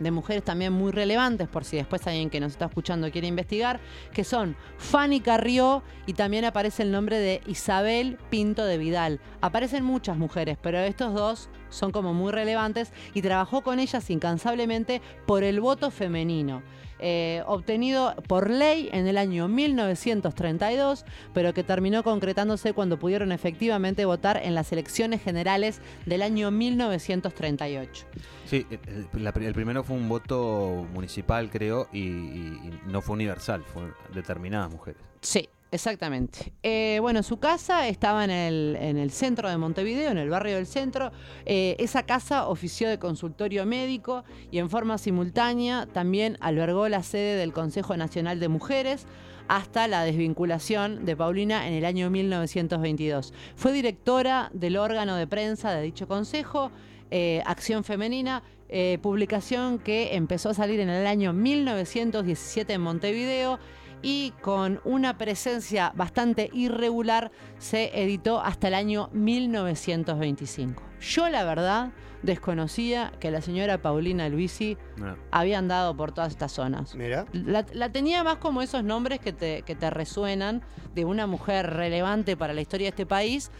de 0.00 0.10
mujeres 0.10 0.42
también 0.42 0.72
muy 0.72 0.90
relevantes, 0.90 1.46
por 1.46 1.64
si 1.64 1.76
después 1.76 2.06
alguien 2.06 2.30
que 2.30 2.40
nos 2.40 2.52
está 2.52 2.64
escuchando 2.64 3.10
quiere 3.12 3.28
investigar, 3.28 3.78
que 4.12 4.24
son 4.24 4.56
Fanny 4.78 5.20
Carrió 5.20 5.82
y 6.06 6.14
también 6.14 6.44
aparece 6.44 6.82
el 6.82 6.90
nombre 6.90 7.18
de 7.18 7.42
Isabel 7.46 8.18
Pinto 8.30 8.64
de 8.64 8.78
Vidal. 8.78 9.20
Aparecen 9.40 9.84
muchas 9.84 10.16
mujeres, 10.16 10.58
pero 10.60 10.78
estos 10.78 11.14
dos 11.14 11.50
son 11.68 11.92
como 11.92 12.14
muy 12.14 12.32
relevantes 12.32 12.92
y 13.14 13.22
trabajó 13.22 13.62
con 13.62 13.78
ellas 13.78 14.10
incansablemente 14.10 15.00
por 15.26 15.44
el 15.44 15.60
voto 15.60 15.90
femenino. 15.90 16.62
Eh, 17.00 17.42
obtenido 17.46 18.14
por 18.28 18.50
ley 18.50 18.88
en 18.92 19.06
el 19.06 19.18
año 19.18 19.48
1932, 19.48 21.04
pero 21.34 21.52
que 21.54 21.64
terminó 21.64 22.02
concretándose 22.02 22.72
cuando 22.72 22.98
pudieron 22.98 23.32
efectivamente 23.32 24.04
votar 24.04 24.40
en 24.42 24.54
las 24.54 24.72
elecciones 24.72 25.22
generales 25.22 25.80
del 26.06 26.22
año 26.22 26.50
1938. 26.50 28.06
Sí, 28.46 28.66
el, 28.70 29.24
la 29.24 29.32
pri- 29.32 29.46
el 29.46 29.54
primero 29.54 29.84
fue 29.84 29.96
un 29.96 30.08
voto 30.08 30.86
municipal, 30.92 31.50
creo, 31.50 31.88
y, 31.92 32.00
y- 32.00 32.60
y 32.64 32.80
no 32.86 33.00
fue 33.00 33.14
universal, 33.14 33.62
fue 33.64 33.84
determinadas 34.14 34.70
mujeres. 34.70 35.00
Sí, 35.20 35.48
exactamente. 35.70 36.52
Eh, 36.62 36.98
bueno, 37.00 37.22
su 37.22 37.38
casa 37.38 37.88
estaba 37.88 38.24
en 38.24 38.30
el, 38.30 38.76
en 38.80 38.98
el 38.98 39.10
centro 39.10 39.48
de 39.48 39.56
Montevideo, 39.56 40.10
en 40.10 40.18
el 40.18 40.28
barrio 40.28 40.56
del 40.56 40.66
centro. 40.66 41.12
Eh, 41.46 41.76
esa 41.78 42.04
casa 42.04 42.48
ofició 42.48 42.88
de 42.88 42.98
consultorio 42.98 43.66
médico 43.66 44.24
y 44.50 44.58
en 44.58 44.70
forma 44.70 44.98
simultánea 44.98 45.86
también 45.86 46.36
albergó 46.40 46.88
la 46.88 47.02
sede 47.02 47.36
del 47.36 47.52
Consejo 47.52 47.96
Nacional 47.96 48.40
de 48.40 48.48
Mujeres 48.48 49.06
hasta 49.48 49.88
la 49.88 50.04
desvinculación 50.04 51.04
de 51.04 51.16
Paulina 51.16 51.66
en 51.66 51.74
el 51.74 51.84
año 51.84 52.08
1922. 52.10 53.32
Fue 53.56 53.72
directora 53.72 54.50
del 54.52 54.76
órgano 54.76 55.16
de 55.16 55.26
prensa 55.26 55.72
de 55.72 55.82
dicho 55.82 56.06
consejo, 56.06 56.70
eh, 57.10 57.42
Acción 57.46 57.84
Femenina, 57.84 58.42
publicación 59.02 59.80
que 59.80 60.14
empezó 60.14 60.50
a 60.50 60.54
salir 60.54 60.78
en 60.78 60.90
el 60.90 61.04
año 61.04 61.32
1917 61.32 62.74
en 62.74 62.80
Montevideo 62.80 63.58
y 64.02 64.32
con 64.40 64.80
una 64.84 65.18
presencia 65.18 65.92
bastante 65.94 66.50
irregular 66.52 67.30
se 67.58 67.90
editó 68.02 68.40
hasta 68.40 68.68
el 68.68 68.74
año 68.74 69.08
1925. 69.12 70.82
Yo 71.00 71.28
la 71.28 71.44
verdad 71.44 71.92
desconocía 72.22 73.12
que 73.18 73.30
la 73.30 73.40
señora 73.40 73.78
Paulina 73.80 74.28
Luisi 74.28 74.76
No. 74.96 75.16
había 75.30 75.58
andado 75.58 75.96
por 75.96 76.12
todas 76.12 76.32
estas 76.32 76.52
zonas. 76.52 76.94
Mira. 76.94 77.24
La, 77.32 77.64
la 77.72 77.90
tenía 77.90 78.22
más 78.24 78.36
como 78.36 78.60
esos 78.60 78.84
nombres 78.84 79.20
que 79.20 79.32
te, 79.32 79.62
que 79.62 79.74
te 79.74 79.88
resuenan 79.88 80.62
de 80.94 81.04
una 81.06 81.26
mujer 81.26 81.70
relevante 81.70 82.36
para 82.36 82.52
la 82.52 82.60
historia 82.60 82.86
de 82.86 82.90
este 82.90 83.06
país, 83.06 83.50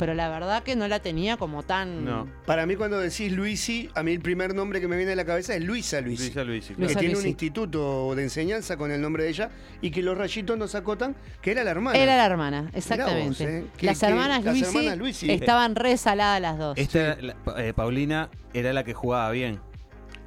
pero 0.00 0.14
la 0.14 0.30
verdad 0.30 0.62
que 0.62 0.74
no 0.76 0.88
la 0.88 0.98
tenía 1.00 1.36
como 1.36 1.62
tan... 1.62 2.26
Para 2.46 2.64
mí 2.64 2.74
cuando 2.74 2.98
decís 2.98 3.30
Luisi, 3.30 3.90
a 3.94 4.02
mí 4.02 4.12
el 4.12 4.20
primer 4.20 4.54
nombre 4.54 4.80
que 4.80 4.88
me 4.88 4.96
viene 4.96 5.12
a 5.12 5.14
la 5.16 5.26
cabeza 5.26 5.54
es 5.54 5.62
Luisa 5.62 6.00
Luisi. 6.00 6.24
Luisa 6.24 6.42
Luisi, 6.42 6.68
Que 6.68 6.74
claro. 6.74 6.86
Luisa 6.86 7.00
tiene 7.00 7.16
un 7.18 7.26
instituto 7.26 8.14
de 8.16 8.22
enseñanza 8.22 8.78
con 8.78 8.90
el 8.90 9.02
nombre 9.02 9.24
de 9.24 9.28
ella 9.28 9.50
y 9.82 9.90
que 9.90 10.02
los 10.02 10.16
rayitos 10.16 10.56
nos 10.56 10.74
acotan 10.74 11.14
que 11.42 11.50
era 11.50 11.62
la 11.64 11.72
hermana. 11.72 11.98
Era 11.98 12.16
la 12.16 12.24
hermana, 12.24 12.70
exactamente. 12.72 13.28
Vos, 13.28 13.40
¿eh? 13.42 13.64
Que- 13.76 13.86
las, 13.86 14.00
que- 14.00 14.06
hermanas 14.06 14.42
las 14.42 14.54
Luisi 14.54 14.76
hermanas 14.78 14.98
Luisi. 14.98 15.30
estaban 15.30 15.76
re 15.76 15.96
saladas 15.98 16.40
las 16.40 16.56
dos. 16.58 16.78
Esta 16.78 17.16
la- 17.20 17.36
eh, 17.58 17.74
Paulina 17.76 18.30
era 18.54 18.72
la 18.72 18.82
que 18.84 18.94
jugaba 18.94 19.30
bien. 19.32 19.60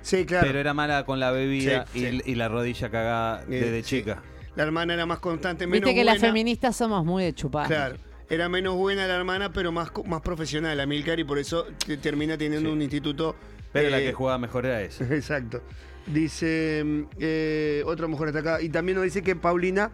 Sí, 0.04 0.26
claro. 0.28 0.46
Pero 0.46 0.60
era 0.60 0.76
mala 0.76 1.04
con 1.04 1.20
la 1.20 1.32
bebida 1.32 1.88
Sí, 1.94 2.22
y, 2.26 2.32
y 2.32 2.36
la 2.36 2.48
rodilla 2.48 2.92
cagada 2.92 3.42
Eh, 3.50 3.60
desde 3.60 3.82
sí. 3.84 3.98
chica. 3.98 4.22
La 4.56 4.62
hermana 4.64 4.94
era 4.94 5.08
más 5.08 5.18
constante, 5.18 5.66
menos 5.66 5.88
Viste 5.88 5.96
que 6.00 6.04
las 6.06 6.20
feministas 6.20 6.76
somos 6.76 7.04
muy 7.04 7.24
de 7.24 7.34
chupar. 7.34 7.66
Claro. 7.68 7.96
Era 8.34 8.50
menos 8.50 8.76
buena 8.76 9.06
la 9.08 9.16
hermana, 9.16 9.52
pero 9.54 9.72
más, 9.72 9.90
más 10.06 10.22
profesional, 10.22 10.80
Amilcar, 10.80 11.20
y 11.20 11.24
por 11.24 11.38
eso 11.38 11.66
te- 11.86 11.98
termina 11.98 12.38
teniendo 12.38 12.72
un 12.72 12.82
instituto. 12.82 13.36
Pero 13.72 13.90
la 13.90 14.00
eh, 14.00 14.06
que 14.06 14.14
jugaba 14.14 14.38
mejor 14.38 14.66
era 14.66 14.82
esa. 14.82 15.04
Exacto. 15.14 15.62
Dice 16.08 16.84
eh, 17.20 17.84
otra 17.86 18.08
mujer 18.08 18.28
está 18.30 18.40
acá. 18.40 18.62
Y 18.62 18.70
también 18.70 18.96
nos 18.98 19.04
dice 19.06 19.22
que 19.22 19.36
Paulina 19.36 19.92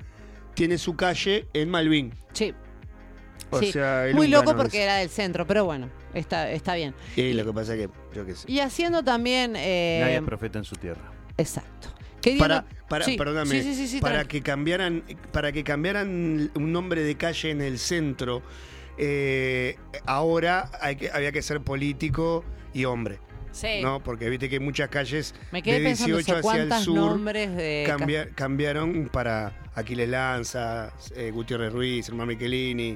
tiene 0.54 0.78
su 0.78 0.96
calle 0.96 1.48
en 1.54 1.70
Malvin. 1.70 2.14
Sí. 2.34 2.54
O 3.52 3.60
Sí. 3.60 3.72
sea, 3.72 4.08
el 4.08 4.16
Muy 4.16 4.28
loco 4.28 4.56
porque 4.56 4.84
era 4.84 4.98
del 4.98 5.10
centro, 5.10 5.46
pero 5.48 5.66
bueno, 5.66 5.90
está, 6.14 6.52
está 6.52 6.76
bien. 6.76 6.94
Y 7.16 7.34
lo 7.34 7.46
que 7.46 7.54
pasa 7.54 7.76
es 7.76 7.88
que, 7.88 7.90
yo 8.16 8.26
qué 8.26 8.36
sé. 8.36 8.52
Y 8.52 8.60
haciendo 8.60 9.04
también... 9.04 9.56
eh, 9.56 10.00
Nadie 10.02 10.18
es 10.18 10.22
profeta 10.24 10.60
en 10.60 10.66
su 10.66 10.76
tierra. 10.76 11.02
Exacto. 11.38 11.90
Para, 12.38 12.66
para, 12.90 13.06
Sí, 13.06 13.18
perdóname, 13.18 13.62
sí, 13.64 13.88
sí, 13.88 14.00
para 14.02 14.16
tranqui. 14.16 14.38
que 14.40 14.44
cambiaran, 14.44 15.04
para 15.32 15.52
que 15.52 15.64
cambiaran 15.64 16.52
un 16.54 16.72
nombre 16.72 17.04
de 17.04 17.16
calle 17.16 17.52
en 17.52 17.62
el 17.62 17.80
centro, 17.80 18.42
eh, 18.98 19.76
ahora 20.06 20.70
hay 20.82 20.96
que, 20.96 21.10
había 21.12 21.32
que 21.32 21.42
ser 21.42 21.62
político 21.62 22.44
y 22.74 22.86
hombre. 22.86 23.20
Sí. 23.52 23.80
¿no? 23.82 24.04
Porque 24.04 24.30
viste 24.30 24.48
que 24.48 24.58
hay 24.58 24.60
muchas 24.62 24.90
calles 24.90 25.34
Me 25.52 25.64
quedé 25.64 25.80
de 25.80 25.86
pensando 25.90 26.18
18 26.18 26.40
eso, 26.40 26.50
hacia 26.50 26.64
el 26.78 26.84
sur 26.84 26.96
nombres 26.96 27.56
de... 27.56 27.84
ca- 27.88 27.98
cambia- 27.98 28.30
cambiaron 28.36 29.10
para 29.12 29.54
Aquiles 29.74 30.08
Lanza, 30.08 30.94
eh, 31.16 31.32
Gutiérrez 31.34 31.74
Ruiz, 31.74 32.08
Hermano 32.10 32.28
Michelini, 32.28 32.96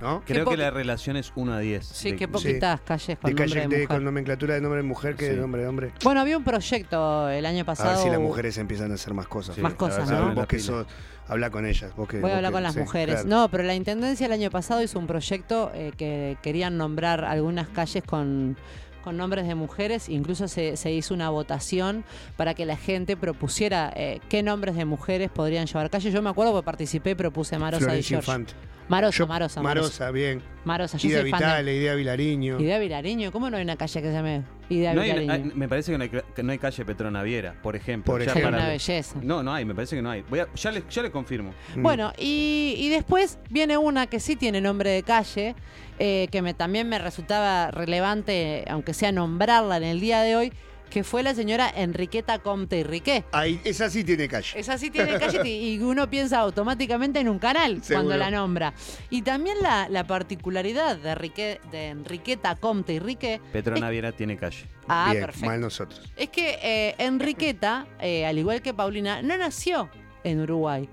¿no? 0.00 0.22
Creo 0.26 0.46
que 0.46 0.56
la 0.56 0.70
relación 0.70 1.16
es 1.16 1.32
1 1.34 1.52
a 1.52 1.58
10. 1.58 1.84
Sí, 1.86 2.12
De- 2.12 2.16
qué 2.16 2.28
poquitas 2.28 2.80
calles 2.80 3.18
con 3.18 3.28
de 3.28 3.34
nombre 3.34 3.44
calle 3.48 3.54
de 3.54 3.60
de- 3.60 3.66
mujer. 3.82 3.88
con 3.88 4.04
nomenclatura 4.04 4.54
de 4.54 4.60
nombre 4.60 4.78
de 4.78 4.88
mujer 4.88 5.16
que 5.16 5.30
de 5.30 5.36
nombre 5.36 5.62
de 5.62 5.68
hombre. 5.68 5.92
Bueno, 6.02 6.20
había 6.20 6.36
un 6.36 6.44
proyecto 6.44 7.28
el 7.28 7.44
año 7.46 7.56
A 7.56 7.58
ver 7.58 7.66
pasado... 7.66 8.02
si 8.02 8.08
las 8.10 8.18
mujeres 8.20 8.56
empiezan 8.58 8.90
a 8.92 8.94
hacer 8.94 9.14
más 9.14 9.26
cosas. 9.28 9.58
Más 9.58 9.74
cosas, 9.74 10.08
A 10.10 10.14
ver, 10.14 10.24
¿no? 10.24 10.34
Vos 10.34 10.46
que 10.46 10.58
sos, 10.58 10.86
habla 11.28 11.50
con 11.50 11.66
ellas. 11.66 11.94
Vos 11.96 12.08
que, 12.08 12.20
Voy 12.20 12.30
a 12.30 12.34
vos 12.34 12.36
hablar 12.38 12.50
que- 12.50 12.54
con 12.54 12.62
las 12.62 12.74
sí, 12.74 12.80
mujeres. 12.80 13.14
claro. 13.22 13.28
No, 13.28 13.48
pero 13.50 13.62
la 13.64 13.74
Intendencia 13.74 14.26
el 14.26 14.32
año 14.32 14.50
pasado 14.50 14.82
hizo 14.82 14.98
un 14.98 15.06
proyecto 15.06 15.70
eh, 15.74 15.92
que 15.96 16.36
querían 16.42 16.76
nombrar 16.76 17.24
algunas 17.24 17.68
calles 17.68 18.02
con, 18.04 18.56
con 19.04 19.16
nombres 19.16 19.46
de 19.46 19.54
mujeres. 19.54 20.08
Incluso 20.08 20.48
se, 20.48 20.76
se 20.76 20.92
hizo 20.92 21.14
una 21.14 21.30
votación 21.30 22.04
para 22.36 22.54
que 22.54 22.64
la 22.66 22.76
gente 22.76 23.16
propusiera 23.16 23.92
eh, 23.94 24.20
qué 24.28 24.42
nombres 24.42 24.76
de 24.76 24.84
mujeres 24.86 25.30
podrían 25.30 25.66
llevar 25.66 25.90
calles. 25.90 26.12
Yo 26.12 26.22
me 26.22 26.30
acuerdo 26.30 26.54
que 26.56 26.62
participé, 26.64 27.14
propuse 27.16 27.58
Marosa 27.58 27.82
y 27.96 28.02
Florencia 28.02 28.22
George. 28.22 28.54
Marosa, 28.90 29.18
Yo- 29.18 29.26
Marosa, 29.28 29.62
Marosa, 29.62 30.10
bien. 30.10 30.42
Marosa, 30.64 30.98
yo 30.98 31.08
Ida 31.08 31.20
soy 31.22 31.30
fan 31.30 31.40
de- 31.40 31.46
Vitale, 31.46 31.76
Idea 31.76 31.94
Vilariño. 31.94 32.60
Idea 32.60 32.78
Vilariño. 32.78 33.30
¿Cómo 33.32 33.48
no 33.48 33.56
hay 33.56 33.62
una 33.62 33.76
calle 33.76 34.02
que 34.02 34.08
se 34.08 34.12
llame 34.12 34.42
Idea 34.68 34.92
No 34.94 35.00
hay- 35.00 35.10
Vilariño? 35.12 35.32
hay- 35.32 35.52
me 35.54 35.68
parece 35.68 35.92
que 35.92 35.98
no, 35.98 36.02
hay, 36.04 36.10
que 36.10 36.42
no 36.42 36.52
hay 36.52 36.58
calle 36.58 36.84
Petrona 36.84 37.22
Viera, 37.22 37.54
por 37.62 37.76
ejemplo. 37.76 38.12
Por 38.12 38.20
Ya 38.22 38.32
ejemplo. 38.32 38.50
para- 38.50 38.62
Una 38.64 38.68
belleza. 38.72 39.16
No, 39.22 39.42
no 39.42 39.54
hay, 39.54 39.64
me 39.64 39.74
parece 39.74 39.94
que 39.96 40.02
no 40.02 40.10
hay. 40.10 40.22
Voy 40.28 40.40
a- 40.40 40.48
ya, 40.54 40.70
les, 40.72 40.86
ya 40.88 41.02
les 41.02 41.10
confirmo. 41.12 41.54
Mm. 41.76 41.82
Bueno, 41.82 42.12
y, 42.18 42.74
y 42.78 42.88
después 42.90 43.38
viene 43.48 43.78
una 43.78 44.06
que 44.08 44.18
sí 44.20 44.34
tiene 44.36 44.60
nombre 44.60 44.90
de 44.90 45.02
calle, 45.04 45.54
eh, 46.00 46.28
que 46.32 46.42
me, 46.42 46.52
también 46.52 46.88
me 46.88 46.98
resultaba 46.98 47.70
relevante, 47.70 48.64
aunque 48.68 48.92
sea 48.92 49.12
nombrarla 49.12 49.76
en 49.76 49.84
el 49.84 50.00
día 50.00 50.20
de 50.22 50.34
hoy, 50.36 50.52
que 50.90 51.04
fue 51.04 51.22
la 51.22 51.34
señora 51.34 51.70
Enriqueta 51.74 52.40
Comte 52.40 52.78
y 52.78 52.82
Riquet. 52.82 53.24
Ahí, 53.32 53.60
esa 53.64 53.88
sí 53.88 54.02
tiene 54.04 54.28
calle. 54.28 54.58
Esa 54.58 54.76
sí 54.76 54.90
tiene 54.90 55.18
calle 55.18 55.40
y 55.48 55.74
y 55.74 55.78
uno 55.78 56.10
piensa 56.10 56.40
automáticamente 56.40 57.20
en 57.20 57.28
un 57.28 57.38
canal 57.38 57.82
Seguro. 57.82 58.06
cuando 58.08 58.16
la 58.16 58.30
nombra. 58.30 58.74
Y 59.08 59.22
también 59.22 59.56
la, 59.62 59.88
la 59.88 60.04
particularidad 60.06 60.96
de, 60.98 61.14
Riquet- 61.14 61.60
de 61.70 61.88
Enriqueta 61.88 62.56
Comte 62.56 62.94
y 62.94 62.98
Riquet 62.98 63.40
Petrona 63.52 63.88
Viera 63.88 64.12
tiene 64.12 64.36
calle. 64.36 64.66
Ah, 64.88 65.08
bien, 65.12 65.24
perfecto. 65.24 65.46
mal 65.46 65.60
nosotros. 65.60 66.12
es 66.16 66.28
que 66.30 66.58
eh, 66.62 66.94
Enriqueta, 66.98 67.86
eh, 68.00 68.26
al 68.26 68.36
igual 68.38 68.60
que 68.60 68.74
Paulina, 68.74 69.22
no 69.22 69.36
nació 69.36 69.88
en 70.24 70.40
Uruguay. 70.40 70.88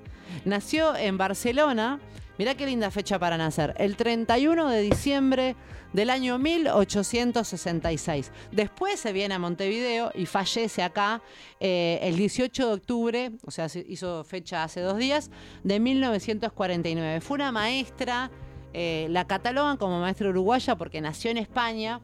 Nació 0.45 0.95
en 0.95 1.17
Barcelona. 1.17 1.99
Mirá 2.37 2.53
qué 2.55 2.67
linda 2.67 2.91
fecha 2.91 3.17
para 3.17 3.35
nacer. 3.37 3.73
El 3.79 3.95
31 3.95 4.69
de 4.69 4.81
diciembre 4.81 5.55
del 5.93 6.09
año 6.09 6.37
1866. 6.37 8.31
Después 8.51 8.99
se 8.99 9.13
viene 9.13 9.35
a 9.35 9.39
Montevideo 9.39 10.11
y 10.13 10.25
fallece 10.25 10.83
acá 10.83 11.21
eh, 11.59 11.99
el 12.01 12.17
18 12.17 12.67
de 12.67 12.73
octubre, 12.73 13.31
o 13.45 13.51
sea, 13.51 13.69
se 13.69 13.85
hizo 13.87 14.23
fecha 14.23 14.63
hace 14.63 14.81
dos 14.81 14.97
días, 14.97 15.29
de 15.63 15.79
1949. 15.79 17.21
Fue 17.21 17.35
una 17.35 17.51
maestra, 17.51 18.31
eh, 18.73 19.07
la 19.09 19.25
catalogan 19.25 19.77
como 19.77 19.99
maestra 19.99 20.29
uruguaya 20.29 20.75
porque 20.75 21.01
nació 21.01 21.31
en 21.31 21.37
España, 21.37 22.01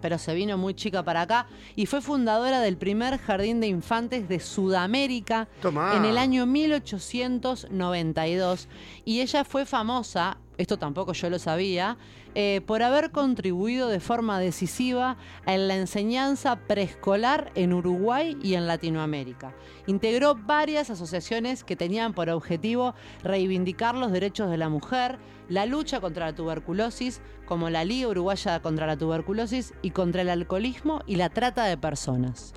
pero 0.00 0.18
se 0.18 0.34
vino 0.34 0.58
muy 0.58 0.74
chica 0.74 1.02
para 1.02 1.22
acá 1.22 1.46
y 1.76 1.86
fue 1.86 2.00
fundadora 2.00 2.60
del 2.60 2.76
primer 2.76 3.18
jardín 3.18 3.60
de 3.60 3.66
infantes 3.68 4.28
de 4.28 4.40
Sudamérica 4.40 5.48
Tomá. 5.60 5.96
en 5.96 6.04
el 6.04 6.18
año 6.18 6.46
1892 6.46 8.68
y 9.04 9.20
ella 9.20 9.44
fue 9.44 9.66
famosa, 9.66 10.38
esto 10.58 10.76
tampoco 10.76 11.12
yo 11.12 11.30
lo 11.30 11.38
sabía, 11.38 11.96
eh, 12.34 12.60
por 12.66 12.82
haber 12.82 13.10
contribuido 13.10 13.88
de 13.88 14.00
forma 14.00 14.38
decisiva 14.38 15.16
en 15.46 15.68
la 15.68 15.76
enseñanza 15.76 16.56
preescolar 16.56 17.50
en 17.54 17.72
Uruguay 17.72 18.36
y 18.42 18.54
en 18.54 18.66
Latinoamérica. 18.66 19.54
Integró 19.86 20.34
varias 20.34 20.90
asociaciones 20.90 21.64
que 21.64 21.76
tenían 21.76 22.12
por 22.12 22.28
objetivo 22.28 22.94
reivindicar 23.22 23.94
los 23.94 24.12
derechos 24.12 24.50
de 24.50 24.58
la 24.58 24.68
mujer, 24.68 25.18
la 25.48 25.64
lucha 25.64 26.00
contra 26.00 26.26
la 26.26 26.34
tuberculosis, 26.34 27.22
como 27.46 27.70
la 27.70 27.84
Liga 27.84 28.08
Uruguaya 28.08 28.60
contra 28.60 28.86
la 28.86 28.98
Tuberculosis 28.98 29.72
y 29.80 29.90
contra 29.90 30.22
el 30.22 30.28
alcoholismo 30.28 31.00
y 31.06 31.16
la 31.16 31.30
trata 31.30 31.64
de 31.64 31.78
personas. 31.78 32.52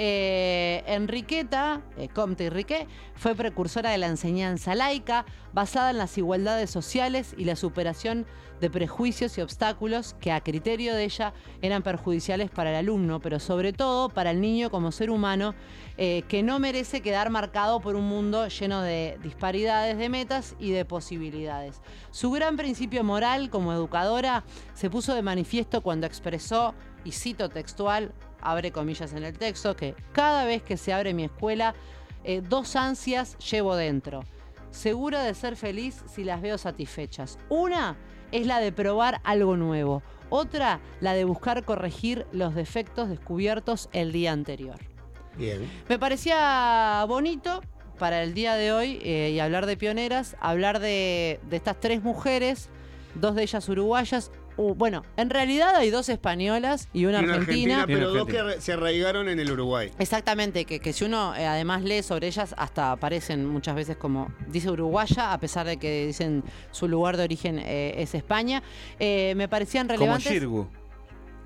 Eh, 0.00 0.84
Enriqueta, 0.86 1.82
eh, 1.96 2.08
Comte 2.08 2.46
y 2.46 2.86
fue 3.16 3.34
precursora 3.34 3.90
de 3.90 3.98
la 3.98 4.06
enseñanza 4.06 4.76
laica 4.76 5.26
basada 5.52 5.90
en 5.90 5.98
las 5.98 6.16
igualdades 6.16 6.70
sociales 6.70 7.34
y 7.36 7.44
la 7.44 7.56
superación 7.56 8.24
de 8.60 8.70
prejuicios 8.70 9.36
y 9.36 9.40
obstáculos 9.40 10.14
que 10.20 10.30
a 10.30 10.40
criterio 10.40 10.94
de 10.94 11.02
ella 11.02 11.32
eran 11.62 11.82
perjudiciales 11.82 12.48
para 12.48 12.70
el 12.70 12.76
alumno, 12.76 13.18
pero 13.20 13.40
sobre 13.40 13.72
todo 13.72 14.08
para 14.08 14.30
el 14.30 14.40
niño 14.40 14.70
como 14.70 14.92
ser 14.92 15.10
humano 15.10 15.56
eh, 15.96 16.22
que 16.28 16.44
no 16.44 16.60
merece 16.60 17.00
quedar 17.00 17.30
marcado 17.30 17.80
por 17.80 17.96
un 17.96 18.04
mundo 18.04 18.46
lleno 18.46 18.82
de 18.82 19.18
disparidades 19.24 19.98
de 19.98 20.08
metas 20.08 20.54
y 20.60 20.70
de 20.70 20.84
posibilidades. 20.84 21.80
Su 22.12 22.30
gran 22.30 22.56
principio 22.56 23.02
moral 23.02 23.50
como 23.50 23.72
educadora 23.72 24.44
se 24.74 24.90
puso 24.90 25.12
de 25.16 25.22
manifiesto 25.22 25.82
cuando 25.82 26.06
expresó, 26.06 26.76
y 27.04 27.12
cito 27.12 27.48
textual, 27.48 28.12
abre 28.40 28.72
comillas 28.72 29.12
en 29.12 29.24
el 29.24 29.36
texto, 29.36 29.76
que 29.76 29.94
cada 30.12 30.44
vez 30.44 30.62
que 30.62 30.76
se 30.76 30.92
abre 30.92 31.14
mi 31.14 31.24
escuela, 31.24 31.74
eh, 32.24 32.42
dos 32.46 32.76
ansias 32.76 33.36
llevo 33.38 33.76
dentro. 33.76 34.24
Segura 34.70 35.22
de 35.22 35.34
ser 35.34 35.56
feliz 35.56 36.02
si 36.06 36.24
las 36.24 36.42
veo 36.42 36.58
satisfechas. 36.58 37.38
Una 37.48 37.96
es 38.32 38.46
la 38.46 38.60
de 38.60 38.72
probar 38.72 39.20
algo 39.24 39.56
nuevo. 39.56 40.02
Otra, 40.30 40.80
la 41.00 41.14
de 41.14 41.24
buscar 41.24 41.64
corregir 41.64 42.26
los 42.32 42.54
defectos 42.54 43.08
descubiertos 43.08 43.88
el 43.92 44.12
día 44.12 44.32
anterior. 44.32 44.76
Bien. 45.36 45.70
Me 45.88 45.98
parecía 45.98 47.04
bonito 47.08 47.62
para 47.98 48.22
el 48.22 48.34
día 48.34 48.54
de 48.54 48.72
hoy 48.72 49.00
eh, 49.02 49.30
y 49.34 49.40
hablar 49.40 49.66
de 49.66 49.76
pioneras, 49.76 50.36
hablar 50.40 50.80
de, 50.80 51.40
de 51.48 51.56
estas 51.56 51.80
tres 51.80 52.02
mujeres, 52.02 52.68
dos 53.14 53.34
de 53.34 53.42
ellas 53.42 53.68
uruguayas. 53.68 54.30
Bueno, 54.58 55.04
en 55.16 55.30
realidad 55.30 55.76
hay 55.76 55.90
dos 55.90 56.08
españolas 56.08 56.88
y 56.92 57.04
una, 57.06 57.20
Y 57.20 57.24
una 57.24 57.34
argentina. 57.34 57.84
pero 57.86 58.12
dos 58.12 58.26
que 58.26 58.60
se 58.60 58.72
arraigaron 58.72 59.28
en 59.28 59.38
el 59.38 59.50
Uruguay. 59.52 59.90
Exactamente, 59.98 60.64
que, 60.64 60.80
que 60.80 60.92
si 60.92 61.04
uno 61.04 61.34
eh, 61.36 61.46
además 61.46 61.82
lee 61.82 62.02
sobre 62.02 62.26
ellas, 62.26 62.54
hasta 62.58 62.92
aparecen 62.92 63.46
muchas 63.46 63.74
veces 63.76 63.96
como 63.96 64.32
dice 64.48 64.70
uruguaya, 64.70 65.32
a 65.32 65.38
pesar 65.38 65.66
de 65.66 65.76
que 65.76 66.06
dicen 66.06 66.42
su 66.72 66.88
lugar 66.88 67.16
de 67.16 67.24
origen 67.24 67.58
eh, 67.58 67.94
es 67.98 68.14
España. 68.14 68.62
Eh, 68.98 69.34
me 69.36 69.48
parecían 69.48 69.86
Como 69.86 69.98
relevantes. 70.00 70.32
Shirgu. 70.32 70.68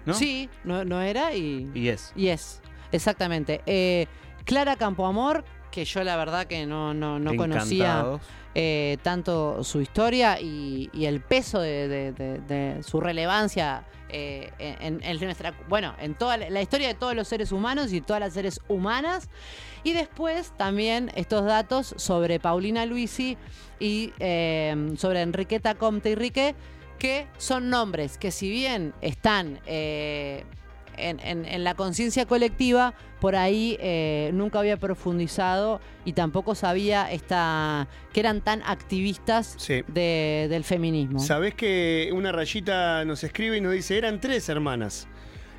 ¿no? 0.06 0.14
Sí, 0.14 0.48
no, 0.64 0.84
no 0.84 1.00
era 1.02 1.34
y. 1.34 1.70
Y 1.74 1.88
es. 1.88 2.12
Y 2.16 2.28
es, 2.28 2.60
exactamente. 2.92 3.60
Eh, 3.66 4.06
Clara 4.44 4.76
Campoamor, 4.76 5.44
que 5.70 5.84
yo 5.84 6.02
la 6.02 6.16
verdad 6.16 6.46
que 6.46 6.66
no, 6.66 6.92
no, 6.94 7.18
no 7.18 7.36
conocía 7.36 7.90
Encantados. 7.90 8.20
Eh, 8.54 8.98
tanto 9.02 9.64
su 9.64 9.80
historia 9.80 10.38
y, 10.38 10.90
el 10.94 11.20
peso 11.20 11.60
de, 11.60 12.80
su 12.86 13.00
relevancia 13.00 13.84
eh, 14.10 14.50
en, 14.58 15.00
bueno, 15.68 15.94
en 15.98 16.14
toda 16.14 16.36
la, 16.36 16.60
historia 16.60 16.88
de 16.88 16.94
todos 16.94 17.14
los 17.14 17.28
seres 17.28 17.50
humanos 17.50 17.92
y 17.92 18.02
todas 18.02 18.20
las 18.20 18.34
seres 18.34 18.60
humanas. 18.68 19.28
Y 19.84 19.94
después 19.94 20.52
también 20.58 21.10
estos 21.14 21.44
datos 21.44 21.94
sobre 21.96 22.40
Paulina 22.40 22.84
Luisi 22.84 23.38
y 23.80 24.12
eh, 24.18 24.92
sobre 24.98 25.22
Enriqueta 25.22 25.74
Comte 25.74 26.10
y 26.10 26.14
Rique, 26.14 26.54
que 26.98 27.26
son 27.38 27.70
nombres 27.70 28.18
que 28.18 28.30
si 28.30 28.50
bien 28.50 28.92
están 29.00 29.60
en, 30.96 31.20
en- 31.20 31.44
en 31.44 31.64
la 31.64 31.74
conciencia 31.74 32.26
colectiva, 32.26 32.94
por 33.20 33.36
ahí 33.36 33.76
eh, 33.80 34.30
nunca 34.34 34.58
había 34.58 34.76
profundizado 34.76 35.80
y 36.04 36.12
tampoco 36.14 36.54
sabía 36.54 37.10
esta, 37.10 37.88
que 38.12 38.20
eran 38.20 38.40
tan 38.40 38.62
activistas 38.64 39.56
de- 39.68 40.46
del 40.50 40.64
feminismo. 40.64 41.18
Sabés 41.20 41.54
que 41.54 42.10
una 42.12 42.32
rayita 42.32 43.04
nos 43.04 43.22
escribe 43.24 43.56
y 43.58 43.60
nos 43.60 43.72
dice, 43.72 43.96
eran 43.98 44.20
tres 44.20 44.48
hermanas. 44.48 45.06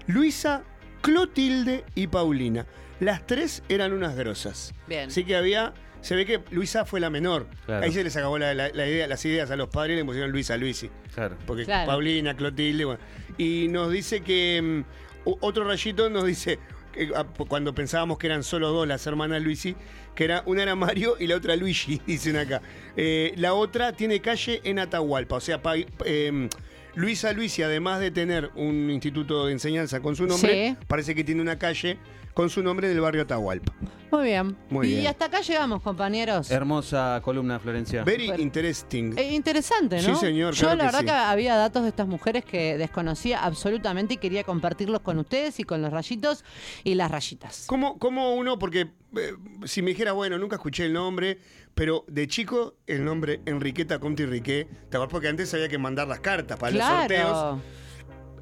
Luisa, 0.07 0.63
Clotilde 1.01 1.83
y 1.95 2.07
Paulina. 2.07 2.65
Las 2.99 3.25
tres 3.27 3.63
eran 3.69 3.93
unas 3.93 4.15
grosas. 4.15 4.73
Bien. 4.87 5.07
Así 5.09 5.23
que 5.23 5.35
había. 5.35 5.73
Se 6.01 6.15
ve 6.17 6.25
que 6.25 6.41
Luisa 6.51 6.83
fue 6.85 6.99
la 6.99 7.09
menor. 7.09 7.47
Claro. 7.65 7.85
Ahí 7.85 7.91
se 7.93 8.03
les 8.03 8.15
acabó 8.17 8.37
la, 8.37 8.53
la- 8.53 8.69
la 8.69 8.87
idea, 8.87 9.07
las 9.07 9.23
ideas 9.25 9.49
a 9.51 9.55
los 9.55 9.69
padres 9.69 9.95
y 9.95 9.99
le 9.99 10.05
pusieron 10.05 10.31
Luisa, 10.31 10.57
Luisi. 10.57 10.89
Claro. 11.15 11.37
Porque 11.47 11.63
Claro. 11.65 11.87
Paulina, 11.87 12.35
Clotilde, 12.35 12.83
bueno. 12.85 12.99
Y 13.37 13.67
nos 13.69 13.91
dice 13.91 14.21
que. 14.21 14.83
Otro 15.25 15.63
rayito 15.65 16.09
nos 16.09 16.25
dice. 16.25 16.59
que, 16.93 17.09
ah, 17.15 17.25
cuando 17.47 17.73
pensábamos 17.73 18.19
que 18.19 18.27
eran 18.27 18.43
solo 18.43 18.69
dos 18.69 18.87
las 18.87 19.07
hermanas 19.07 19.41
Luisi, 19.41 19.75
que 20.13 20.25
era 20.25 20.43
una 20.45 20.61
era 20.61 20.75
Mario 20.75 21.15
y 21.19 21.25
la 21.25 21.35
otra 21.37 21.55
Luigi, 21.55 21.99
dicen 22.07 22.35
acá. 22.37 22.61
Eh, 22.95 23.33
la 23.37 23.55
otra 23.55 23.93
tiene 23.93 24.19
calle 24.19 24.61
en 24.63 24.77
Atahualpa, 24.77 25.37
o 25.37 25.39
sea, 25.41 25.59
pa- 25.59 25.73
eh, 26.05 26.49
Luisa 26.93 27.33
Luisi, 27.33 27.63
además 27.63 27.99
de 27.99 28.11
tener 28.11 28.51
un 28.53 28.91
instituto 28.91 29.47
de 29.47 29.53
enseñanza 29.53 30.01
con 30.01 30.15
su 30.15 30.27
nombre, 30.27 30.69
Sí. 30.79 30.85
parece 30.87 31.15
que 31.15 31.23
tiene 31.23 31.41
una 31.41 31.57
calle 31.57 31.97
con 32.33 32.49
su 32.49 32.63
nombre 32.63 32.87
del 32.87 32.99
barrio 32.99 33.23
Atahualpa. 33.23 33.73
Muy 34.11 34.25
bien. 34.25 34.55
Muy 34.69 34.87
y 34.87 34.95
bien. 34.97 35.07
hasta 35.07 35.25
acá 35.25 35.41
llegamos, 35.41 35.81
compañeros. 35.81 36.51
Hermosa 36.51 37.19
columna, 37.23 37.59
Florencia. 37.59 38.03
Very 38.03 38.29
interesting. 38.37 39.17
Eh, 39.17 39.33
interesante, 39.33 40.01
¿no? 40.01 40.01
Sí, 40.01 40.15
señor, 40.15 40.53
Yo 40.53 40.61
claro 40.67 40.75
la 40.75 40.83
que 40.83 40.85
verdad 40.85 40.99
sí. 40.99 41.05
que 41.05 41.11
había 41.11 41.55
datos 41.55 41.83
de 41.83 41.89
estas 41.89 42.07
mujeres 42.07 42.45
que 42.45 42.77
desconocía 42.77 43.43
absolutamente 43.43 44.13
y 44.15 44.17
quería 44.17 44.43
compartirlos 44.43 45.01
con 45.01 45.17
ustedes 45.17 45.59
y 45.59 45.63
con 45.63 45.81
los 45.81 45.91
rayitos 45.91 46.45
y 46.83 46.93
las 46.93 47.09
rayitas. 47.09 47.65
¿Cómo, 47.67 47.97
cómo 47.97 48.35
uno, 48.35 48.59
porque 48.59 48.91
eh, 49.17 49.33
si 49.65 49.81
me 49.81 49.89
dijera, 49.89 50.11
bueno, 50.11 50.37
nunca 50.37 50.57
escuché 50.57 50.85
el 50.85 50.93
nombre, 50.93 51.39
pero 51.73 52.05
de 52.07 52.27
chico 52.27 52.75
el 52.85 53.03
nombre 53.03 53.41
Enriqueta 53.45 53.99
Comte 53.99 54.23
y 54.23 54.25
Riquet. 54.27 54.67
Porque 55.09 55.27
antes 55.27 55.53
había 55.53 55.69
que 55.69 55.77
mandar 55.79 56.07
las 56.07 56.19
cartas 56.19 56.59
para 56.59 56.71
los 56.71 56.85
sorteos. 56.85 57.59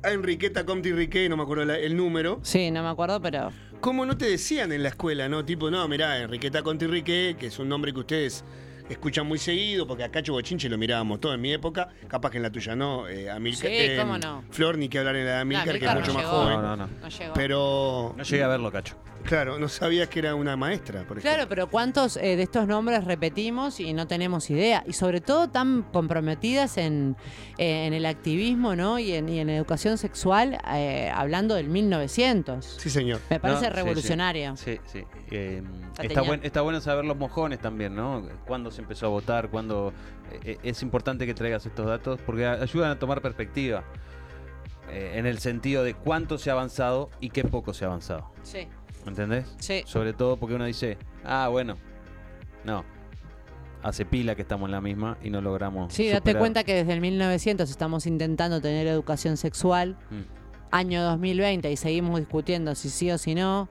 A 0.04 0.12
Enriqueta 0.12 0.66
Comte 0.66 0.90
y 0.90 0.94
Riquet, 0.94 1.30
no 1.30 1.38
me 1.38 1.44
acuerdo 1.44 1.64
la- 1.66 1.78
el 1.78 1.96
número. 1.96 2.40
Sí, 2.42 2.72
no 2.72 2.82
me 2.82 2.90
acuerdo, 2.90 3.22
pero. 3.22 3.52
¿Cómo 3.82 4.06
no 4.06 4.18
te 4.18 4.26
decían 4.26 4.72
en 4.72 4.84
la 4.84 4.90
escuela, 4.90 5.30
no? 5.30 5.46
Tipo, 5.46 5.70
no, 5.70 5.88
mirá, 5.88 6.18
Enriqueta 6.20 6.62
Conti 6.64 6.88
Riquet, 6.88 7.38
que 7.38 7.48
es 7.48 7.60
un 7.60 7.70
nombre 7.70 7.94
que 7.94 8.00
ustedes 8.00 8.44
escuchan 8.90 9.26
muy 9.28 9.38
seguido, 9.38 9.88
porque 9.88 10.04
acá 10.04 10.22
Bochinche 10.28 10.68
lo 10.70 10.78
mirábamos 10.78 11.20
todo 11.20 11.34
en 11.34 11.42
mi 11.42 11.54
época, 11.54 11.90
capaz 12.08 12.30
que 12.32 12.38
en 12.38 12.44
la 12.44 12.52
tuya 12.52 12.76
no, 12.76 13.08
eh, 13.08 13.30
Amilcar, 13.30 13.70
Sí, 13.70 13.76
eh, 13.78 13.98
cómo 14.00 14.18
no. 14.18 14.44
Flor, 14.52 14.78
ni 14.78 14.90
que 14.90 15.00
hablar 15.00 15.16
en 15.16 15.26
la 15.26 15.32
de 15.34 15.38
Amilcar, 15.40 15.80
que 15.80 15.86
es 15.86 15.94
mucho 15.94 16.08
no 16.08 16.14
más 16.16 16.24
llegó. 16.24 16.32
joven. 16.44 16.62
No, 16.62 16.76
no, 16.76 16.76
no. 16.78 16.90
No 17.02 17.08
llegó. 17.10 17.34
Pero, 17.34 18.14
No 18.18 18.24
llegué 18.24 18.44
a 18.44 18.48
verlo, 18.48 18.72
Cacho. 18.72 18.96
Claro, 19.24 19.58
no 19.60 19.68
sabías 19.70 20.08
que 20.10 20.20
era 20.20 20.36
una 20.36 20.56
maestra, 20.58 21.00
por 21.04 21.18
ejemplo. 21.18 21.22
Claro, 21.32 21.48
pero 21.50 21.68
¿cuántos 21.70 22.18
eh, 22.18 22.36
de 22.36 22.44
estos 22.44 22.68
nombres 22.68 23.04
repetimos 23.06 23.80
y 23.80 23.94
no 23.94 24.08
tenemos 24.08 24.50
idea? 24.50 24.84
Y 24.88 24.94
sobre 24.94 25.22
todo 25.22 25.50
tan 25.50 25.84
comprometidas 25.92 26.78
en, 26.78 27.16
eh, 27.58 27.86
en 27.88 27.94
el 27.94 28.06
activismo, 28.06 28.76
¿no? 28.76 29.00
Y 29.00 29.14
en, 29.14 29.30
y 29.30 29.40
en 29.40 29.50
educación 29.50 29.98
sexual, 29.98 30.58
eh, 30.74 31.12
hablando 31.14 31.56
del 31.56 31.68
1900. 31.68 32.66
Sí, 32.80 32.90
señor. 32.90 33.20
Me 33.30 33.40
parece 33.40 33.62
No, 33.64 33.68
sí, 33.70 33.76
revolucionario. 33.76 34.58
Sí, 34.58 34.80
sí. 34.86 35.04
Eh, 35.32 35.62
La 35.98 36.04
está, 36.06 36.22
buen- 36.22 36.44
está 36.44 36.62
bueno 36.62 36.82
saber 36.82 37.06
los 37.06 37.18
mojones 37.18 37.60
también, 37.60 37.96
¿no? 37.96 38.28
Cuándo 38.46 38.72
se 38.72 38.82
empezó 38.82 39.06
a 39.06 39.10
votar, 39.10 39.50
cuándo... 39.50 39.94
eh, 40.44 40.58
es 40.64 40.82
importante 40.82 41.26
que 41.26 41.34
traigas 41.34 41.66
estos 41.66 41.86
datos 41.86 42.20
porque 42.26 42.46
ayudan 42.46 42.92
a 42.92 43.00
tomar 43.00 43.22
perspectiva. 43.22 43.84
eh, 44.90 45.14
en 45.16 45.26
el 45.26 45.40
sentido 45.40 45.84
de 45.86 45.94
cuánto 45.94 46.38
se 46.38 46.50
ha 46.50 46.54
avanzado 46.54 47.10
y 47.22 47.30
qué 47.30 47.44
poco 47.46 47.74
se 47.74 47.86
ha 47.86 47.88
avanzado. 47.88 48.30
Sí. 48.44 48.68
¿Entendés? 49.06 49.46
Sí. 49.60 49.84
Sobre 49.86 50.14
todo 50.14 50.38
porque 50.38 50.56
uno 50.56 50.66
dice, 50.66 50.98
ah, 51.24 51.48
bueno, 51.50 51.78
no. 52.64 52.84
Hace 53.84 54.06
pila 54.06 54.36
que 54.36 54.44
estamos 54.44 54.68
en 54.68 54.72
la 54.74 54.82
misma 54.82 55.18
y 55.24 55.32
no 55.32 55.42
logramos. 55.42 55.92
Sí, 55.92 56.08
date 56.08 56.36
cuenta 56.36 56.64
que 56.64 56.76
desde 56.76 56.94
el 56.94 57.02
1900 57.02 57.68
estamos 57.70 58.06
intentando 58.06 58.62
tener 58.62 58.86
educación 58.88 59.38
sexual, 59.38 59.98
Mm. 60.12 60.22
año 60.70 61.04
2020, 61.04 61.72
y 61.72 61.78
seguimos 61.78 62.20
discutiendo 62.20 62.76
si 62.76 62.90
sí 62.90 63.10
o 63.10 63.18
si 63.18 63.34
no. 63.34 63.70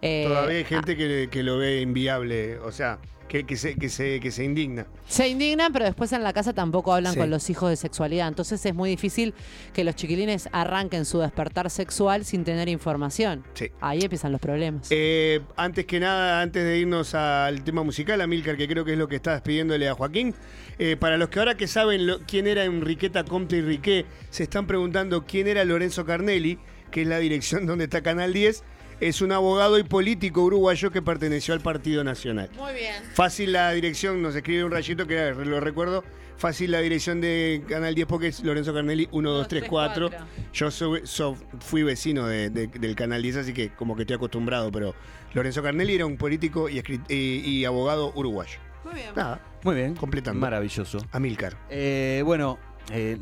Eh, 0.00 0.24
Todavía 0.26 0.56
hay 0.58 0.64
gente 0.64 0.96
que, 0.96 1.28
que 1.30 1.42
lo 1.42 1.58
ve 1.58 1.82
inviable, 1.82 2.58
o 2.60 2.72
sea, 2.72 2.98
que, 3.30 3.44
que 3.46 3.56
se, 3.56 3.76
que, 3.76 3.88
se, 3.88 4.18
que 4.18 4.32
se 4.32 4.42
indigna. 4.42 4.88
Se 5.06 5.28
indignan, 5.28 5.72
pero 5.72 5.84
después 5.84 6.12
en 6.12 6.24
la 6.24 6.32
casa 6.32 6.52
tampoco 6.52 6.92
hablan 6.92 7.12
Sí. 7.12 7.18
con 7.20 7.30
los 7.30 7.48
hijos 7.48 7.70
de 7.70 7.76
sexualidad. 7.76 8.26
Entonces 8.26 8.66
es 8.66 8.74
muy 8.74 8.90
difícil 8.90 9.34
que 9.72 9.84
los 9.84 9.94
chiquilines 9.94 10.48
arranquen 10.50 11.04
su 11.04 11.20
despertar 11.20 11.70
sexual 11.70 12.24
sin 12.24 12.42
tener 12.42 12.68
información. 12.68 13.44
Sí. 13.54 13.70
Ahí 13.80 14.00
empiezan 14.02 14.32
los 14.32 14.40
problemas. 14.40 14.88
Eh, 14.90 15.42
antes 15.56 15.86
que 15.86 16.00
nada, 16.00 16.42
antes 16.42 16.64
de 16.64 16.78
irnos 16.78 17.14
al 17.14 17.62
tema 17.62 17.84
musical, 17.84 18.20
Amilcar, 18.20 18.56
que 18.56 18.66
creo 18.66 18.84
que 18.84 18.92
es 18.94 18.98
lo 18.98 19.06
que 19.06 19.14
está 19.16 19.32
despidiéndole 19.34 19.88
a 19.88 19.94
Joaquín, 19.94 20.34
eh, 20.80 20.96
para 20.98 21.16
los 21.16 21.28
que 21.28 21.38
ahora 21.38 21.56
que 21.56 21.68
saben 21.68 22.08
lo- 22.08 22.18
quién 22.26 22.48
era 22.48 22.64
Enriqueta 22.64 23.22
Comte 23.24 23.58
y 23.58 23.62
Riquet, 23.62 24.06
se 24.30 24.42
están 24.42 24.66
preguntando 24.66 25.24
quién 25.24 25.46
era 25.46 25.64
Lorenzo 25.64 26.04
Carnelli, 26.04 26.58
que 26.90 27.02
es 27.02 27.06
la 27.06 27.18
dirección 27.18 27.64
donde 27.66 27.84
está 27.84 28.02
Canal 28.02 28.32
10, 28.32 28.64
es 29.00 29.20
un 29.22 29.32
abogado 29.32 29.78
y 29.78 29.82
político 29.82 30.42
uruguayo 30.42 30.90
que 30.90 31.02
perteneció 31.02 31.54
al 31.54 31.60
Partido 31.60 32.04
Nacional. 32.04 32.50
Muy 32.56 32.72
bien. 32.74 32.96
Fácil 33.14 33.52
la 33.52 33.70
dirección, 33.72 34.20
nos 34.22 34.34
escribe 34.34 34.64
un 34.64 34.70
rayito 34.70 35.06
que 35.06 35.32
lo 35.34 35.60
recuerdo. 35.60 36.04
Fácil 36.36 36.70
la 36.70 36.80
dirección 36.80 37.20
de 37.20 37.62
Canal 37.68 37.94
10 37.94 38.06
porque 38.06 38.28
es 38.28 38.42
Lorenzo 38.42 38.72
Carnelli 38.72 39.06
1234. 39.12 40.10
Yo 40.54 40.70
soy- 40.70 41.02
so- 41.04 41.36
fui 41.60 41.82
vecino 41.82 42.26
de- 42.26 42.48
de- 42.48 42.66
del 42.68 42.94
Canal 42.94 43.20
10, 43.22 43.36
así 43.36 43.52
que 43.52 43.70
como 43.74 43.94
que 43.94 44.02
estoy 44.02 44.16
acostumbrado, 44.16 44.72
pero 44.72 44.94
Lorenzo 45.34 45.62
Carnelli 45.62 45.94
era 45.96 46.06
un 46.06 46.16
político 46.16 46.68
y, 46.70 46.78
escrit- 46.78 47.04
y- 47.10 47.40
y 47.46 47.64
abogado 47.66 48.12
uruguayo. 48.14 48.58
Muy 48.84 48.94
bien. 48.94 49.08
Nada, 49.14 49.40
Muy 49.64 49.74
bien. 49.74 49.94
completando. 49.94 50.40
Maravilloso. 50.40 50.98
Amilcar, 51.12 51.58
Eh, 51.68 52.22
bueno, 52.24 52.58
eh, 52.90 53.18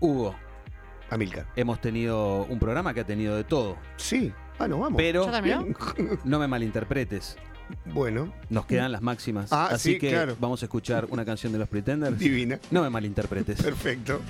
Hugo, 0.00 0.34
Amilcar. 1.08 1.46
hemos 1.54 1.80
tenido 1.80 2.44
un 2.46 2.58
programa 2.58 2.92
que 2.94 3.00
ha 3.00 3.06
tenido 3.06 3.36
de 3.36 3.44
todo. 3.44 3.76
Sí, 3.96 4.32
bueno, 4.60 4.78
vamos. 4.78 4.96
Pero 4.96 5.26
¿Ya 5.26 5.32
terminó? 5.32 5.66
no 6.24 6.38
me 6.38 6.46
malinterpretes. 6.46 7.36
Bueno, 7.86 8.32
Nos 8.48 8.66
quedan 8.66 8.90
las 8.92 9.00
máximas. 9.00 9.52
Ah, 9.52 9.68
así 9.72 9.92
sí, 9.92 9.98
que 9.98 10.10
claro. 10.10 10.36
vamos 10.40 10.60
a 10.62 10.66
escuchar 10.66 11.06
una 11.10 11.24
canción 11.24 11.52
de 11.52 11.58
los 11.58 11.68
Pretenders. 11.68 12.18
divina. 12.18 12.58
No 12.70 12.82
me 12.82 12.90
malinterpretes. 12.90 13.62
Perfecto. 13.62 14.20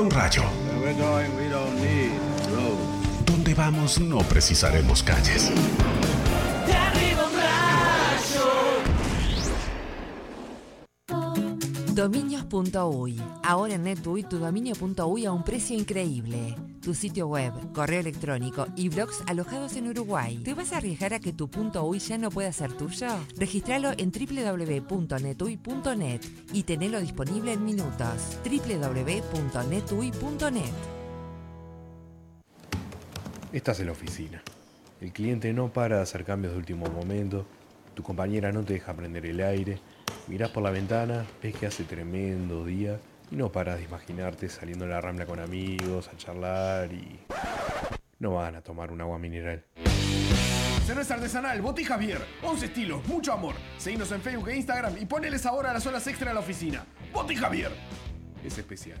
Un 0.00 0.10
rayo. 0.10 0.42
Donde 3.26 3.54
vamos 3.54 4.00
no 4.00 4.18
precisaremos 4.20 5.02
calles. 5.02 5.50
Dominios.uy. 12.00 13.20
Ahora 13.42 13.74
en 13.74 13.82
NetUI 13.82 14.22
tu 14.22 14.38
dominio.uy 14.38 15.26
a 15.26 15.32
un 15.32 15.44
precio 15.44 15.76
increíble. 15.76 16.56
Tu 16.80 16.94
sitio 16.94 17.26
web, 17.26 17.52
correo 17.74 18.00
electrónico 18.00 18.66
y 18.74 18.88
blogs 18.88 19.22
alojados 19.26 19.76
en 19.76 19.88
Uruguay. 19.88 20.38
¿Te 20.38 20.54
vas 20.54 20.72
a 20.72 20.78
arriesgar 20.78 21.12
a 21.12 21.20
que 21.20 21.34
tu 21.34 21.50
.uy 21.82 21.98
ya 21.98 22.16
no 22.16 22.30
pueda 22.30 22.50
ser 22.54 22.72
tuyo? 22.72 23.08
Registralo 23.36 23.90
en 23.98 24.10
www.netui.net 24.12 24.80
y 26.54 26.62
tenelo 26.62 27.02
disponible 27.02 27.52
en 27.52 27.66
minutos. 27.66 28.38
www.netui.net 28.46 29.52
Estás 33.52 33.78
en 33.80 33.86
la 33.86 33.92
oficina. 33.92 34.42
El 35.02 35.12
cliente 35.12 35.52
no 35.52 35.70
para 35.70 35.96
de 35.96 36.02
hacer 36.04 36.24
cambios 36.24 36.54
de 36.54 36.60
último 36.60 36.86
momento. 36.86 37.44
Tu 37.92 38.02
compañera 38.02 38.52
no 38.52 38.64
te 38.64 38.72
deja 38.72 38.94
prender 38.94 39.26
el 39.26 39.40
aire. 39.40 39.80
Mirás 40.30 40.50
por 40.50 40.62
la 40.62 40.70
ventana, 40.70 41.26
ves 41.42 41.56
que 41.56 41.66
hace 41.66 41.82
tremendo 41.82 42.64
día 42.64 43.00
y 43.32 43.34
no 43.34 43.50
paras 43.50 43.78
de 43.78 43.82
imaginarte 43.82 44.48
saliendo 44.48 44.84
a 44.84 44.88
la 44.88 45.00
rambla 45.00 45.26
con 45.26 45.40
amigos, 45.40 46.06
a 46.06 46.16
charlar 46.16 46.92
y. 46.92 47.18
No 48.20 48.34
van 48.34 48.54
a 48.54 48.62
tomar 48.62 48.92
un 48.92 49.00
agua 49.00 49.18
mineral. 49.18 49.64
Cerveza 50.86 51.14
artesanal, 51.14 51.60
Botija 51.60 51.94
Javier. 51.94 52.20
11 52.44 52.66
estilos, 52.66 53.04
mucho 53.08 53.32
amor. 53.32 53.56
Seguinos 53.76 54.12
en 54.12 54.20
Facebook 54.20 54.50
e 54.50 54.56
Instagram 54.56 54.98
y 54.98 55.06
poneles 55.06 55.44
ahora 55.46 55.72
las 55.72 55.84
horas 55.86 56.06
extra 56.06 56.30
a 56.30 56.34
la 56.34 56.40
oficina. 56.40 56.84
Botija 57.12 57.46
Javier. 57.46 57.72
Es 58.44 58.56
especial. 58.56 59.00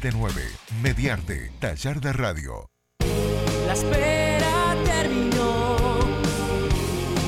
479 0.00 0.42
Mediarte, 0.82 1.52
taller 1.60 2.00
de 2.00 2.12
radio. 2.14 2.70
La 3.66 3.74
espera 3.74 4.74
terminó. 4.84 5.76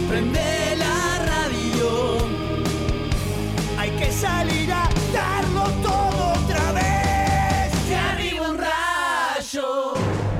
Prende 0.08 0.76
la 0.78 1.18
radio. 1.18 2.18
Hay 3.78 3.90
que 3.90 4.10
salir 4.10 4.72
a 4.72 4.88
darlo 5.12 5.64
todo 5.82 6.32
otra 6.32 6.72
vez. 6.72 7.88
De 7.88 7.96
arriba 7.96 8.48
un 8.48 8.58
rayo. 8.58 9.92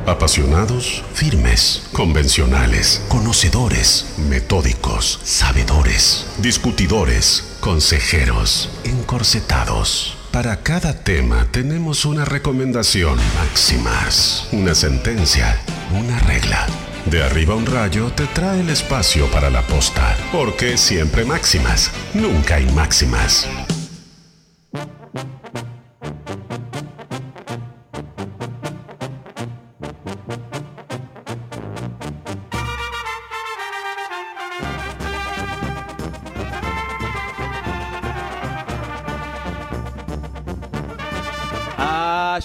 Apasionados, 0.07 1.05
firmes, 1.13 1.83
convencionales, 1.93 3.05
conocedores, 3.09 4.15
metódicos, 4.17 5.21
sabedores, 5.23 6.27
discutidores, 6.39 7.57
consejeros, 7.61 8.71
encorsetados. 8.85 10.17
Para 10.33 10.57
cada 10.57 10.95
tema 10.95 11.47
tenemos 11.51 12.07
una 12.07 12.25
recomendación 12.25 13.19
máximas, 13.35 14.49
una 14.51 14.75
sentencia, 14.75 15.61
una 15.93 16.19
regla. 16.21 16.67
De 17.05 17.23
arriba 17.23 17.55
un 17.55 17.67
rayo 17.67 18.11
te 18.13 18.27
trae 18.29 18.61
el 18.61 18.71
espacio 18.71 19.31
para 19.31 19.51
la 19.51 19.61
posta, 19.67 20.17
porque 20.33 20.79
siempre 20.79 21.27
máximas, 21.27 21.91
nunca 22.15 22.55
hay 22.55 22.67
máximas. 22.73 23.47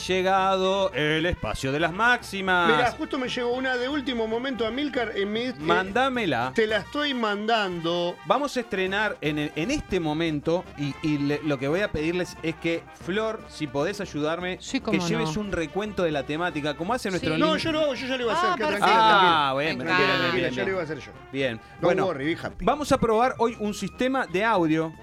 Llegado 0.07 0.91
el 0.93 1.25
espacio 1.25 1.71
de 1.71 1.79
las 1.79 1.91
máximas. 1.93 2.69
Mira, 2.75 2.91
justo 2.91 3.17
me 3.19 3.27
llegó 3.29 3.53
una 3.53 3.75
de 3.75 3.89
último 3.89 4.27
momento 4.27 4.65
a 4.65 4.71
Milcar. 4.71 5.11
En 5.15 5.31
mi, 5.34 5.41
eh, 5.41 5.53
Mándamela. 5.59 6.51
te 6.55 6.65
la 6.67 6.77
estoy 6.77 7.13
mandando. 7.13 8.15
Vamos 8.25 8.55
a 8.57 8.61
estrenar 8.61 9.17
en, 9.21 9.38
el- 9.39 9.51
en 9.55 9.71
este 9.71 9.99
momento 9.99 10.63
y, 10.77 10.93
y 11.01 11.17
le- 11.17 11.41
lo 11.43 11.57
que 11.59 11.67
voy 11.67 11.81
a 11.81 11.91
pedirles 11.91 12.38
es 12.43 12.55
que, 12.55 12.84
Flor, 13.05 13.41
si 13.49 13.67
podés 13.67 13.99
ayudarme, 14.01 14.57
que 14.59 14.81
cómo 14.81 15.07
lleves 15.07 15.35
no. 15.35 15.41
un 15.41 15.51
recuento 15.51 16.03
de 16.03 16.11
la 16.11 16.23
temática, 16.23 16.75
como 16.77 16.93
hace 16.93 17.09
nuestro 17.09 17.38
No, 17.38 17.53
link. 17.53 17.57
yo 17.63 17.71
lo 17.71 17.81
hago, 17.81 17.93
yo 17.95 18.07
ya 18.07 18.17
lo 18.17 18.23
iba 18.23 18.34
a 18.34 18.38
hacer. 18.38 18.49
Ah, 18.51 18.55
que 18.55 18.63
perfecto. 18.63 18.85
tranquila, 18.85 19.09
Ah, 19.09 19.19
tranquila. 19.19 19.53
bueno, 19.53 19.84
Tranquila, 19.84 19.97
bien, 19.97 20.07
tranquila, 20.19 20.34
bien, 20.34 20.49
ya 20.49 20.55
bien. 20.55 20.65
lo 20.65 20.71
iba 20.71 20.81
a 20.81 20.84
hacer 20.84 20.99
yo. 20.99 21.11
Bien. 21.31 21.61
Bueno, 21.81 22.05
worry, 22.05 22.25
be 22.34 22.38
happy. 22.41 22.65
vamos 22.65 22.91
a 22.91 22.97
probar 22.97 23.35
hoy 23.39 23.55
un 23.59 23.73
sistema 23.73 24.25
de 24.27 24.43
audio. 24.43 24.93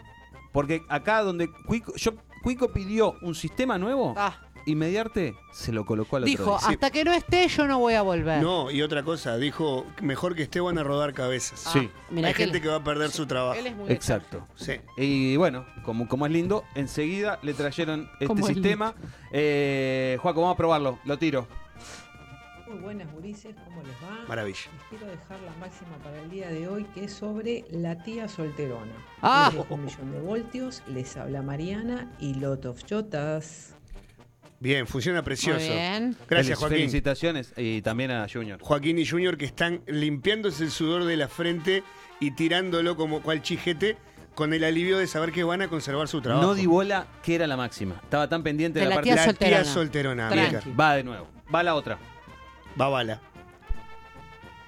Porque 0.52 0.82
acá 0.89 1.20
donde 1.22 1.51
Cuico, 1.51 1.93
yo, 1.97 2.12
Cuico 2.43 2.72
pidió 2.72 3.16
un 3.22 3.35
sistema 3.35 3.76
nuevo 3.76 4.14
Ah. 4.16 4.36
Y 4.66 4.74
Mediarte 4.74 5.35
se 5.53 5.73
lo 5.73 5.85
colocó 5.85 6.16
al 6.16 6.23
otro 6.24 6.31
Dijo, 6.31 6.59
día. 6.59 6.69
hasta 6.69 6.91
que 6.91 7.05
no 7.05 7.12
esté 7.12 7.47
yo 7.49 7.66
no 7.66 7.78
voy 7.78 7.95
a 7.95 8.03
volver. 8.03 8.43
No, 8.43 8.70
y 8.70 8.82
otra 8.82 9.03
cosa, 9.03 9.36
dijo, 9.36 9.86
mejor 10.03 10.35
que 10.35 10.43
esté 10.45 10.61
van 10.61 10.78
a 10.78 10.82
rodar 10.82 11.12
cabezas. 11.15 11.61
Sí. 11.73 11.91
Mirá 12.11 12.28
Hay 12.28 12.35
que 12.35 12.45
gente 12.45 12.59
él- 12.59 12.62
que 12.62 12.69
va 12.69 12.77
a 12.77 12.85
perder 12.85 13.11
su 13.11 13.27
trabajo. 13.27 13.59
Él 13.59 13.66
es 13.66 13.77
muy 13.77 13.91
Exacto. 13.93 14.47
Sí. 14.57 14.74
Y 14.97 15.36
bueno, 15.36 15.66
como, 15.85 16.09
como 16.09 16.27
es 16.27 16.32
lindo, 16.32 16.65
enseguida 16.74 17.39
le 17.43 17.55
trajeron 17.55 18.09
este 18.15 18.27
Como 18.27 18.47
es 18.49 18.55
sistema. 18.55 18.95
Eh, 19.32 20.19
Juaco, 20.23 20.41
vamos 20.41 20.55
a 20.55 20.57
probarlo. 20.57 20.99
Lo 21.05 21.19
tiro. 21.19 21.47
Muy 22.69 22.78
buenas, 22.82 23.12
gurises, 23.12 23.55
¿cómo 23.66 23.82
les 23.82 23.93
va? 24.03 24.24
Maravilla. 24.27 24.59
Les 24.73 24.82
quiero 24.89 25.07
dejar 25.07 25.39
la 25.43 25.53
máxima 25.61 25.97
para 26.03 26.19
el 26.20 26.28
día 26.31 26.49
de 26.49 26.66
hoy, 26.66 26.85
que 26.95 27.05
es 27.05 27.12
sobre 27.12 27.65
la 27.70 28.03
tía 28.03 28.27
solterona. 28.27 28.93
Ah. 29.23 29.53
Un 29.69 29.85
millón 29.85 30.11
de 30.11 30.20
voltios, 30.20 30.82
les 30.89 31.16
habla 31.16 31.43
Mariana 31.43 32.11
y 32.19 32.35
Lot 32.35 32.65
of 32.66 32.82
Chotas. 32.85 33.77
Bien, 34.65 34.86
funciona 34.86 35.23
precioso. 35.23 35.59
Muy 35.61 35.69
bien. 35.69 36.16
Gracias, 36.27 36.59
Joaquín. 36.59 36.78
Felicitaciones 36.78 37.53
y 37.55 37.82
también 37.82 38.11
a 38.11 38.27
Junior. 38.32 38.59
Joaquín 38.62 38.99
y 38.99 39.07
Junior 39.07 39.36
que 39.36 39.45
están 39.45 39.82
limpiándose 39.86 40.65
el 40.65 40.70
sudor 40.70 41.05
de 41.05 41.19
la 41.19 41.28
frente 41.28 41.82
y 42.19 42.31
tirándolo 42.31 42.97
como 42.97 43.20
cual 43.20 43.43
chijete 43.43 43.99
con 44.35 44.55
el 44.55 44.65
alivio 44.65 44.97
de 44.97 45.07
saber 45.07 45.32
que 45.32 45.45
van 45.45 45.61
a 45.61 45.69
conservar 45.69 46.09
su 46.09 46.23
trabajo. 46.23 46.47
No 46.47 46.55
di 46.55 46.65
bola 46.65 47.07
que 47.23 47.35
era 47.35 47.47
la 47.47 47.59
máxima. 47.59 47.97
Estaba 48.05 48.27
tan 48.31 48.43
pendiente 48.43 48.78
de, 48.78 48.86
De 48.86 48.89
la, 48.89 48.95
la 48.95 49.03
parte 49.03 49.11
tía 49.11 49.59
la 49.59 49.65
solterona. 49.65 49.65
tía 49.65 49.73
solterona. 49.74 50.28
Tranqui. 50.31 50.73
Va 50.73 50.97
de 50.97 51.05
nuevo. 51.05 51.28
Va 51.55 51.62
la 51.62 51.74
otra. 51.74 51.99
Va 52.81 52.89
bala. 52.89 53.20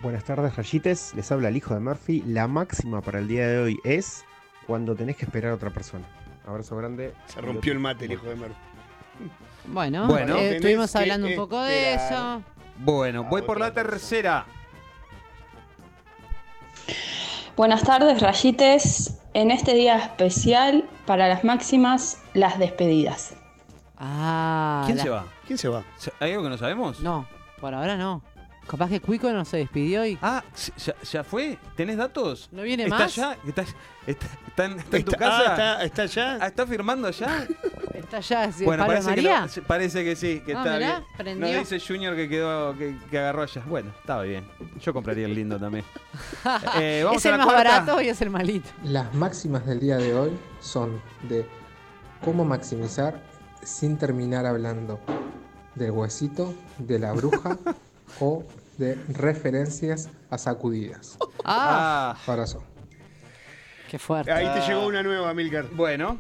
Buenas 0.02 0.24
tardes, 0.24 0.55
rayites. 0.56 1.14
Les 1.14 1.32
habla 1.32 1.48
el 1.48 1.56
hijo 1.56 1.73
de 1.73 1.81
Murphy. 1.81 2.23
La 2.27 2.47
máxima 2.48 3.01
para 3.01 3.18
el 3.18 3.28
día 3.28 3.48
de 3.48 3.60
hoy 3.60 3.78
es 3.82 4.27
cuando 4.66 4.94
tenés 4.94 5.16
que 5.16 5.24
esperar 5.24 5.52
a 5.52 5.55
otra 5.55 5.70
persona. 5.70 6.05
Abrazo 6.47 6.77
grande. 6.77 7.14
Se 7.28 7.40
rompió 7.40 7.73
el 7.73 7.78
mate 7.78 8.05
el 8.05 8.12
hijo 8.12 8.27
de 8.27 8.36
Mer. 8.36 8.51
Bueno, 9.68 10.06
Bueno. 10.06 10.36
eh, 10.36 10.56
estuvimos 10.56 10.94
hablando 10.97 11.26
un 11.26 11.36
poco 11.36 11.60
de 11.62 11.94
eso. 11.94 12.43
Bueno, 12.78 13.24
voy 13.24 13.43
por 13.43 13.59
la 13.59 13.72
tercera. 13.72 14.47
Buenas 17.56 17.82
tardes, 17.82 18.20
rayites. 18.20 19.18
En 19.34 19.51
este 19.51 19.74
día 19.74 19.97
especial, 19.98 20.88
para 21.05 21.28
las 21.28 21.44
máximas, 21.44 22.22
las 22.34 22.59
despedidas. 22.59 23.34
Ah. 23.98 24.82
¿Quién 24.86 24.98
la- 24.98 25.02
se 25.05 25.09
va? 25.10 25.24
¿Quién 25.47 25.59
se 25.59 25.68
va? 25.68 25.82
¿Hay 26.20 26.32
algo 26.32 26.44
que 26.44 26.51
no 26.51 26.59
sabemos? 26.59 27.01
No, 27.01 27.26
por 27.60 27.74
ahora 27.74 27.97
no. 27.97 28.22
Capaz 28.68 28.88
que 28.88 29.01
Cuico 29.01 29.30
no 29.30 29.44
se 29.44 29.59
despidió 29.59 30.05
y. 30.05 30.18
Ah, 30.20 30.43
¿ya, 30.84 30.94
ya 31.02 31.22
fue? 31.24 31.56
¿Tenés 31.76 31.97
datos? 31.97 32.48
¿No 32.51 32.62
viene 32.62 32.84
¿Está 32.84 32.98
más? 32.98 33.14
ya? 33.14 33.36
¿Está, 33.47 33.62
está, 34.06 34.26
está 34.48 34.64
en, 34.64 34.78
está 34.80 34.97
en 34.97 35.05
tu 35.05 35.12
casa? 35.12 35.38
ah, 35.38 35.84
está, 35.84 35.84
está 35.84 36.02
allá. 36.02 36.38
Ah, 36.40 36.47
¿Está 36.48 36.66
firmando 36.66 37.10
ya? 37.10 37.47
¿Está 37.94 38.20
ya 38.20 38.52
sí, 38.52 38.64
bueno, 38.64 38.84
parece 38.86 39.05
que, 39.14 39.22
María? 39.22 39.48
lo- 39.56 39.62
parece 39.62 40.05
que 40.05 40.16
sí, 40.16 40.43
que 40.44 40.55
Ah, 40.55 40.59
está 40.59 40.74
mirá, 40.74 40.86
bien. 40.98 41.05
prendió. 41.16 41.47
Nos 41.59 41.70
dice 41.70 41.86
Junior 41.86 42.14
que 42.16 42.28
quedó, 42.28 42.76
que, 42.76 42.97
que 43.10 43.18
agarró 43.18 43.43
allá. 43.43 43.62
Bueno, 43.66 43.90
estaba 44.01 44.22
bien. 44.22 44.44
Yo 44.82 44.93
compraría 44.93 45.26
el 45.26 45.34
lindo 45.34 45.59
también. 45.59 45.84
Eh, 46.78 47.02
vamos 47.05 47.18
es 47.20 47.26
a 47.26 47.28
el 47.30 47.32
la 47.38 47.44
más 47.44 47.47
cuarta. 47.55 47.70
barato 47.80 48.02
y 48.02 48.09
es 48.09 48.20
el 48.20 48.30
malito. 48.30 48.68
Las 48.84 49.14
máximas 49.14 49.64
del 49.66 49.80
día 49.80 49.97
de 49.97 50.14
hoy 50.14 50.30
son 50.60 51.01
de 51.28 51.47
cómo 52.24 52.44
maximizar 52.44 53.20
sin 53.62 53.97
terminar 53.97 54.44
hablando 54.47 55.01
del 55.74 55.90
huesito, 55.93 56.55
de 56.78 56.98
la 56.98 57.12
bruja 57.12 57.56
o 58.20 58.44
de 58.78 58.94
referencias 59.08 60.10
a 60.30 60.38
sacudidas. 60.38 61.16
Ah, 61.44 62.14
Ah, 62.16 62.30
Abrazo. 62.32 62.62
qué 63.90 63.98
fuerte. 63.98 64.32
Ahí 64.32 64.44
te 64.46 64.60
Ah. 64.60 64.66
llegó 64.68 64.86
una 64.86 65.02
nueva, 65.02 65.32
Milcar. 65.34 65.66
bueno. 65.72 66.18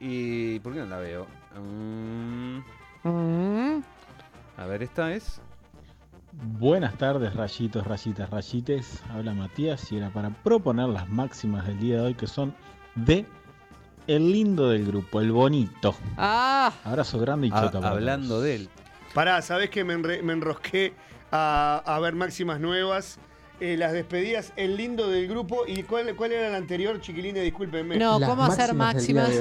¿Y 0.00 0.58
por 0.60 0.74
qué 0.74 0.80
no 0.80 0.86
la 0.86 0.98
veo? 0.98 1.26
Mm, 1.60 2.58
Mm. 3.02 3.82
a 4.56 4.66
ver, 4.66 4.82
esta 4.82 5.12
es. 5.12 5.40
Buenas 6.32 6.96
tardes, 6.98 7.34
rayitos, 7.34 7.84
rayitas, 7.86 8.30
rayites. 8.30 9.02
Habla 9.10 9.32
Matías 9.34 9.90
y 9.90 9.96
era 9.96 10.10
para 10.10 10.30
proponer 10.30 10.88
las 10.88 11.08
máximas 11.08 11.66
del 11.66 11.80
día 11.80 11.96
de 11.96 12.02
hoy 12.02 12.14
que 12.14 12.26
son 12.28 12.54
de 12.94 13.26
el 14.06 14.30
lindo 14.32 14.68
del 14.68 14.86
grupo, 14.86 15.20
el 15.20 15.32
bonito. 15.32 15.94
Ah, 16.16 16.72
Abrazo 16.84 17.18
grande 17.18 17.48
y 17.48 17.50
A- 17.52 17.62
chota. 17.62 17.88
hablando 17.88 18.40
de 18.40 18.54
él. 18.56 18.68
Pará, 19.14 19.42
¿sabés 19.42 19.70
que 19.70 19.82
me, 19.84 19.96
enre- 19.96 20.22
me 20.22 20.32
enrosqué 20.34 20.94
a, 21.32 21.82
a 21.84 22.00
ver 22.00 22.14
máximas 22.14 22.60
nuevas? 22.60 23.18
Eh, 23.60 23.76
las 23.76 23.92
despedidas, 23.92 24.52
el 24.54 24.76
lindo 24.76 25.08
del 25.10 25.26
grupo. 25.26 25.64
¿Y 25.66 25.82
cuál, 25.82 26.14
cuál 26.14 26.30
era 26.30 26.46
el 26.46 26.54
anterior, 26.54 27.00
chiquilines? 27.00 27.42
Discúlpenme. 27.42 27.96
No, 27.96 28.20
Las 28.20 28.28
¿cómo 28.28 28.44
hacer 28.44 28.72
máximas 28.72 29.32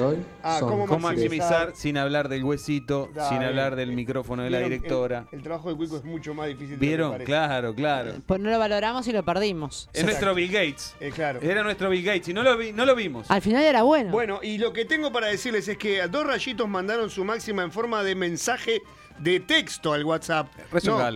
Ah, 0.41 0.57
¿cómo 0.59 0.87
¿Cómo 0.87 1.07
maximizar? 1.07 1.73
sin 1.75 1.97
hablar 1.97 2.27
del 2.27 2.43
huesito, 2.43 3.11
sin 3.29 3.43
hablar 3.43 3.75
del 3.75 3.91
micrófono 3.91 4.41
de 4.41 4.49
la 4.49 4.57
Vieron, 4.57 4.71
directora? 4.71 5.27
El, 5.31 5.37
el 5.37 5.43
trabajo 5.43 5.69
de 5.69 5.75
Cuico 5.75 5.97
es 5.97 6.03
mucho 6.03 6.33
más 6.33 6.47
difícil 6.47 6.69
de 6.69 6.73
lo 6.77 6.79
que 6.79 6.87
¿Vieron? 6.87 7.17
Claro, 7.25 7.75
claro. 7.75 8.13
pues 8.25 8.41
no 8.41 8.49
lo 8.49 8.57
valoramos 8.57 9.07
y 9.07 9.11
lo 9.11 9.23
perdimos. 9.23 9.87
Es 9.93 10.03
nuestro 10.03 10.33
Bill 10.33 10.51
Gates. 10.51 10.95
Eh, 10.99 11.11
claro. 11.13 11.39
Era 11.39 11.61
nuestro 11.61 11.87
Bill 11.91 12.03
Gates 12.03 12.27
y 12.29 12.33
no 12.33 12.41
lo, 12.41 12.57
vi, 12.57 12.73
no 12.73 12.87
lo 12.87 12.95
vimos. 12.95 13.29
Al 13.29 13.43
final 13.43 13.63
era 13.63 13.83
bueno. 13.83 14.09
Bueno, 14.09 14.39
y 14.41 14.57
lo 14.57 14.73
que 14.73 14.85
tengo 14.85 15.11
para 15.11 15.27
decirles 15.27 15.67
es 15.67 15.77
que 15.77 16.01
a 16.01 16.07
dos 16.07 16.25
rayitos 16.25 16.67
mandaron 16.67 17.11
su 17.11 17.23
máxima 17.23 17.61
en 17.61 17.71
forma 17.71 18.01
de 18.01 18.15
mensaje 18.15 18.81
de 19.19 19.39
texto 19.39 19.93
al 19.93 20.03
WhatsApp. 20.05 20.47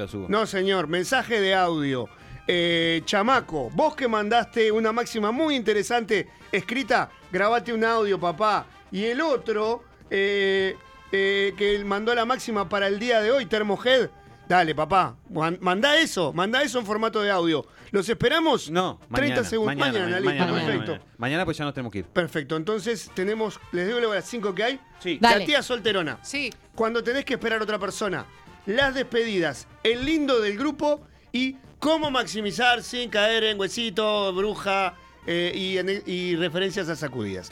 No, 0.02 0.08
subo. 0.08 0.26
no, 0.30 0.46
señor, 0.46 0.88
mensaje 0.88 1.40
de 1.40 1.54
audio. 1.56 2.08
Eh, 2.48 3.02
chamaco, 3.06 3.70
vos 3.74 3.96
que 3.96 4.08
mandaste 4.08 4.72
una 4.72 4.92
máxima 4.92 5.32
muy 5.32 5.56
interesante 5.56 6.28
escrita, 6.52 7.10
grabate 7.32 7.72
un 7.74 7.84
audio, 7.86 8.20
papá. 8.20 8.66
Y 8.92 9.06
el 9.06 9.22
otro, 9.22 9.84
eh, 10.10 10.76
eh, 11.12 11.54
que 11.58 11.84
mandó 11.86 12.14
la 12.16 12.26
máxima 12.26 12.68
para 12.68 12.88
el 12.88 13.00
día 13.00 13.22
de 13.22 13.32
hoy, 13.32 13.46
Termohead, 13.46 14.10
dale, 14.50 14.74
papá, 14.76 15.16
man- 15.30 15.58
mandá 15.62 15.98
eso, 15.98 16.34
mandá 16.34 16.62
eso 16.64 16.80
en 16.80 16.86
formato 16.86 17.22
de 17.22 17.32
audio. 17.32 17.66
¿Los 17.92 18.08
esperamos? 18.08 18.70
No, 18.72 19.00
30 19.14 19.22
mañana, 19.22 19.44
segundos. 19.44 19.76
Mañana, 19.76 20.00
Mañana, 20.00 20.10
mañana, 20.10 20.20
listo, 20.20 20.46
mañana, 20.46 20.66
perfecto. 20.66 20.92
mañana. 20.94 21.12
Mañana, 21.18 21.46
pues 21.46 21.58
ya 21.58 21.66
nos 21.66 21.74
tenemos 21.74 21.92
que 21.92 22.00
ir. 22.00 22.06
Perfecto, 22.06 22.56
entonces 22.56 23.12
tenemos, 23.14 23.60
les 23.74 23.86
digo 23.88 24.00
luego 24.00 24.14
las 24.14 24.26
cinco 24.26 24.56
que 24.56 24.64
hay. 24.64 24.80
Sí. 25.00 25.18
La 25.22 25.32
Dale. 25.32 25.46
tía 25.46 25.62
solterona. 25.62 26.18
Sí. 26.22 26.54
Cuando 26.74 27.04
tenés 27.04 27.26
que 27.26 27.34
esperar 27.34 27.60
a 27.60 27.64
otra 27.64 27.78
persona. 27.80 28.26
Las 28.66 28.94
despedidas, 28.96 29.68
el 29.84 30.06
lindo 30.06 30.40
del 30.40 30.58
grupo 30.58 31.02
y 31.32 31.58
cómo 31.80 32.12
maximizar 32.12 32.84
sin 32.84 33.10
caer 33.10 33.44
en 33.44 33.60
huesito, 33.60 34.32
bruja 34.34 34.94
eh, 35.28 35.52
y, 35.54 35.78
en- 35.78 36.04
y 36.06 36.36
referencias 36.36 36.88
a 36.88 36.96
sacudidas. 36.96 37.52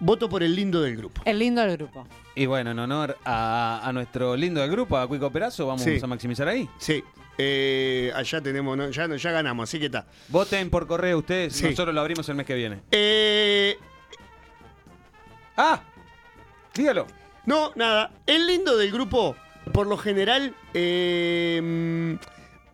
Voto 0.00 0.28
por 0.28 0.42
el 0.42 0.54
lindo 0.54 0.82
del 0.82 0.96
grupo. 0.96 1.22
El 1.24 1.38
lindo 1.38 1.62
del 1.62 1.76
grupo. 1.78 2.06
Y 2.34 2.46
bueno, 2.46 2.72
en 2.72 2.78
honor 2.78 3.16
a, 3.24 3.80
a 3.82 3.92
nuestro 3.92 4.36
lindo 4.36 4.60
del 4.60 4.70
grupo, 4.70 4.98
a 4.98 5.06
Cuico 5.08 5.30
Perazo, 5.30 5.66
vamos 5.66 5.82
Sí. 5.82 5.98
a 6.02 6.06
maximizar 6.06 6.46
ahí. 6.46 6.68
Sí. 6.78 7.02
Eh, 7.38 8.12
allá 8.14 8.40
tenemos, 8.40 8.76
no, 8.76 8.90
ya, 8.90 9.06
ya 9.16 9.30
ganamos, 9.30 9.68
así 9.68 9.78
que 9.78 9.86
está. 9.86 10.06
Voten 10.28 10.70
por 10.70 10.86
correo 10.86 11.18
ustedes, 11.18 11.54
Sí. 11.54 11.64
nosotros 11.64 11.94
lo 11.94 12.00
abrimos 12.00 12.28
el 12.28 12.34
mes 12.36 12.46
que 12.46 12.54
viene. 12.54 12.80
Eh, 12.90 13.78
¡Ah! 15.56 15.80
Dígalo. 16.74 17.06
No, 17.46 17.72
nada. 17.76 18.10
El 18.26 18.46
lindo 18.46 18.76
del 18.76 18.90
grupo, 18.90 19.36
por 19.72 19.86
lo 19.86 19.96
general, 19.96 20.54
eh, 20.72 21.60
mm, 21.62 22.14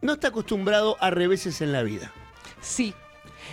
no 0.06 0.12
está 0.14 0.28
acostumbrado 0.28 0.96
a 1.00 1.10
reveses 1.10 1.60
en 1.60 1.72
la 1.72 1.82
vida. 1.82 2.12
Sí. 2.60 2.94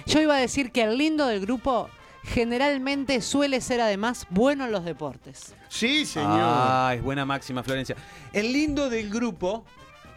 Yo 0.05 0.21
iba 0.21 0.35
a 0.35 0.39
decir 0.39 0.71
que 0.71 0.84
el 0.84 0.97
lindo 0.97 1.25
del 1.27 1.41
grupo 1.41 1.89
generalmente 2.23 3.21
suele 3.21 3.61
ser 3.61 3.81
además 3.81 4.27
bueno 4.29 4.65
en 4.65 4.71
los 4.71 4.85
deportes. 4.85 5.55
Sí, 5.69 6.05
señor. 6.05 6.29
Ah, 6.34 6.93
es 6.95 7.01
buena 7.01 7.25
máxima, 7.25 7.63
Florencia. 7.63 7.95
El 8.31 8.53
lindo 8.53 8.89
del 8.89 9.09
grupo, 9.09 9.65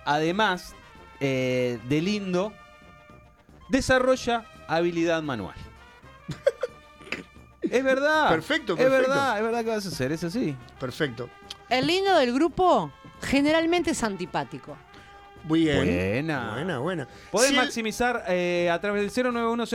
además 0.04 0.74
eh, 1.20 1.78
de 1.88 2.00
lindo, 2.00 2.52
desarrolla 3.68 4.44
habilidad 4.68 5.22
manual. 5.22 5.54
es 7.62 7.84
verdad. 7.84 8.28
Perfecto, 8.28 8.74
Es 8.76 8.90
verdad, 8.90 9.36
es 9.38 9.44
verdad 9.44 9.64
que 9.64 9.70
vas 9.70 9.84
a 9.84 9.88
hacer, 9.88 10.12
es 10.12 10.24
así. 10.24 10.56
Perfecto. 10.78 11.28
El 11.68 11.86
lindo 11.86 12.16
del 12.16 12.32
grupo 12.32 12.92
generalmente 13.22 13.90
es 13.92 14.02
antipático. 14.02 14.76
Muy 15.44 15.60
bien. 15.60 15.76
Buena. 15.78 16.52
Buena, 16.52 16.78
buena. 16.78 17.08
Podés 17.30 17.48
Si 17.48 17.54
el- 17.54 17.60
maximizar 17.62 18.24
eh, 18.28 18.68
a 18.70 18.80
través 18.80 19.14
del 19.14 19.32
091 19.32 19.66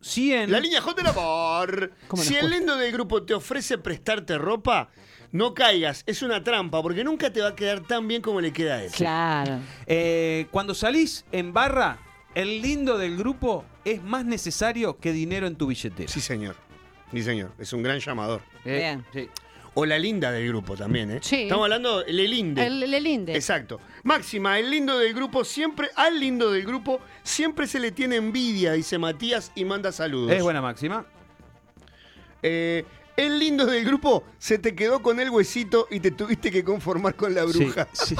100 0.00 0.50
La 0.50 0.58
línea 0.60 0.80
J 0.80 0.94
del 0.96 1.06
amor. 1.06 1.92
¿Cómo 2.08 2.22
Si 2.22 2.34
el 2.36 2.50
lindo 2.50 2.76
del 2.76 2.90
grupo 2.92 3.22
te 3.22 3.34
ofrece 3.34 3.78
prestarte 3.78 4.36
ropa, 4.38 4.88
no 5.32 5.54
caigas. 5.54 6.04
Es 6.06 6.22
una 6.22 6.44
trampa, 6.44 6.80
porque 6.82 7.02
nunca 7.02 7.32
te 7.32 7.40
va 7.40 7.48
a 7.48 7.56
quedar 7.56 7.80
tan 7.80 8.06
bien 8.06 8.22
como 8.22 8.40
le 8.40 8.52
queda 8.52 8.76
a 8.76 8.84
él. 8.84 8.92
Claro. 8.92 9.58
Eh, 9.86 10.46
cuando 10.50 10.74
salís 10.74 11.24
en 11.32 11.52
barra, 11.52 11.98
el 12.34 12.62
lindo 12.62 12.96
del 12.98 13.16
grupo 13.16 13.64
es 13.84 14.02
más 14.02 14.24
necesario 14.24 14.98
que 14.98 15.12
dinero 15.12 15.46
en 15.46 15.56
tu 15.56 15.66
billetera. 15.66 16.08
Sí, 16.10 16.20
señor. 16.20 16.56
Sí, 17.10 17.22
señor. 17.22 17.52
Es 17.58 17.72
un 17.72 17.82
gran 17.82 17.98
llamador. 17.98 18.42
Eh, 18.64 18.76
Bien. 18.78 19.04
sí. 19.12 19.28
O 19.74 19.86
la 19.86 19.98
linda 19.98 20.30
del 20.30 20.46
grupo 20.48 20.76
también, 20.76 21.10
¿eh? 21.10 21.18
Sí. 21.22 21.44
Estamos 21.44 21.64
hablando 21.64 22.02
del 22.02 22.30
linde. 22.30 22.66
El, 22.66 22.82
el 22.82 23.02
linde. 23.02 23.34
Exacto. 23.34 23.80
Máxima, 24.02 24.58
el 24.58 24.70
lindo 24.70 24.98
del 24.98 25.14
grupo 25.14 25.44
siempre, 25.44 25.88
al 25.96 26.20
lindo 26.20 26.52
del 26.52 26.66
grupo 26.66 27.00
siempre 27.22 27.66
se 27.66 27.80
le 27.80 27.90
tiene 27.90 28.16
envidia, 28.16 28.72
dice 28.72 28.98
Matías 28.98 29.50
y 29.54 29.64
manda 29.64 29.90
saludos. 29.90 30.30
Es 30.32 30.42
buena 30.42 30.60
máxima. 30.60 31.06
Eh, 32.42 32.84
el 33.16 33.38
lindo 33.38 33.66
del 33.66 33.84
grupo 33.84 34.24
se 34.38 34.58
te 34.58 34.74
quedó 34.74 35.02
con 35.02 35.20
el 35.20 35.30
huesito 35.30 35.86
y 35.90 36.00
te 36.00 36.10
tuviste 36.10 36.50
que 36.50 36.64
conformar 36.64 37.14
con 37.14 37.34
la 37.34 37.44
bruja. 37.44 37.88
Sí, 37.92 38.14
sí. 38.14 38.16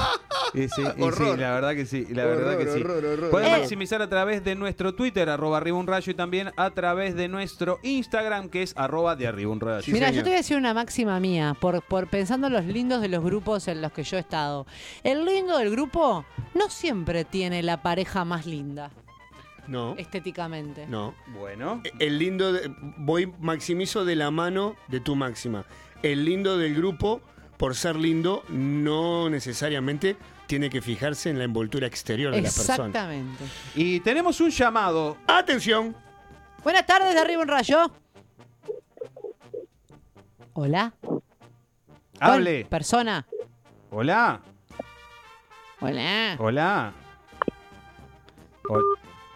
Y 0.53 0.67
sí, 0.69 0.81
y 0.97 1.01
Horror. 1.01 1.35
sí, 1.35 1.41
la 1.41 1.51
verdad 1.53 1.73
que 1.75 1.85
sí, 1.85 2.05
la 2.11 2.23
Horror, 2.25 2.37
verdad 2.37 2.57
que 2.57 2.71
sí. 2.73 2.81
horror. 2.81 3.29
Pueden 3.31 3.53
Eh. 3.53 3.57
maximizar 3.59 4.01
a 4.01 4.09
través 4.09 4.43
de 4.43 4.55
nuestro 4.55 4.93
Twitter, 4.93 5.29
arroba 5.29 5.57
arriba 5.57 5.77
un 5.77 5.87
rayo, 5.87 6.11
y 6.11 6.15
también 6.15 6.51
a 6.57 6.69
través 6.71 7.15
de 7.15 7.27
nuestro 7.27 7.79
Instagram, 7.83 8.49
que 8.49 8.61
es 8.63 8.73
arroba 8.77 9.15
de 9.15 9.27
arriba 9.27 9.51
un 9.51 9.59
rayo. 9.59 9.91
Mira, 9.91 10.11
yo 10.11 10.17
te 10.23 10.29
voy 10.29 10.33
a 10.33 10.37
decir 10.37 10.57
una 10.57 10.73
máxima 10.73 11.19
mía, 11.19 11.55
por, 11.59 11.81
por 11.81 12.07
pensando 12.07 12.47
en 12.47 12.53
los 12.53 12.65
lindos 12.65 13.01
de 13.01 13.07
los 13.07 13.23
grupos 13.23 13.67
en 13.67 13.81
los 13.81 13.91
que 13.91 14.03
yo 14.03 14.17
he 14.17 14.19
estado. 14.19 14.67
El 15.03 15.25
lindo 15.25 15.57
del 15.57 15.71
grupo 15.71 16.25
no 16.53 16.69
siempre 16.69 17.25
tiene 17.25 17.63
la 17.63 17.81
pareja 17.81 18.23
más 18.25 18.45
linda, 18.45 18.91
No, 19.67 19.95
estéticamente. 19.97 20.85
no. 20.87 21.13
Bueno. 21.27 21.81
El 21.99 22.19
lindo, 22.19 22.51
de- 22.53 22.73
voy 22.97 23.33
maximizo 23.39 24.03
de 24.05 24.15
la 24.15 24.29
mano 24.31 24.75
de 24.89 24.99
tu 24.99 25.15
máxima. 25.15 25.65
El 26.01 26.25
lindo 26.25 26.57
del 26.57 26.75
grupo, 26.75 27.21
por 27.57 27.75
ser 27.75 27.95
lindo, 27.95 28.43
no 28.49 29.29
necesariamente 29.29 30.17
tiene 30.47 30.69
que 30.69 30.81
fijarse 30.81 31.29
en 31.29 31.37
la 31.37 31.45
envoltura 31.45 31.87
exterior 31.87 32.31
de 32.33 32.41
la 32.41 32.49
persona. 32.49 32.73
Exactamente. 32.87 33.43
Y 33.75 34.01
tenemos 34.01 34.41
un 34.41 34.49
llamado. 34.49 35.17
Atención. 35.27 35.95
Buenas 36.63 36.85
tardes, 36.85 37.13
de 37.13 37.19
arriba 37.21 37.41
un 37.41 37.47
rayo. 37.47 37.89
Hola. 40.53 40.93
Hable. 42.19 42.65
Persona. 42.65 43.25
Hola. 43.91 44.41
Hola. 45.79 46.35
Hola. 46.39 46.93
Hol- 48.69 48.83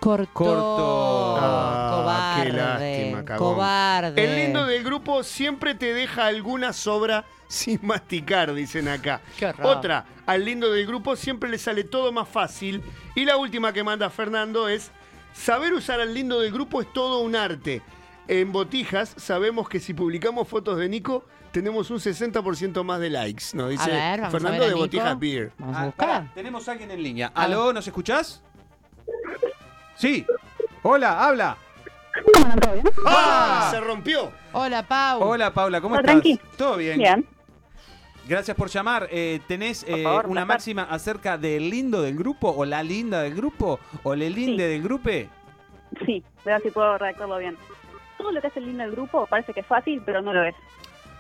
Cortó. 0.07 0.31
Cortó. 0.31 1.37
Ah, 1.37 1.91
cobarde. 1.99 2.49
qué 2.51 2.57
lástima, 2.57 3.25
cagón. 3.25 3.53
cobarde. 3.55 4.23
El 4.23 4.35
lindo 4.37 4.65
del 4.65 4.81
grupo 4.83 5.21
siempre 5.21 5.75
te 5.75 5.93
deja 5.93 6.27
alguna 6.27 6.71
sobra 6.71 7.25
sin 7.49 7.79
masticar, 7.81 8.53
dicen 8.53 8.87
acá. 8.87 9.19
Qué. 9.37 9.53
Otra, 9.63 10.05
al 10.25 10.45
lindo 10.45 10.71
del 10.71 10.87
grupo 10.87 11.17
siempre 11.17 11.49
le 11.49 11.57
sale 11.57 11.83
todo 11.83 12.13
más 12.13 12.29
fácil. 12.29 12.81
Y 13.15 13.25
la 13.25 13.35
última 13.35 13.73
que 13.73 13.83
manda 13.83 14.09
Fernando 14.09 14.69
es, 14.69 14.91
saber 15.33 15.73
usar 15.73 15.99
al 15.99 16.13
lindo 16.13 16.39
del 16.39 16.53
grupo 16.53 16.81
es 16.81 16.93
todo 16.93 17.19
un 17.19 17.35
arte. 17.35 17.81
En 18.29 18.53
Botijas 18.53 19.13
sabemos 19.17 19.67
que 19.67 19.81
si 19.81 19.93
publicamos 19.93 20.47
fotos 20.47 20.77
de 20.77 20.87
Nico, 20.87 21.25
tenemos 21.51 21.89
un 21.91 21.97
60% 21.97 22.81
más 22.85 23.01
de 23.01 23.09
likes, 23.09 23.45
nos 23.53 23.71
dice 23.71 23.89
ver, 23.91 24.21
vamos 24.21 24.27
a 24.27 24.31
Fernando 24.39 24.59
ver 24.59 24.69
a 24.69 24.73
de. 24.73 24.79
Botijas 24.79 25.19
Beer. 25.19 25.51
Vamos 25.57 25.75
a 25.75 25.81
Ah, 25.81 25.85
buscar. 25.85 26.33
tenemos 26.33 26.65
a 26.69 26.71
alguien 26.71 26.91
en 26.91 27.03
línea. 27.03 27.31
¿Aló? 27.35 27.73
¿Nos 27.73 27.85
escuchás? 27.87 28.41
Sí. 29.97 30.25
Hola, 30.83 31.25
habla. 31.25 31.57
¡Ah! 33.05 33.67
Se 33.71 33.79
rompió. 33.79 34.31
Hola, 34.53 34.83
Pau. 34.83 35.21
Hola, 35.21 35.53
Paula, 35.53 35.81
¿cómo 35.81 35.95
¿Todo 35.95 36.01
estás? 36.01 36.13
tranqui? 36.21 36.39
¿Todo 36.57 36.77
bien? 36.77 36.97
Bien. 36.97 37.25
Gracias 38.27 38.57
por 38.57 38.69
llamar. 38.69 39.07
Eh, 39.11 39.39
¿Tenés 39.47 39.83
eh, 39.87 40.03
favor, 40.03 40.25
una 40.25 40.41
placer. 40.41 40.47
máxima 40.47 40.83
acerca 40.83 41.37
del 41.37 41.69
lindo 41.69 42.01
del 42.01 42.15
grupo 42.17 42.49
o 42.49 42.65
la 42.65 42.83
linda 42.83 43.21
del 43.21 43.35
grupo 43.35 43.79
o 44.03 44.13
el 44.13 44.19
linde 44.19 44.63
Sí. 44.65 44.69
del 44.71 44.83
grupo? 44.83 45.09
Sí, 46.05 46.23
voy 46.43 46.53
a 46.53 46.55
ver 46.57 46.61
si 46.63 46.71
puedo 46.71 46.97
redactarlo 46.97 47.37
bien. 47.37 47.57
Todo 48.17 48.31
lo 48.31 48.41
que 48.41 48.47
hace 48.47 48.59
el 48.59 48.65
lindo 48.65 48.83
del 48.83 48.91
grupo 48.91 49.25
parece 49.27 49.53
que 49.53 49.61
es 49.61 49.65
fácil, 49.65 50.01
pero 50.05 50.21
no 50.21 50.33
lo 50.33 50.43
es. 50.43 50.55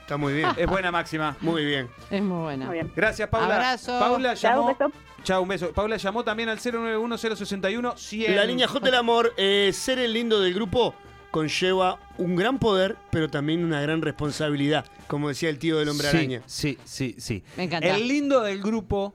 Está 0.07 0.15
muy 0.15 0.31
bien. 0.35 0.47
Es 0.55 0.67
buena 0.67 0.89
máxima. 0.89 1.35
Muy 1.41 1.65
bien. 1.65 1.89
Es 2.09 2.23
muy 2.23 2.41
buena. 2.43 2.67
Muy 2.67 2.75
bien. 2.75 2.93
Gracias, 2.95 3.27
Paula. 3.27 3.55
Abrazo. 3.55 3.99
Paula 3.99 4.35
Chao, 4.35 4.51
llamó. 4.53 4.67
un 4.67 4.77
beso. 4.77 4.91
Chao, 5.23 5.41
un 5.41 5.47
beso. 5.49 5.73
Paula 5.73 5.97
llamó 5.97 6.23
tambitambién 6.23 6.47
al 6.47 6.59
091 6.63 7.17
061 7.17 7.97
100. 7.97 8.35
La 8.37 8.45
línea 8.45 8.69
J 8.69 8.85
del 8.85 8.95
amor, 8.95 9.33
eh, 9.35 9.69
ser 9.73 9.99
el 9.99 10.13
lindo 10.13 10.39
del 10.39 10.53
grupo 10.53 10.95
conlleva 11.29 11.99
un 12.17 12.37
gran 12.37 12.57
poder, 12.57 12.95
pero 13.11 13.29
también 13.29 13.65
una 13.65 13.81
gran 13.81 14.01
responsabilidad, 14.01 14.85
como 15.07 15.27
decía 15.27 15.49
el 15.49 15.59
tío 15.59 15.77
del 15.77 15.89
hombre 15.89 16.09
Sí, 16.09 16.15
araña. 16.15 16.41
Sí, 16.45 16.77
sí, 16.85 17.15
sí. 17.17 17.43
Me 17.57 17.63
encanta. 17.63 17.85
El 17.89 18.07
lindo 18.07 18.39
del 18.43 18.61
grupo 18.63 19.13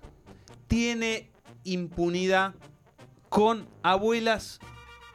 tiene 0.68 1.30
impunidad 1.64 2.52
con 3.30 3.66
abuelas 3.82 4.60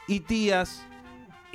y 0.08 0.22
tías 0.22 0.84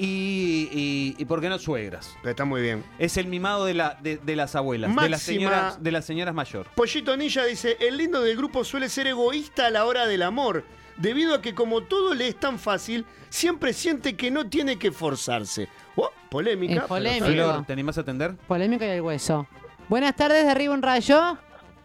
y, 0.05 0.69
y, 0.73 1.15
y, 1.17 1.25
¿por 1.27 1.41
qué 1.41 1.49
no 1.49 1.59
suegras? 1.59 2.17
Está 2.25 2.45
muy 2.45 2.61
bien. 2.61 2.83
Es 2.99 3.17
el 3.17 3.29
mimado 3.29 3.65
de, 3.65 3.75
la, 3.75 3.97
de, 4.03 4.17
de 4.17 4.37
las 4.37 4.57
abuelas, 4.57 4.95
de 4.97 5.09
las, 5.09 5.23
señoras, 5.23 5.83
de 5.83 5.93
las 5.93 6.05
señoras 6.05 6.35
mayor. 6.35 6.67
Pollito 6.75 7.17
Ninja 7.17 7.45
dice, 7.45 7.77
el 7.81 7.97
lindo 7.97 8.21
del 8.21 8.37
grupo 8.37 8.65
suele 8.65 8.89
ser 8.89 9.07
egoísta 9.07 9.67
a 9.67 9.71
la 9.71 9.87
hora 9.87 10.07
del 10.07 10.23
amor, 10.23 10.65
debido 10.97 11.37
a 11.37 11.41
que 11.41 11.55
como 11.55 11.83
todo 11.83 12.15
le 12.15 12.27
es 12.27 12.37
tan 12.37 12.59
fácil, 12.59 13.07
siempre 13.29 13.73
siente 13.73 14.17
que 14.17 14.31
no 14.33 14.49
tiene 14.49 14.77
que 14.77 14.91
forzarse. 14.91 15.69
Oh, 15.95 16.11
polémica. 16.31 16.89
Flor, 16.89 17.65
¿te 17.65 17.73
animás 17.73 17.97
a 17.99 18.01
atender? 18.01 18.35
Polémica 18.49 18.85
y 18.87 18.91
el 18.91 19.03
hueso. 19.03 19.47
Buenas 19.89 20.17
tardes, 20.17 20.45
de 20.45 20.51
arriba 20.51 20.75
un 20.75 20.83
rayo. 20.83 21.39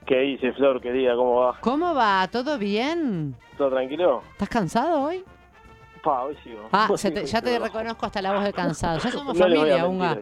¿Qué 0.07 0.19
dice 0.21 0.53
Flor, 0.53 0.81
querida? 0.81 1.15
¿Cómo 1.15 1.35
va? 1.35 1.59
¿Cómo 1.59 1.93
va? 1.93 2.27
¿Todo 2.31 2.57
bien? 2.57 3.35
¿Todo 3.57 3.69
tranquilo? 3.69 4.23
¿Estás 4.31 4.49
cansado 4.49 5.01
hoy? 5.01 5.23
Pa, 6.07 6.23
hoy 6.23 6.37
sigo. 6.43 6.69
Ah, 6.71 6.87
te- 7.01 7.25
ya 7.25 7.41
te 7.41 7.59
reconozco 7.59 8.05
hasta 8.05 8.21
la 8.21 8.33
voz 8.33 8.43
de 8.45 8.53
cansado. 8.53 8.99
Ya 8.99 9.11
somos 9.11 9.35
No 9.37 9.43
familia, 9.43 9.85
Unga. 9.85 10.17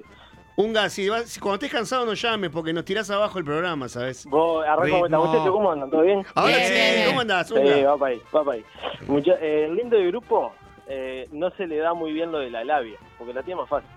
Unga, 0.58 0.90
si, 0.90 1.10
vas- 1.10 1.26
si 1.30 1.40
cuando 1.40 1.56
estés 1.56 1.72
cansado 1.72 2.06
no 2.06 2.14
llames 2.14 2.50
porque 2.50 2.72
nos 2.74 2.86
tirás 2.86 3.10
abajo 3.12 3.38
el 3.38 3.46
programa, 3.46 3.88
¿sabes? 3.90 4.26
Vos, 4.26 4.66
arranco 4.66 5.00
muchacho, 5.10 5.52
¿cómo 5.52 5.72
andan? 5.72 5.90
¿Todo 5.92 6.02
bien? 6.02 6.26
Ahora 6.34 6.54
sí, 6.56 6.74
¿cómo 7.08 7.20
andás, 7.22 7.48
Sí, 7.50 7.54
Unga? 7.56 7.84
va 7.92 7.98
para 7.98 8.12
ahí, 8.14 8.22
va 8.36 8.44
para 8.44 8.58
ahí. 8.58 8.66
Mucha- 9.08 9.38
eh, 9.42 9.66
el 9.66 9.76
lindo 9.76 9.96
del 9.98 10.08
grupo 10.08 10.54
eh, 10.88 11.28
no 11.32 11.52
se 11.52 11.68
le 11.68 11.78
da 11.78 11.94
muy 11.94 12.14
bien 12.14 12.32
lo 12.32 12.40
de 12.40 12.50
la 12.50 12.64
labia, 12.64 12.98
porque 13.18 13.34
la 13.34 13.44
tiene 13.44 13.60
más 13.62 13.70
fácil. 13.70 13.90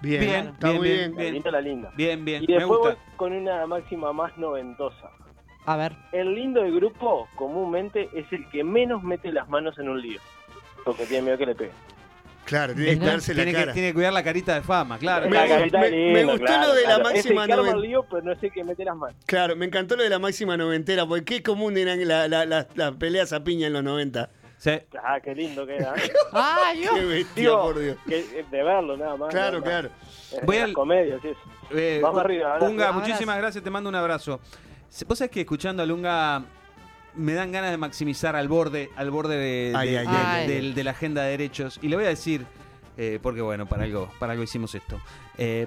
Bien, 0.00 0.20
Bien, 0.22 0.46
está 0.48 0.68
bien, 0.70 0.78
muy 0.78 0.88
bien, 0.88 0.98
bien. 0.98 1.12
La 1.16 1.20
bien. 1.22 1.34
linda, 1.34 1.50
la 1.50 1.60
linda. 1.60 1.90
Bien, 1.94 2.24
bien, 2.24 2.42
Y 2.42 2.46
me 2.46 2.54
después 2.54 2.78
gusta. 2.78 2.94
voy 2.94 3.16
con 3.16 3.32
una 3.34 3.66
máxima 3.66 4.12
más 4.14 4.36
noventosa. 4.38 5.10
A 5.66 5.76
ver. 5.76 5.94
El 6.12 6.34
lindo 6.34 6.62
del 6.62 6.74
grupo, 6.74 7.28
comúnmente, 7.36 8.08
es 8.14 8.24
el 8.32 8.48
que 8.48 8.64
menos 8.64 9.02
mete 9.02 9.30
las 9.30 9.46
manos 9.50 9.78
en 9.78 9.90
un 9.90 10.00
lío. 10.00 10.18
Porque 10.84 11.06
tiene 11.06 11.22
miedo 11.24 11.38
que 11.38 11.46
le 11.46 11.54
pegue. 11.54 11.72
Claro, 12.44 12.74
tiene 12.74 12.92
que 12.92 12.98
cuidarse 12.98 13.34
la 13.34 13.52
cara. 13.52 13.72
tiene 13.72 13.88
que 13.88 13.94
cuidar 13.94 14.12
la 14.12 14.24
carita 14.24 14.54
de 14.54 14.62
fama, 14.62 14.98
claro. 14.98 15.28
Me- 15.28 15.36
La 15.36 15.46
carita 15.46 15.78
me- 15.78 15.90
linda, 15.90 16.12
me 16.14 16.24
gustó 16.24 16.46
claro, 16.46 16.66
lo 16.68 16.74
de 16.74 16.82
la 16.82 16.86
claro. 16.88 17.04
máxima 17.04 17.20
Es 17.20 17.26
el 17.26 17.34
que 17.46 17.52
arma 17.52 17.56
noven- 17.62 17.74
el 17.76 17.80
lío, 17.82 18.06
pero 18.10 18.22
no 18.22 18.32
es 18.32 18.42
el 18.42 18.52
que 18.52 18.64
mete 18.64 18.84
las 18.84 18.96
manos. 18.96 19.16
Claro, 19.26 19.56
me 19.56 19.66
encantó 19.66 19.94
lo 19.96 20.02
de 20.02 20.08
la 20.08 20.18
máxima 20.18 20.56
noventera, 20.56 21.06
porque 21.06 21.24
qué 21.24 21.42
común 21.42 21.76
eran 21.76 22.08
la- 22.08 22.26
la- 22.26 22.46
la- 22.46 22.66
las 22.74 22.92
peleas 22.96 23.32
a 23.32 23.44
piña 23.44 23.68
en 23.68 23.74
los 23.74 23.84
90. 23.84 24.30
Sí. 24.56 24.72
Ah, 25.04 25.20
qué 25.22 25.34
lindo 25.34 25.64
que 25.66 25.76
era. 25.76 25.94
¿eh? 25.94 26.10
¡Ay, 26.32 26.82
Qué 26.92 27.04
bestia, 27.04 27.42
Digo, 27.42 27.62
por 27.62 27.78
Dios. 27.78 27.96
que- 28.08 28.18
eh, 28.18 28.44
de 28.50 28.62
verlo 28.62 28.96
nada 28.96 29.16
más. 29.16 29.28
Claro, 29.30 29.60
nada 29.60 29.70
claro. 29.70 29.90
más. 29.90 30.32
Eh, 30.32 30.40
Voy 30.44 30.56
al- 30.58 30.72
comedias, 30.72 31.24
eso. 31.24 31.38
Eh, 31.70 32.00
Vamos 32.02 32.20
arriba, 32.20 32.56
Abrazo. 32.56 32.92
muchísimas 32.94 33.38
gracias, 33.38 33.62
te 33.62 33.70
mando 33.70 33.88
un 33.88 33.94
abrazo. 33.94 34.40
Vos 35.06 35.18
sabés 35.18 35.30
que 35.30 35.40
escuchando 35.42 35.82
a 35.82 35.86
Lunga 35.86 36.42
me 37.14 37.32
dan 37.34 37.52
ganas 37.52 37.70
de 37.70 37.76
maximizar 37.76 38.36
al 38.36 38.48
borde, 38.48 38.90
al 38.96 39.10
borde 39.10 39.36
de, 39.36 39.72
Ay, 39.76 39.90
de- 39.90 39.98
ay, 39.98 40.06
de- 40.06 40.12
ay. 40.16 40.46
del- 40.48 40.74
de 40.74 40.84
la 40.84 40.90
agenda 40.92 41.22
de 41.22 41.30
derechos. 41.30 41.78
Y 41.82 41.88
le 41.88 41.96
voy 41.96 42.04
a 42.04 42.08
decir, 42.08 42.46
eh, 42.96 43.18
porque 43.22 43.40
bueno, 43.40 43.66
para 43.66 43.84
algo, 43.84 44.10
para 44.18 44.32
algo 44.32 44.44
hicimos 44.44 44.74
esto. 44.74 45.00
Eh, 45.38 45.66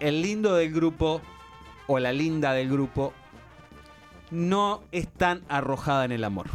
el 0.00 0.22
lindo 0.22 0.54
del 0.54 0.72
grupo, 0.72 1.20
o 1.86 1.98
la 1.98 2.12
linda 2.12 2.52
del 2.52 2.68
grupo, 2.70 3.12
no 4.30 4.82
es 4.92 5.08
tan 5.08 5.42
arrojada 5.48 6.04
en 6.04 6.12
el 6.12 6.24
amor. 6.24 6.46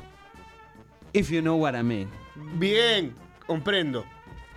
If 1.13 1.29
you 1.29 1.41
know 1.41 1.55
what 1.57 1.75
I 1.77 1.83
mean. 1.83 2.09
Bien, 2.57 3.13
comprendo. 3.45 4.05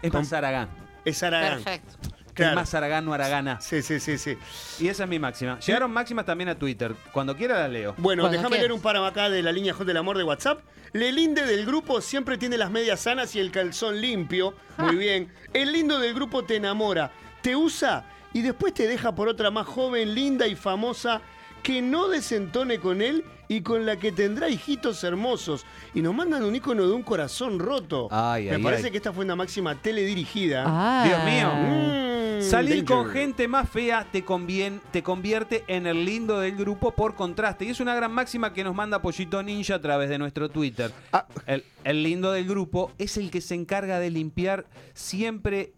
Es 0.02 0.12
más 0.12 0.32
Aragán. 0.32 0.68
Es 1.04 1.22
Aragán. 1.22 1.62
Perfecto. 1.62 2.08
Claro. 2.38 2.52
Es 2.52 2.56
más 2.56 2.74
Aragán, 2.74 3.04
no 3.04 3.12
Aragana. 3.12 3.60
Sí, 3.60 3.82
sí, 3.82 4.00
sí, 4.00 4.16
sí. 4.18 4.38
Y 4.78 4.88
esa 4.88 5.04
es 5.04 5.08
mi 5.10 5.18
máxima. 5.18 5.58
Llegaron 5.60 5.90
máximas 5.90 6.24
también 6.24 6.48
a 6.48 6.58
Twitter. 6.58 6.94
Cuando 7.12 7.36
quiera 7.36 7.58
la 7.58 7.68
leo. 7.68 7.94
Bueno, 7.98 8.22
Cuando 8.22 8.36
déjame 8.38 8.48
quieras. 8.56 8.62
leer 8.62 8.72
un 8.72 8.80
par 8.80 8.96
acá 8.96 9.28
de 9.28 9.42
la 9.42 9.52
línea 9.52 9.72
J 9.74 9.84
del 9.84 9.96
amor 9.96 10.16
de 10.16 10.24
WhatsApp. 10.24 10.60
El 10.92 11.14
linde 11.14 11.44
del 11.44 11.66
grupo 11.66 12.00
siempre 12.00 12.38
tiene 12.38 12.56
las 12.56 12.70
medias 12.70 13.00
sanas 13.00 13.34
y 13.36 13.40
el 13.40 13.50
calzón 13.50 14.00
limpio. 14.00 14.54
Muy 14.78 14.96
bien. 14.96 15.32
El 15.52 15.72
lindo 15.72 15.98
del 15.98 16.14
grupo 16.14 16.44
te 16.44 16.56
enamora, 16.56 17.10
te 17.42 17.56
usa 17.56 18.04
y 18.32 18.42
después 18.42 18.72
te 18.74 18.86
deja 18.86 19.14
por 19.14 19.28
otra 19.28 19.50
más 19.50 19.66
joven, 19.66 20.14
linda 20.14 20.46
y 20.46 20.54
famosa 20.54 21.20
que 21.68 21.82
no 21.82 22.08
desentone 22.08 22.78
con 22.78 23.02
él 23.02 23.24
y 23.46 23.60
con 23.60 23.84
la 23.84 23.96
que 23.98 24.10
tendrá 24.10 24.48
hijitos 24.48 25.04
hermosos. 25.04 25.66
Y 25.92 26.00
nos 26.00 26.14
mandan 26.14 26.42
un 26.42 26.56
icono 26.56 26.86
de 26.86 26.94
un 26.94 27.02
corazón 27.02 27.58
roto. 27.58 28.08
Ay, 28.10 28.46
Me 28.46 28.54
ay, 28.56 28.62
parece 28.62 28.86
ay. 28.86 28.90
que 28.90 28.96
esta 28.96 29.12
fue 29.12 29.26
una 29.26 29.36
máxima 29.36 29.74
teledirigida. 29.74 30.64
Ah. 30.66 31.04
Dios 31.06 31.24
mío. 31.24 31.52
Mm, 31.54 32.40
Salir 32.42 32.86
con 32.86 33.10
gente 33.10 33.48
más 33.48 33.68
fea 33.68 34.06
te, 34.10 34.24
convien- 34.24 34.80
te 34.92 35.02
convierte 35.02 35.64
en 35.66 35.86
el 35.86 36.06
lindo 36.06 36.40
del 36.40 36.56
grupo 36.56 36.92
por 36.92 37.14
contraste. 37.14 37.66
Y 37.66 37.68
es 37.68 37.80
una 37.80 37.94
gran 37.94 38.12
máxima 38.12 38.54
que 38.54 38.64
nos 38.64 38.74
manda 38.74 39.02
Pollito 39.02 39.42
Ninja 39.42 39.74
a 39.74 39.80
través 39.82 40.08
de 40.08 40.16
nuestro 40.16 40.48
Twitter. 40.48 40.90
Ah. 41.12 41.26
El, 41.44 41.64
el 41.84 42.02
lindo 42.02 42.32
del 42.32 42.46
grupo 42.48 42.92
es 42.96 43.18
el 43.18 43.30
que 43.30 43.42
se 43.42 43.54
encarga 43.54 43.98
de 44.00 44.08
limpiar 44.10 44.64
siempre. 44.94 45.74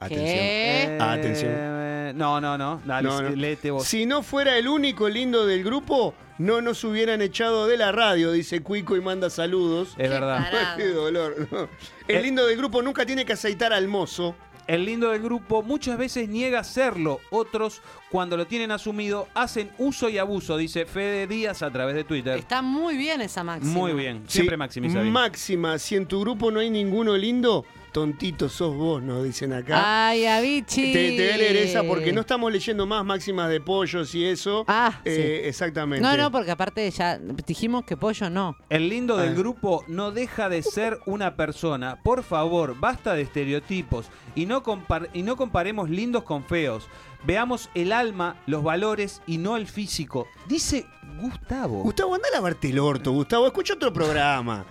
Atención. 0.00 0.26
¿Qué? 0.26 0.98
Atención. 1.00 1.52
Eh, 1.54 2.12
no, 2.16 2.40
no, 2.40 2.56
no. 2.58 2.80
Dale, 2.84 3.08
No, 3.08 3.22
no. 3.22 3.30
léete 3.30 3.70
vos. 3.70 3.84
Si 3.86 4.06
no 4.06 4.22
fuera 4.22 4.56
el 4.56 4.66
único 4.66 5.08
lindo 5.08 5.46
del 5.46 5.62
grupo, 5.62 6.14
no 6.38 6.60
nos 6.60 6.82
hubieran 6.84 7.20
echado 7.22 7.66
de 7.66 7.76
la 7.76 7.92
radio, 7.92 8.32
dice 8.32 8.62
Cuico 8.62 8.96
y 8.96 9.00
manda 9.00 9.30
saludos. 9.30 9.94
Es 9.98 10.08
verdad. 10.10 10.48
Qué 10.76 10.88
dolor. 10.88 11.48
no. 11.52 11.68
El 12.08 12.16
Eh. 12.16 12.22
lindo 12.22 12.46
del 12.46 12.56
grupo 12.56 12.82
nunca 12.82 13.04
tiene 13.06 13.24
que 13.24 13.34
aceitar 13.34 13.72
al 13.72 13.86
mozo. 13.88 14.34
El 14.66 14.84
lindo 14.84 15.10
del 15.10 15.20
grupo 15.20 15.62
muchas 15.64 15.98
veces 15.98 16.28
niega 16.28 16.62
serlo. 16.62 17.18
Otros, 17.30 17.82
cuando 18.08 18.36
lo 18.36 18.46
tienen 18.46 18.70
asumido, 18.70 19.26
hacen 19.34 19.68
uso 19.78 20.08
y 20.08 20.16
abuso, 20.18 20.56
dice 20.56 20.86
Fede 20.86 21.26
Díaz 21.26 21.62
a 21.62 21.70
través 21.72 21.96
de 21.96 22.04
Twitter. 22.04 22.38
Está 22.38 22.62
muy 22.62 22.96
bien 22.96 23.20
esa 23.20 23.42
máxima. 23.42 23.72
Muy 23.72 23.94
bien. 23.94 24.22
Siempre 24.28 24.54
Sí, 24.54 24.58
maximiza 24.58 25.00
bien. 25.00 25.12
Máxima, 25.12 25.76
si 25.78 25.96
en 25.96 26.06
tu 26.06 26.20
grupo 26.20 26.52
no 26.52 26.60
hay 26.60 26.70
ninguno 26.70 27.16
lindo, 27.16 27.64
tontito 27.92 28.48
sos 28.48 28.74
vos, 28.74 29.02
nos 29.02 29.24
dicen 29.24 29.52
acá. 29.52 30.08
Ay, 30.08 30.26
Avicii. 30.26 30.92
Te, 30.92 31.10
te 31.16 31.24
voy 31.24 31.32
a 31.32 31.36
leer 31.36 31.56
esa 31.56 31.82
porque 31.82 32.12
no 32.12 32.20
estamos 32.22 32.50
leyendo 32.52 32.86
más 32.86 33.04
máximas 33.04 33.48
de 33.50 33.60
pollos 33.60 34.14
y 34.14 34.24
eso. 34.24 34.64
Ah, 34.68 35.00
Eh, 35.04 35.42
Exactamente. 35.46 36.02
No, 36.02 36.16
no, 36.16 36.30
porque 36.30 36.50
aparte 36.50 36.90
ya 36.90 37.18
dijimos 37.46 37.84
que 37.84 37.96
pollo 37.96 38.30
no. 38.30 38.56
El 38.68 38.88
lindo 38.88 39.16
del 39.16 39.30
Ah. 39.30 39.34
grupo 39.38 39.84
no 39.88 40.10
deja 40.10 40.48
de 40.48 40.62
ser 40.62 40.98
una 41.06 41.36
persona. 41.36 41.98
Por 42.02 42.22
favor, 42.22 42.76
basta 42.78 43.14
de 43.14 43.22
estereotipos 43.22 44.06
y 44.34 44.46
no, 44.46 44.62
compar- 44.62 45.08
y 45.12 45.22
no 45.22 45.36
comparemos 45.36 45.90
lindos 45.90 46.22
con 46.24 46.44
feos. 46.44 46.86
Veamos 47.24 47.68
el 47.74 47.92
alma, 47.92 48.36
los 48.46 48.62
valores 48.62 49.20
y 49.26 49.36
no 49.38 49.56
el 49.58 49.66
físico. 49.66 50.26
Dice 50.48 50.86
Gustavo. 51.20 51.82
Gustavo, 51.82 52.14
anda 52.14 52.28
a 52.32 52.36
lavarte 52.36 52.70
el 52.70 52.78
orto, 52.78 53.12
Gustavo. 53.12 53.46
Escucha 53.46 53.74
otro 53.74 53.92
programa. 53.92 54.64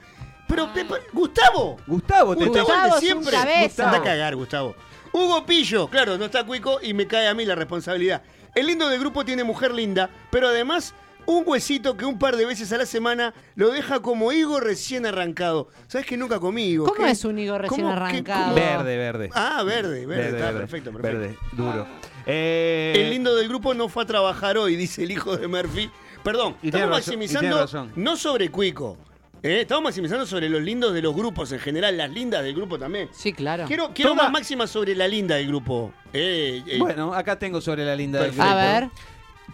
Pero, 0.50 0.70
Gustavo. 1.14 1.78
Gustavo, 1.88 2.36
te 2.36 2.46
Gustavo, 2.46 2.66
Gustavo 2.68 2.96
el 2.96 3.02
de 3.02 3.08
es 3.08 3.14
un 3.14 3.24
siempre. 3.24 3.32
cabeza. 3.32 3.86
Anda 3.86 3.98
a 4.00 4.04
cagar, 4.04 4.36
Gustavo. 4.36 4.76
Hugo 5.14 5.46
Pillo, 5.46 5.88
claro, 5.88 6.18
no 6.18 6.26
está 6.26 6.46
Cuico 6.46 6.80
y 6.82 6.94
me 6.94 7.08
cae 7.08 7.28
a 7.28 7.34
mí 7.34 7.46
la 7.46 7.56
responsabilidad. 7.56 8.22
El 8.56 8.68
lindo 8.68 8.90
del 8.90 9.00
grupo 9.00 9.24
tiene 9.24 9.44
mujer 9.44 9.74
linda, 9.74 10.10
pero 10.32 10.48
además 10.50 10.94
un 11.26 11.44
huesito 11.46 11.96
que 11.96 12.06
un 12.06 12.18
par 12.18 12.36
de 12.36 12.46
veces 12.46 12.72
a 12.74 12.78
la 12.78 12.86
semana 12.86 13.34
lo 13.56 13.70
deja 13.70 14.02
como 14.02 14.32
higo 14.32 14.60
recién 14.60 15.06
arrancado. 15.06 15.68
¿Sabes 15.88 16.06
que 16.08 16.18
nunca 16.18 16.40
comí 16.40 16.64
higo? 16.66 16.86
¿Cómo 16.88 17.06
¿Qué? 17.06 17.12
es 17.12 17.24
un 17.26 17.38
higo 17.40 17.58
recién 17.58 17.82
¿Cómo? 17.82 17.94
¿Qué? 17.96 18.02
arrancado? 18.02 18.44
¿Cómo? 18.46 18.56
Verde, 18.56 18.98
verde. 18.98 19.30
Ah, 19.34 19.64
verde, 19.64 20.06
verde, 20.06 20.30
está 20.38 20.52
perfecto, 20.52 20.92
perfecto. 20.92 21.20
Verde, 21.20 21.38
duro. 21.54 21.88
Eh, 22.26 22.94
El 22.96 23.10
lindo 23.12 23.36
del 23.36 23.48
grupo 23.48 23.74
no 23.74 23.90
fue 23.90 24.04
a 24.04 24.06
trabajar 24.06 24.58
hoy, 24.58 24.76
dice 24.76 25.04
el 25.04 25.12
hijo 25.12 25.38
de 25.38 25.48
Murphy. 25.48 25.90
Perdón, 26.24 26.56
Y 26.62 26.70
tiene 26.70 26.78
estamos 26.80 26.98
razón, 26.98 27.14
y 27.14 27.18
maximizando 27.18 27.58
razón. 27.62 27.92
no 27.96 28.16
sobre 28.18 28.50
Cuico. 28.52 28.98
¿Eh? 29.44 29.62
Estamos 29.62 29.84
maximizando 29.84 30.26
sobre 30.26 30.50
los 30.50 30.62
lindos 30.62 30.94
de 30.94 31.02
los 31.02 31.16
grupos 31.16 31.52
en 31.52 31.60
general, 31.60 31.98
las 31.98 32.10
lindas 32.10 32.44
del 32.44 32.54
grupo 32.56 32.78
también. 32.78 33.10
Sí, 33.12 33.34
claro. 33.34 33.66
Quiero, 33.66 33.92
quiero 33.94 34.12
Toma. 34.12 34.24
más 34.24 34.32
máximas 34.32 34.70
sobre 34.70 34.96
la 34.96 35.08
linda 35.08 35.36
del 35.36 35.48
grupo. 35.48 35.94
Eh, 36.14 36.64
eh, 36.68 36.78
Bueno, 36.80 37.14
acá 37.14 37.38
tengo 37.38 37.62
sobre 37.62 37.86
la 37.86 37.96
linda 37.96 38.22
del 38.22 38.32
grupo. 38.32 38.44
A 38.44 38.56
ver. 38.56 38.90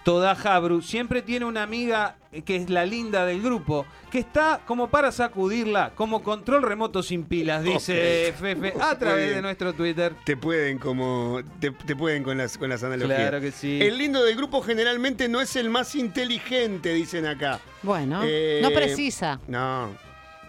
Toda 0.06 0.36
Jabru 0.36 0.84
siempre 0.84 1.24
tiene 1.24 1.46
una 1.46 1.64
amiga 1.64 2.18
eh, 2.32 2.44
que 2.44 2.58
es 2.58 2.70
la 2.70 2.86
linda 2.86 3.26
del 3.26 3.42
grupo, 3.42 3.88
que 4.12 4.20
está 4.20 4.62
como 4.68 4.88
para 4.92 5.12
sacudirla, 5.12 5.94
como 5.96 6.22
control 6.22 6.62
remoto 6.62 7.02
sin 7.02 7.24
pilas, 7.24 7.64
dice 7.64 8.30
Ok. 8.30 8.40
Fefe 8.40 8.74
a 8.80 9.00
través 9.00 9.34
de 9.34 9.42
nuestro 9.42 9.74
Twitter. 9.74 10.14
Te 10.24 10.38
pueden 10.38 10.78
como. 10.78 11.42
Te, 11.60 11.72
te 11.72 11.96
pueden 11.96 12.22
con 12.22 12.38
las, 12.38 12.56
con 12.56 12.70
las 12.70 12.84
analogías. 12.84 13.18
Claro 13.18 13.42
que 13.42 13.52
sí. 13.52 13.80
El 13.82 13.98
lindo 13.98 14.24
del 14.24 14.36
grupo 14.36 14.62
generalmente 14.62 15.28
no 15.28 15.42
es 15.42 15.56
el 15.56 15.72
más 15.72 15.96
inteligente, 15.96 16.94
dicen 16.94 17.26
acá. 17.26 17.60
Bueno, 17.82 18.22
Eh, 18.24 18.60
no 18.62 18.70
precisa. 18.70 19.40
No. 19.48 19.90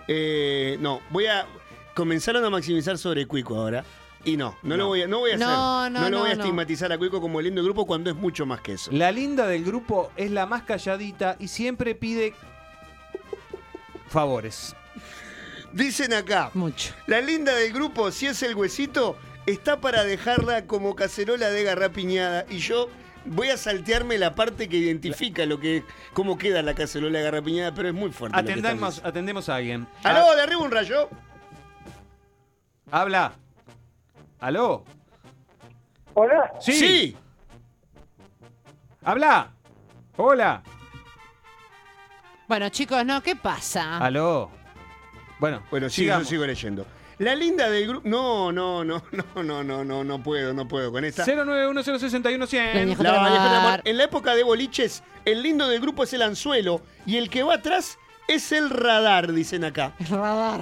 Eh, 0.07 0.77
no, 0.81 1.01
voy 1.09 1.27
a. 1.29 1.47
Comenzaron 1.95 2.45
a 2.45 2.51
maximizar 2.51 2.99
sobre 2.99 3.27
Cuico 3.27 3.57
ahora. 3.57 3.83
Y 4.27 4.37
no, 4.37 4.59
no, 4.65 4.77
lo 4.77 4.89
voy 4.89 5.03
a, 5.03 5.07
no 5.07 5.21
voy 5.21 5.31
a 5.31 5.35
hacer. 5.37 5.47
No, 5.47 5.89
no, 5.89 6.11
lo 6.11 6.19
voy 6.19 6.31
a 6.31 6.33
no, 6.33 6.39
no. 6.39 6.43
estigmatizar 6.43 6.91
a 6.91 6.99
Cuico 6.99 7.21
como 7.21 7.39
el 7.39 7.45
lindo 7.45 7.61
del 7.61 7.67
grupo 7.67 7.87
cuando 7.87 8.11
es 8.11 8.17
mucho 8.17 8.45
más 8.45 8.61
que 8.61 8.73
eso. 8.73 8.91
La 8.91 9.13
linda 9.13 9.47
del 9.47 9.65
grupo 9.65 10.11
es 10.17 10.33
la 10.33 10.47
más 10.47 10.65
calladita 10.65 11.37
y 11.39 11.47
siempre 11.47 11.95
pide 11.95 12.35
favores. 14.09 14.75
Dicen 15.73 16.13
acá. 16.13 16.51
Mucho. 16.55 16.93
La 17.07 17.21
linda 17.21 17.55
del 17.55 17.73
grupo, 17.73 18.11
si 18.11 18.27
es 18.27 18.43
el 18.43 18.57
huesito, 18.57 19.17
está 19.47 19.81
para 19.81 20.03
dejarla 20.03 20.67
como 20.67 20.97
cacerola 20.97 21.51
de 21.51 21.63
garrapiñada. 21.63 22.47
Y 22.51 22.59
yo 22.59 22.89
voy 23.27 23.51
a 23.51 23.57
saltearme 23.57 24.19
la 24.19 24.35
parte 24.35 24.69
que 24.69 24.77
identifica 24.77 25.47
lo 25.47 25.61
que 25.61 25.85
cómo 26.15 26.37
queda 26.37 26.63
la 26.63 26.75
cacerola 26.75 27.19
de 27.19 27.25
garrapiñada, 27.27 27.73
pero 27.77 27.87
es 27.87 27.95
muy 27.95 28.11
fuerte. 28.11 28.37
lo 28.37 28.45
que 28.45 28.55
están 28.55 28.67
Atendemos, 28.67 29.03
atendemos 29.05 29.49
a 29.49 29.55
alguien. 29.55 29.87
¿Aló, 30.03 30.35
de 30.35 30.43
arriba 30.43 30.63
un 30.63 30.73
rayo? 30.73 31.09
Habla. 32.91 33.37
¿Aló? 34.41 34.85
Hola. 36.15 36.53
Sí. 36.61 37.17
Habla. 39.05 39.51
Hola. 40.17 40.63
Bueno, 42.49 42.69
chicos, 42.69 43.05
no, 43.05 43.23
¿qué 43.23 43.37
pasa? 43.37 43.99
¿Aló? 43.99 44.51
Bueno, 45.39 45.63
Bueno, 45.71 45.91
sí, 45.91 46.07
yo 46.07 46.25
sigo 46.25 46.47
leyendo. 46.47 46.87
La 47.19 47.35
linda 47.35 47.71
del 47.71 47.89
grupo. 47.89 48.09
No, 48.09 48.53
no, 48.53 48.85
no, 48.85 49.03
no, 49.35 49.43
no, 49.43 49.65
no, 49.65 49.85
no, 49.85 50.05
no 50.05 50.23
puedo, 50.23 50.53
no 50.53 50.69
puedo 50.69 50.93
con 50.93 51.05
esta. 51.05 51.25
091061100. 51.25 52.97
La 52.99 53.59
Amor. 53.61 53.81
En 53.85 53.97
la 53.97 54.05
época 54.05 54.35
de 54.35 54.43
boliches, 54.43 55.03
el 55.25 55.43
lindo 55.43 55.67
del 55.69 55.81
grupo 55.81 56.05
es 56.05 56.13
el 56.13 56.23
anzuelo 56.23 56.83
y 57.07 57.17
el 57.17 57.31
que 57.31 57.43
va 57.43 57.55
atrás 57.55 57.99
es 58.29 58.53
el 58.53 58.69
radar, 58.71 59.33
dicen 59.33 59.65
acá. 59.65 59.95
El 59.99 60.09
radar. 60.09 60.61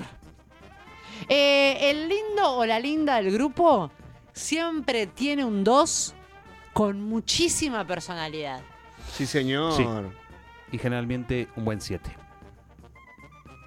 Eh, 1.29 1.91
el 1.91 2.09
lindo 2.09 2.57
o 2.57 2.67
la 2.67 2.79
linda 2.79 3.17
del 3.17 3.33
grupo 3.33 3.91
siempre 4.33 5.07
tiene 5.07 5.45
un 5.45 5.65
2 5.65 6.15
con 6.73 7.01
muchísima 7.03 7.87
personalidad. 7.87 8.61
Sí, 9.13 9.27
señor. 9.27 9.73
Sí. 9.75 9.85
Y 10.73 10.79
generalmente 10.79 11.49
un 11.57 11.65
buen 11.65 11.81
7. 11.81 12.11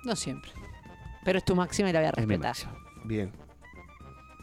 No 0.03 0.15
siempre. 0.15 0.51
Pero 1.23 1.39
es 1.39 1.45
tu 1.45 1.55
máxima 1.55 1.89
y 1.89 1.93
la 1.93 1.99
voy 1.99 2.07
a 2.07 2.11
Es 2.11 2.27
mi 2.27 2.37
respetar. 2.37 2.73
Bien. 3.03 3.31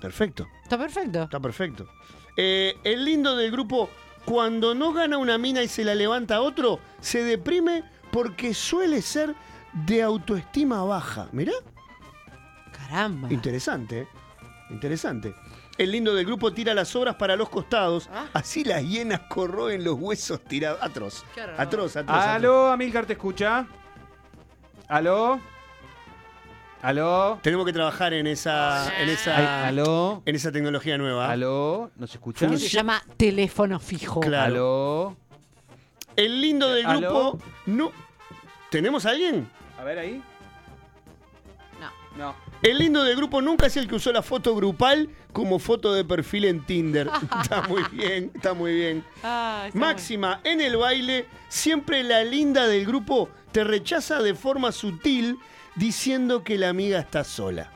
Perfecto. 0.00 0.46
Está 0.62 0.76
perfecto. 0.76 1.22
Está 1.22 1.40
perfecto. 1.40 1.88
Eh, 2.36 2.74
el 2.84 3.04
lindo 3.04 3.36
del 3.36 3.50
grupo, 3.50 3.88
cuando 4.24 4.74
no 4.74 4.92
gana 4.92 5.18
una 5.18 5.38
mina 5.38 5.62
y 5.62 5.68
se 5.68 5.84
la 5.84 5.94
levanta 5.94 6.36
a 6.36 6.40
otro, 6.40 6.80
se 7.00 7.22
deprime 7.22 7.84
porque 8.10 8.54
suele 8.54 9.02
ser 9.02 9.34
de 9.86 10.02
autoestima 10.02 10.82
baja. 10.84 11.28
Mirá. 11.32 11.52
Caramba. 12.94 13.32
Interesante. 13.32 14.06
Interesante. 14.70 15.34
El 15.76 15.90
lindo 15.90 16.14
del 16.14 16.24
grupo 16.24 16.52
tira 16.52 16.72
las 16.74 16.94
obras 16.94 17.16
para 17.16 17.34
los 17.34 17.48
costados, 17.48 18.08
así 18.32 18.62
las 18.62 18.84
hienas 18.84 19.22
corroen 19.28 19.82
los 19.82 19.96
huesos 19.98 20.40
tirados. 20.44 20.78
Atroz. 20.80 21.24
Atroz, 21.58 21.96
atroz. 21.96 22.16
¿Aló, 22.16 22.70
Amilcar, 22.70 23.04
te 23.04 23.14
escucha? 23.14 23.66
¿Aló? 24.86 25.40
¿Aló? 26.82 27.40
Tenemos 27.42 27.66
que 27.66 27.72
trabajar 27.72 28.12
en 28.14 28.28
esa, 28.28 28.92
en 29.02 29.08
esa, 29.08 29.66
¿Aló? 29.66 30.22
en 30.24 30.36
esa 30.36 30.52
tecnología 30.52 30.96
nueva. 30.96 31.28
¿Aló? 31.30 31.90
¿Nos 31.96 32.12
escucha? 32.14 32.48
Que 32.48 32.58
se 32.58 32.68
llama 32.68 33.02
teléfono 33.16 33.80
fijo. 33.80 34.20
Claro. 34.20 34.44
¿Aló? 34.44 35.16
El 36.14 36.40
lindo 36.40 36.70
del 36.70 36.86
¿Aló? 36.86 37.00
grupo. 37.32 37.44
No. 37.66 37.90
¿Tenemos 38.70 39.04
a 39.04 39.10
alguien? 39.10 39.50
A 39.80 39.82
ver 39.82 39.98
ahí. 39.98 40.22
No. 41.80 41.90
No. 42.16 42.53
El 42.64 42.78
lindo 42.78 43.04
del 43.04 43.14
grupo 43.14 43.42
nunca 43.42 43.66
es 43.66 43.76
el 43.76 43.86
que 43.86 43.96
usó 43.96 44.10
la 44.10 44.22
foto 44.22 44.56
grupal 44.56 45.10
como 45.34 45.58
foto 45.58 45.92
de 45.92 46.02
perfil 46.02 46.46
en 46.46 46.64
Tinder. 46.64 47.10
está 47.42 47.60
muy 47.68 47.82
bien, 47.92 48.30
está 48.34 48.54
muy 48.54 48.72
bien. 48.72 49.04
Ah, 49.22 49.64
está 49.66 49.78
Máxima, 49.78 50.40
en 50.44 50.62
el 50.62 50.78
baile, 50.78 51.26
siempre 51.50 52.02
la 52.02 52.24
linda 52.24 52.66
del 52.66 52.86
grupo 52.86 53.28
te 53.52 53.64
rechaza 53.64 54.22
de 54.22 54.34
forma 54.34 54.72
sutil 54.72 55.38
diciendo 55.76 56.42
que 56.42 56.56
la 56.56 56.70
amiga 56.70 57.00
está 57.00 57.22
sola. 57.22 57.70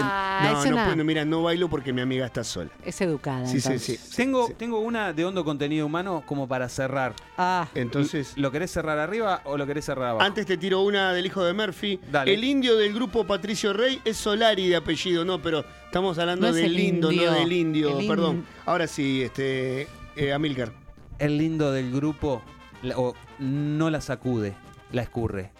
Ah, 0.00 0.40
no, 0.52 0.58
es 0.62 0.70
no, 0.70 0.76
una- 0.76 0.84
puedo, 0.86 1.04
mira, 1.04 1.24
no 1.24 1.42
bailo 1.42 1.68
porque 1.68 1.92
mi 1.92 2.00
amiga 2.00 2.26
está 2.26 2.44
sola. 2.44 2.70
Es 2.84 3.00
educada. 3.00 3.46
Sí, 3.46 3.60
sí, 3.60 3.66
entonces. 3.68 4.00
sí. 4.00 4.16
Tengo, 4.16 4.48
tengo 4.56 4.78
una 4.80 5.12
de 5.12 5.24
hondo 5.24 5.44
contenido 5.44 5.86
humano 5.86 6.22
como 6.26 6.46
para 6.48 6.68
cerrar. 6.68 7.14
Ah. 7.36 7.66
Entonces, 7.74 8.32
¿Lo 8.36 8.50
querés 8.50 8.70
cerrar 8.70 8.98
arriba 8.98 9.40
o 9.44 9.56
lo 9.56 9.66
querés 9.66 9.84
cerrar 9.84 10.10
abajo? 10.10 10.24
antes 10.24 10.46
te 10.46 10.56
tiro 10.56 10.80
una 10.82 11.12
del 11.12 11.26
hijo 11.26 11.42
de 11.44 11.52
Murphy. 11.52 12.00
Dale. 12.10 12.32
El 12.34 12.44
indio 12.44 12.76
del 12.76 12.92
grupo 12.94 13.24
Patricio 13.26 13.72
Rey 13.72 14.00
es 14.04 14.16
Solari 14.16 14.68
de 14.68 14.76
apellido, 14.76 15.24
no, 15.24 15.40
pero 15.42 15.64
estamos 15.86 16.18
hablando 16.18 16.42
No 16.42 16.48
es 16.50 16.54
del 16.56 16.64
el 16.66 16.74
lindo, 16.74 17.10
indio. 17.12 17.30
no 17.32 17.38
del 17.38 17.52
indio, 17.52 17.96
El 17.98 18.02
in- 18.04 18.08
perdón. 18.08 18.44
Ahora 18.66 18.86
sí, 18.86 19.22
este, 19.22 19.88
eh, 20.16 20.32
Amilcar. 20.32 20.72
El 21.18 21.36
lindo 21.38 21.72
del 21.72 21.90
grupo 21.92 22.42
la- 22.82 22.96
o 22.98 23.14
no 23.40 23.90
la 23.90 24.00
sacude, 24.00 24.54
la 24.92 25.02
escurre. 25.02 25.50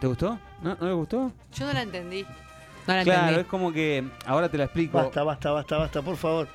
¿Te 0.00 0.06
gustó? 0.06 0.38
¿No, 0.64 0.76
¿No 0.80 0.86
le 0.86 0.92
gustó? 0.94 1.32
Yo 1.54 1.66
no 1.66 1.72
la 1.72 1.82
entendí. 1.82 2.22
No 2.86 2.94
la 2.94 3.02
Claro, 3.04 3.20
entendí. 3.20 3.40
es 3.42 3.46
como 3.46 3.72
que 3.72 4.04
ahora 4.26 4.48
te 4.48 4.58
la 4.58 4.64
explico. 4.64 4.98
Basta, 4.98 5.22
basta, 5.22 5.50
basta, 5.52 5.76
basta, 5.78 6.02
por 6.02 6.16
favor. 6.16 6.48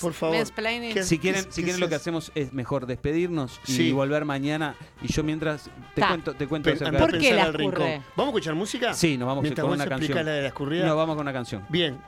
Por 0.00 0.14
favor. 0.14 0.34
mansplaining. 0.36 0.94
¿Qué- 0.94 1.02
Si 1.04 1.18
quieren, 1.18 1.44
si 1.52 1.62
quieren 1.62 1.80
lo 1.80 1.88
que 1.88 1.94
hacemos 1.94 2.32
es 2.34 2.52
mejor 2.52 2.86
despedirnos 2.86 3.60
y 3.68 3.92
volver 3.92 4.24
mañana. 4.24 4.74
Y 5.02 5.12
yo 5.12 5.22
mientras 5.22 5.70
te 5.94 6.00
Ta. 6.00 6.08
cuento, 6.08 6.34
te 6.34 6.46
cuento 6.48 6.70
Pe- 6.70 6.76
acerca 6.76 6.98
¿Por 6.98 7.18
qué 7.18 7.34
la 7.34 7.52
rincón. 7.52 7.86
¿Vamos 8.16 8.26
a 8.34 8.36
escuchar 8.38 8.54
música? 8.54 8.94
Sí, 8.94 9.16
nos 9.18 9.28
vamos 9.28 9.42
Mientras 9.42 9.64
con 9.64 9.74
una 9.74 9.86
canción. 9.86 10.16
la 10.24 10.32
de 10.32 10.42
la 10.42 10.48
escurrida. 10.48 10.86
No, 10.86 10.96
vamos 10.96 11.14
con 11.14 11.22
una 11.24 11.32
canción. 11.32 11.64
Bien. 11.68 12.00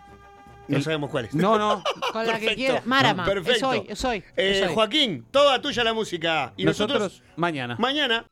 No 0.67 0.77
El- 0.79 0.83
sabemos 0.83 1.11
cuál 1.11 1.27
es. 1.27 1.35
No, 1.35 1.57
no. 1.59 1.83
Con 2.13 2.27
la 2.27 2.39
que 2.39 2.55
quiera. 2.55 2.83
Marama. 2.85 3.25
Perfecto. 3.25 3.73
Es 3.89 4.05
hoy. 4.05 4.23
Eh. 4.37 4.69
Joaquín, 4.75 5.25
toda 5.31 5.63
tuya 5.63 5.83
la 5.83 5.95
música. 5.95 6.53
Y 6.59 6.65
nosotros, 6.65 7.01
nosotros 7.01 7.23
mañana. 7.37 7.77
mañana 7.79 8.27